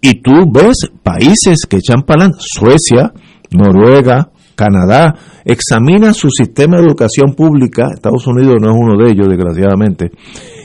Y 0.02 0.22
tú 0.22 0.32
ves 0.50 0.90
países 1.04 1.66
que 1.70 1.78
echan 1.78 2.04
para 2.04 2.30
Suecia, 2.38 3.12
Noruega, 3.52 4.30
Canadá, 4.56 5.16
examina 5.44 6.14
su 6.14 6.30
sistema 6.30 6.78
de 6.78 6.84
educación 6.84 7.34
pública, 7.36 7.90
Estados 7.94 8.26
Unidos 8.26 8.56
no 8.62 8.72
es 8.72 8.78
uno 8.80 9.04
de 9.04 9.12
ellos, 9.12 9.28
desgraciadamente, 9.28 10.12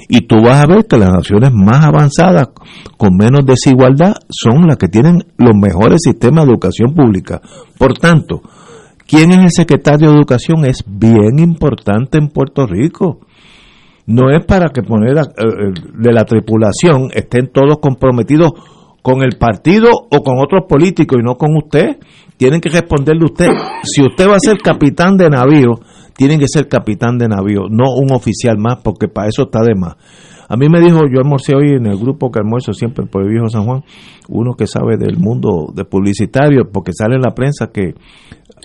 y 0.08 0.20
tú 0.20 0.36
vas 0.44 0.62
a 0.62 0.66
ver 0.66 0.86
que 0.86 0.96
las 0.96 1.10
naciones 1.10 1.50
más 1.52 1.84
avanzadas, 1.84 2.50
con 2.96 3.16
menos 3.16 3.44
desigualdad, 3.44 4.14
son 4.28 4.68
las 4.68 4.76
que 4.76 4.88
tienen 4.88 5.24
los 5.38 5.56
mejores 5.56 6.02
sistemas 6.04 6.46
de 6.46 6.52
educación 6.52 6.94
pública. 6.94 7.40
Por 7.76 7.94
tanto, 7.98 8.42
quién 9.08 9.32
es 9.32 9.38
el 9.38 9.50
secretario 9.50 10.10
de 10.10 10.16
Educación 10.16 10.66
es 10.66 10.84
bien 10.86 11.40
importante 11.40 12.18
en 12.18 12.28
Puerto 12.28 12.66
Rico. 12.66 13.20
No 14.06 14.30
es 14.30 14.44
para 14.44 14.68
que 14.68 14.82
poner 14.82 15.16
eh, 15.16 15.22
eh, 15.38 15.72
de 15.94 16.12
la 16.12 16.24
tripulación 16.24 17.10
estén 17.12 17.48
todos 17.48 17.78
comprometidos 17.78 18.52
con 19.02 19.22
el 19.22 19.38
partido 19.38 19.90
o 19.92 20.22
con 20.22 20.38
otros 20.38 20.64
políticos 20.68 21.18
y 21.20 21.24
no 21.24 21.34
con 21.34 21.56
usted. 21.56 21.96
Tienen 22.36 22.60
que 22.60 22.68
responderle 22.68 23.24
usted. 23.24 23.48
Si 23.82 24.02
usted 24.02 24.28
va 24.28 24.36
a 24.36 24.40
ser 24.40 24.58
capitán 24.58 25.16
de 25.16 25.28
navío, 25.28 25.80
tiene 26.16 26.38
que 26.38 26.46
ser 26.46 26.68
capitán 26.68 27.18
de 27.18 27.28
navío, 27.28 27.62
no 27.70 27.84
un 27.96 28.12
oficial 28.12 28.58
más, 28.58 28.78
porque 28.82 29.08
para 29.08 29.28
eso 29.28 29.44
está 29.44 29.60
de 29.62 29.74
más. 29.74 29.96
A 30.48 30.56
mí 30.56 30.66
me 30.68 30.80
dijo, 30.80 31.00
yo 31.12 31.20
almorcé 31.20 31.54
hoy 31.54 31.76
en 31.76 31.86
el 31.86 31.98
grupo 31.98 32.30
que 32.30 32.38
almuerzo 32.38 32.72
siempre 32.72 33.04
por 33.06 33.22
el 33.22 33.28
viejo 33.28 33.48
San 33.48 33.64
Juan, 33.64 33.82
uno 34.28 34.54
que 34.54 34.66
sabe 34.66 34.96
del 34.96 35.18
mundo 35.18 35.72
de 35.74 35.84
publicitario, 35.84 36.70
porque 36.72 36.92
sale 36.92 37.16
en 37.16 37.22
la 37.22 37.34
prensa 37.34 37.70
que 37.70 37.94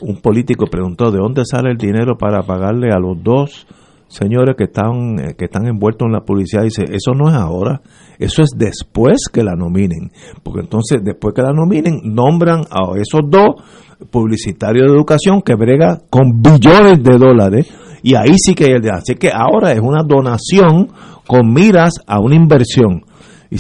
un 0.02 0.18
político 0.22 0.66
preguntó 0.68 1.12
de 1.12 1.20
dónde 1.20 1.44
sale 1.46 1.72
el 1.72 1.78
dinero 1.78 2.18
para 2.18 2.42
pagarle 2.44 2.92
a 2.92 3.00
los 3.00 3.22
dos 3.24 3.68
señores 4.08 4.56
que 4.58 4.66
están 4.66 5.20
eh, 5.20 5.36
que 5.38 5.46
están 5.46 5.66
envueltos 5.66 6.06
en 6.06 6.12
la 6.12 6.22
publicidad 6.22 6.64
dice 6.64 6.84
eso 6.84 7.14
no 7.14 7.30
es 7.30 7.36
ahora 7.36 7.82
eso 8.20 8.42
es 8.42 8.52
después 8.56 9.28
que 9.32 9.44
la 9.44 9.56
nominen. 9.56 10.12
Porque 10.44 10.62
entonces 10.62 11.00
después 11.04 11.34
que 11.34 11.42
la 11.42 11.52
nominen 11.52 12.02
nombran 12.04 12.62
a 12.70 12.98
esos 12.98 13.22
dos 13.28 13.64
publicitarios 14.12 14.88
de 14.88 14.94
educación 14.94 15.42
que 15.42 15.56
brega 15.56 16.00
con 16.10 16.42
billones 16.42 17.04
de 17.04 17.18
dólares 17.18 17.74
y 18.02 18.16
ahí 18.16 18.36
sí 18.38 18.54
que 18.54 18.66
hay 18.66 18.72
el 18.72 18.90
así 18.92 19.16
que 19.16 19.32
ahora 19.32 19.72
es 19.72 19.80
una 19.80 20.04
donación 20.04 20.90
con 21.26 21.54
miras 21.54 21.94
a 22.08 22.20
una 22.20 22.36
inversión. 22.36 23.04
Y 23.50 23.58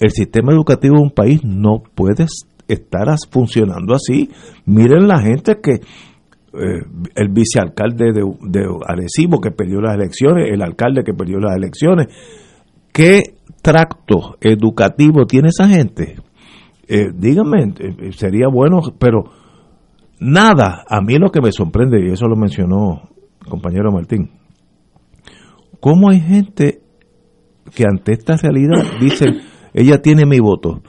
el 0.00 0.10
sistema 0.10 0.52
educativo 0.52 0.96
de 0.96 1.02
un 1.02 1.10
país 1.10 1.40
no 1.44 1.82
puede 1.94 2.26
estar 2.68 3.06
funcionando 3.30 3.94
así. 3.94 4.30
Miren 4.66 5.08
la 5.08 5.20
gente 5.20 5.60
que 5.60 5.72
eh, 5.72 6.82
el 7.16 7.28
vicealcalde 7.30 8.12
de, 8.12 8.22
de 8.42 8.66
Arecibo 8.86 9.40
que 9.40 9.50
perdió 9.50 9.80
las 9.80 9.94
elecciones, 9.94 10.48
el 10.52 10.62
alcalde 10.62 11.02
que 11.02 11.12
perdió 11.12 11.38
las 11.38 11.56
elecciones. 11.56 12.06
¿Qué 12.92 13.22
tracto 13.60 14.36
educativo 14.40 15.26
tiene 15.26 15.48
esa 15.48 15.68
gente? 15.68 16.16
Eh, 16.86 17.10
díganme, 17.12 17.74
eh, 17.78 18.12
sería 18.12 18.46
bueno, 18.48 18.80
pero 18.98 19.24
nada, 20.20 20.84
a 20.88 21.00
mí 21.00 21.14
lo 21.18 21.30
que 21.30 21.40
me 21.40 21.50
sorprende, 21.50 21.98
y 22.00 22.12
eso 22.12 22.26
lo 22.26 22.36
mencionó 22.36 23.08
el 23.42 23.48
compañero 23.48 23.90
Martín, 23.90 24.30
¿cómo 25.80 26.10
hay 26.10 26.20
gente 26.20 26.82
que 27.74 27.84
ante 27.84 28.12
esta 28.12 28.36
realidad 28.36 28.84
dice, 29.00 29.26
ella 29.72 30.02
tiene 30.02 30.24
mi 30.26 30.38
voto? 30.38 30.82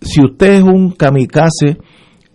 Si 0.00 0.22
usted 0.22 0.54
es 0.54 0.62
un 0.62 0.92
kamikaze 0.92 1.78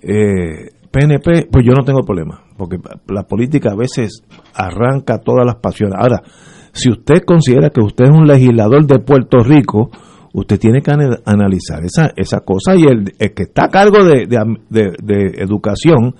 eh, 0.01 0.71
PNP, 0.91 1.47
pues 1.51 1.65
yo 1.65 1.73
no 1.73 1.83
tengo 1.83 2.01
problema, 2.01 2.43
porque 2.57 2.77
la 3.07 3.23
política 3.23 3.71
a 3.71 3.75
veces 3.75 4.21
arranca 4.53 5.19
todas 5.19 5.45
las 5.45 5.55
pasiones. 5.55 5.95
Ahora, 5.99 6.21
si 6.71 6.89
usted 6.89 7.23
considera 7.25 7.69
que 7.69 7.81
usted 7.81 8.05
es 8.05 8.11
un 8.11 8.27
legislador 8.27 8.85
de 8.85 8.99
Puerto 8.99 9.39
Rico, 9.39 9.89
usted 10.33 10.59
tiene 10.59 10.81
que 10.81 10.91
analizar 10.91 11.83
esa, 11.85 12.11
esa 12.15 12.41
cosa 12.41 12.75
y 12.75 12.83
el, 12.83 13.13
que 13.33 13.43
está 13.43 13.65
a 13.65 13.69
cargo 13.69 14.03
de, 14.03 14.27
educación 15.37 16.15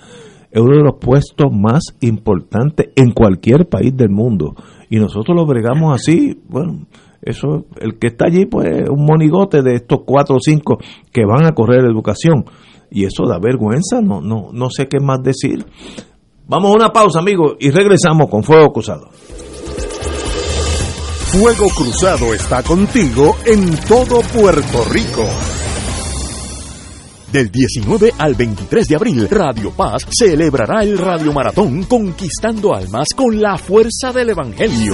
es 0.51 0.61
uno 0.61 0.77
de 0.77 0.84
los 0.84 0.95
puestos 0.99 1.51
más 1.51 1.84
importantes 1.99 2.88
en 2.95 3.11
cualquier 3.11 3.67
país 3.67 3.95
del 3.95 4.09
mundo. 4.09 4.55
Y 4.89 4.97
nosotros 4.97 5.35
lo 5.35 5.45
bregamos 5.45 5.93
así, 5.93 6.39
bueno, 6.47 6.85
eso, 7.26 7.65
el 7.81 7.97
que 7.97 8.07
está 8.07 8.27
allí, 8.27 8.45
pues, 8.45 8.88
un 8.89 9.03
monigote 9.06 9.61
de 9.64 9.76
estos 9.76 9.99
cuatro 10.06 10.35
o 10.35 10.39
cinco 10.39 10.77
que 11.11 11.26
van 11.26 11.45
a 11.45 11.53
correr 11.53 11.84
educación. 11.85 12.45
Y 12.91 13.06
eso 13.06 13.26
da 13.27 13.39
vergüenza, 13.39 13.99
no, 14.02 14.22
no, 14.22 14.49
no 14.53 14.69
sé 14.69 14.88
qué 14.88 14.99
más 14.99 15.22
decir. 15.23 15.65
Vamos 16.47 16.72
a 16.72 16.76
una 16.76 16.93
pausa, 16.93 17.19
amigos, 17.19 17.56
y 17.60 17.72
regresamos 17.72 18.30
con 18.30 18.43
Fuego 18.43 18.72
Cruzado. 18.72 19.10
Fuego 21.35 21.68
Cruzado 21.76 22.34
está 22.34 22.61
contigo 22.61 23.35
en 23.45 23.76
todo 23.88 24.22
Puerto 24.22 24.85
Rico. 24.91 25.26
Del 27.34 27.52
19 27.52 28.14
al 28.19 28.35
23 28.35 28.88
de 28.88 28.95
abril, 28.95 29.27
Radio 29.30 29.72
Paz 29.72 30.06
celebrará 30.18 30.84
el 30.84 30.97
Radio 30.97 31.34
Maratón 31.34 31.84
Conquistando 31.84 32.73
Almas 32.73 33.07
con 33.14 33.41
la 33.41 33.57
fuerza 33.57 34.14
del 34.14 34.30
Evangelio 34.30 34.93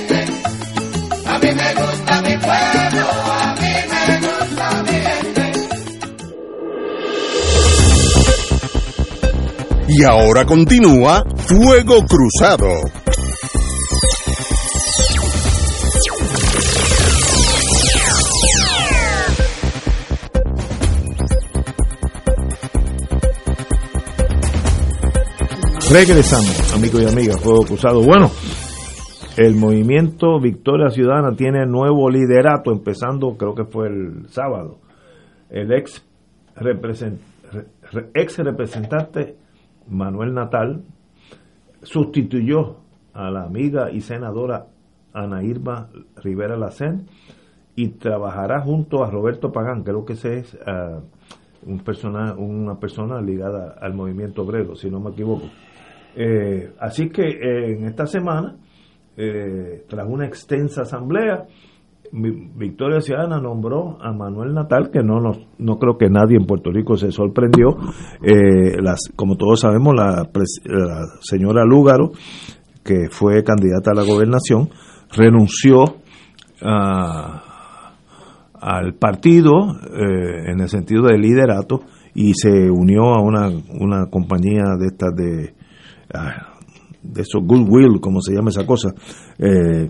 Y 9.93 10.05
ahora 10.05 10.45
continúa 10.45 11.21
Fuego 11.35 12.05
Cruzado. 12.07 12.69
Regresamos, 25.91 26.73
amigos 26.73 27.01
y 27.01 27.05
amigas, 27.05 27.37
Fuego 27.41 27.65
Cruzado. 27.65 28.01
Bueno, 28.01 28.31
el 29.35 29.55
movimiento 29.55 30.39
Victoria 30.39 30.89
Ciudadana 30.89 31.35
tiene 31.35 31.65
nuevo 31.65 32.09
liderato, 32.09 32.71
empezando 32.71 33.35
creo 33.35 33.55
que 33.55 33.65
fue 33.65 33.89
el 33.89 34.29
sábado. 34.29 34.77
El 35.49 35.73
ex, 35.73 36.01
representante 36.55 39.40
Manuel 39.91 40.33
Natal 40.33 40.83
sustituyó 41.83 42.77
a 43.13 43.29
la 43.29 43.43
amiga 43.43 43.91
y 43.91 44.01
senadora 44.01 44.67
Ana 45.13 45.43
Irma 45.43 45.89
Rivera 46.15 46.57
Lacén 46.57 47.07
y 47.75 47.89
trabajará 47.89 48.61
junto 48.61 49.03
a 49.03 49.11
Roberto 49.11 49.51
Pagán, 49.51 49.83
creo 49.83 50.05
que 50.05 50.13
ese 50.13 50.39
es 50.39 50.57
ah, 50.65 50.99
un 51.65 51.79
persona, 51.79 52.33
una 52.33 52.79
persona 52.79 53.21
ligada 53.21 53.75
al 53.79 53.93
movimiento 53.93 54.43
obrero, 54.43 54.75
si 54.75 54.89
no 54.89 54.99
me 54.99 55.11
equivoco. 55.11 55.45
Eh, 56.15 56.73
así 56.79 57.09
que 57.09 57.23
eh, 57.23 57.73
en 57.73 57.85
esta 57.85 58.05
semana 58.05 58.57
eh, 59.15 59.85
tras 59.87 60.07
una 60.07 60.25
extensa 60.25 60.81
asamblea, 60.81 61.45
Victoria 62.13 62.99
Ciudadana 62.99 63.39
nombró 63.39 63.97
a 64.01 64.11
Manuel 64.11 64.53
Natal, 64.53 64.89
que 64.91 65.01
no, 65.01 65.21
no, 65.21 65.31
no 65.57 65.79
creo 65.79 65.97
que 65.97 66.09
nadie 66.09 66.35
en 66.37 66.45
Puerto 66.45 66.69
Rico 66.71 66.97
se 66.97 67.11
sorprendió. 67.11 67.77
Eh, 68.21 68.81
las, 68.81 69.09
como 69.15 69.37
todos 69.37 69.61
sabemos, 69.61 69.95
la, 69.95 70.27
señora 71.21 71.63
Lúgaro, 71.63 72.11
que 72.83 73.07
fue 73.09 73.43
candidata 73.43 73.91
a 73.91 73.95
la 73.95 74.03
gobernación, 74.03 74.69
renunció 75.15 75.83
al 78.61 78.93
partido 78.99 79.73
eh, 79.73 80.51
en 80.51 80.59
el 80.59 80.69
sentido 80.69 81.07
de 81.07 81.17
liderato 81.17 81.81
y 82.13 82.33
se 82.33 82.69
unió 82.69 83.13
a 83.15 83.21
una, 83.21 83.49
una 83.79 84.07
compañía 84.07 84.75
de 84.77 84.87
estas 84.87 85.15
de, 85.15 85.53
ah, 86.13 86.51
de 87.01 87.21
esos 87.21 87.41
goodwill, 87.43 87.99
como 87.99 88.21
se 88.21 88.33
llama 88.33 88.49
esa 88.49 88.65
cosa, 88.65 88.89
eh, 89.39 89.89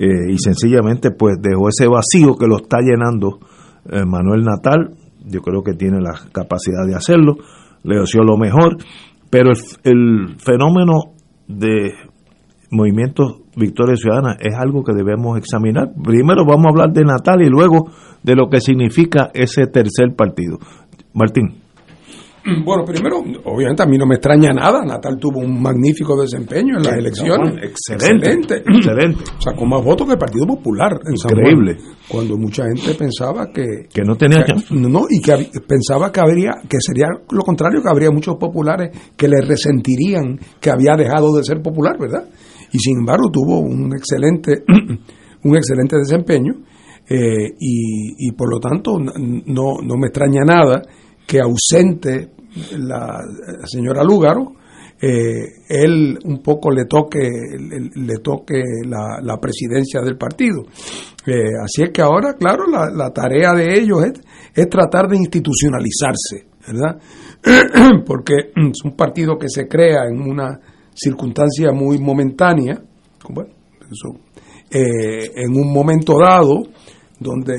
eh, 0.00 0.32
y 0.32 0.38
sencillamente 0.38 1.10
pues 1.10 1.36
dejó 1.42 1.68
ese 1.68 1.86
vacío 1.86 2.34
que 2.36 2.46
lo 2.46 2.56
está 2.56 2.78
llenando 2.80 3.38
eh, 3.84 4.04
Manuel 4.06 4.42
Natal, 4.42 4.94
yo 5.26 5.42
creo 5.42 5.62
que 5.62 5.74
tiene 5.74 6.00
la 6.00 6.18
capacidad 6.32 6.86
de 6.86 6.94
hacerlo, 6.94 7.36
le 7.82 8.00
deseo 8.00 8.22
lo 8.22 8.38
mejor, 8.38 8.78
pero 9.28 9.50
el, 9.50 9.58
el 9.84 10.36
fenómeno 10.38 11.12
de 11.46 11.92
movimientos 12.70 13.42
Victoria 13.56 13.96
Ciudadana 13.96 14.36
es 14.40 14.54
algo 14.54 14.82
que 14.82 14.94
debemos 14.94 15.36
examinar. 15.36 15.90
Primero 16.02 16.46
vamos 16.46 16.66
a 16.66 16.70
hablar 16.70 16.92
de 16.92 17.04
Natal 17.04 17.42
y 17.42 17.50
luego 17.50 17.90
de 18.22 18.36
lo 18.36 18.48
que 18.48 18.60
significa 18.60 19.30
ese 19.34 19.66
tercer 19.66 20.14
partido. 20.16 20.58
Martín. 21.12 21.59
Bueno, 22.64 22.84
primero, 22.84 23.18
obviamente 23.44 23.82
a 23.82 23.86
mí 23.86 23.96
no 23.98 24.06
me 24.06 24.14
extraña 24.16 24.50
nada. 24.52 24.84
Natal 24.84 25.18
tuvo 25.18 25.40
un 25.40 25.60
magnífico 25.60 26.20
desempeño 26.20 26.76
en 26.78 26.82
las 26.82 26.96
elecciones. 26.96 27.54
excelente, 27.62 28.32
excelente. 28.66 29.24
Sacó 29.38 29.66
más 29.66 29.84
votos 29.84 30.06
que 30.06 30.14
el 30.14 30.18
Partido 30.18 30.46
Popular 30.46 31.00
en 31.04 31.14
Increíble. 31.14 31.76
cuando 32.08 32.36
mucha 32.36 32.64
gente 32.64 32.94
pensaba 32.94 33.46
que. 33.52 33.64
Que 33.92 34.02
no 34.02 34.16
tenía 34.16 34.42
que, 34.44 34.52
No, 34.74 35.06
y 35.08 35.20
que 35.20 35.50
pensaba 35.66 36.10
que 36.12 36.20
habría, 36.20 36.52
que 36.68 36.78
sería 36.80 37.06
lo 37.30 37.42
contrario, 37.42 37.82
que 37.82 37.88
habría 37.88 38.10
muchos 38.10 38.36
populares 38.36 38.90
que 39.16 39.28
le 39.28 39.40
resentirían 39.40 40.38
que 40.60 40.70
había 40.70 40.96
dejado 40.96 41.34
de 41.36 41.44
ser 41.44 41.60
popular, 41.62 41.96
¿verdad? 41.98 42.28
Y 42.72 42.78
sin 42.78 42.98
embargo 43.00 43.30
tuvo 43.32 43.60
un 43.60 43.92
excelente, 43.94 44.64
un 45.44 45.56
excelente 45.56 45.96
desempeño. 45.96 46.54
Eh, 47.12 47.54
y, 47.58 48.28
y 48.28 48.32
por 48.32 48.48
lo 48.48 48.60
tanto 48.60 48.96
no, 49.00 49.64
no 49.82 49.96
me 49.96 50.06
extraña 50.06 50.42
nada 50.46 50.80
que 51.30 51.38
ausente 51.38 52.30
la, 52.76 53.20
señora 53.64 54.02
Lúgaro, 54.02 54.52
eh, 55.00 55.62
él 55.68 56.18
un 56.24 56.42
poco 56.42 56.72
le 56.72 56.86
toque, 56.86 57.20
le, 57.94 58.16
toque 58.16 58.60
la, 58.84 59.38
presidencia 59.40 60.00
del 60.00 60.16
partido. 60.16 60.62
Eh, 61.24 61.52
así 61.62 61.84
es 61.84 61.90
que 61.90 62.02
ahora, 62.02 62.34
claro, 62.34 62.64
la, 62.66 63.10
tarea 63.10 63.52
de 63.52 63.78
ellos 63.78 64.04
es, 64.04 64.20
es, 64.56 64.68
tratar 64.68 65.06
de 65.06 65.18
institucionalizarse, 65.18 66.48
¿verdad? 66.66 67.00
Porque 68.04 68.34
es 68.56 68.84
un 68.84 68.96
partido 68.96 69.38
que 69.38 69.48
se 69.48 69.68
crea 69.68 70.06
en 70.10 70.20
una 70.20 70.58
circunstancia 70.92 71.70
muy 71.70 71.98
momentánea, 71.98 72.82
bueno, 73.28 73.50
eh, 74.68 75.30
en 75.36 75.54
un 75.54 75.72
momento 75.72 76.14
dado 76.20 76.64
donde 77.20 77.54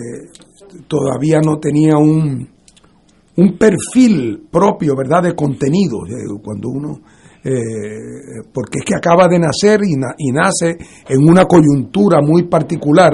todavía 0.89 1.39
no 1.39 1.57
tenía 1.57 1.95
un, 1.95 2.50
un 3.37 3.57
perfil 3.57 4.47
propio, 4.51 4.95
¿verdad?, 4.95 5.23
de 5.23 5.35
contenido. 5.35 6.05
Eh, 6.07 6.39
cuando 6.43 6.69
uno, 6.69 6.99
eh, 7.43 8.43
porque 8.53 8.79
es 8.79 8.85
que 8.85 8.95
acaba 8.95 9.27
de 9.27 9.39
nacer 9.39 9.81
y, 9.83 9.93
y, 9.93 10.31
nace 10.31 10.77
en 11.07 11.27
una 11.27 11.45
coyuntura 11.45 12.21
muy 12.21 12.43
particular 12.43 13.11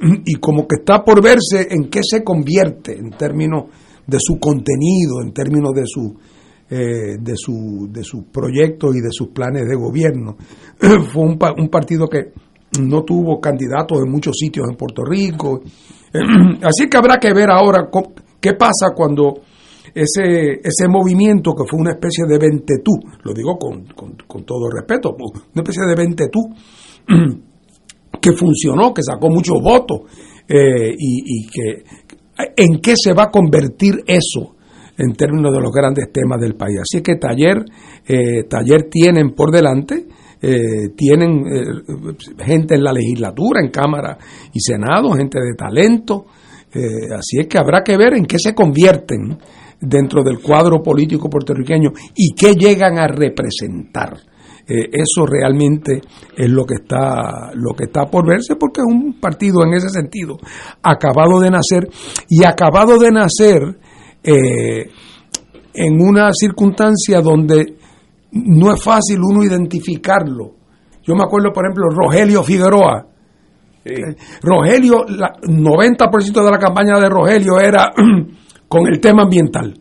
y 0.24 0.34
como 0.36 0.66
que 0.66 0.76
está 0.80 1.04
por 1.04 1.22
verse 1.22 1.68
en 1.70 1.88
qué 1.90 2.00
se 2.02 2.22
convierte 2.24 2.96
en 2.96 3.10
términos 3.10 3.64
de 4.06 4.18
su 4.20 4.38
contenido, 4.38 5.22
en 5.22 5.32
términos 5.32 5.72
de 5.74 5.82
su, 5.84 6.16
eh, 6.70 7.16
de 7.20 7.34
su, 7.36 7.88
de 7.90 8.02
sus 8.02 8.24
proyectos 8.32 8.96
y 8.96 9.00
de 9.00 9.10
sus 9.10 9.28
planes 9.28 9.68
de 9.68 9.76
gobierno. 9.76 10.36
Fue 10.78 11.22
un, 11.22 11.38
un 11.58 11.68
partido 11.68 12.08
que 12.08 12.32
no 12.80 13.02
tuvo 13.02 13.40
candidatos 13.40 13.98
en 14.04 14.10
muchos 14.10 14.36
sitios 14.36 14.68
en 14.70 14.76
Puerto 14.76 15.02
Rico. 15.04 15.62
Así 16.62 16.88
que 16.88 16.96
habrá 16.96 17.18
que 17.18 17.32
ver 17.32 17.50
ahora 17.50 17.88
¿Qué 18.40 18.54
pasa 18.54 18.94
cuando 18.94 19.42
ese, 19.94 20.60
ese 20.62 20.88
movimiento 20.88 21.52
que 21.54 21.64
fue 21.68 21.80
una 21.80 21.92
especie 21.92 22.24
de 22.26 22.38
ventetú, 22.38 22.92
lo 23.22 23.32
digo 23.32 23.56
con, 23.58 23.84
con, 24.26 24.44
todo 24.44 24.70
respeto, 24.70 25.14
una 25.16 25.62
especie 25.62 25.84
de 25.86 25.94
ventetú 25.94 26.40
que 28.20 28.32
funcionó, 28.32 28.94
que 28.94 29.02
sacó 29.02 29.28
muchos 29.28 29.60
votos 29.62 30.02
eh, 30.48 30.94
y, 30.96 31.46
que 31.48 31.84
en 32.56 32.80
qué 32.80 32.94
se 32.96 33.12
va 33.12 33.24
a 33.24 33.30
convertir 33.30 34.02
eso 34.06 34.56
en 34.96 35.14
términos 35.14 35.52
de 35.52 35.60
los 35.60 35.72
grandes 35.72 36.12
temas 36.12 36.40
del 36.40 36.54
país. 36.54 36.78
Así 36.80 37.02
que 37.02 37.16
taller, 37.16 37.64
eh, 38.06 38.44
taller 38.44 38.88
tienen 38.90 39.34
por 39.34 39.50
delante, 39.50 40.06
eh, 40.42 40.90
tienen 40.96 41.44
gente 42.38 42.74
en 42.74 42.84
la 42.84 42.92
legislatura, 42.92 43.60
en 43.60 43.70
Cámara 43.70 44.18
y 44.52 44.60
Senado, 44.60 45.12
gente 45.12 45.38
de 45.38 45.54
talento, 45.54 46.26
eh, 46.72 47.12
así 47.16 47.40
es 47.40 47.46
que 47.46 47.58
habrá 47.58 47.82
que 47.82 47.96
ver 47.96 48.14
en 48.14 48.26
qué 48.26 48.38
se 48.38 48.54
convierten 48.54 49.38
dentro 49.80 50.22
del 50.22 50.40
cuadro 50.40 50.82
político 50.82 51.28
puertorriqueño 51.28 51.90
y 52.14 52.34
qué 52.34 52.54
llegan 52.54 52.98
a 52.98 53.08
representar. 53.08 54.16
Eh, 54.66 54.88
eso 54.92 55.26
realmente 55.26 56.00
es 56.36 56.48
lo 56.48 56.64
que 56.64 56.74
está 56.82 57.50
lo 57.54 57.74
que 57.74 57.84
está 57.84 58.06
por 58.06 58.26
verse 58.26 58.54
porque 58.56 58.82
es 58.82 58.86
un 58.86 59.18
partido 59.18 59.64
en 59.64 59.72
ese 59.72 59.88
sentido 59.88 60.38
acabado 60.82 61.40
de 61.40 61.50
nacer 61.50 61.88
y 62.28 62.44
acabado 62.44 62.98
de 62.98 63.10
nacer 63.10 63.62
eh, 64.22 64.90
en 65.74 66.00
una 66.00 66.30
circunstancia 66.32 67.20
donde 67.20 67.74
no 68.32 68.72
es 68.72 68.82
fácil 68.82 69.20
uno 69.22 69.42
identificarlo. 69.42 70.54
Yo 71.02 71.14
me 71.14 71.24
acuerdo, 71.24 71.52
por 71.52 71.64
ejemplo, 71.64 71.88
Rogelio 71.88 72.42
Figueroa, 72.42 73.06
Rogelio, 74.42 75.06
el 75.06 75.18
90% 75.18 76.44
de 76.44 76.50
la 76.50 76.58
campaña 76.58 76.98
de 76.98 77.08
Rogelio 77.08 77.58
era 77.58 77.90
con 78.68 78.86
el 78.86 79.00
tema 79.00 79.22
ambiental. 79.22 79.74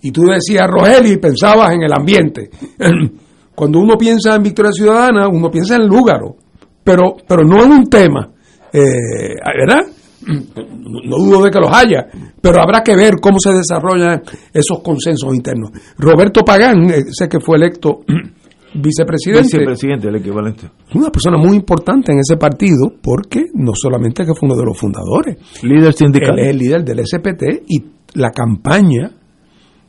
Y 0.00 0.10
tú 0.10 0.22
decías 0.22 0.66
Rogelio 0.66 1.12
y 1.12 1.18
pensabas 1.18 1.72
en 1.72 1.82
el 1.82 1.92
ambiente. 1.92 2.50
Cuando 3.54 3.78
uno 3.78 3.96
piensa 3.96 4.34
en 4.34 4.42
Victoria 4.42 4.72
Ciudadana, 4.72 5.28
uno 5.28 5.50
piensa 5.50 5.76
en 5.76 5.86
Lúgaro, 5.86 6.36
pero, 6.82 7.16
pero 7.26 7.44
no 7.44 7.62
en 7.62 7.72
un 7.72 7.84
tema. 7.88 8.30
Eh, 8.72 9.34
¿Verdad? 9.58 9.86
No 10.26 11.16
dudo 11.18 11.44
de 11.44 11.50
que 11.50 11.58
los 11.58 11.70
haya, 11.72 12.06
pero 12.40 12.60
habrá 12.60 12.80
que 12.82 12.96
ver 12.96 13.14
cómo 13.20 13.38
se 13.38 13.52
desarrollan 13.52 14.22
esos 14.52 14.80
consensos 14.82 15.34
internos. 15.34 15.70
Roberto 15.98 16.44
Pagán, 16.44 16.90
eh, 16.90 17.04
sé 17.10 17.28
que 17.28 17.40
fue 17.40 17.56
electo 17.56 18.00
vicepresidente. 18.74 19.58
Vicepresidente, 19.58 20.08
el 20.08 20.16
equivalente. 20.16 20.70
Una 20.94 21.10
persona 21.10 21.38
muy 21.38 21.56
importante 21.56 22.12
en 22.12 22.18
ese 22.18 22.36
partido 22.36 22.92
porque 23.02 23.46
no 23.54 23.72
solamente 23.74 24.24
que 24.24 24.34
fue 24.34 24.48
uno 24.48 24.56
de 24.56 24.64
los 24.64 24.78
fundadores. 24.78 25.36
Líder 25.62 25.92
sindical. 25.92 26.38
es 26.38 26.48
el 26.48 26.58
líder 26.58 26.84
del 26.84 27.06
SPT 27.06 27.64
y 27.68 27.84
la 28.14 28.30
campaña 28.30 29.10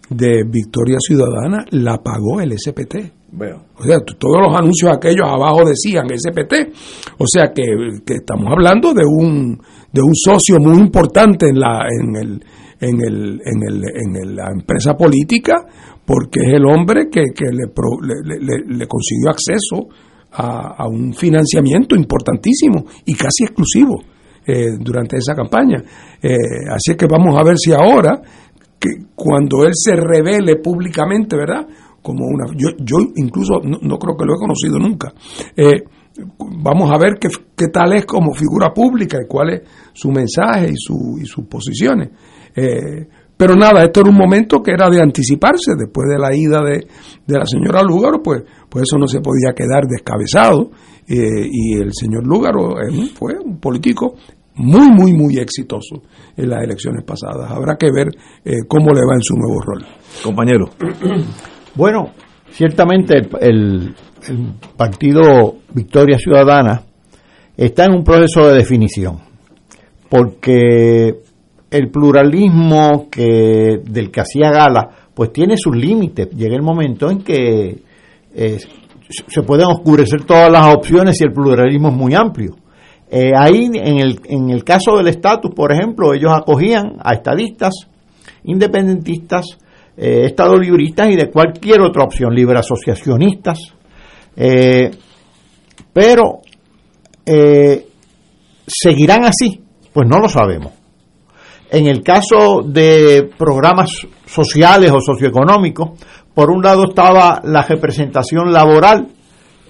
de 0.10 0.44
Victoria 0.48 0.98
Ciudadana 1.00 1.66
la 1.72 1.98
pagó 1.98 2.42
el 2.42 2.54
SPT. 2.58 2.96
Bueno. 3.32 3.64
O 3.78 3.84
sea, 3.84 3.98
todos 4.00 4.42
los 4.46 4.56
anuncios 4.56 4.92
aquellos 4.96 5.28
abajo 5.28 5.64
decían 5.66 6.06
SPT. 6.08 6.54
O 7.18 7.26
sea 7.26 7.52
que, 7.54 7.64
que 8.06 8.16
estamos 8.16 8.46
hablando 8.52 8.94
de 8.94 9.04
un, 9.06 9.60
de 9.92 10.02
un 10.02 10.14
socio 10.14 10.58
muy 10.60 10.78
importante 10.78 11.48
en 11.50 11.60
la, 11.60 11.80
en 11.90 12.16
el, 12.16 12.44
en, 12.80 13.02
el, 13.02 13.42
en, 13.44 13.64
el, 13.64 13.84
en 14.24 14.36
la 14.36 14.50
empresa 14.54 14.94
política 14.94 15.54
porque 16.06 16.42
es 16.42 16.54
el 16.54 16.66
hombre 16.66 17.10
que, 17.10 17.24
que 17.34 17.46
le, 17.46 17.68
le, 17.68 18.88
consiguió 18.88 19.30
acceso 19.30 19.88
a, 20.32 20.88
un 20.88 21.14
financiamiento 21.14 21.96
importantísimo 21.96 22.86
y 23.06 23.14
casi 23.14 23.44
exclusivo 23.44 24.02
eh, 24.46 24.78
durante 24.80 25.18
esa 25.18 25.36
campaña. 25.36 25.82
Eh, 26.22 26.36
así 26.70 26.96
que 26.98 27.06
vamos 27.06 27.40
a 27.40 27.44
ver 27.44 27.58
si 27.58 27.72
ahora, 27.72 28.22
que 28.80 28.90
cuando 29.16 29.64
él 29.64 29.72
se 29.74 29.96
revele 29.96 30.58
públicamente, 30.58 31.38
¿verdad? 31.38 31.66
Como 32.02 32.26
una, 32.26 32.48
yo, 32.56 32.70
yo 32.80 32.98
incluso 33.16 33.62
no, 33.64 33.98
creo 33.98 34.18
que 34.18 34.26
lo 34.26 34.36
he 34.36 34.40
conocido 34.40 34.78
nunca. 34.80 35.14
Eh, 35.56 35.84
vamos 36.62 36.92
a 36.92 36.98
ver 36.98 37.14
qué, 37.20 37.30
qué, 37.56 37.68
tal 37.68 37.94
es 37.94 38.06
como 38.06 38.34
figura 38.34 38.74
pública 38.74 39.18
y 39.24 39.28
cuál 39.28 39.54
es 39.54 39.62
su 39.94 40.12
mensaje 40.12 40.68
y, 40.70 40.76
su, 40.76 41.18
y 41.22 41.26
sus 41.26 41.46
posiciones. 41.46 42.10
Eh, 42.56 43.08
pero 43.38 43.56
nada, 43.56 43.84
esto 43.84 44.02
era 44.02 44.10
un 44.10 44.18
momento 44.18 44.62
que 44.62 44.72
era 44.72 44.90
de 44.90 45.02
anticiparse 45.02 45.74
después 45.78 46.08
de 46.10 46.20
la 46.20 46.36
ida 46.36 46.62
de, 46.64 46.88
la 47.28 47.46
señora 47.46 47.82
Lúgaro, 47.82 48.22
pues, 48.22 48.44
pues 48.70 48.84
eso 48.84 48.98
no 48.98 49.08
se 49.08 49.20
podía 49.22 49.54
quedar 49.56 49.86
descabezado. 49.88 50.72
Eh, 51.08 51.50
y 51.52 51.82
el 51.82 51.92
señor 51.94 52.26
Lúgaro 52.26 52.80
eh, 52.80 53.12
fue 53.14 53.34
un 53.38 53.60
político 53.60 54.16
muy, 54.56 54.90
muy, 54.90 55.14
muy 55.14 55.38
exitoso 55.38 56.02
en 56.38 56.50
las 56.50 56.64
elecciones 56.64 57.04
pasadas. 57.04 57.52
Habrá 57.52 57.76
que 57.76 57.92
ver 57.92 58.08
cómo 58.68 58.94
le 58.94 59.02
va 59.02 59.16
en 59.16 59.22
su 59.22 59.36
nuevo 59.36 59.60
rol. 59.62 59.86
Compañero. 60.24 60.70
Bueno, 61.76 62.12
ciertamente 62.52 63.16
el, 63.42 63.96
partido 64.78 65.56
Victoria 65.74 66.18
Ciudadana 66.20 66.84
está 67.58 67.86
en 67.86 67.96
un 67.96 68.04
proceso 68.04 68.48
de 68.48 68.58
definición, 68.58 69.20
porque 70.08 71.23
el 71.74 71.90
pluralismo 71.90 73.08
que 73.10 73.80
del 73.84 74.12
que 74.12 74.22
hacía 74.22 74.52
gala, 74.52 74.90
pues 75.14 75.34
tiene 75.34 75.58
sus 75.58 75.76
límites. 75.76 76.30
Llega 76.30 76.56
el 76.56 76.62
momento 76.62 77.10
en 77.10 77.24
que 77.24 77.82
eh, 78.36 78.60
se 79.28 79.42
pueden 79.42 79.66
oscurecer 79.66 80.24
todas 80.24 80.52
las 80.52 80.76
opciones 80.76 81.18
si 81.18 81.24
el 81.24 81.34
pluralismo 81.34 81.90
es 81.90 81.96
muy 81.96 82.14
amplio. 82.14 82.56
Eh, 83.10 83.32
ahí, 83.36 83.70
en 83.74 84.00
el, 84.00 84.20
en 84.26 84.50
el 84.52 84.64
caso 84.64 84.98
del 84.98 85.08
estatus, 85.08 85.52
por 85.56 85.72
ejemplo, 85.72 86.14
ellos 86.14 86.32
acogían 86.32 86.98
a 87.04 87.14
estadistas, 87.14 87.74
independentistas, 88.44 89.58
eh, 89.98 90.34
y 90.36 91.16
de 91.16 91.32
cualquier 91.32 91.82
otra 91.82 92.04
opción, 92.04 92.34
libre 92.36 92.60
asociacionistas. 92.60 93.60
Eh, 94.36 94.92
pero, 95.92 96.42
eh, 97.26 97.88
¿seguirán 98.68 99.26
así? 99.26 99.60
Pues 99.92 100.08
no 100.08 100.20
lo 100.20 100.28
sabemos. 100.28 100.83
En 101.72 101.88
el 101.88 102.04
caso 102.04 102.62
de 102.66 103.30
programas 103.38 103.90
sociales 104.26 104.92
o 104.92 105.02
socioeconómicos, 105.02 105.92
por 106.34 106.52
un 106.52 106.62
lado 106.62 106.86
estaba 106.90 107.42
la 107.44 107.64
representación 107.64 108.52
laboral, 108.52 109.08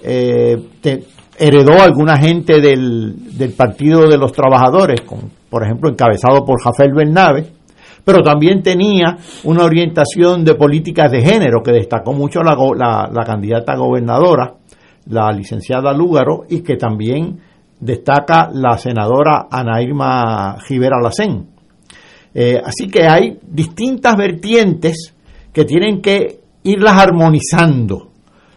heredó 0.02 1.82
alguna 1.82 2.16
gente 2.18 2.60
del, 2.60 3.36
del, 3.36 3.52
Partido 3.52 4.08
de 4.08 4.18
los 4.18 4.32
Trabajadores, 4.32 5.00
por 5.50 5.64
ejemplo, 5.64 5.90
encabezado 5.90 6.44
por 6.44 6.62
Jafel 6.62 6.92
Bernabe, 6.94 7.46
pero 8.04 8.22
también 8.22 8.62
tenía 8.62 9.16
una 9.44 9.64
orientación 9.64 10.44
de 10.44 10.54
políticas 10.54 11.10
de 11.10 11.22
género 11.22 11.62
que 11.62 11.72
destacó 11.72 12.12
mucho 12.12 12.40
la, 12.42 12.54
la, 13.10 13.24
candidata 13.24 13.74
gobernadora, 13.76 14.54
la 15.06 15.32
licenciada 15.32 15.92
Lúgaro, 15.92 16.44
y 16.48 16.62
que 16.62 16.76
también 16.76 17.40
destaca 17.80 18.50
la 18.52 18.76
senadora 18.78 19.46
Ana 19.50 19.80
Irma 19.82 20.56
Rivera 20.68 21.00
Lacén. 21.02 21.53
Eh, 22.34 22.60
así 22.62 22.88
que 22.88 23.06
hay 23.06 23.38
distintas 23.42 24.16
vertientes 24.16 25.14
que 25.52 25.64
tienen 25.64 26.00
que 26.00 26.40
irlas 26.64 26.98
armonizando. 26.98 28.10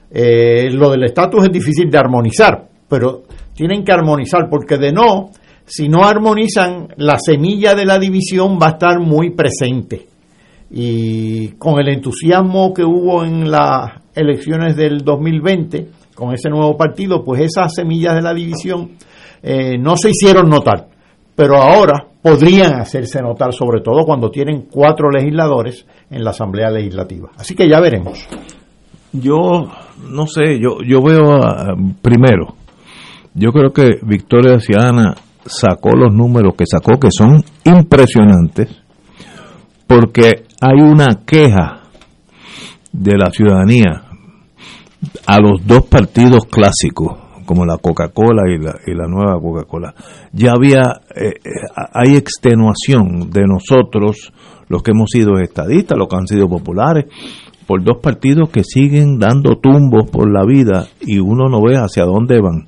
Eh, 0.09 0.69
lo 0.71 0.89
del 0.89 1.03
estatus 1.03 1.45
es 1.45 1.51
difícil 1.51 1.91
de 1.91 1.97
armonizar, 1.97 2.67
pero 2.89 3.23
tienen 3.53 3.83
que 3.83 3.91
armonizar 3.91 4.49
porque 4.49 4.77
de 4.77 4.91
no, 4.91 5.29
si 5.65 5.89
no 5.89 6.05
armonizan, 6.05 6.87
la 6.97 7.19
semilla 7.19 7.75
de 7.75 7.85
la 7.85 7.99
división 7.99 8.57
va 8.61 8.67
a 8.67 8.71
estar 8.71 8.99
muy 8.99 9.31
presente. 9.31 10.07
Y 10.71 11.49
con 11.57 11.79
el 11.79 11.89
entusiasmo 11.89 12.73
que 12.73 12.83
hubo 12.83 13.23
en 13.23 13.49
las 13.51 13.91
elecciones 14.15 14.75
del 14.75 14.99
2020, 14.99 15.87
con 16.15 16.33
ese 16.33 16.49
nuevo 16.49 16.75
partido, 16.75 17.23
pues 17.23 17.41
esas 17.41 17.73
semillas 17.75 18.15
de 18.15 18.21
la 18.21 18.33
división 18.33 18.91
eh, 19.43 19.77
no 19.77 19.95
se 19.97 20.09
hicieron 20.09 20.49
notar. 20.49 20.86
Pero 21.37 21.61
ahora 21.61 22.07
podrían 22.19 22.81
hacerse 22.81 23.21
notar, 23.21 23.53
sobre 23.53 23.81
todo 23.81 24.05
cuando 24.05 24.31
tienen 24.31 24.65
cuatro 24.71 25.11
legisladores 25.11 25.85
en 26.09 26.23
la 26.23 26.31
Asamblea 26.31 26.71
Legislativa. 26.71 27.29
Así 27.37 27.53
que 27.53 27.69
ya 27.69 27.79
veremos. 27.79 28.27
Yo 29.13 29.37
no 30.09 30.25
sé, 30.25 30.59
yo, 30.59 30.79
yo 30.83 31.03
veo 31.03 31.39
primero, 32.01 32.55
yo 33.35 33.51
creo 33.51 33.71
que 33.71 33.99
Victoria 34.01 34.59
Ciudadana 34.59 35.13
sacó 35.45 35.91
los 35.95 36.11
números 36.11 36.55
que 36.57 36.65
sacó, 36.65 36.99
que 36.99 37.09
son 37.11 37.43
impresionantes, 37.65 38.75
porque 39.85 40.45
hay 40.59 40.81
una 40.81 41.21
queja 41.23 41.83
de 42.91 43.15
la 43.15 43.29
ciudadanía 43.29 44.01
a 45.27 45.39
los 45.39 45.65
dos 45.67 45.85
partidos 45.85 46.45
clásicos, 46.45 47.26
como 47.47 47.65
la 47.65 47.79
Coca-Cola 47.79 48.43
y 48.47 48.59
la, 48.59 48.75
y 48.85 48.93
la 48.93 49.07
nueva 49.07 49.41
Coca-Cola. 49.41 49.95
Ya 50.31 50.51
había, 50.51 51.01
eh, 51.15 51.33
eh, 51.43 51.49
hay 51.93 52.15
extenuación 52.15 53.31
de 53.31 53.45
nosotros, 53.47 54.31
los 54.69 54.83
que 54.83 54.91
hemos 54.91 55.09
sido 55.09 55.39
estadistas, 55.39 55.97
los 55.97 56.07
que 56.07 56.15
han 56.15 56.27
sido 56.27 56.47
populares, 56.47 57.05
por 57.65 57.83
dos 57.83 57.97
partidos 58.03 58.49
que 58.49 58.63
siguen 58.63 59.17
dando 59.17 59.57
tumbos 59.57 60.09
por 60.11 60.31
la 60.31 60.45
vida 60.45 60.85
y 61.01 61.17
uno 61.17 61.49
no 61.49 61.59
ve 61.63 61.75
hacia 61.77 62.05
dónde 62.05 62.39
van 62.39 62.67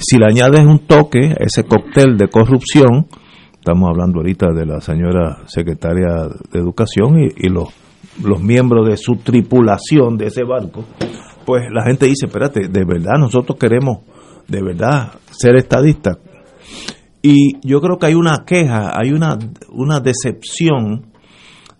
si 0.00 0.18
le 0.18 0.26
añades 0.26 0.64
un 0.64 0.80
toque 0.80 1.34
ese 1.38 1.64
cóctel 1.64 2.16
de 2.16 2.28
corrupción, 2.28 3.06
estamos 3.52 3.88
hablando 3.90 4.18
ahorita 4.18 4.52
de 4.52 4.66
la 4.66 4.80
señora 4.80 5.38
secretaria 5.46 6.28
de 6.52 6.58
Educación 6.58 7.18
y, 7.18 7.48
los, 7.48 7.68
los 8.22 8.40
miembros 8.40 8.88
de 8.88 8.96
su 8.96 9.16
tripulación 9.16 10.16
de 10.16 10.26
ese 10.26 10.44
barco, 10.44 10.84
pues 11.48 11.64
la 11.72 11.82
gente 11.82 12.04
dice, 12.04 12.26
espérate, 12.26 12.68
de 12.68 12.84
verdad 12.84 13.18
nosotros 13.18 13.58
queremos, 13.58 14.00
de 14.48 14.62
verdad, 14.62 15.14
ser 15.30 15.56
estadistas. 15.56 16.18
Y 17.22 17.66
yo 17.66 17.80
creo 17.80 17.96
que 17.96 18.04
hay 18.04 18.14
una 18.14 18.44
queja, 18.44 18.92
hay 18.94 19.12
una, 19.12 19.38
una 19.70 19.98
decepción 20.00 21.06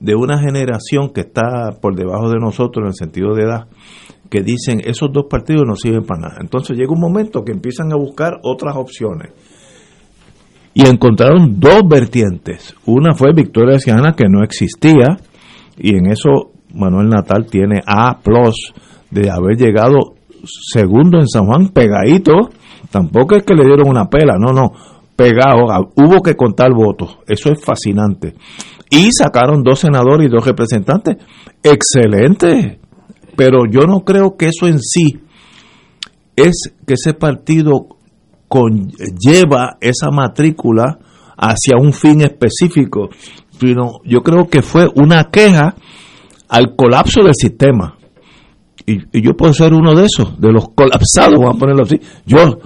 de 0.01 0.15
una 0.15 0.39
generación 0.39 1.11
que 1.12 1.20
está 1.20 1.73
por 1.82 1.95
debajo 1.95 2.31
de 2.31 2.39
nosotros 2.39 2.82
en 2.82 2.86
el 2.86 2.95
sentido 2.95 3.35
de 3.35 3.43
edad, 3.43 3.66
que 4.31 4.40
dicen 4.40 4.81
esos 4.82 5.11
dos 5.12 5.27
partidos 5.28 5.65
no 5.66 5.77
sirven 5.77 6.07
para 6.07 6.28
nada. 6.28 6.36
Entonces 6.40 6.74
llega 6.74 6.95
un 6.95 7.01
momento 7.01 7.45
que 7.45 7.53
empiezan 7.53 7.93
a 7.93 7.97
buscar 7.97 8.40
otras 8.45 8.74
opciones. 8.74 9.32
Y 10.73 10.86
encontraron 10.86 11.61
dos 11.61 11.82
vertientes. 11.86 12.74
Una 12.86 13.12
fue 13.12 13.35
Victoria 13.35 13.78
Ciudadana 13.78 14.15
que 14.15 14.31
no 14.31 14.43
existía 14.43 15.19
y 15.77 15.95
en 15.95 16.07
eso 16.07 16.53
Manuel 16.73 17.11
Natal 17.11 17.45
tiene 17.51 17.82
A 17.86 18.19
de 19.10 19.30
haber 19.30 19.56
llegado 19.56 20.14
segundo 20.44 21.18
en 21.18 21.28
San 21.28 21.47
Juan 21.47 21.68
pegadito. 21.68 22.51
Tampoco 22.90 23.36
es 23.36 23.44
que 23.44 23.55
le 23.55 23.64
dieron 23.64 23.89
una 23.89 24.09
pela, 24.09 24.36
no, 24.39 24.52
no, 24.52 24.72
pegado. 25.16 25.90
Hubo 25.97 26.22
que 26.22 26.36
contar 26.36 26.72
votos. 26.72 27.18
Eso 27.26 27.51
es 27.52 27.62
fascinante. 27.62 28.35
Y 28.90 29.10
sacaron 29.12 29.62
dos 29.62 29.80
senadores 29.80 30.26
y 30.26 30.30
dos 30.30 30.47
representantes. 30.47 31.16
Excelente 31.62 32.78
pero 33.39 33.66
yo 33.70 33.82
no 33.86 34.01
creo 34.01 34.36
que 34.36 34.48
eso 34.48 34.66
en 34.66 34.80
sí 34.80 35.20
es 36.35 36.74
que 36.85 36.94
ese 36.94 37.14
partido 37.14 37.86
lleva 39.16 39.76
esa 39.80 40.10
matrícula 40.10 40.98
hacia 41.36 41.76
un 41.80 41.93
fin 41.93 42.22
específico, 42.22 43.10
sino 43.60 44.01
yo 44.05 44.22
creo 44.22 44.48
que 44.48 44.60
fue 44.60 44.89
una 44.97 45.30
queja 45.30 45.76
al 46.48 46.74
colapso 46.74 47.22
del 47.22 47.35
sistema. 47.36 47.97
Y, 48.90 49.20
yo 49.23 49.36
puedo 49.36 49.52
ser 49.52 49.74
uno 49.74 49.94
de 49.94 50.06
esos, 50.06 50.40
de 50.40 50.51
los 50.51 50.70
colapsados, 50.70 51.39
vamos 51.39 51.56
a 51.56 51.59
ponerlo 51.59 51.82
así. 51.82 52.01
Yo, 52.24 52.59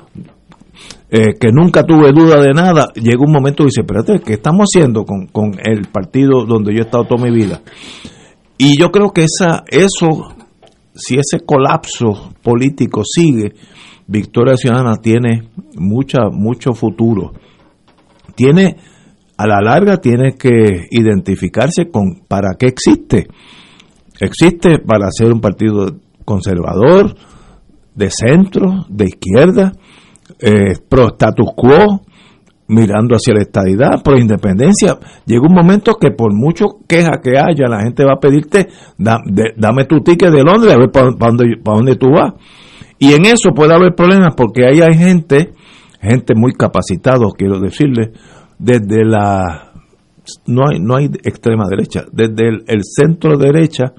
eh, 1.11 1.35
que 1.41 1.51
nunca 1.51 1.83
tuve 1.83 2.13
duda 2.13 2.41
de 2.41 2.53
nada, 2.53 2.89
llega 2.95 3.25
un 3.25 3.33
momento 3.33 3.65
y 3.65 3.67
dice, 3.67 3.81
espérate, 3.81 4.21
¿qué 4.21 4.35
estamos 4.35 4.69
haciendo 4.69 5.05
con, 5.05 5.27
con 5.27 5.55
el 5.65 5.89
partido 5.89 6.45
donde 6.47 6.73
yo 6.73 6.81
he 6.81 6.85
estado 6.85 7.05
toda 7.05 7.25
mi 7.25 7.35
vida? 7.35 7.61
Y 8.57 8.79
yo 8.79 8.91
creo 8.91 9.11
que 9.11 9.25
esa, 9.25 9.65
eso 9.69 10.33
si 10.95 11.17
ese 11.17 11.45
colapso 11.45 12.33
político 12.43 13.03
sigue, 13.05 13.55
Victoria 14.07 14.57
Ciudadana 14.57 14.97
tiene 14.97 15.49
mucha, 15.77 16.29
mucho 16.31 16.73
futuro. 16.73 17.33
Tiene, 18.35 18.77
a 19.37 19.47
la 19.47 19.61
larga, 19.61 19.99
tiene 19.99 20.37
que 20.39 20.87
identificarse 20.91 21.91
con 21.91 22.23
para 22.29 22.55
qué 22.59 22.67
existe. 22.67 23.29
Existe 24.21 24.79
para 24.79 25.11
ser 25.11 25.33
un 25.33 25.41
partido 25.41 25.97
conservador, 26.25 27.15
de 27.95 28.11
centro, 28.11 28.87
de 28.89 29.05
izquierda, 29.05 29.73
eh, 30.39 30.75
pro 30.89 31.09
status 31.09 31.51
quo, 31.55 32.03
mirando 32.69 33.15
hacia 33.15 33.35
la 33.35 33.43
estadidad, 33.43 34.03
por 34.03 34.19
independencia. 34.19 34.97
Llega 35.27 35.47
un 35.47 35.55
momento 35.55 35.95
que 35.95 36.11
por 36.11 36.33
mucho 36.35 36.67
queja 36.89 37.21
que 37.23 37.39
haya, 37.39 37.69
la 37.69 37.83
gente 37.83 38.05
va 38.05 38.15
a 38.15 38.21
pedirte, 38.21 38.69
dame 38.99 39.85
tu 39.85 40.01
ticket 40.01 40.31
de 40.31 40.43
Londres 40.43 40.75
a 40.75 40.79
ver 40.79 40.91
para, 40.91 41.11
dónde, 41.11 41.97
tú 41.97 42.09
vas. 42.11 42.33
Y 42.99 43.13
en 43.13 43.27
eso 43.27 43.51
puede 43.55 43.75
haber 43.75 43.95
problemas 43.95 44.35
porque 44.37 44.65
ahí 44.65 44.81
hay 44.81 44.97
gente, 44.97 45.53
gente 46.01 46.35
muy 46.35 46.53
capacitada, 46.53 47.27
quiero 47.37 47.61
decirle, 47.61 48.13
desde 48.59 49.05
la... 49.05 49.69
No 50.47 50.69
hay, 50.69 50.79
no 50.79 50.97
hay 50.97 51.07
extrema 51.25 51.65
derecha, 51.69 52.05
desde 52.13 52.49
el, 52.69 52.81
centro 52.85 53.37
derecha 53.37 53.93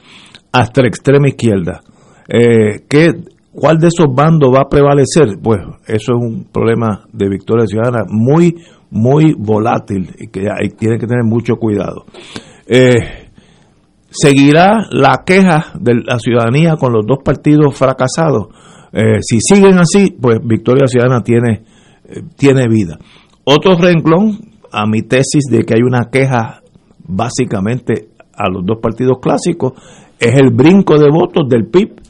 hasta 0.53 0.81
la 0.81 0.87
extrema 0.87 1.27
izquierda. 1.27 1.81
Eh, 2.27 2.85
que 2.87 3.11
¿Cuál 3.53 3.77
de 3.77 3.87
esos 3.87 4.07
bandos 4.13 4.49
va 4.51 4.61
a 4.63 4.69
prevalecer? 4.69 5.37
Pues 5.41 5.59
eso 5.85 6.13
es 6.13 6.19
un 6.19 6.45
problema 6.51 7.05
de 7.13 7.29
Victoria 7.29 7.67
Ciudadana 7.67 8.03
muy, 8.09 8.55
muy 8.89 9.35
volátil 9.37 10.09
y 10.17 10.27
que 10.27 10.47
hay, 10.49 10.69
tiene 10.69 10.97
que 10.97 11.05
tener 11.05 11.23
mucho 11.23 11.57
cuidado. 11.57 12.05
Eh, 12.65 13.29
¿Seguirá 14.09 14.87
la 14.89 15.23
queja 15.23 15.73
de 15.79 16.01
la 16.03 16.17
ciudadanía 16.17 16.77
con 16.77 16.93
los 16.93 17.05
dos 17.05 17.19
partidos 17.23 17.77
fracasados? 17.77 18.47
Eh, 18.91 19.21
si 19.21 19.37
siguen 19.39 19.77
así, 19.77 20.15
pues 20.19 20.39
Victoria 20.43 20.87
Ciudadana 20.87 21.21
tiene, 21.21 21.63
eh, 22.05 22.21
tiene 22.35 22.67
vida. 22.67 22.97
Otro 23.43 23.75
renglón 23.75 24.39
a 24.71 24.87
mi 24.87 25.03
tesis 25.03 25.43
de 25.51 25.63
que 25.63 25.75
hay 25.75 25.81
una 25.83 26.09
queja 26.11 26.61
básicamente 27.07 28.09
a 28.35 28.49
los 28.49 28.65
dos 28.65 28.79
partidos 28.81 29.19
clásicos 29.21 29.73
es 30.19 30.35
el 30.39 30.49
brinco 30.51 30.97
de 30.97 31.09
votos 31.11 31.47
del 31.47 31.67
PIB 31.67 32.02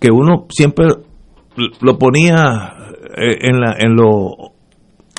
que 0.00 0.10
uno 0.10 0.46
siempre 0.48 0.86
lo 1.80 1.98
ponía 1.98 2.72
eh, 3.16 3.38
en 3.42 3.60
la 3.60 3.76
en 3.78 3.94
lo 3.94 4.52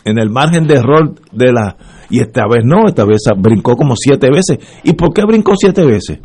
en 0.04 0.18
el 0.18 0.30
margen 0.30 0.66
de 0.66 0.76
error 0.76 1.14
de 1.32 1.54
la 1.54 1.78
y 2.10 2.20
esta 2.20 2.46
vez 2.48 2.66
no, 2.66 2.88
esta 2.88 3.06
vez 3.06 3.22
brincó 3.38 3.76
como 3.76 3.96
siete 3.96 4.30
veces. 4.30 4.58
¿Y 4.84 4.94
por 4.94 5.14
qué 5.14 5.24
brincó 5.24 5.54
siete 5.56 5.86
veces? 5.86 6.20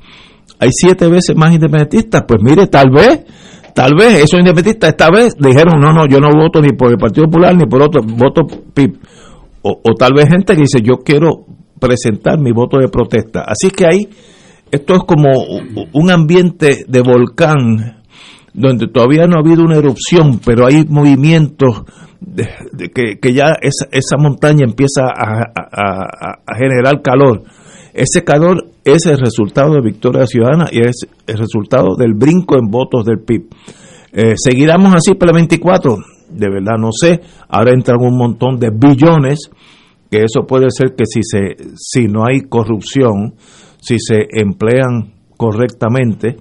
Hay 0.59 0.71
siete 0.73 1.09
veces 1.09 1.37
más 1.37 1.53
independentistas. 1.53 2.25
Pues 2.27 2.43
mire, 2.43 2.67
tal 2.67 2.91
vez, 2.91 3.25
tal 3.73 3.93
vez 3.97 4.25
esos 4.25 4.41
independentistas 4.41 4.91
esta 4.91 5.11
vez 5.11 5.37
dijeron, 5.39 5.79
no, 5.81 5.93
no, 5.93 6.07
yo 6.09 6.19
no 6.19 6.29
voto 6.37 6.61
ni 6.61 6.71
por 6.71 6.91
el 6.91 6.99
Partido 6.99 7.27
Popular 7.27 7.55
ni 7.55 7.67
por 7.67 7.83
otro, 7.83 8.03
voto 8.03 8.47
PIB. 8.75 8.99
O, 9.63 9.81
o 9.83 9.95
tal 9.95 10.13
vez 10.15 10.29
gente 10.29 10.55
que 10.55 10.63
dice, 10.63 10.81
yo 10.83 10.97
quiero 11.05 11.45
presentar 11.79 12.39
mi 12.39 12.53
voto 12.53 12.79
de 12.79 12.89
protesta. 12.89 13.45
Así 13.47 13.71
que 13.71 13.87
ahí 13.87 14.09
esto 14.71 14.95
es 14.95 15.05
como 15.05 15.29
un 15.93 16.11
ambiente 16.11 16.85
de 16.89 17.01
volcán 17.01 18.03
donde 18.57 18.89
todavía 18.89 19.27
no 19.27 19.37
ha 19.37 19.41
habido 19.41 19.63
una 19.63 19.77
erupción, 19.77 20.41
pero 20.45 20.67
hay 20.67 20.85
movimientos 20.89 21.83
de, 22.21 22.49
que, 22.91 23.33
ya 23.35 23.55
esa, 23.61 23.87
esa, 23.93 24.17
montaña 24.19 24.65
empieza 24.65 25.03
a, 25.05 26.57
generar 26.57 27.03
calor. 27.03 27.43
Ese 27.93 28.25
calor 28.25 28.65
es 28.85 29.05
el 29.07 29.19
resultado 29.19 29.75
de 29.75 29.83
Victoria 29.83 30.27
Ciudadana 30.27 30.67
y 30.73 30.81
es 30.81 31.07
el 31.27 31.39
resultado 31.39 31.97
del 31.97 32.15
brinco 32.15 32.57
en 32.59 32.71
votos 32.71 33.05
del 33.05 33.21
PIB. 33.21 33.47
Eh, 34.13 34.35
¿Seguiremos 34.37 34.95
así 34.95 35.15
para 35.15 35.33
el 35.33 35.37
24? 35.37 35.97
De 36.31 36.49
verdad 36.49 36.77
no 36.79 36.91
sé. 36.93 37.21
Ahora 37.49 37.73
entran 37.73 37.99
un 38.01 38.17
montón 38.17 38.59
de 38.59 38.71
billones, 38.71 39.51
que 40.11 40.25
eso 40.25 40.47
puede 40.47 40.67
ser 40.71 40.95
que 40.97 41.05
si, 41.05 41.21
se, 41.23 41.57
si 41.77 42.07
no 42.07 42.25
hay 42.27 42.41
corrupción, 42.49 43.35
si 43.81 43.99
se 43.99 44.27
emplean 44.31 45.13
correctamente, 45.37 46.37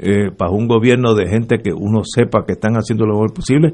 eh, 0.00 0.30
para 0.36 0.52
un 0.52 0.68
gobierno 0.68 1.14
de 1.14 1.28
gente 1.28 1.58
que 1.58 1.72
uno 1.72 2.02
sepa 2.04 2.44
que 2.46 2.52
están 2.52 2.74
haciendo 2.74 3.04
lo 3.04 3.14
mejor 3.14 3.34
posible, 3.34 3.72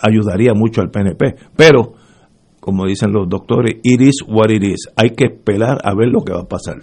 ayudaría 0.00 0.54
mucho 0.54 0.80
al 0.80 0.90
PNP. 0.90 1.34
Pero, 1.56 1.94
como 2.60 2.86
dicen 2.86 3.12
los 3.12 3.28
doctores, 3.28 3.76
it 3.82 4.00
is 4.00 4.22
what 4.28 4.50
it 4.50 4.62
is. 4.62 4.88
Hay 4.96 5.10
que 5.10 5.24
esperar 5.24 5.78
a 5.82 5.94
ver 5.94 6.08
lo 6.08 6.22
que 6.22 6.32
va 6.32 6.42
a 6.42 6.48
pasar. 6.48 6.76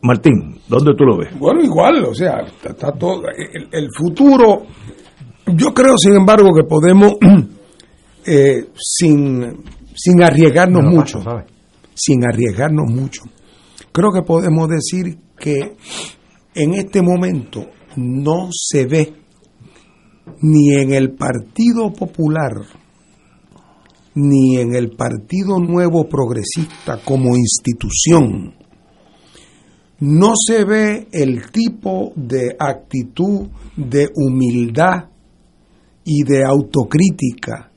Martín, 0.00 0.60
¿dónde 0.68 0.94
tú 0.96 1.04
lo 1.04 1.18
ves? 1.18 1.36
Bueno, 1.36 1.60
igual, 1.60 2.04
o 2.04 2.14
sea, 2.14 2.44
está, 2.62 2.92
todo. 2.92 3.22
El, 3.72 3.88
futuro, 3.92 4.62
yo 5.46 5.74
creo, 5.74 5.98
sin 5.98 6.14
embargo, 6.14 6.50
que 6.54 6.62
podemos, 6.62 7.14
eh, 8.24 8.68
sin, 8.76 9.64
sin 9.94 10.22
arriesgarnos 10.22 10.84
mucho, 10.84 11.18
sin 11.92 12.24
arriesgarnos 12.24 12.88
mucho, 12.88 13.22
creo 13.90 14.12
que 14.12 14.22
podemos 14.22 14.68
decir 14.68 15.18
que 15.36 15.76
en 16.54 16.74
este 16.74 17.02
momento 17.02 17.66
no 17.96 18.48
se 18.52 18.86
ve 18.86 19.14
ni 20.40 20.74
en 20.74 20.92
el 20.92 21.12
Partido 21.12 21.92
Popular 21.92 22.52
ni 24.18 24.56
en 24.56 24.74
el 24.74 24.90
Partido 24.90 25.60
Nuevo 25.60 26.08
Progresista 26.08 27.00
como 27.04 27.36
institución, 27.36 28.54
no 30.00 30.32
se 30.36 30.64
ve 30.64 31.08
el 31.12 31.50
tipo 31.52 32.12
de 32.16 32.56
actitud 32.58 33.48
de 33.76 34.08
humildad 34.14 35.10
y 36.04 36.22
de 36.24 36.44
autocrítica 36.44 37.70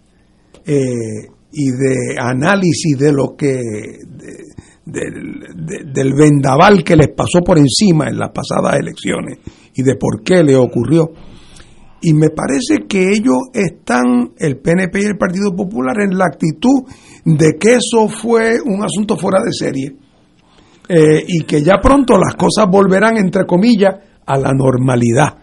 eh, 0.65 1.27
y 1.51 1.69
de 1.71 2.15
análisis 2.19 2.97
de 2.97 3.11
lo 3.11 3.35
que 3.35 3.61
del, 4.91 6.13
vendaval 6.13 6.83
que 6.83 6.95
les 6.95 7.09
pasó 7.09 7.41
por 7.43 7.57
encima 7.57 8.07
en 8.07 8.17
las 8.17 8.31
pasadas 8.31 8.79
elecciones 8.79 9.39
y 9.73 9.83
de 9.83 9.95
por 9.95 10.23
qué 10.23 10.43
le 10.43 10.55
ocurrió. 10.55 11.11
Y 12.01 12.13
me 12.13 12.29
parece 12.29 12.87
que 12.87 13.11
ellos 13.11 13.37
están, 13.53 14.31
el 14.37 14.57
PNP 14.57 15.01
y 15.01 15.05
el 15.05 15.17
Partido 15.17 15.55
Popular, 15.55 15.97
en 16.01 16.17
la 16.17 16.25
actitud 16.25 16.83
de 17.23 17.57
que 17.59 17.75
eso 17.75 18.09
fue 18.09 18.55
un 18.65 18.83
asunto 18.83 19.17
fuera 19.17 19.39
de 19.43 19.53
serie 19.53 19.95
eh, 20.89 21.23
y 21.27 21.43
que 21.43 21.61
ya 21.63 21.77
pronto 21.79 22.17
las 22.17 22.35
cosas 22.35 22.65
volverán, 22.69 23.17
entre 23.17 23.45
comillas, 23.45 23.95
a 24.25 24.37
la 24.37 24.51
normalidad 24.51 25.40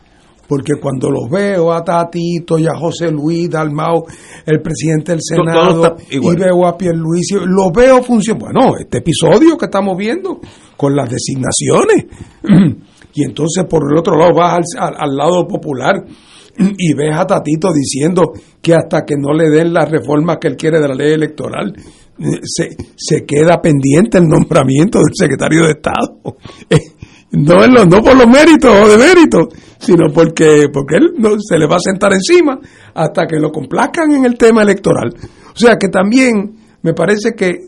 porque 0.49 0.75
cuando 0.81 1.11
los 1.11 1.29
veo 1.31 1.73
a 1.73 1.85
Tatito 1.85 2.59
y 2.59 2.67
a 2.67 2.75
José 2.75 3.11
Luis 3.11 3.51
Dalmau, 3.51 4.05
el 4.47 4.63
presidente 4.63 5.13
del 5.13 5.21
Senado, 5.23 5.97
y 6.11 6.19
veo 6.19 6.67
a 6.67 6.77
Pierluisi, 6.77 7.35
los 7.45 7.71
veo 7.75 8.03
funcionar. 8.03 8.39
Bueno, 8.41 8.77
este 8.81 8.99
episodio 8.99 9.59
que 9.59 9.67
estamos 9.67 9.97
viendo 9.97 10.41
con 10.77 10.97
las 10.97 11.11
designaciones, 11.11 12.07
y 13.15 13.25
entonces 13.25 13.65
por 13.69 13.83
el 13.93 13.99
otro 13.99 14.17
lado 14.17 14.33
vas 14.35 14.65
al, 14.79 15.15
lado 15.15 15.47
popular 15.47 16.05
y 16.57 16.95
ves 16.95 17.15
a 17.15 17.27
Tatito 17.27 17.71
diciendo 17.73 18.33
que 18.63 18.75
hasta 18.75 19.05
que 19.05 19.17
no 19.19 19.35
le 19.35 19.51
den 19.51 19.75
las 19.75 19.91
reformas 19.91 20.39
que 20.41 20.49
él 20.49 20.57
quiere 20.57 20.81
de 20.81 20.89
la 20.89 20.95
ley 20.95 21.13
electoral, 21.13 21.75
eh, 21.77 22.41
se, 22.43 22.71
se 22.97 23.27
queda 23.27 23.61
pendiente 23.61 24.17
el 24.17 24.27
nombramiento 24.27 24.99
del 24.99 25.15
secretario 25.15 25.65
de 25.65 25.73
Estado. 25.73 26.37
no, 27.31 27.67
no 27.67 28.03
por 28.03 28.17
los 28.17 28.27
méritos 28.27 28.73
o 28.73 28.89
de 28.89 28.97
méritos, 28.97 29.49
sino 29.79 30.13
porque, 30.13 30.67
porque 30.73 30.97
él 30.97 31.15
no, 31.19 31.39
se 31.39 31.59
le 31.59 31.67
va 31.67 31.77
a 31.77 31.81
sentar 31.81 32.13
encima 32.13 32.59
hasta 32.95 33.27
que 33.27 33.39
lo 33.39 33.51
complazcan 33.51 34.13
en 34.13 34.25
el 34.25 34.37
tema 34.37 34.63
electoral. 34.63 35.15
O 35.55 35.57
sea 35.57 35.77
que 35.77 35.89
también 35.89 36.57
me 36.83 36.95
parece 36.95 37.35
que 37.35 37.49
eh, 37.49 37.59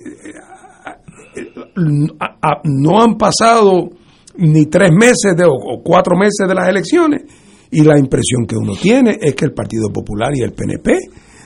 no 2.65 3.03
han 3.03 3.17
pasado 3.17 3.91
ni 4.37 4.67
tres 4.67 4.91
meses 4.93 5.37
de, 5.37 5.45
o 5.45 5.83
cuatro 5.83 6.17
meses 6.17 6.49
de 6.49 6.55
las 6.55 6.69
elecciones 6.69 7.23
y 7.71 7.83
la 7.83 7.99
impresión 7.99 8.47
que 8.47 8.57
uno 8.57 8.73
tiene 8.81 9.19
es 9.21 9.35
que 9.35 9.45
el 9.45 9.53
Partido 9.53 9.89
Popular 9.93 10.33
y 10.35 10.43
el 10.43 10.53
PNP 10.53 10.99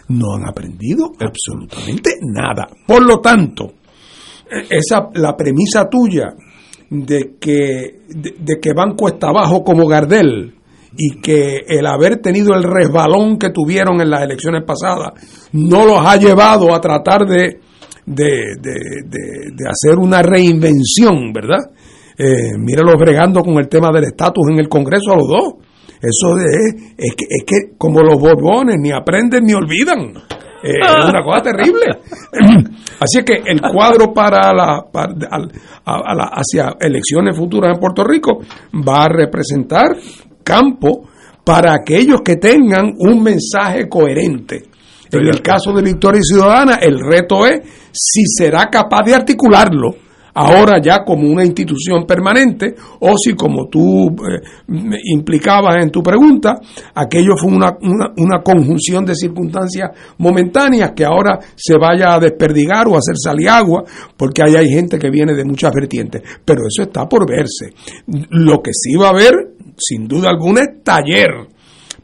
no 0.09 0.35
han 0.37 0.49
aprendido 0.49 1.13
absolutamente 1.19 2.19
nada. 2.23 2.69
Por 2.87 3.03
lo 3.03 3.21
tanto, 3.21 3.75
esa 4.71 5.09
la 5.15 5.37
premisa 5.37 5.89
tuya 5.89 6.35
de 7.03 7.37
que, 7.41 8.01
de, 8.09 8.61
que 8.61 8.73
van 8.75 8.95
cuesta 8.95 9.29
abajo 9.29 9.65
como 9.65 9.87
Gardel 9.87 10.55
y 10.97 11.21
que 11.21 11.65
el 11.67 11.87
haber 11.87 12.21
tenido 12.21 12.55
el 12.55 12.63
resbalón 12.63 13.39
que 13.39 13.51
tuvieron 13.51 14.01
en 14.01 14.11
las 14.11 14.23
elecciones 14.23 14.63
pasadas 14.65 15.13
no 15.53 15.85
los 15.85 15.99
ha 16.07 16.17
llevado 16.17 16.73
a 16.73 16.81
tratar 16.81 17.27
de, 17.27 17.59
de, 18.07 18.29
hacer 19.69 19.99
una 19.99 20.23
reinvención, 20.23 21.33
¿verdad? 21.33 21.71
Eh, 22.17 22.57
mírelos 22.59 22.95
bregando 22.97 23.41
con 23.43 23.59
el 23.59 23.69
tema 23.69 23.91
del 23.93 24.05
estatus 24.05 24.45
en 24.51 24.61
el 24.61 24.69
Congreso 24.69 25.13
a 25.13 25.17
los 25.17 25.27
dos. 25.27 25.55
Eso 26.01 26.39
es, 26.39 26.75
es, 26.97 27.15
que, 27.17 27.25
es 27.29 27.45
que 27.45 27.77
como 27.77 28.01
los 28.01 28.21
borbones 28.21 28.77
ni 28.79 28.93
aprenden 28.93 29.45
ni 29.45 29.55
olvidan. 29.55 30.15
Eh, 30.65 30.81
es 30.81 31.05
una 31.05 31.23
cosa 31.23 31.43
terrible. 31.43 31.87
Así 33.01 33.23
que 33.23 33.43
el 33.45 33.61
cuadro 33.61 34.15
para 34.15 34.51
la, 34.55 34.87
hacia 35.85 36.77
elecciones 36.81 37.37
futuras 37.37 37.75
en 37.75 37.81
Puerto 37.81 38.03
Rico 38.03 38.39
va 38.73 39.05
a 39.05 39.09
representar 39.09 39.95
campo 40.43 41.09
para 41.45 41.75
aquellos 41.75 42.23
que 42.23 42.37
tengan 42.37 42.95
un 42.99 43.23
mensaje 43.23 43.89
coherente. 43.89 44.63
En 45.13 45.27
el 45.29 45.43
caso 45.43 45.73
de 45.73 45.83
Victoria 45.83 46.23
Ciudadana, 46.23 46.77
el 46.81 46.99
reto 46.99 47.47
es 47.47 47.61
si 47.93 48.23
será 48.27 48.71
capaz 48.71 49.03
de 49.05 49.15
articularlo 49.15 50.04
ahora 50.35 50.81
ya 50.83 51.05
como 51.05 51.29
una 51.29 51.45
institución 51.45 52.05
permanente, 52.07 52.75
o 53.01 53.17
si 53.17 53.35
como 53.35 53.69
tú 53.69 54.09
eh, 54.09 54.43
implicabas 55.13 55.77
en 55.83 55.91
tu 55.91 56.03
pregunta, 56.03 56.57
aquello 56.95 57.37
fue 57.37 57.53
una, 57.53 57.77
una, 58.17 58.43
conjunción 58.43 59.05
de 59.05 59.15
circunstancias 59.15 59.91
momentáneas 60.19 60.93
que 60.95 61.05
ahora 61.05 61.39
se 61.55 61.79
vaya 61.79 62.15
a 62.15 62.21
desperdigar 62.21 62.89
o 62.89 62.95
a 62.95 62.99
hacer 62.99 63.17
salir 63.17 63.49
agua, 63.49 63.85
porque 64.17 64.43
ahí 64.45 64.57
hay 64.57 64.69
gente 64.69 64.99
que 64.99 65.11
viene 65.11 65.35
de 65.35 65.45
muchas 65.45 65.73
vertientes. 65.73 66.23
Pero 66.45 66.63
eso 66.67 66.83
está 66.83 67.09
por 67.09 67.29
verse. 67.29 67.73
Lo 68.31 68.61
que 68.61 68.73
sí 68.73 68.97
va 68.97 69.07
a 69.07 69.11
haber, 69.11 69.33
sin 69.79 70.09
duda 70.09 70.31
alguna, 70.31 70.63
es 70.63 70.83
taller 70.83 71.31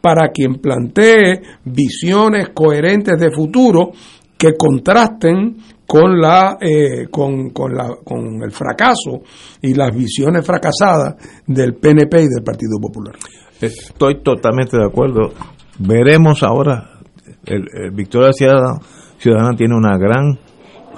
para 0.01 0.31
quien 0.31 0.55
plantee 0.57 1.43
visiones 1.65 2.49
coherentes 2.55 3.19
de 3.19 3.31
futuro 3.31 3.91
que 4.39 4.57
contrasten 4.57 5.57
con 5.91 6.21
la, 6.21 6.57
eh, 6.61 7.09
con, 7.11 7.51
con, 7.51 7.75
la, 7.75 7.97
con 8.05 8.41
el 8.45 8.53
fracaso 8.53 9.23
y 9.61 9.75
las 9.75 9.93
visiones 9.93 10.47
fracasadas 10.47 11.17
del 11.45 11.75
PNP 11.75 12.17
y 12.17 12.29
del 12.29 12.45
Partido 12.45 12.79
Popular. 12.81 13.17
Estoy 13.61 14.23
totalmente 14.23 14.77
de 14.77 14.85
acuerdo. 14.85 15.33
Veremos 15.81 16.45
ahora, 16.45 17.01
el, 17.45 17.91
Victoria 17.93 18.33
Ciudadana, 18.33 18.79
Ciudadana 19.19 19.57
tiene 19.57 19.75
una 19.75 19.99
gran 19.99 20.39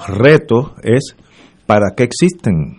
reto, 0.08 0.74
es 0.82 1.16
para 1.64 1.92
qué 1.96 2.02
existen. 2.02 2.76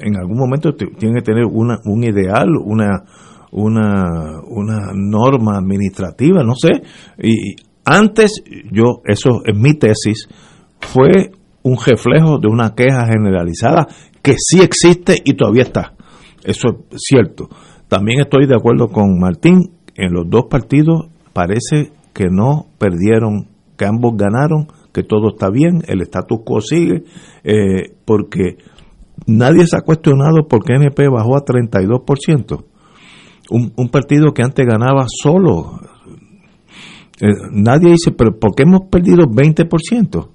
En 0.00 0.16
algún 0.16 0.36
momento 0.36 0.72
tiene 0.72 1.20
que 1.20 1.22
tener 1.22 1.44
una, 1.44 1.78
un 1.84 2.02
ideal, 2.02 2.48
una, 2.60 3.04
una, 3.52 4.40
una 4.48 4.90
norma 4.96 5.58
administrativa, 5.58 6.42
no 6.42 6.54
sé. 6.56 6.82
Y 7.22 7.54
antes, 7.84 8.42
yo, 8.72 9.00
eso 9.04 9.42
es 9.44 9.56
mi 9.56 9.74
tesis, 9.74 10.26
fue 10.80 11.32
un 11.62 11.76
reflejo 11.84 12.38
de 12.38 12.48
una 12.48 12.74
queja 12.74 13.06
generalizada 13.06 13.86
que 14.22 14.34
sí 14.38 14.60
existe 14.60 15.16
y 15.24 15.34
todavía 15.34 15.62
está. 15.62 15.94
Eso 16.44 16.84
es 16.90 17.00
cierto. 17.00 17.48
También 17.88 18.20
estoy 18.20 18.46
de 18.46 18.54
acuerdo 18.54 18.88
con 18.88 19.18
Martín, 19.18 19.72
en 19.96 20.12
los 20.12 20.28
dos 20.28 20.44
partidos 20.48 21.08
parece 21.32 21.92
que 22.12 22.28
no 22.30 22.66
perdieron, 22.78 23.48
que 23.76 23.84
ambos 23.84 24.16
ganaron, 24.16 24.68
que 24.92 25.02
todo 25.02 25.30
está 25.30 25.50
bien, 25.50 25.82
el 25.86 26.00
status 26.02 26.40
quo 26.44 26.60
sigue, 26.60 27.04
eh, 27.44 27.94
porque 28.04 28.56
nadie 29.26 29.66
se 29.66 29.76
ha 29.76 29.82
cuestionado 29.82 30.46
por 30.48 30.64
qué 30.64 30.74
NP 30.74 31.08
bajó 31.08 31.36
a 31.36 31.44
32%. 31.44 32.64
Un, 33.50 33.72
un 33.76 33.88
partido 33.88 34.32
que 34.32 34.42
antes 34.42 34.66
ganaba 34.66 35.06
solo. 35.08 35.80
Eh, 37.20 37.28
nadie 37.52 37.90
dice, 37.90 38.12
pero 38.12 38.38
¿por 38.38 38.54
qué 38.54 38.62
hemos 38.62 38.82
perdido 38.90 39.26
20%? 39.26 40.28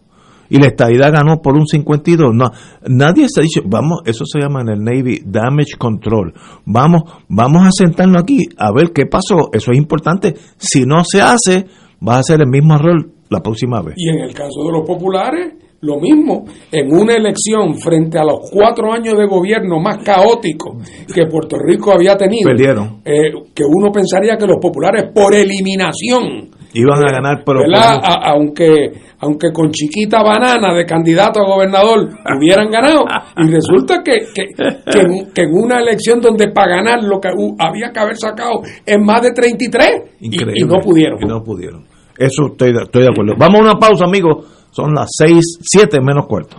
Y 0.49 0.57
la 0.59 0.67
estadidad 0.67 1.11
ganó 1.11 1.41
por 1.41 1.55
un 1.55 1.65
52. 1.65 2.31
No, 2.33 2.51
nadie 2.87 3.27
se 3.29 3.39
ha 3.39 3.43
dicho, 3.43 3.61
vamos, 3.65 4.01
eso 4.05 4.23
se 4.25 4.39
llama 4.39 4.61
en 4.61 4.69
el 4.69 4.83
Navy 4.83 5.21
damage 5.25 5.77
control. 5.77 6.33
Vamos, 6.65 7.03
vamos 7.27 7.63
a 7.65 7.69
sentarnos 7.71 8.21
aquí 8.21 8.39
a 8.57 8.71
ver 8.71 8.91
qué 8.93 9.05
pasó. 9.05 9.49
Eso 9.53 9.71
es 9.71 9.77
importante. 9.77 10.33
Si 10.57 10.85
no 10.85 11.03
se 11.03 11.21
hace, 11.21 11.65
va 12.07 12.17
a 12.19 12.23
ser 12.23 12.41
el 12.41 12.47
mismo 12.49 12.75
error 12.75 13.09
la 13.29 13.39
próxima 13.41 13.81
vez. 13.81 13.95
Y 13.97 14.09
en 14.09 14.19
el 14.23 14.33
caso 14.33 14.63
de 14.65 14.71
los 14.71 14.85
populares, 14.85 15.53
lo 15.81 15.99
mismo, 15.99 16.45
en 16.71 16.91
una 16.93 17.13
elección 17.13 17.75
frente 17.75 18.17
a 18.17 18.23
los 18.23 18.49
cuatro 18.51 18.91
años 18.91 19.15
de 19.17 19.27
gobierno 19.27 19.79
más 19.79 19.97
caóticos 20.03 20.77
que 21.13 21.25
Puerto 21.27 21.57
Rico 21.59 21.91
había 21.91 22.15
tenido, 22.17 22.49
Perdieron. 22.49 23.01
eh, 23.05 23.31
que 23.53 23.63
uno 23.67 23.91
pensaría 23.91 24.37
que 24.37 24.47
los 24.47 24.57
populares 24.59 25.11
por 25.13 25.33
eliminación 25.35 26.49
Iban 26.77 26.99
a 27.07 27.11
ganar, 27.11 27.43
pero. 27.45 27.61
A- 27.73 28.31
aunque 28.31 28.91
aunque 29.19 29.51
con 29.53 29.71
chiquita 29.71 30.21
banana 30.21 30.73
de 30.75 30.85
candidato 30.85 31.39
a 31.39 31.45
gobernador 31.47 32.09
hubieran 32.37 32.69
ganado 32.69 33.05
y 33.37 33.47
resulta 33.49 34.03
que, 34.03 34.11
que, 34.35 34.47
que 34.91 34.99
en, 34.99 35.31
que 35.33 35.41
en 35.43 35.53
una 35.53 35.79
elección 35.79 36.19
donde 36.21 36.49
para 36.51 36.75
ganar 36.75 37.01
lo 37.03 37.19
que 37.19 37.29
había 37.59 37.91
que 37.91 37.99
haber 37.99 38.17
sacado 38.17 38.61
es 38.85 38.97
más 39.01 39.21
de 39.21 39.31
33 39.31 39.89
y, 40.19 40.25
Increíble. 40.27 40.53
y 40.57 40.63
no 40.65 40.79
pudieron 40.81 41.17
Y 41.21 41.25
no 41.25 41.41
pudieron. 41.41 41.85
Eso 42.17 42.47
estoy 42.51 42.73
de, 42.73 42.83
estoy 42.83 43.03
de 43.03 43.09
acuerdo. 43.09 43.33
Vamos 43.37 43.61
a 43.61 43.63
una 43.63 43.79
pausa, 43.79 44.03
amigos. 44.05 44.45
Son 44.71 44.93
las 44.93 45.07
seis, 45.17 45.57
siete 45.61 45.99
menos 46.01 46.25
cuarto. 46.27 46.57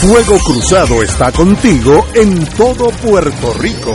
Fuego 0.00 0.36
Cruzado 0.44 1.02
está 1.02 1.30
contigo 1.32 2.04
en 2.14 2.44
todo 2.56 2.90
Puerto 2.90 3.54
Rico. 3.60 3.94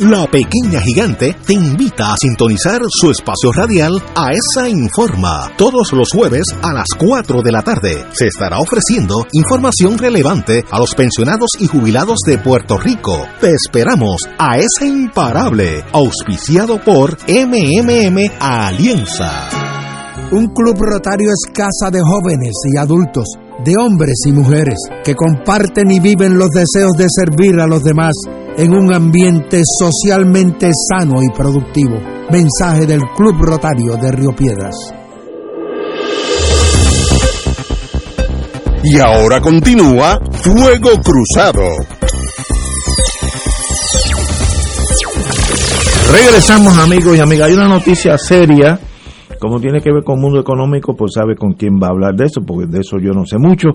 la 0.00 0.26
pequeña 0.26 0.80
gigante, 0.80 1.36
te 1.46 1.52
invita 1.52 2.12
a 2.12 2.16
sintonizar 2.16 2.80
su 2.88 3.10
espacio 3.10 3.52
radial 3.52 4.02
AESA 4.14 4.66
Informa. 4.66 5.52
Todos 5.58 5.92
los 5.92 6.08
jueves 6.10 6.44
a 6.62 6.72
las 6.72 6.86
4 6.98 7.42
de 7.42 7.52
la 7.52 7.60
tarde 7.60 8.06
se 8.12 8.28
estará 8.28 8.60
ofreciendo 8.60 9.26
información 9.32 9.98
relevante 9.98 10.64
a 10.70 10.78
los 10.78 10.94
pensionados 10.94 11.50
y 11.58 11.66
jubilados 11.66 12.20
de 12.26 12.38
Puerto 12.38 12.78
Rico. 12.78 13.26
Te 13.42 13.52
esperamos 13.52 14.22
a 14.38 14.56
esa 14.56 14.86
imparable, 14.86 15.84
auspiciado 15.92 16.82
por 16.82 17.18
MMM 17.28 18.30
Alianza. 18.40 19.50
Un 20.32 20.46
club 20.54 20.76
rotario 20.80 21.28
es 21.28 21.52
casa 21.52 21.90
de 21.92 22.00
jóvenes 22.00 22.54
y 22.72 22.78
adultos, 22.78 23.26
de 23.64 23.74
hombres 23.76 24.16
y 24.26 24.32
mujeres, 24.32 24.78
que 25.04 25.14
comparten 25.14 25.90
y 25.90 26.00
viven 26.00 26.38
los 26.38 26.48
deseos 26.50 26.92
de 26.96 27.06
servir 27.10 27.60
a 27.60 27.66
los 27.66 27.82
demás 27.82 28.14
en 28.60 28.74
un 28.74 28.92
ambiente 28.92 29.62
socialmente 29.64 30.70
sano 30.74 31.22
y 31.22 31.30
productivo. 31.30 31.98
Mensaje 32.30 32.84
del 32.84 33.00
Club 33.16 33.36
Rotario 33.40 33.96
de 33.96 34.12
Río 34.12 34.36
Piedras. 34.36 34.74
Y 38.84 38.98
ahora 38.98 39.40
continúa 39.40 40.20
Fuego 40.42 40.90
Cruzado. 41.02 41.68
Regresamos 46.12 46.76
amigos 46.76 47.16
y 47.16 47.20
amigas. 47.20 47.48
Hay 47.48 47.54
una 47.54 47.68
noticia 47.68 48.18
seria, 48.18 48.78
como 49.40 49.58
tiene 49.58 49.80
que 49.80 49.90
ver 49.90 50.04
con 50.04 50.16
el 50.16 50.22
mundo 50.22 50.38
económico, 50.38 50.94
pues 50.94 51.12
sabe 51.14 51.34
con 51.34 51.54
quién 51.54 51.80
va 51.82 51.88
a 51.88 51.90
hablar 51.90 52.14
de 52.14 52.26
eso, 52.26 52.42
porque 52.46 52.66
de 52.66 52.80
eso 52.80 52.98
yo 52.98 53.12
no 53.12 53.24
sé 53.24 53.38
mucho. 53.38 53.70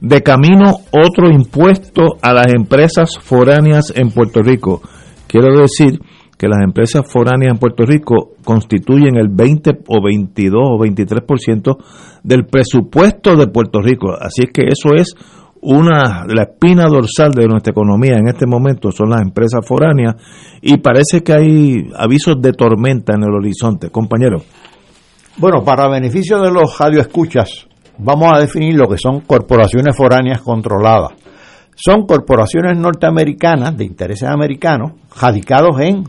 De 0.00 0.22
camino 0.22 0.72
otro 0.90 1.30
impuesto 1.30 2.16
a 2.22 2.32
las 2.32 2.52
empresas 2.52 3.18
foráneas 3.20 3.92
en 3.94 4.10
Puerto 4.10 4.40
Rico. 4.42 4.80
Quiero 5.26 5.54
decir 5.60 6.00
que 6.38 6.48
las 6.48 6.64
empresas 6.64 7.02
foráneas 7.06 7.52
en 7.52 7.58
Puerto 7.58 7.84
Rico 7.84 8.30
constituyen 8.42 9.16
el 9.16 9.28
20 9.28 9.80
o 9.88 10.02
22 10.02 10.58
o 10.58 10.78
23% 10.78 11.76
del 12.24 12.46
presupuesto 12.46 13.36
de 13.36 13.46
Puerto 13.48 13.82
Rico. 13.82 14.14
Así 14.18 14.44
es 14.44 14.50
que 14.50 14.62
eso 14.68 14.94
es 14.96 15.14
una 15.60 16.24
la 16.26 16.44
espina 16.44 16.86
dorsal 16.88 17.32
de 17.32 17.46
nuestra 17.46 17.72
economía 17.72 18.16
en 18.16 18.28
este 18.28 18.46
momento 18.46 18.90
son 18.90 19.10
las 19.10 19.20
empresas 19.20 19.60
foráneas 19.66 20.14
y 20.62 20.78
parece 20.78 21.22
que 21.22 21.34
hay 21.34 21.90
avisos 21.94 22.40
de 22.40 22.54
tormenta 22.54 23.12
en 23.14 23.24
el 23.24 23.34
horizonte, 23.34 23.90
compañero. 23.90 24.38
Bueno, 25.40 25.64
para 25.64 25.88
beneficio 25.88 26.38
de 26.38 26.50
los 26.50 26.76
radioescuchas, 26.78 27.66
vamos 27.96 28.30
a 28.30 28.40
definir 28.40 28.74
lo 28.74 28.86
que 28.86 28.98
son 28.98 29.20
corporaciones 29.20 29.96
foráneas 29.96 30.42
controladas. 30.42 31.12
Son 31.74 32.04
corporaciones 32.04 32.76
norteamericanas 32.76 33.74
de 33.74 33.86
intereses 33.86 34.28
americanos 34.28 34.92
radicados 35.18 35.80
en 35.80 36.04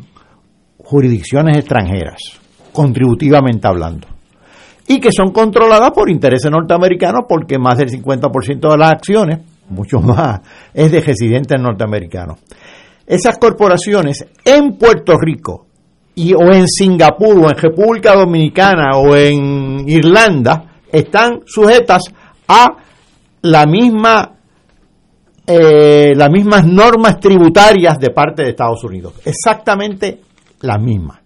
jurisdicciones 0.79 1.59
extranjeras, 1.59 2.41
contributivamente 2.73 3.65
hablando, 3.65 4.05
y 4.85 4.99
que 4.99 5.13
son 5.13 5.31
controladas 5.31 5.91
por 5.91 6.09
intereses 6.09 6.51
norteamericanos 6.51 7.21
porque 7.29 7.57
más 7.57 7.77
del 7.77 7.87
50% 7.87 8.69
de 8.69 8.77
las 8.77 8.91
acciones, 8.91 9.39
mucho 9.69 10.01
más, 10.01 10.41
es 10.73 10.91
de 10.91 10.99
residentes 10.99 11.57
norteamericanos. 11.57 12.37
Esas 13.07 13.37
corporaciones 13.37 14.25
en 14.43 14.77
Puerto 14.77 15.13
Rico 15.17 15.67
y, 16.15 16.33
o 16.33 16.51
en 16.51 16.67
Singapur 16.67 17.38
o 17.38 17.49
en 17.49 17.57
República 17.57 18.15
Dominicana 18.15 18.97
o 18.97 19.15
en 19.15 19.88
Irlanda 19.88 20.65
están 20.91 21.41
sujetas 21.45 22.03
a 22.47 22.77
la 23.43 23.65
misma 23.65 24.33
eh, 25.47 26.13
las 26.15 26.29
mismas 26.29 26.65
normas 26.65 27.19
tributarias 27.19 27.97
de 27.99 28.11
parte 28.11 28.43
de 28.43 28.49
Estados 28.49 28.83
Unidos. 28.83 29.13
Exactamente 29.25 30.21
las 30.61 30.81
mismas 30.81 31.21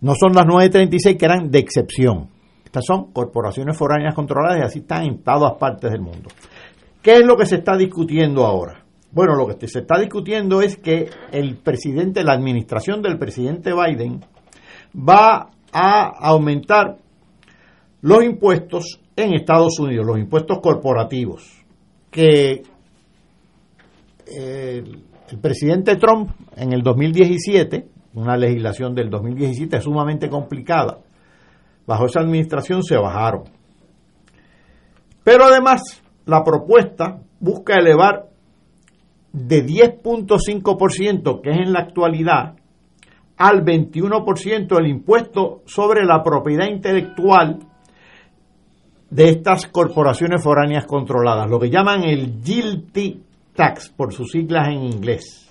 no 0.00 0.14
son 0.14 0.32
las 0.32 0.46
936 0.46 1.16
que 1.16 1.24
eran 1.24 1.50
de 1.50 1.58
excepción. 1.58 2.28
Estas 2.64 2.84
son 2.86 3.12
corporaciones 3.12 3.76
foráneas 3.76 4.14
controladas 4.14 4.58
y 4.58 4.62
así 4.62 4.78
están 4.80 5.04
en 5.04 5.22
todas 5.22 5.54
partes 5.58 5.90
del 5.90 6.00
mundo. 6.00 6.28
¿qué 7.02 7.16
es 7.16 7.24
lo 7.24 7.36
que 7.36 7.46
se 7.46 7.56
está 7.56 7.76
discutiendo 7.76 8.44
ahora? 8.46 8.79
Bueno, 9.12 9.34
lo 9.34 9.46
que 9.48 9.66
se 9.66 9.80
está 9.80 9.98
discutiendo 9.98 10.62
es 10.62 10.76
que 10.76 11.10
el 11.32 11.56
presidente, 11.56 12.22
la 12.22 12.32
administración 12.32 13.02
del 13.02 13.18
presidente 13.18 13.72
Biden 13.74 14.20
va 14.96 15.50
a 15.72 16.28
aumentar 16.28 16.96
los 18.02 18.22
impuestos 18.22 19.00
en 19.16 19.34
Estados 19.34 19.80
Unidos, 19.80 20.06
los 20.06 20.18
impuestos 20.18 20.60
corporativos, 20.60 21.42
que 22.10 22.62
el, 24.26 25.02
el 25.28 25.38
presidente 25.40 25.96
Trump 25.96 26.30
en 26.56 26.72
el 26.72 26.82
2017, 26.82 27.88
una 28.14 28.36
legislación 28.36 28.94
del 28.94 29.10
2017 29.10 29.80
sumamente 29.80 30.28
complicada, 30.28 31.00
bajo 31.84 32.06
esa 32.06 32.20
administración 32.20 32.84
se 32.84 32.96
bajaron. 32.96 33.42
Pero 35.24 35.44
además, 35.44 36.00
la 36.26 36.44
propuesta 36.44 37.20
busca 37.40 37.74
elevar 37.74 38.29
de 39.32 39.64
10.5%, 39.64 41.40
que 41.40 41.50
es 41.50 41.58
en 41.58 41.72
la 41.72 41.80
actualidad, 41.80 42.54
al 43.36 43.64
21% 43.64 44.78
el 44.78 44.86
impuesto 44.86 45.62
sobre 45.66 46.04
la 46.04 46.22
propiedad 46.22 46.66
intelectual 46.66 47.58
de 49.08 49.28
estas 49.28 49.66
corporaciones 49.66 50.42
foráneas 50.42 50.86
controladas, 50.86 51.48
lo 51.48 51.58
que 51.58 51.70
llaman 51.70 52.04
el 52.04 52.40
GILTI 52.42 53.22
tax, 53.54 53.88
por 53.90 54.12
sus 54.12 54.30
siglas 54.30 54.68
en 54.68 54.84
inglés. 54.84 55.50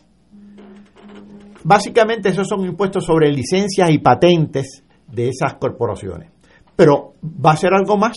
Básicamente 1.64 2.30
esos 2.30 2.48
son 2.48 2.66
impuestos 2.66 3.06
sobre 3.06 3.32
licencias 3.32 3.90
y 3.90 3.98
patentes 4.00 4.84
de 5.08 5.30
esas 5.30 5.56
corporaciones. 5.56 6.32
Pero 6.76 7.14
va 7.24 7.52
a 7.52 7.58
ser 7.58 7.74
algo 7.74 7.98
más. 7.98 8.16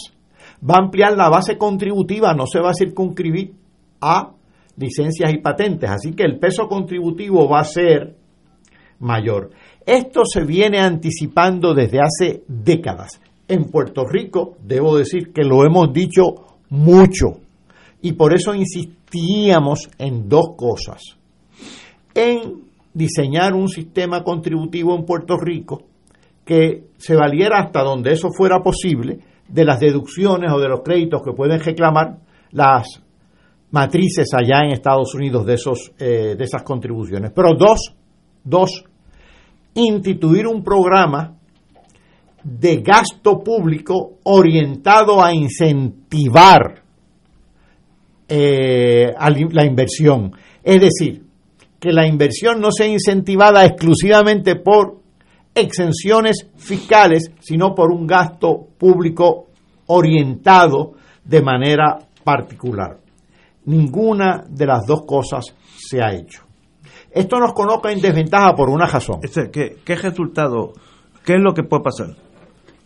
Va 0.62 0.76
a 0.76 0.84
ampliar 0.84 1.16
la 1.16 1.28
base 1.28 1.58
contributiva, 1.58 2.34
no 2.34 2.46
se 2.46 2.60
va 2.60 2.70
a 2.70 2.74
circunscribir 2.74 3.52
a 4.00 4.32
licencias 4.82 5.32
y 5.32 5.38
patentes. 5.38 5.88
Así 5.88 6.12
que 6.12 6.24
el 6.24 6.38
peso 6.38 6.68
contributivo 6.68 7.48
va 7.48 7.60
a 7.60 7.64
ser 7.64 8.16
mayor. 8.98 9.50
Esto 9.86 10.24
se 10.24 10.44
viene 10.44 10.78
anticipando 10.80 11.74
desde 11.74 12.00
hace 12.00 12.44
décadas. 12.46 13.20
En 13.48 13.64
Puerto 13.64 14.04
Rico, 14.04 14.56
debo 14.62 14.96
decir 14.96 15.32
que 15.32 15.42
lo 15.42 15.64
hemos 15.64 15.92
dicho 15.92 16.22
mucho. 16.70 17.40
Y 18.00 18.12
por 18.12 18.34
eso 18.34 18.54
insistíamos 18.54 19.88
en 19.98 20.28
dos 20.28 20.54
cosas. 20.56 21.00
En 22.14 22.62
diseñar 22.94 23.54
un 23.54 23.68
sistema 23.68 24.22
contributivo 24.22 24.94
en 24.96 25.04
Puerto 25.04 25.36
Rico 25.36 25.82
que 26.44 26.84
se 26.98 27.14
valiera 27.14 27.58
hasta 27.58 27.82
donde 27.82 28.12
eso 28.12 28.30
fuera 28.30 28.62
posible 28.62 29.20
de 29.48 29.64
las 29.64 29.80
deducciones 29.80 30.50
o 30.52 30.58
de 30.58 30.68
los 30.68 30.80
créditos 30.82 31.22
que 31.22 31.32
pueden 31.32 31.60
reclamar 31.60 32.18
las 32.50 33.01
matrices 33.72 34.28
allá 34.32 34.64
en 34.64 34.72
Estados 34.72 35.14
Unidos 35.14 35.44
de, 35.44 35.54
esos, 35.54 35.92
eh, 35.98 36.34
de 36.36 36.44
esas 36.44 36.62
contribuciones. 36.62 37.32
Pero 37.34 37.54
dos, 37.54 37.94
dos, 38.44 38.84
instituir 39.74 40.46
un 40.46 40.62
programa 40.62 41.34
de 42.44 42.76
gasto 42.76 43.42
público 43.42 44.18
orientado 44.24 45.22
a 45.22 45.32
incentivar 45.32 46.82
eh, 48.28 49.12
la 49.50 49.64
inversión. 49.64 50.32
Es 50.62 50.80
decir, 50.80 51.24
que 51.78 51.92
la 51.92 52.06
inversión 52.06 52.60
no 52.60 52.70
sea 52.70 52.86
incentivada 52.86 53.64
exclusivamente 53.64 54.56
por 54.56 55.00
exenciones 55.54 56.46
fiscales, 56.56 57.32
sino 57.40 57.74
por 57.74 57.90
un 57.90 58.06
gasto 58.06 58.68
público 58.78 59.48
orientado 59.86 60.94
de 61.24 61.42
manera 61.42 61.98
particular. 62.24 63.01
Ninguna 63.64 64.44
de 64.48 64.66
las 64.66 64.86
dos 64.86 65.04
cosas 65.06 65.44
se 65.76 66.02
ha 66.02 66.12
hecho. 66.12 66.42
Esto 67.10 67.38
nos 67.38 67.52
coloca 67.52 67.92
en 67.92 68.00
desventaja 68.00 68.54
por 68.54 68.70
una 68.70 68.86
razón. 68.86 69.20
¿Qué, 69.52 69.76
qué 69.84 69.94
resultado? 69.96 70.72
¿Qué 71.24 71.34
es 71.34 71.40
lo 71.40 71.52
que 71.52 71.62
puede 71.62 71.82
pasar? 71.82 72.16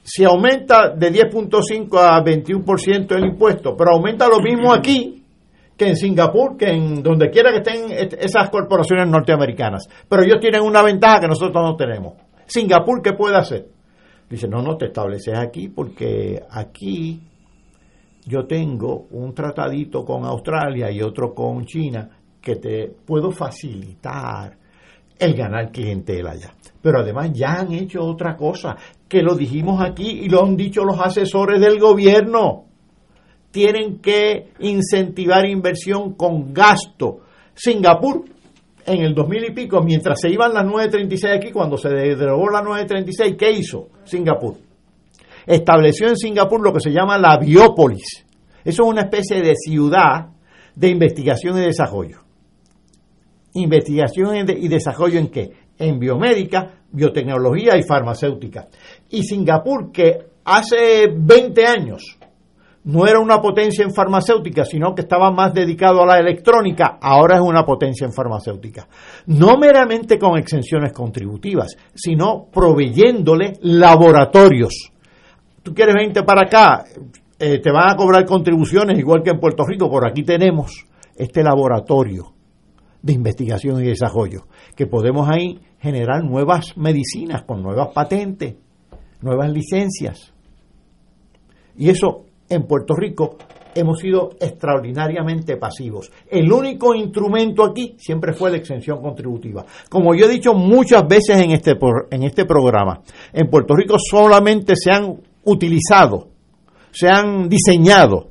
Si 0.03 0.25
aumenta 0.25 0.91
de 0.91 1.13
10.5 1.13 1.99
a 1.99 2.23
21% 2.23 3.17
el 3.17 3.25
impuesto, 3.25 3.77
pero 3.77 3.93
aumenta 3.93 4.29
lo 4.29 4.41
mismo 4.41 4.73
aquí 4.73 5.25
que 5.77 5.89
en 5.89 5.97
Singapur, 5.97 6.57
que 6.57 6.71
en 6.71 7.03
donde 7.03 7.31
quiera 7.31 7.51
que 7.51 7.59
estén 7.59 7.91
esas 8.19 8.49
corporaciones 8.51 9.09
norteamericanas. 9.09 9.89
Pero 10.09 10.23
ellos 10.23 10.41
tienen 10.41 10.63
una 10.63 10.83
ventaja 10.83 11.21
que 11.21 11.29
nosotros 11.29 11.63
no 11.63 11.77
tenemos. 11.77 12.15
Singapur, 12.47 13.03
¿qué 13.03 13.13
puede 13.13 13.37
hacer? 13.37 13.67
Dice, 14.29 14.49
no, 14.49 14.63
no 14.63 14.77
te 14.77 14.87
estableces 14.87 15.39
aquí 15.39 15.69
porque 15.69 16.43
aquí 16.51 17.21
yo 18.27 18.45
tengo 18.45 19.07
un 19.13 19.33
tratadito 19.33 20.05
con 20.05 20.25
Australia 20.25 20.91
y 20.91 21.01
otro 21.01 21.33
con 21.33 21.65
China 21.65 22.11
que 22.41 22.57
te 22.57 22.89
puedo 22.89 23.31
facilitar 23.31 24.57
el 25.19 25.35
ganar 25.35 25.71
clientela 25.71 26.33
allá. 26.33 26.53
Pero 26.83 27.01
además 27.01 27.31
ya 27.33 27.61
han 27.61 27.73
hecho 27.73 28.05
otra 28.05 28.37
cosa, 28.37 28.77
que 29.09 29.23
lo 29.23 29.35
dijimos 29.35 29.81
aquí 29.81 30.23
y 30.25 30.29
lo 30.29 30.45
han 30.45 30.57
dicho 30.57 30.85
los 30.85 31.01
asesores 31.01 31.61
del 31.61 31.79
gobierno. 31.79 32.65
Tienen 33.51 33.99
que 34.01 34.49
incentivar 34.61 35.47
inversión 35.47 36.15
con 36.15 36.53
gasto. 36.53 37.21
Singapur 37.55 38.25
en 38.85 39.03
el 39.03 39.15
2000 39.15 39.45
y 39.47 39.51
pico, 39.53 39.83
mientras 39.83 40.21
se 40.21 40.31
iban 40.31 40.53
las 40.53 40.65
936 40.65 41.35
aquí, 41.35 41.53
cuando 41.53 41.77
se 41.77 41.89
derogó 41.89 42.51
la 42.51 42.63
936, 42.63 43.37
¿qué 43.37 43.51
hizo 43.53 43.89
Singapur? 44.05 44.55
Estableció 45.47 46.09
en 46.09 46.17
Singapur 46.17 46.61
lo 46.61 46.73
que 46.73 46.81
se 46.81 46.91
llama 46.91 47.19
la 47.19 47.39
Biópolis. 47.39 48.27
Eso 48.65 48.83
es 48.83 48.89
una 48.89 49.03
especie 49.03 49.43
de 49.43 49.55
ciudad 49.55 50.27
de 50.75 50.89
investigación 50.89 51.57
y 51.59 51.63
desarrollo. 51.63 52.21
¿Investigación 53.55 54.49
y 54.49 54.69
desarrollo 54.69 55.19
en 55.19 55.29
qué? 55.29 55.53
En 55.79 55.99
biomédica, 55.99 56.81
biotecnología 56.91 57.77
y 57.77 57.83
farmacéutica. 57.83 58.69
Y 59.11 59.23
Singapur, 59.23 59.93
que 59.93 60.19
hace 60.45 61.07
20 61.15 61.67
años 61.67 62.19
no 62.87 63.07
era 63.07 63.19
una 63.19 63.41
potencia 63.41 63.85
en 63.85 63.93
farmacéutica, 63.93 64.65
sino 64.65 64.95
que 64.95 65.03
estaba 65.03 65.31
más 65.33 65.53
dedicado 65.53 66.03
a 66.03 66.07
la 66.07 66.19
electrónica, 66.19 66.99
ahora 67.01 67.37
es 67.37 67.41
una 67.41 67.65
potencia 67.65 68.07
en 68.07 68.13
farmacéutica. 68.13 68.87
No 69.27 69.57
meramente 69.59 70.19
con 70.19 70.39
exenciones 70.39 70.93
contributivas, 70.93 71.77
sino 71.95 72.47
proveyéndole 72.53 73.55
laboratorios. 73.63 74.93
Tú 75.67 75.75
quieres 75.75 75.97
venirte 75.97 76.23
para 76.23 76.43
acá, 76.43 76.85
eh, 77.41 77.59
te 77.59 77.73
van 77.73 77.91
a 77.91 77.97
cobrar 77.97 78.25
contribuciones 78.25 78.97
igual 79.01 79.25
que 79.25 79.31
en 79.31 79.41
Puerto 79.41 79.65
Rico, 79.67 79.91
por 79.91 80.07
aquí 80.07 80.23
tenemos 80.23 80.87
este 81.17 81.43
laboratorio 81.43 82.33
de 83.03 83.13
investigación 83.13 83.83
y 83.83 83.89
desarrollo, 83.89 84.47
que 84.77 84.87
podemos 84.87 85.29
ahí 85.29 85.59
generar 85.81 86.23
nuevas 86.23 86.77
medicinas 86.77 87.43
con 87.43 87.65
nuevas 87.65 87.89
patentes, 87.93 88.55
nuevas 89.23 89.51
licencias. 89.51 90.33
Y 91.77 91.91
eso 91.91 92.27
en 92.49 92.63
Puerto 92.63 92.95
Rico 92.95 93.37
hemos 93.75 93.99
sido 93.99 94.37
extraordinariamente 94.39 95.57
pasivos. 95.57 96.13
El 96.31 96.53
único 96.53 96.95
instrumento 96.95 97.65
aquí 97.65 97.97
siempre 97.99 98.35
fue 98.35 98.53
la 98.53 98.59
exención 98.59 99.03
contributiva. 99.03 99.67
Como 99.91 100.15
yo 100.15 100.27
he 100.27 100.29
dicho 100.29 100.55
muchas 100.55 101.09
veces 101.09 101.41
en 101.41 101.51
este, 101.51 101.77
en 102.13 102.23
este 102.23 102.45
programa, 102.45 103.01
en 103.33 103.51
Puerto 103.51 103.75
Rico 103.75 103.97
solamente 103.99 104.75
se 104.77 104.93
han 104.93 105.17
utilizado, 105.47 106.29
se 106.93 107.09
han 107.09 107.49
diseñado, 107.49 108.29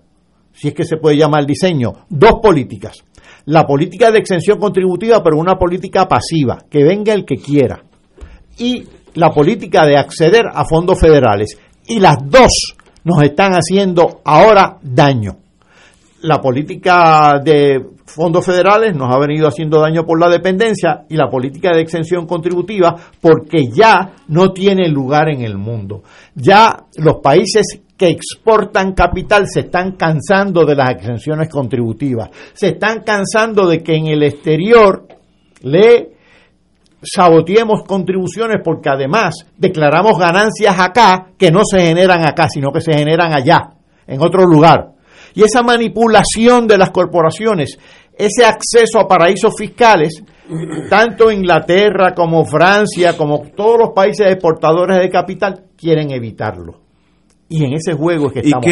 si 0.53 0.69
es 0.69 0.73
que 0.73 0.85
se 0.85 0.97
puede 0.97 1.17
llamar 1.17 1.45
diseño, 1.45 2.05
dos 2.09 2.39
políticas. 2.41 3.03
La 3.45 3.65
política 3.65 4.11
de 4.11 4.19
exención 4.19 4.59
contributiva, 4.59 5.21
pero 5.23 5.37
una 5.37 5.55
política 5.55 6.07
pasiva, 6.07 6.63
que 6.69 6.83
venga 6.83 7.13
el 7.13 7.25
que 7.25 7.35
quiera. 7.35 7.83
Y 8.57 8.83
la 9.15 9.29
política 9.29 9.85
de 9.85 9.97
acceder 9.97 10.45
a 10.53 10.65
fondos 10.65 10.99
federales. 10.99 11.57
Y 11.87 11.99
las 11.99 12.17
dos 12.25 12.75
nos 13.03 13.21
están 13.23 13.53
haciendo 13.53 14.21
ahora 14.25 14.77
daño. 14.81 15.37
La 16.21 16.41
política 16.41 17.39
de 17.43 17.94
fondos 18.05 18.45
federales 18.45 18.95
nos 18.95 19.13
ha 19.13 19.19
venido 19.19 19.47
haciendo 19.47 19.79
daño 19.79 20.05
por 20.05 20.19
la 20.19 20.29
dependencia 20.29 21.05
y 21.09 21.15
la 21.15 21.29
política 21.29 21.71
de 21.73 21.81
exención 21.81 22.25
contributiva 22.25 22.95
porque 23.19 23.67
ya 23.67 24.13
no 24.27 24.51
tiene 24.51 24.87
lugar 24.87 25.29
en 25.29 25.41
el 25.41 25.57
mundo. 25.57 26.03
Ya 26.35 26.85
los 26.97 27.17
países 27.21 27.81
que 27.97 28.09
exportan 28.09 28.93
capital 28.93 29.47
se 29.47 29.61
están 29.61 29.93
cansando 29.93 30.65
de 30.65 30.75
las 30.75 30.91
exenciones 30.91 31.49
contributivas, 31.49 32.29
se 32.53 32.69
están 32.69 33.01
cansando 33.01 33.67
de 33.67 33.81
que 33.81 33.95
en 33.95 34.07
el 34.07 34.23
exterior 34.23 35.07
le 35.61 36.15
saboteemos 37.01 37.83
contribuciones 37.83 38.57
porque 38.63 38.89
además 38.89 39.45
declaramos 39.57 40.17
ganancias 40.17 40.77
acá 40.79 41.27
que 41.37 41.51
no 41.51 41.61
se 41.63 41.79
generan 41.79 42.25
acá, 42.25 42.47
sino 42.49 42.71
que 42.71 42.81
se 42.81 42.93
generan 42.93 43.33
allá, 43.33 43.69
en 44.07 44.21
otro 44.21 44.45
lugar. 44.45 44.94
Y 45.35 45.43
esa 45.43 45.61
manipulación 45.61 46.67
de 46.67 46.77
las 46.77 46.91
corporaciones, 46.91 47.77
ese 48.17 48.45
acceso 48.45 48.99
a 48.99 49.07
paraísos 49.07 49.53
fiscales, 49.57 50.23
tanto 50.89 51.31
Inglaterra 51.31 52.13
como 52.15 52.45
Francia, 52.45 53.17
como 53.17 53.41
todos 53.55 53.77
los 53.79 53.89
países 53.93 54.27
exportadores 54.27 54.97
de 54.97 55.09
capital, 55.09 55.65
quieren 55.77 56.11
evitarlo. 56.11 56.79
Y 57.47 57.63
en 57.63 57.73
ese 57.73 57.93
juego 57.93 58.27
es 58.27 58.33
que 58.33 58.39
estamos. 58.39 58.65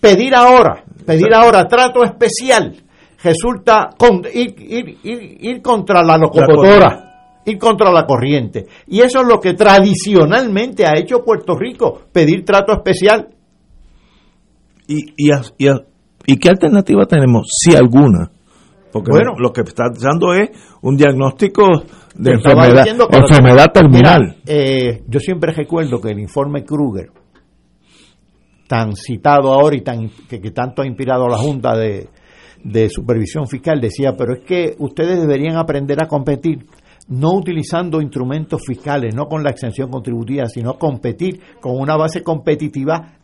pedir 0.00 0.34
ahora, 0.34 0.82
pedir 1.06 1.32
ahora 1.32 1.64
trato 1.66 2.02
especial, 2.02 2.74
resulta 3.22 3.90
ir, 4.34 5.62
contra 5.62 6.02
la 6.02 6.16
locomotora 6.16 7.08
ir 7.50 7.58
contra 7.58 7.90
la 7.90 8.04
corriente. 8.04 8.66
Y 8.86 9.00
eso 9.00 9.20
es 9.20 9.26
lo 9.26 9.40
que 9.40 9.54
tradicionalmente 9.54 10.86
ha 10.86 10.98
hecho 10.98 11.24
Puerto 11.24 11.56
Rico, 11.56 12.02
pedir 12.12 12.44
trato 12.44 12.72
especial. 12.72 13.28
¿Y, 14.86 15.14
y, 15.16 15.30
y, 15.58 15.68
qué 16.36 16.50
alternativa 16.50 17.06
tenemos, 17.06 17.46
si 17.50 17.74
alguna? 17.74 18.30
Porque 18.92 19.10
bueno, 19.10 19.32
lo 19.38 19.52
que 19.52 19.62
está 19.62 19.84
dando 20.00 20.32
es 20.32 20.50
un 20.82 20.96
diagnóstico 20.96 21.66
de 22.14 22.32
enfermedad, 22.32 22.86
enfermedad 23.10 23.66
terminal. 23.72 24.36
Eh, 24.46 25.02
yo 25.06 25.20
siempre 25.20 25.52
recuerdo 25.52 26.00
que 26.00 26.10
el 26.10 26.20
informe 26.20 26.64
Kruger 26.64 27.10
tan 28.66 28.94
citado 28.94 29.52
ahora 29.52 29.76
y 29.76 29.82
tan 29.82 30.10
que, 30.28 30.38
tanto 30.50 30.82
ha 30.82 30.86
inspirado 30.86 31.24
a 31.24 31.30
la 31.30 31.38
Junta 31.38 31.76
de, 31.76 32.08
de 32.62 32.88
Supervisión 32.88 33.46
Fiscal, 33.46 33.80
decía, 33.80 34.14
pero 34.16 34.34
es 34.34 34.44
que 34.44 34.74
ustedes 34.78 35.20
deberían 35.20 35.56
aprender 35.56 36.02
a 36.02 36.06
competir 36.06 36.66
no 37.08 37.32
utilizando 37.32 38.02
instrumentos 38.02 38.60
fiscales, 38.66 39.14
no 39.14 39.26
con 39.26 39.42
la 39.42 39.50
exención 39.50 39.90
contributiva, 39.90 40.46
sino 40.46 40.78
competir 40.78 41.40
con 41.60 41.80
una 41.80 41.96
base 41.96 42.22
competitiva 42.22 43.17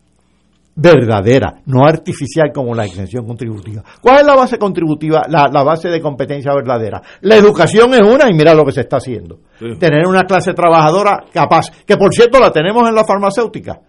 verdadera, 0.76 1.60
no 1.66 1.86
artificial 1.86 2.51
como 2.52 2.74
la 2.74 2.84
exención 2.84 3.26
contributiva. 3.26 3.82
¿Cuál 4.01 4.20
es 4.20 4.26
la 4.26 4.34
base 4.34 4.59
contributiva, 4.59 5.22
la, 5.28 5.62
base 5.62 5.88
de 5.88 6.01
competencia 6.01 6.52
verdadera? 6.52 7.01
La 7.20 7.36
educación 7.36 7.94
es 7.94 8.01
una 8.01 8.28
y 8.28 8.34
mira 8.34 8.55
lo 8.55 8.64
que 8.64 8.72
se 8.72 8.80
está 8.80 8.96
haciendo. 8.96 9.38
Tener 9.59 10.06
una 10.06 10.22
clase 10.22 10.52
trabajadora 10.52 11.24
capaz, 11.32 11.70
que 11.86 11.96
por 11.96 12.12
cierto 12.12 12.40
la 12.40 12.51
tenemos 12.51 12.88
en 12.88 12.94
la 12.94 13.05
farmacéutica. 13.05 13.80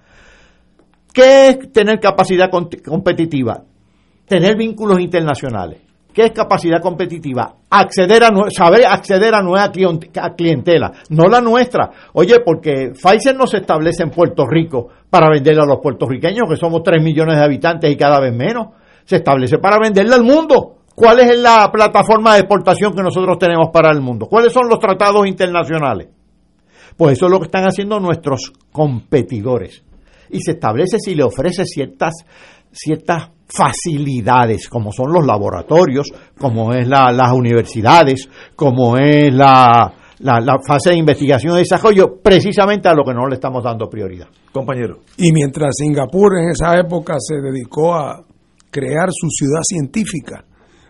¿Qué 1.11 1.49
es 1.49 1.71
tener 1.71 1.99
capacidad 1.99 2.49
competitiva? 2.49 3.63
Tener 4.27 4.55
vínculos 4.57 4.99
internacionales. 4.99 5.84
¿Qué 6.15 6.27
es 6.27 6.31
capacidad 6.31 6.81
competitiva? 6.81 7.57
Acceder 7.69 8.23
a 8.23 8.29
saber 8.49 8.85
acceder 8.85 9.35
a 9.35 9.41
nueva 9.41 9.69
clientela, 9.69 10.93
no 11.09 11.27
la 11.27 11.41
nuestra. 11.41 11.91
Oye, 12.13 12.39
porque 12.39 12.93
Pfizer 12.93 13.35
no 13.35 13.45
se 13.45 13.57
establece 13.57 14.03
en 14.03 14.11
Puerto 14.11 14.47
Rico 14.47 14.87
para 15.09 15.29
venderle 15.29 15.63
a 15.63 15.65
los 15.65 15.79
puertorriqueños, 15.83 16.47
que 16.49 16.55
somos 16.55 16.83
3 16.83 17.03
millones 17.03 17.35
de 17.37 17.43
habitantes 17.43 17.91
y 17.91 17.97
cada 17.97 18.21
vez 18.21 18.33
menos. 18.33 18.67
Se 19.03 19.17
establece 19.17 19.57
para 19.57 19.77
venderle 19.77 20.15
al 20.15 20.23
mundo. 20.23 20.77
¿Cuál 20.95 21.19
es 21.19 21.37
la 21.37 21.69
plataforma 21.69 22.35
de 22.35 22.39
exportación 22.39 22.93
que 22.95 23.03
nosotros 23.03 23.37
tenemos 23.37 23.67
para 23.73 23.91
el 23.91 23.99
mundo? 23.99 24.27
¿Cuáles 24.27 24.53
son 24.53 24.69
los 24.69 24.79
tratados 24.79 25.27
internacionales? 25.27 26.07
Pues 26.95 27.17
eso 27.17 27.25
es 27.25 27.31
lo 27.33 27.39
que 27.39 27.47
están 27.47 27.65
haciendo 27.65 27.99
nuestros 27.99 28.53
competidores. 28.71 29.83
Y 30.29 30.39
se 30.39 30.51
establece 30.51 30.97
si 30.97 31.13
le 31.13 31.23
ofrece 31.23 31.65
ciertas, 31.65 32.13
ciertas 32.71 33.34
facilidades, 33.47 34.67
como 34.67 34.91
son 34.91 35.11
los 35.11 35.25
laboratorios, 35.25 36.11
como 36.37 36.73
es 36.73 36.87
la, 36.87 37.11
las 37.11 37.31
universidades, 37.31 38.27
como 38.55 38.97
es 38.97 39.33
la, 39.33 39.93
la, 40.19 40.57
fase 40.65 40.91
de 40.91 40.97
investigación 40.97 41.55
y 41.55 41.59
desarrollo, 41.59 42.19
precisamente 42.21 42.87
a 42.87 42.93
lo 42.93 43.03
que 43.03 43.13
no 43.13 43.27
le 43.27 43.35
estamos 43.35 43.63
dando 43.63 43.87
prioridad. 43.87 44.27
Compañero. 44.51 44.99
Y 45.17 45.31
mientras 45.31 45.75
Singapur 45.77 46.37
en 46.39 46.49
esa 46.49 46.77
época 46.77 47.15
se 47.19 47.35
dedicó 47.35 47.93
a 47.93 48.23
crear 48.71 49.09
su 49.11 49.27
ciudad 49.29 49.61
científica 49.63 50.43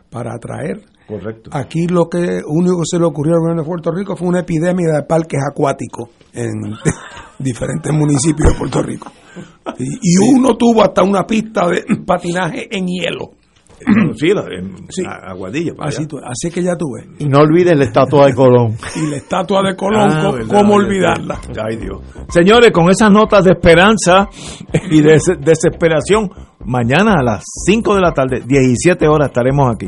para 0.10 0.36
atraer, 0.36 0.82
Correcto. 1.08 1.50
aquí 1.54 1.88
lo 1.88 2.08
que 2.10 2.42
único 2.48 2.80
que 2.80 2.86
se 2.86 3.00
le 3.00 3.06
ocurrió 3.06 3.36
al 3.36 3.42
gobierno 3.42 3.62
de 3.62 3.68
Puerto 3.68 3.92
Rico 3.92 4.16
fue 4.16 4.28
una 4.28 4.40
epidemia 4.40 4.94
de 4.94 5.04
parques 5.04 5.40
acuáticos 5.52 6.10
en 6.34 6.74
diferentes 7.40 7.92
municipios 7.94 8.54
de 8.54 8.60
Puerto 8.60 8.82
Rico. 8.82 9.12
Y, 9.78 10.18
uno 10.18 10.56
tuvo 10.56 10.84
hasta 10.84 11.04
una 11.04 11.26
pista 11.26 11.68
de 11.68 11.84
patinaje 12.06 12.68
en 12.72 12.88
hielo. 12.88 13.32
Sí, 14.16 14.28
en 14.30 15.08
Aguadilla. 15.08 15.74
Así, 15.80 16.50
que 16.50 16.64
ya 16.64 16.78
tuve. 16.78 17.08
Y 17.20 17.26
no 17.28 17.40
olvides 17.40 17.78
la 17.78 17.84
estatua 17.84 18.28
de 18.28 18.34
Colón. 18.34 18.78
y 18.96 19.10
la 19.10 19.18
estatua 19.18 19.62
de 19.64 19.76
Colón, 19.76 20.10
ah, 20.12 20.32
¿cómo, 20.48 20.76
olvidarla? 20.76 21.40
Ay, 21.62 21.76
Dios. 21.76 22.00
Señores, 22.30 22.72
con 22.72 22.90
esas 22.90 23.12
notas 23.12 23.44
de 23.44 23.52
esperanza 23.52 24.30
y 24.90 25.02
de 25.02 25.20
desesperación, 25.40 26.30
mañana 26.66 27.16
a 27.20 27.24
las 27.24 27.44
5 27.66 27.96
de 27.96 28.02
la 28.02 28.12
tarde, 28.12 28.44
17 28.48 29.08
horas, 29.08 29.28
estaremos 29.28 29.76
aquí. 29.76 29.88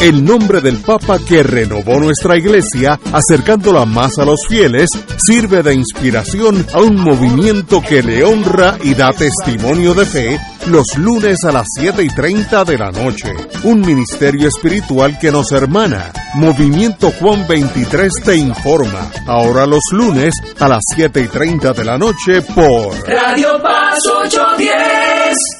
El 0.00 0.24
nombre 0.24 0.62
del 0.62 0.78
Papa 0.78 1.18
que 1.18 1.42
renovó 1.42 2.00
nuestra 2.00 2.36
iglesia, 2.36 2.98
acercándola 3.12 3.84
más 3.84 4.18
a 4.18 4.24
los 4.24 4.40
fieles, 4.48 4.88
sirve 5.18 5.62
de 5.62 5.74
inspiración 5.74 6.66
a 6.72 6.80
un 6.80 6.96
movimiento 6.96 7.82
que 7.82 8.02
le 8.02 8.24
honra 8.24 8.78
y 8.82 8.94
da 8.94 9.12
testimonio 9.12 9.92
de 9.92 10.06
fe 10.06 10.40
los 10.68 10.96
lunes 10.96 11.44
a 11.44 11.52
las 11.52 11.66
7 11.78 12.02
y 12.02 12.08
30 12.08 12.64
de 12.64 12.78
la 12.78 12.90
noche. 12.90 13.32
Un 13.64 13.80
ministerio 13.80 14.48
espiritual 14.48 15.18
que 15.18 15.30
nos 15.30 15.52
hermana. 15.52 16.12
Movimiento 16.34 17.12
Juan 17.20 17.46
23 17.46 18.12
te 18.24 18.36
informa. 18.36 19.10
Ahora 19.26 19.66
los 19.66 19.82
lunes 19.92 20.34
a 20.58 20.68
las 20.68 20.80
7 20.94 21.20
y 21.20 21.28
30 21.28 21.72
de 21.72 21.84
la 21.84 21.98
noche 21.98 22.40
por 22.54 23.06
Radio 23.06 23.60
Paz 23.62 23.98
810. 24.24 25.59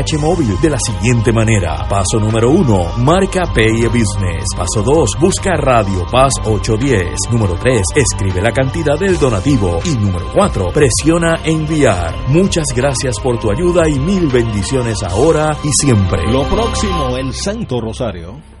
móvil 0.17 0.59
de 0.59 0.69
la 0.69 0.77
siguiente 0.79 1.31
manera. 1.31 1.87
Paso 1.87 2.19
número 2.19 2.49
1, 2.49 2.97
marca 2.97 3.43
Pay 3.53 3.85
Business. 3.85 4.45
Paso 4.55 4.81
2, 4.83 5.09
busca 5.19 5.55
Radio 5.55 6.05
Paz 6.11 6.33
810. 6.43 7.15
Número 7.31 7.55
3, 7.55 7.81
escribe 7.95 8.41
la 8.41 8.51
cantidad 8.51 8.97
del 8.97 9.17
donativo. 9.17 9.79
Y 9.85 9.95
número 9.95 10.27
4, 10.33 10.71
presiona 10.73 11.39
enviar. 11.43 12.15
Muchas 12.29 12.65
gracias 12.75 13.19
por 13.19 13.39
tu 13.39 13.51
ayuda 13.51 13.87
y 13.87 13.99
mil 13.99 14.27
bendiciones 14.27 15.03
ahora 15.03 15.57
y 15.63 15.69
siempre. 15.71 16.23
Lo 16.31 16.43
próximo, 16.47 17.17
el 17.17 17.33
Santo 17.33 17.79
Rosario. 17.79 18.60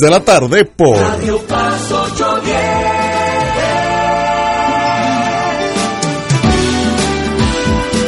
de 0.00 0.10
la 0.10 0.20
tarde 0.20 0.64
por 0.64 0.96
Radio 0.96 1.38
Paz 1.40 1.92
810. 1.92 2.92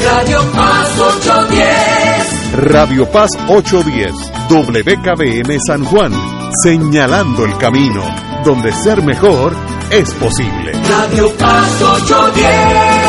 Radio 0.05 0.41
Paz 0.53 0.99
810. 0.99 2.55
Radio 2.55 3.11
Paz 3.11 3.31
810, 3.49 4.15
WKBM 4.49 5.59
San 5.67 5.85
Juan, 5.85 6.13
señalando 6.63 7.45
el 7.45 7.57
camino, 7.59 8.03
donde 8.45 8.71
ser 8.73 9.03
mejor 9.03 9.55
es 9.91 10.13
posible. 10.15 10.73
Radio 10.89 11.33
Paz 11.37 11.83
810. 11.83 13.04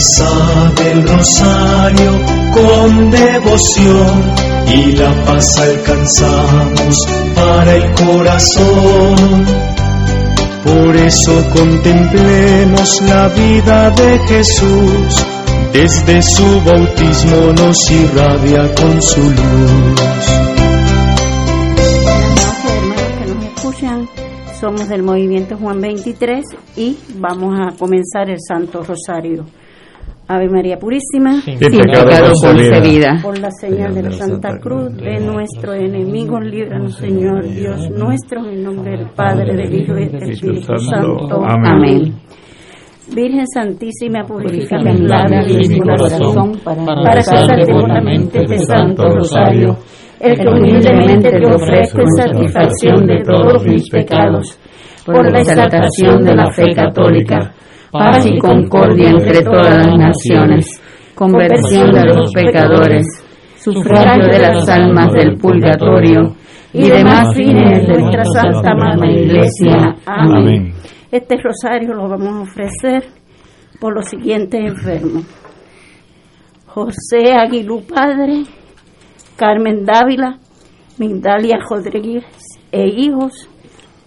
Reza 0.00 0.72
del 0.76 1.06
rosario 1.06 2.12
con 2.54 3.10
devoción 3.10 4.34
y 4.66 4.92
la 4.92 5.12
paz 5.26 5.58
alcanzamos 5.58 6.96
para 7.34 7.76
el 7.76 7.92
corazón. 7.92 9.44
Por 10.64 10.96
eso 10.96 11.32
contemplemos 11.52 13.02
la 13.02 13.28
vida 13.28 13.90
de 13.90 14.18
Jesús, 14.20 15.26
desde 15.74 16.22
su 16.22 16.62
bautismo 16.62 17.52
nos 17.52 17.90
irradia 17.90 18.74
con 18.76 19.02
su 19.02 19.20
luz. 19.20 20.00
somos 24.60 24.90
del 24.90 25.02
movimiento 25.02 25.56
Juan 25.56 25.80
23 25.80 26.44
y 26.76 26.98
vamos 27.18 27.54
a 27.58 27.74
comenzar 27.78 28.28
el 28.28 28.36
Santo 28.46 28.82
Rosario. 28.82 29.46
Ave 30.32 30.48
María 30.48 30.78
Purísima, 30.78 31.40
sin 31.40 31.58
pecado 31.58 32.30
concebida. 32.40 33.18
Por 33.20 33.36
la 33.40 33.50
señal 33.50 33.92
de 33.92 34.02
la 34.04 34.12
Santa 34.12 34.58
Cruz 34.60 34.96
de 34.96 35.18
nuestros 35.18 35.74
enemigos, 35.74 36.44
líbranos, 36.44 36.94
Señor 36.94 37.42
Dios 37.48 37.90
nuestro, 37.90 38.46
en 38.46 38.62
nombre 38.62 38.92
del 38.92 39.08
Padre, 39.08 39.56
del 39.56 39.74
Hijo 39.74 39.98
y 39.98 40.06
del 40.06 40.30
Espíritu 40.30 40.78
Santo. 40.78 41.42
Amén. 41.44 42.14
Virgen 43.12 43.44
Santísima, 43.52 44.24
purifícame 44.24 44.92
mis 44.92 45.00
labios 45.00 45.46
y 45.50 45.68
mi 45.68 45.80
corazón 45.80 46.60
para 46.62 47.12
casarte 47.14 47.66
devotamente 47.66 48.42
este 48.42 48.58
Santo 48.58 49.08
Rosario, 49.08 49.78
el 50.20 50.38
que 50.38 50.46
humildemente 50.46 51.28
te 51.28 51.44
ofrezco 51.44 52.02
en 52.02 52.08
satisfacción 52.08 53.04
de 53.04 53.24
todos 53.24 53.66
mis 53.66 53.90
pecados, 53.90 54.56
por 55.04 55.28
la 55.28 55.40
exaltación 55.40 56.22
de 56.22 56.36
la 56.36 56.52
fe 56.52 56.72
católica 56.72 57.52
paz 57.90 58.24
y 58.26 58.38
concordia 58.38 59.10
entre 59.10 59.42
todas 59.42 59.86
las 59.86 59.98
naciones, 59.98 60.66
conversión 61.14 61.90
de 61.90 62.04
los 62.04 62.32
pecadores, 62.32 63.06
sufragio 63.56 64.26
de 64.26 64.38
las 64.38 64.68
almas 64.68 65.12
del 65.12 65.36
purgatorio 65.36 66.34
y 66.72 66.88
demás 66.88 67.34
fines 67.34 67.86
de 67.86 67.98
nuestra 67.98 68.24
Santa 68.24 68.74
Madre 68.74 69.22
Iglesia. 69.22 69.96
Amén. 70.06 70.72
Este 71.10 71.36
rosario 71.36 71.92
lo 71.94 72.08
vamos 72.08 72.28
a 72.28 72.40
ofrecer 72.42 73.04
por 73.80 73.94
los 73.94 74.06
siguientes 74.06 74.60
enfermos. 74.60 75.24
José 76.66 77.32
Aguilú 77.32 77.82
Padre, 77.82 78.44
Carmen 79.36 79.84
Dávila, 79.84 80.38
Mindalia 80.98 81.58
Rodríguez 81.68 82.24
e 82.70 82.86
hijos, 82.86 83.48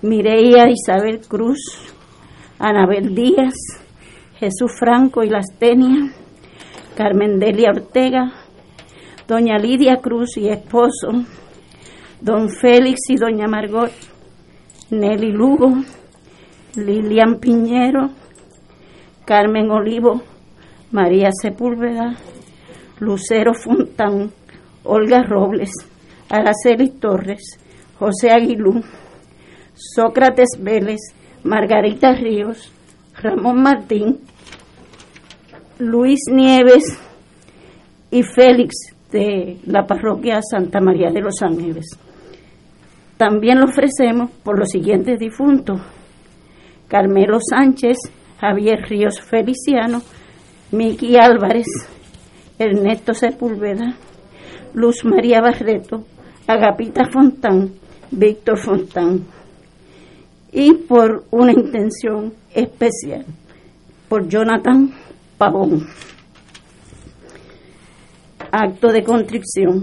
Mireia 0.01 0.69
Isabel 0.69 1.19
Cruz, 1.27 1.92
Anabel 2.65 3.13
Díaz, 3.13 3.55
Jesús 4.39 4.71
Franco 4.79 5.21
y 5.21 5.29
Lastenia, 5.29 6.13
Carmen 6.95 7.37
Delia 7.37 7.71
Ortega, 7.75 8.31
doña 9.27 9.57
Lidia 9.57 9.97
Cruz 9.97 10.37
y 10.37 10.47
esposo, 10.47 11.11
don 12.21 12.47
Félix 12.47 13.01
y 13.09 13.17
doña 13.17 13.47
Margot, 13.49 13.91
Nelly 14.91 15.33
Lugo, 15.33 15.73
Lilian 16.77 17.41
Piñero, 17.41 18.11
Carmen 19.25 19.69
Olivo, 19.69 20.21
María 20.89 21.31
Sepúlveda, 21.41 22.15
Lucero 23.01 23.53
Fontán, 23.53 24.31
Olga 24.85 25.21
Robles, 25.23 25.71
Araceli 26.29 26.91
Torres, 26.91 27.59
José 27.99 28.31
Aguilú, 28.31 28.81
Sócrates 29.73 30.51
Vélez, 30.61 31.01
Margarita 31.43 32.13
Ríos, 32.13 32.71
Ramón 33.21 33.61
Martín, 33.61 34.19
Luis 35.77 36.21
Nieves 36.31 36.83
y 38.11 38.23
Félix 38.23 38.75
de 39.11 39.57
la 39.65 39.85
parroquia 39.85 40.39
Santa 40.41 40.79
María 40.79 41.11
de 41.11 41.19
los 41.19 41.41
Ángeles. 41.41 41.99
También 43.17 43.59
lo 43.59 43.65
ofrecemos 43.65 44.31
por 44.43 44.57
los 44.57 44.69
siguientes 44.69 45.19
difuntos. 45.19 45.81
Carmelo 46.87 47.39
Sánchez, 47.41 47.97
Javier 48.39 48.81
Ríos 48.87 49.19
Feliciano, 49.19 50.01
Miki 50.71 51.17
Álvarez, 51.17 51.67
Ernesto 52.57 53.13
Sepúlveda, 53.13 53.95
Luz 54.73 55.03
María 55.03 55.41
Barreto, 55.41 56.05
Agapita 56.47 57.05
Fontán, 57.11 57.73
Víctor 58.11 58.57
Fontán 58.57 59.32
y 60.53 60.73
por 60.73 61.23
una 61.31 61.51
intención 61.51 62.31
especial, 62.53 63.25
por 64.07 64.27
Jonathan 64.27 64.91
Pavón. 65.37 65.87
Acto 68.51 68.89
de 68.89 69.03
contrición. 69.03 69.81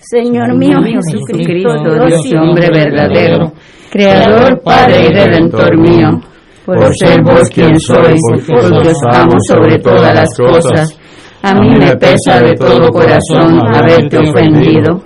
Señor 0.00 0.56
mío 0.56 0.78
Jesucristo, 0.82 1.70
Dios 2.08 2.26
y 2.26 2.36
hombre 2.36 2.68
verdadero, 2.72 3.52
Creador, 3.88 4.60
Padre 4.62 5.06
y 5.06 5.14
Redentor 5.14 5.78
mío, 5.78 6.20
por 6.66 6.92
ser 6.96 7.22
vos 7.22 7.48
quien 7.48 7.78
sois, 7.78 8.20
porque 8.46 8.88
os 8.88 8.98
amo 9.14 9.34
sobre 9.46 9.78
todas 9.78 10.12
las 10.12 10.36
cosas, 10.36 10.98
a 11.42 11.54
mí 11.54 11.70
me 11.78 11.96
pesa 11.96 12.40
de 12.40 12.54
todo 12.54 12.90
corazón 12.90 13.60
haberte 13.72 14.18
ofendido. 14.18 15.02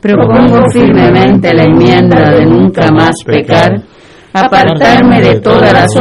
Propongo 0.00 0.64
firmemente 0.72 1.54
la 1.54 1.64
enmienda 1.64 2.32
de 2.32 2.46
nunca 2.46 2.90
más 2.90 3.14
pecar 3.24 3.82
apartarme 4.32 5.20
de 5.20 5.40
todas 5.40 5.72
las 5.72 5.94